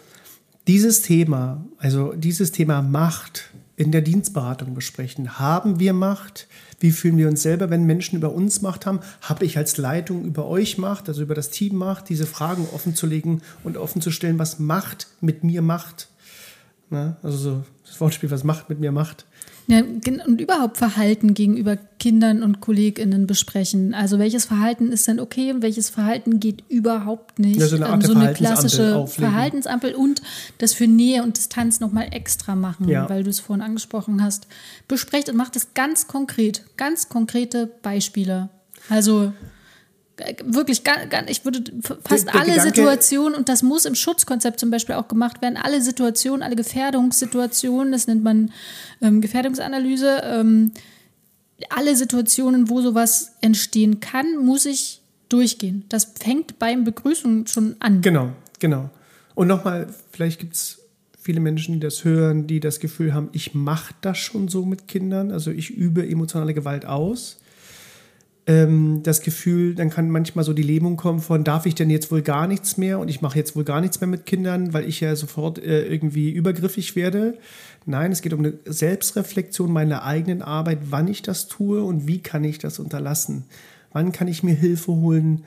dieses 0.67 1.01
Thema, 1.01 1.65
also 1.77 2.13
dieses 2.13 2.51
Thema 2.51 2.81
Macht 2.81 3.51
in 3.77 3.91
der 3.91 4.01
Dienstberatung 4.01 4.73
besprechen. 4.73 5.39
Haben 5.39 5.79
wir 5.79 5.93
Macht? 5.93 6.47
Wie 6.79 6.91
fühlen 6.91 7.17
wir 7.17 7.29
uns 7.29 7.43
selber, 7.43 7.69
wenn 7.69 7.85
Menschen 7.85 8.17
über 8.17 8.33
uns 8.33 8.61
Macht 8.61 8.85
haben? 8.85 8.99
Habe 9.21 9.45
ich 9.45 9.57
als 9.57 9.77
Leitung 9.77 10.25
über 10.25 10.45
euch 10.47 10.79
Macht, 10.79 11.07
also 11.07 11.21
über 11.21 11.35
das 11.35 11.51
Team 11.51 11.75
Macht, 11.75 12.09
diese 12.09 12.25
Fragen 12.25 12.67
offen 12.73 12.95
zu 12.95 13.05
legen 13.05 13.41
und 13.63 13.77
offen 13.77 14.01
zu 14.01 14.09
stellen, 14.11 14.39
was 14.39 14.57
Macht 14.57 15.07
mit 15.21 15.43
mir 15.43 15.61
macht? 15.61 16.09
Na, 16.89 17.17
also 17.21 17.37
so 17.37 17.63
das 17.85 18.01
Wortspiel, 18.01 18.31
was 18.31 18.43
Macht 18.43 18.67
mit 18.69 18.79
mir 18.79 18.91
macht. 18.91 19.26
Ja, 19.69 19.81
und 20.25 20.39
überhaupt 20.39 20.77
Verhalten 20.77 21.33
gegenüber 21.33 21.77
Kindern 21.99 22.41
und 22.41 22.61
KollegInnen 22.61 23.27
besprechen. 23.27 23.93
Also 23.93 24.17
welches 24.17 24.45
Verhalten 24.45 24.93
ist 24.93 25.07
denn 25.09 25.19
okay 25.19 25.51
und 25.51 25.61
welches 25.61 25.89
Verhalten 25.89 26.39
geht 26.39 26.63
überhaupt 26.69 27.37
nicht. 27.37 27.59
Ja, 27.59 27.67
so 27.67 27.75
eine 27.75 27.87
Art 27.87 28.01
der 28.01 28.09
so 28.11 28.17
eine 28.17 28.33
klassische 28.33 28.95
auflegen. 28.95 29.29
Verhaltensampel 29.31 29.93
und 29.93 30.21
das 30.59 30.73
für 30.73 30.87
Nähe 30.87 31.21
und 31.21 31.35
Distanz 31.35 31.81
nochmal 31.81 32.07
extra 32.11 32.55
machen, 32.55 32.87
Ja. 32.87 33.09
weil 33.09 33.23
du 33.23 33.29
es 33.29 33.41
vorhin 33.41 33.61
angesprochen 33.61 34.23
hast. 34.23 34.47
Besprecht 34.87 35.27
und 35.27 35.35
macht 35.35 35.57
es 35.57 35.73
ganz 35.73 36.07
konkret. 36.07 36.63
Ganz 36.77 37.09
konkrete 37.09 37.69
Beispiele. 37.81 38.47
Also 38.89 39.33
wirklich, 40.45 40.83
ga- 40.83 41.05
ga- 41.09 41.25
ich 41.27 41.45
würde 41.45 41.63
fast 42.03 42.25
Der- 42.27 42.33
der 42.33 42.41
alle 42.41 42.51
Gedanke- 42.53 42.61
Situationen, 42.63 43.35
und 43.35 43.49
das 43.49 43.63
muss 43.63 43.85
im 43.85 43.95
Schutzkonzept 43.95 44.59
zum 44.59 44.69
Beispiel 44.71 44.95
auch 44.95 45.07
gemacht 45.07 45.41
werden, 45.41 45.57
alle 45.57 45.81
Situationen, 45.81 46.41
alle 46.43 46.55
Gefährdungssituationen, 46.55 47.91
das 47.91 48.07
nennt 48.07 48.23
man 48.23 48.51
ähm, 49.01 49.21
Gefährdungsanalyse, 49.21 50.21
ähm, 50.23 50.71
alle 51.69 51.95
Situationen, 51.95 52.69
wo 52.69 52.81
sowas 52.81 53.33
entstehen 53.41 53.99
kann, 53.99 54.37
muss 54.37 54.65
ich 54.65 55.01
durchgehen. 55.29 55.85
Das 55.89 56.05
fängt 56.19 56.59
beim 56.59 56.83
Begrüßung 56.83 57.47
schon 57.47 57.75
an. 57.79 58.01
Genau, 58.01 58.31
genau. 58.59 58.89
Und 59.35 59.47
nochmal, 59.47 59.87
vielleicht 60.11 60.39
gibt 60.39 60.53
es 60.55 60.79
viele 61.21 61.39
Menschen, 61.39 61.73
die 61.73 61.79
das 61.79 62.03
hören, 62.03 62.47
die 62.47 62.59
das 62.59 62.79
Gefühl 62.79 63.13
haben, 63.13 63.29
ich 63.33 63.53
mache 63.53 63.93
das 64.01 64.17
schon 64.17 64.47
so 64.47 64.65
mit 64.65 64.87
Kindern, 64.87 65.31
also 65.31 65.51
ich 65.51 65.69
übe 65.69 66.07
emotionale 66.07 66.53
Gewalt 66.53 66.85
aus. 66.85 67.37
Ähm, 68.47 69.01
das 69.03 69.21
Gefühl, 69.21 69.75
dann 69.75 69.89
kann 69.89 70.09
manchmal 70.09 70.45
so 70.45 70.53
die 70.53 70.63
Lähmung 70.63 70.95
kommen 70.95 71.19
von, 71.19 71.43
darf 71.43 71.65
ich 71.65 71.75
denn 71.75 71.89
jetzt 71.89 72.11
wohl 72.11 72.21
gar 72.21 72.47
nichts 72.47 72.77
mehr 72.77 72.97
und 72.97 73.09
ich 73.09 73.21
mache 73.21 73.37
jetzt 73.37 73.57
wohl 73.57 73.65
gar 73.65 73.81
nichts 73.81 73.99
mehr 73.99 74.07
mit 74.07 74.25
Kindern, 74.25 74.73
weil 74.73 74.87
ich 74.87 75.01
ja 75.01 75.17
sofort 75.17 75.59
äh, 75.59 75.85
irgendwie 75.85 76.31
übergriffig 76.31 76.95
werde. 76.95 77.37
Nein, 77.85 78.13
es 78.13 78.21
geht 78.21 78.31
um 78.31 78.39
eine 78.39 78.53
Selbstreflexion 78.65 79.69
meiner 79.69 80.03
eigenen 80.03 80.41
Arbeit, 80.41 80.79
wann 80.89 81.09
ich 81.09 81.21
das 81.23 81.49
tue 81.49 81.83
und 81.83 82.07
wie 82.07 82.19
kann 82.19 82.45
ich 82.45 82.57
das 82.57 82.79
unterlassen. 82.79 83.43
Wann 83.91 84.13
kann 84.13 84.29
ich 84.29 84.43
mir 84.43 84.55
Hilfe 84.55 84.93
holen? 84.93 85.43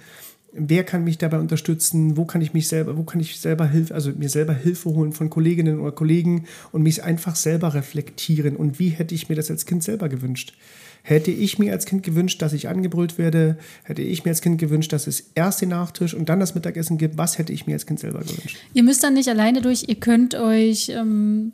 Wer 0.53 0.85
kann 0.85 1.05
mich 1.05 1.17
dabei 1.17 1.39
unterstützen? 1.39 2.19
Wo 2.19 2.27
kann 2.27 2.43
ich 2.43 2.53
mich 2.53 2.69
selber, 2.69 2.99
wo 2.99 3.05
kann 3.05 3.21
ich 3.21 3.41
selber 3.41 3.67
Hilfe, 3.67 3.95
also 3.95 4.11
mir 4.11 4.29
selber 4.29 4.53
Hilfe 4.53 4.91
holen 4.91 5.13
von 5.13 5.31
Kolleginnen 5.31 5.81
oder 5.81 5.93
Kollegen 5.93 6.45
und 6.73 6.83
mich 6.83 7.03
einfach 7.03 7.37
selber 7.37 7.73
reflektieren? 7.73 8.57
Und 8.57 8.79
wie 8.79 8.89
hätte 8.89 9.15
ich 9.15 9.31
mir 9.31 9.37
das 9.37 9.51
als 9.51 9.65
Kind 9.65 9.85
selber 9.85 10.11
gewünscht? 10.11 10.55
Hätte 11.03 11.31
ich 11.31 11.59
mir 11.59 11.73
als 11.73 11.87
Kind 11.87 12.03
gewünscht, 12.03 12.43
dass 12.43 12.53
ich 12.53 12.69
angebrüllt 12.69 13.19
werde? 13.19 13.59
Hätte 13.85 14.03
ich 14.03 14.25
mir 14.25 14.31
als 14.31 14.43
Kind 14.43 14.59
gewünscht, 14.59 14.93
dass 14.93 15.07
es 15.07 15.31
erst 15.35 15.61
den 15.61 15.71
Nachtisch 15.71 16.15
und 16.15 16.29
dann 16.29 16.41
das 16.41 16.55
Mittagessen 16.55 16.99
gibt? 16.99 17.17
Was 17.19 17.39
hätte 17.39 17.53
ich 17.53 17.67
mir 17.67 17.75
als 17.75 17.87
Kind 17.87 18.01
selber 18.01 18.21
gewünscht? 18.21 18.59
Ihr 18.75 18.83
müsst 18.83 19.03
dann 19.03 19.15
nicht 19.15 19.29
alleine 19.29 19.63
durch, 19.63 19.85
ihr 19.89 19.95
könnt 19.97 20.35
euch 20.35 20.91
ähm, 20.91 21.53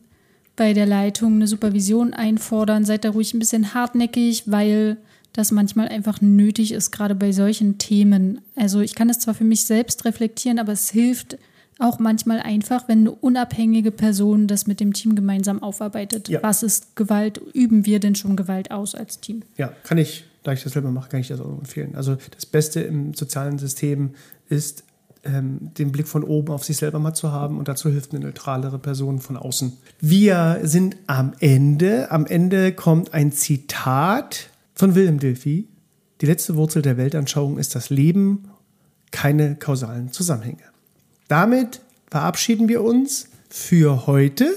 bei 0.57 0.73
der 0.73 0.87
Leitung 0.87 1.35
eine 1.35 1.47
Supervision 1.47 2.13
einfordern. 2.13 2.85
Seid 2.85 3.05
da 3.05 3.11
ruhig 3.11 3.35
ein 3.35 3.39
bisschen 3.39 3.75
hartnäckig, 3.75 4.45
weil 4.47 4.97
das 5.33 5.53
manchmal 5.53 5.89
einfach 5.89 6.21
nötig 6.21 6.73
ist, 6.73 6.91
gerade 6.91 7.15
bei 7.15 7.31
solchen 7.31 7.79
Themen. 7.79 8.41
Also 8.57 8.81
ich 8.81 8.95
kann 8.95 9.09
das 9.09 9.19
zwar 9.19 9.35
für 9.35 9.45
mich 9.45 9.65
selbst 9.65 10.05
reflektieren, 10.07 10.59
aber 10.59 10.73
es 10.73 10.91
hilft 10.91 11.37
auch 11.79 11.99
manchmal 11.99 12.41
einfach, 12.41 12.89
wenn 12.89 13.01
eine 13.01 13.11
unabhängige 13.11 13.91
Person 13.91 14.47
das 14.47 14.67
mit 14.67 14.81
dem 14.81 14.93
Team 14.93 15.15
gemeinsam 15.15 15.63
aufarbeitet. 15.63 16.29
Ja. 16.29 16.43
Was 16.43 16.63
ist 16.63 16.97
Gewalt? 16.97 17.41
Üben 17.53 17.85
wir 17.85 18.01
denn 18.01 18.15
schon 18.15 18.37
Gewalt 18.37 18.71
aus 18.71 18.95
als 18.95 19.21
Team? 19.21 19.43
Ja, 19.57 19.73
kann 19.85 19.99
ich, 19.99 20.25
da 20.43 20.53
ich 20.53 20.63
das 20.63 20.73
selber 20.73 20.91
mache, 20.91 21.11
kann 21.11 21.21
ich 21.21 21.29
das 21.29 21.41
auch 21.41 21.59
empfehlen. 21.59 21.95
Also 21.95 22.17
das 22.35 22.47
Beste 22.47 22.81
im 22.81 23.13
sozialen 23.15 23.59
System 23.59 24.15
ist, 24.49 24.85
ähm, 25.25 25.73
den 25.77 25.93
Blick 25.93 26.09
von 26.09 26.25
oben 26.25 26.53
auf 26.53 26.65
sich 26.65 26.77
selber 26.77 26.99
mal 26.99 27.15
zu 27.15 27.33
haben 27.33 27.59
und 27.59 27.69
dazu 27.69 27.91
hilft 27.91 28.15
eine 28.15 28.25
neutralere 28.25 28.79
Person 28.79 29.19
von 29.19 29.37
außen. 29.37 29.73
Wir 30.01 30.61
sind 30.63 30.97
am 31.07 31.35
Ende. 31.41 32.11
Am 32.11 32.27
Ende 32.27 32.73
kommt 32.73 33.13
ein 33.13 33.33
Zitat 33.33 34.51
von 34.75 34.95
Wilhelm 34.95 35.19
Dilthey. 35.19 35.69
Die 36.21 36.27
letzte 36.27 36.57
Wurzel 36.57 36.81
der 36.81 36.97
Weltanschauung 36.97 37.59
ist 37.59 37.75
das 37.75 37.91
Leben, 37.91 38.49
keine 39.11 39.57
kausalen 39.57 40.13
Zusammenhänge. 40.13 40.63
Damit 41.29 41.81
verabschieden 42.11 42.69
wir 42.69 42.83
uns 42.83 43.29
für 43.49 44.07
heute. 44.07 44.55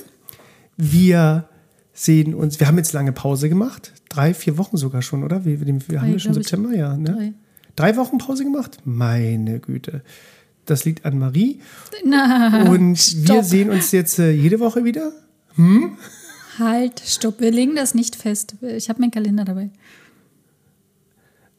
Wir 0.77 1.47
sehen 1.93 2.33
uns, 2.33 2.59
wir 2.59 2.67
haben 2.67 2.77
jetzt 2.77 2.93
lange 2.93 3.11
Pause 3.11 3.49
gemacht. 3.49 3.93
Drei, 4.09 4.33
vier 4.33 4.57
Wochen 4.57 4.77
sogar 4.77 5.01
schon, 5.01 5.23
oder? 5.23 5.45
Wir, 5.45 5.59
wir, 5.65 5.89
wir 5.89 6.01
haben 6.01 6.11
ja 6.11 6.19
schon. 6.19 6.33
September, 6.33 6.73
ja. 6.73 6.95
Ne? 6.95 7.11
Drei. 7.11 7.33
Drei 7.75 7.95
Wochen 7.97 8.17
Pause 8.17 8.43
gemacht? 8.43 8.79
Meine 8.83 9.59
Güte. 9.59 10.01
Das 10.65 10.85
liegt 10.85 11.05
an 11.05 11.17
Marie. 11.17 11.59
Na, 12.05 12.69
Und 12.69 12.95
wir 12.95 13.35
stopp. 13.35 13.43
sehen 13.45 13.69
uns 13.69 13.91
jetzt 13.91 14.19
äh, 14.19 14.31
jede 14.31 14.59
Woche 14.59 14.83
wieder. 14.83 15.11
Halt, 16.57 17.01
stopp, 17.05 17.39
wir 17.39 17.51
legen 17.51 17.75
das 17.75 17.95
nicht 17.95 18.15
fest. 18.15 18.55
Ich 18.61 18.89
habe 18.89 19.01
meinen 19.01 19.11
Kalender 19.11 19.45
dabei. 19.45 19.69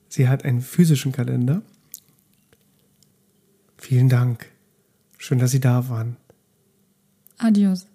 Sie 0.09 0.29
hat 0.29 0.45
einen 0.45 0.61
physischen 0.61 1.13
Kalender. 1.13 1.63
Vielen 3.79 4.09
Dank. 4.09 4.47
Schön, 5.23 5.39
dass 5.39 5.51
Sie 5.51 5.61
da 5.61 5.87
waren. 5.91 6.17
Adios. 7.37 7.87